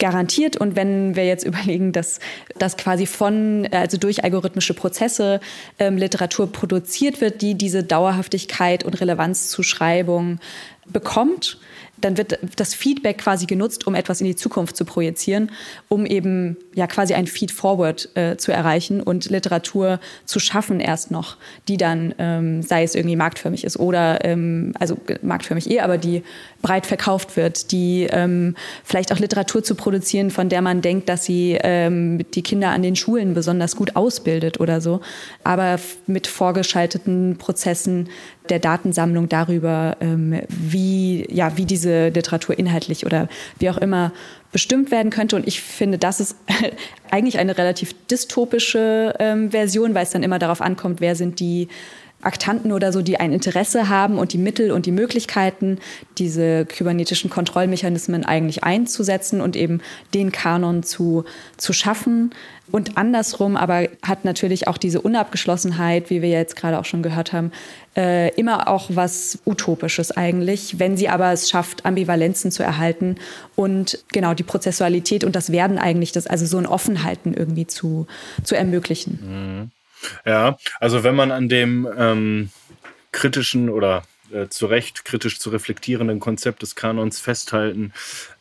garantiert. 0.00 0.56
Und 0.56 0.74
wenn 0.74 1.14
wir 1.14 1.26
jetzt 1.26 1.44
überlegen, 1.44 1.92
dass 1.92 2.18
das 2.58 2.76
quasi 2.76 3.06
von, 3.06 3.68
also 3.70 3.96
durch 3.98 4.24
algorithmische 4.24 4.74
Prozesse 4.74 5.40
ähm, 5.78 5.96
Literatur 5.96 6.50
produziert 6.50 7.20
wird, 7.20 7.42
die 7.42 7.54
diese 7.54 7.84
Dauerhaftigkeit 7.84 8.82
und 8.82 9.00
Relevanzzuschreibung 9.00 10.40
bekommt, 10.86 11.58
dann 12.00 12.16
wird 12.16 12.38
das 12.56 12.74
Feedback 12.74 13.18
quasi 13.18 13.46
genutzt, 13.46 13.86
um 13.86 13.94
etwas 13.94 14.20
in 14.20 14.26
die 14.26 14.36
Zukunft 14.36 14.76
zu 14.76 14.84
projizieren, 14.84 15.50
um 15.88 16.06
eben 16.06 16.56
ja 16.74 16.86
quasi 16.86 17.14
ein 17.14 17.26
Feed-Forward 17.26 18.08
äh, 18.14 18.36
zu 18.36 18.52
erreichen 18.52 19.02
und 19.02 19.30
Literatur 19.30 20.00
zu 20.24 20.38
schaffen 20.38 20.80
erst 20.80 21.10
noch, 21.10 21.36
die 21.68 21.76
dann, 21.76 22.14
ähm, 22.18 22.62
sei 22.62 22.82
es 22.82 22.94
irgendwie 22.94 23.16
marktförmig 23.16 23.64
ist 23.64 23.78
oder, 23.78 24.24
ähm, 24.24 24.72
also 24.78 24.96
marktförmig 25.22 25.70
eh, 25.70 25.80
aber 25.80 25.98
die 25.98 26.22
breit 26.62 26.86
verkauft 26.86 27.36
wird, 27.36 27.72
die 27.72 28.06
ähm, 28.10 28.54
vielleicht 28.84 29.12
auch 29.12 29.18
Literatur 29.18 29.62
zu 29.62 29.74
produzieren, 29.74 30.30
von 30.30 30.48
der 30.48 30.62
man 30.62 30.82
denkt, 30.82 31.08
dass 31.08 31.24
sie 31.24 31.58
ähm, 31.62 32.24
die 32.32 32.42
Kinder 32.42 32.70
an 32.70 32.82
den 32.82 32.96
Schulen 32.96 33.34
besonders 33.34 33.76
gut 33.76 33.96
ausbildet 33.96 34.60
oder 34.60 34.80
so, 34.80 35.00
aber 35.44 35.78
mit 36.06 36.26
vorgeschalteten 36.26 37.36
Prozessen 37.38 38.08
der 38.48 38.58
Datensammlung 38.58 39.28
darüber, 39.28 39.96
ähm, 40.00 40.40
wie, 40.48 41.26
ja, 41.30 41.56
wie 41.56 41.64
diese 41.64 42.08
Literatur 42.08 42.58
inhaltlich 42.58 43.06
oder 43.06 43.28
wie 43.58 43.70
auch 43.70 43.78
immer 43.78 44.12
bestimmt 44.52 44.90
werden 44.90 45.10
könnte. 45.10 45.36
Und 45.36 45.46
ich 45.46 45.60
finde, 45.60 45.98
das 45.98 46.20
ist 46.20 46.36
eigentlich 47.10 47.38
eine 47.38 47.56
relativ 47.56 47.94
dystopische 48.10 49.14
ähm, 49.18 49.50
Version, 49.50 49.94
weil 49.94 50.02
es 50.02 50.10
dann 50.10 50.22
immer 50.22 50.38
darauf 50.38 50.60
ankommt, 50.60 51.00
wer 51.00 51.14
sind 51.14 51.40
die 51.40 51.68
Aktanten 52.22 52.72
oder 52.72 52.92
so, 52.92 53.02
die 53.02 53.18
ein 53.18 53.32
Interesse 53.32 53.88
haben 53.88 54.18
und 54.18 54.32
die 54.32 54.38
Mittel 54.38 54.70
und 54.72 54.86
die 54.86 54.92
Möglichkeiten, 54.92 55.78
diese 56.18 56.66
kybernetischen 56.66 57.30
Kontrollmechanismen 57.30 58.24
eigentlich 58.24 58.64
einzusetzen 58.64 59.40
und 59.40 59.56
eben 59.56 59.80
den 60.14 60.32
Kanon 60.32 60.82
zu, 60.82 61.24
zu 61.56 61.72
schaffen. 61.72 62.32
Und 62.70 62.96
andersrum 62.96 63.56
aber 63.56 63.88
hat 64.02 64.24
natürlich 64.24 64.68
auch 64.68 64.78
diese 64.78 65.00
Unabgeschlossenheit, 65.00 66.10
wie 66.10 66.22
wir 66.22 66.28
jetzt 66.28 66.56
gerade 66.56 66.78
auch 66.78 66.84
schon 66.84 67.02
gehört 67.02 67.32
haben, 67.32 67.50
äh, 67.96 68.32
immer 68.34 68.68
auch 68.68 68.90
was 68.90 69.40
Utopisches 69.44 70.12
eigentlich, 70.12 70.78
wenn 70.78 70.96
sie 70.96 71.08
aber 71.08 71.32
es 71.32 71.50
schafft, 71.50 71.84
Ambivalenzen 71.84 72.52
zu 72.52 72.62
erhalten 72.62 73.16
und 73.56 73.98
genau 74.12 74.34
die 74.34 74.44
Prozessualität 74.44 75.24
und 75.24 75.34
das 75.34 75.50
Werden 75.50 75.78
eigentlich, 75.78 76.12
das, 76.12 76.28
also 76.28 76.46
so 76.46 76.58
ein 76.58 76.66
Offenhalten 76.66 77.34
irgendwie 77.34 77.66
zu, 77.66 78.06
zu 78.44 78.54
ermöglichen. 78.54 79.18
Mhm. 79.22 79.79
Ja, 80.24 80.56
also 80.78 81.04
wenn 81.04 81.14
man 81.14 81.30
an 81.30 81.48
dem 81.48 81.88
ähm, 81.96 82.50
kritischen 83.12 83.68
oder 83.68 84.02
äh, 84.32 84.48
zu 84.48 84.66
Recht 84.66 85.04
kritisch 85.04 85.38
zu 85.38 85.50
reflektierenden 85.50 86.20
Konzept 86.20 86.62
des 86.62 86.76
Kanons 86.76 87.20
festhalten 87.20 87.92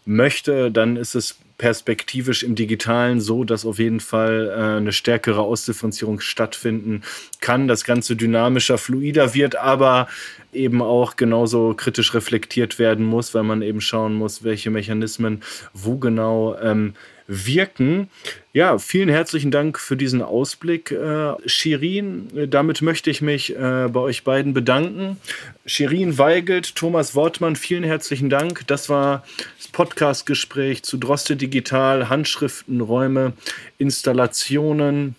möchte, 0.05 0.71
dann 0.71 0.95
ist 0.95 1.15
es 1.15 1.37
perspektivisch 1.57 2.41
im 2.43 2.55
Digitalen 2.55 3.19
so, 3.19 3.43
dass 3.43 3.65
auf 3.65 3.79
jeden 3.79 3.99
Fall 3.99 4.49
äh, 4.49 4.77
eine 4.77 4.93
stärkere 4.93 5.41
Ausdifferenzierung 5.41 6.21
stattfinden 6.21 7.03
kann, 7.41 7.67
das 7.67 7.83
Ganze 7.83 8.15
dynamischer, 8.15 8.77
fluider 8.77 9.33
wird, 9.33 9.57
aber 9.57 10.07
eben 10.53 10.81
auch 10.81 11.15
genauso 11.15 11.73
kritisch 11.75 12.13
reflektiert 12.13 12.79
werden 12.79 13.05
muss, 13.05 13.35
weil 13.35 13.43
man 13.43 13.61
eben 13.61 13.81
schauen 13.81 14.13
muss, 14.13 14.43
welche 14.43 14.69
Mechanismen 14.69 15.43
wo 15.73 15.97
genau 15.97 16.57
ähm, 16.59 16.93
wirken. 17.29 18.09
Ja, 18.53 18.79
vielen 18.79 19.07
herzlichen 19.07 19.51
Dank 19.51 19.79
für 19.79 19.95
diesen 19.95 20.21
Ausblick, 20.23 20.91
äh, 20.91 21.33
Shirin. 21.45 22.49
Damit 22.49 22.81
möchte 22.81 23.11
ich 23.11 23.21
mich 23.21 23.55
äh, 23.55 23.87
bei 23.87 23.99
euch 23.99 24.23
beiden 24.23 24.53
bedanken. 24.53 25.17
Shirin 25.65 26.17
Weigelt, 26.17 26.75
Thomas 26.75 27.15
Wortmann, 27.15 27.55
vielen 27.55 27.83
herzlichen 27.83 28.31
Dank. 28.31 28.65
Das 28.67 28.89
war 28.89 29.23
das 29.57 29.67
Podcast-Gespräch 29.67 30.83
zu 30.83 30.97
Droste 30.97 31.35
Digital, 31.35 32.09
Handschriften, 32.09 32.81
Räume, 32.81 33.33
Installationen. 33.77 35.15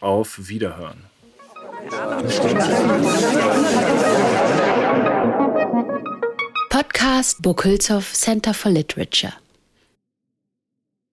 Auf 0.00 0.48
Wiederhören. 0.48 1.04
Podcast 6.70 7.42
Bokulzow 7.42 8.12
Center 8.12 8.54
for 8.54 8.70
Literature. 8.70 9.34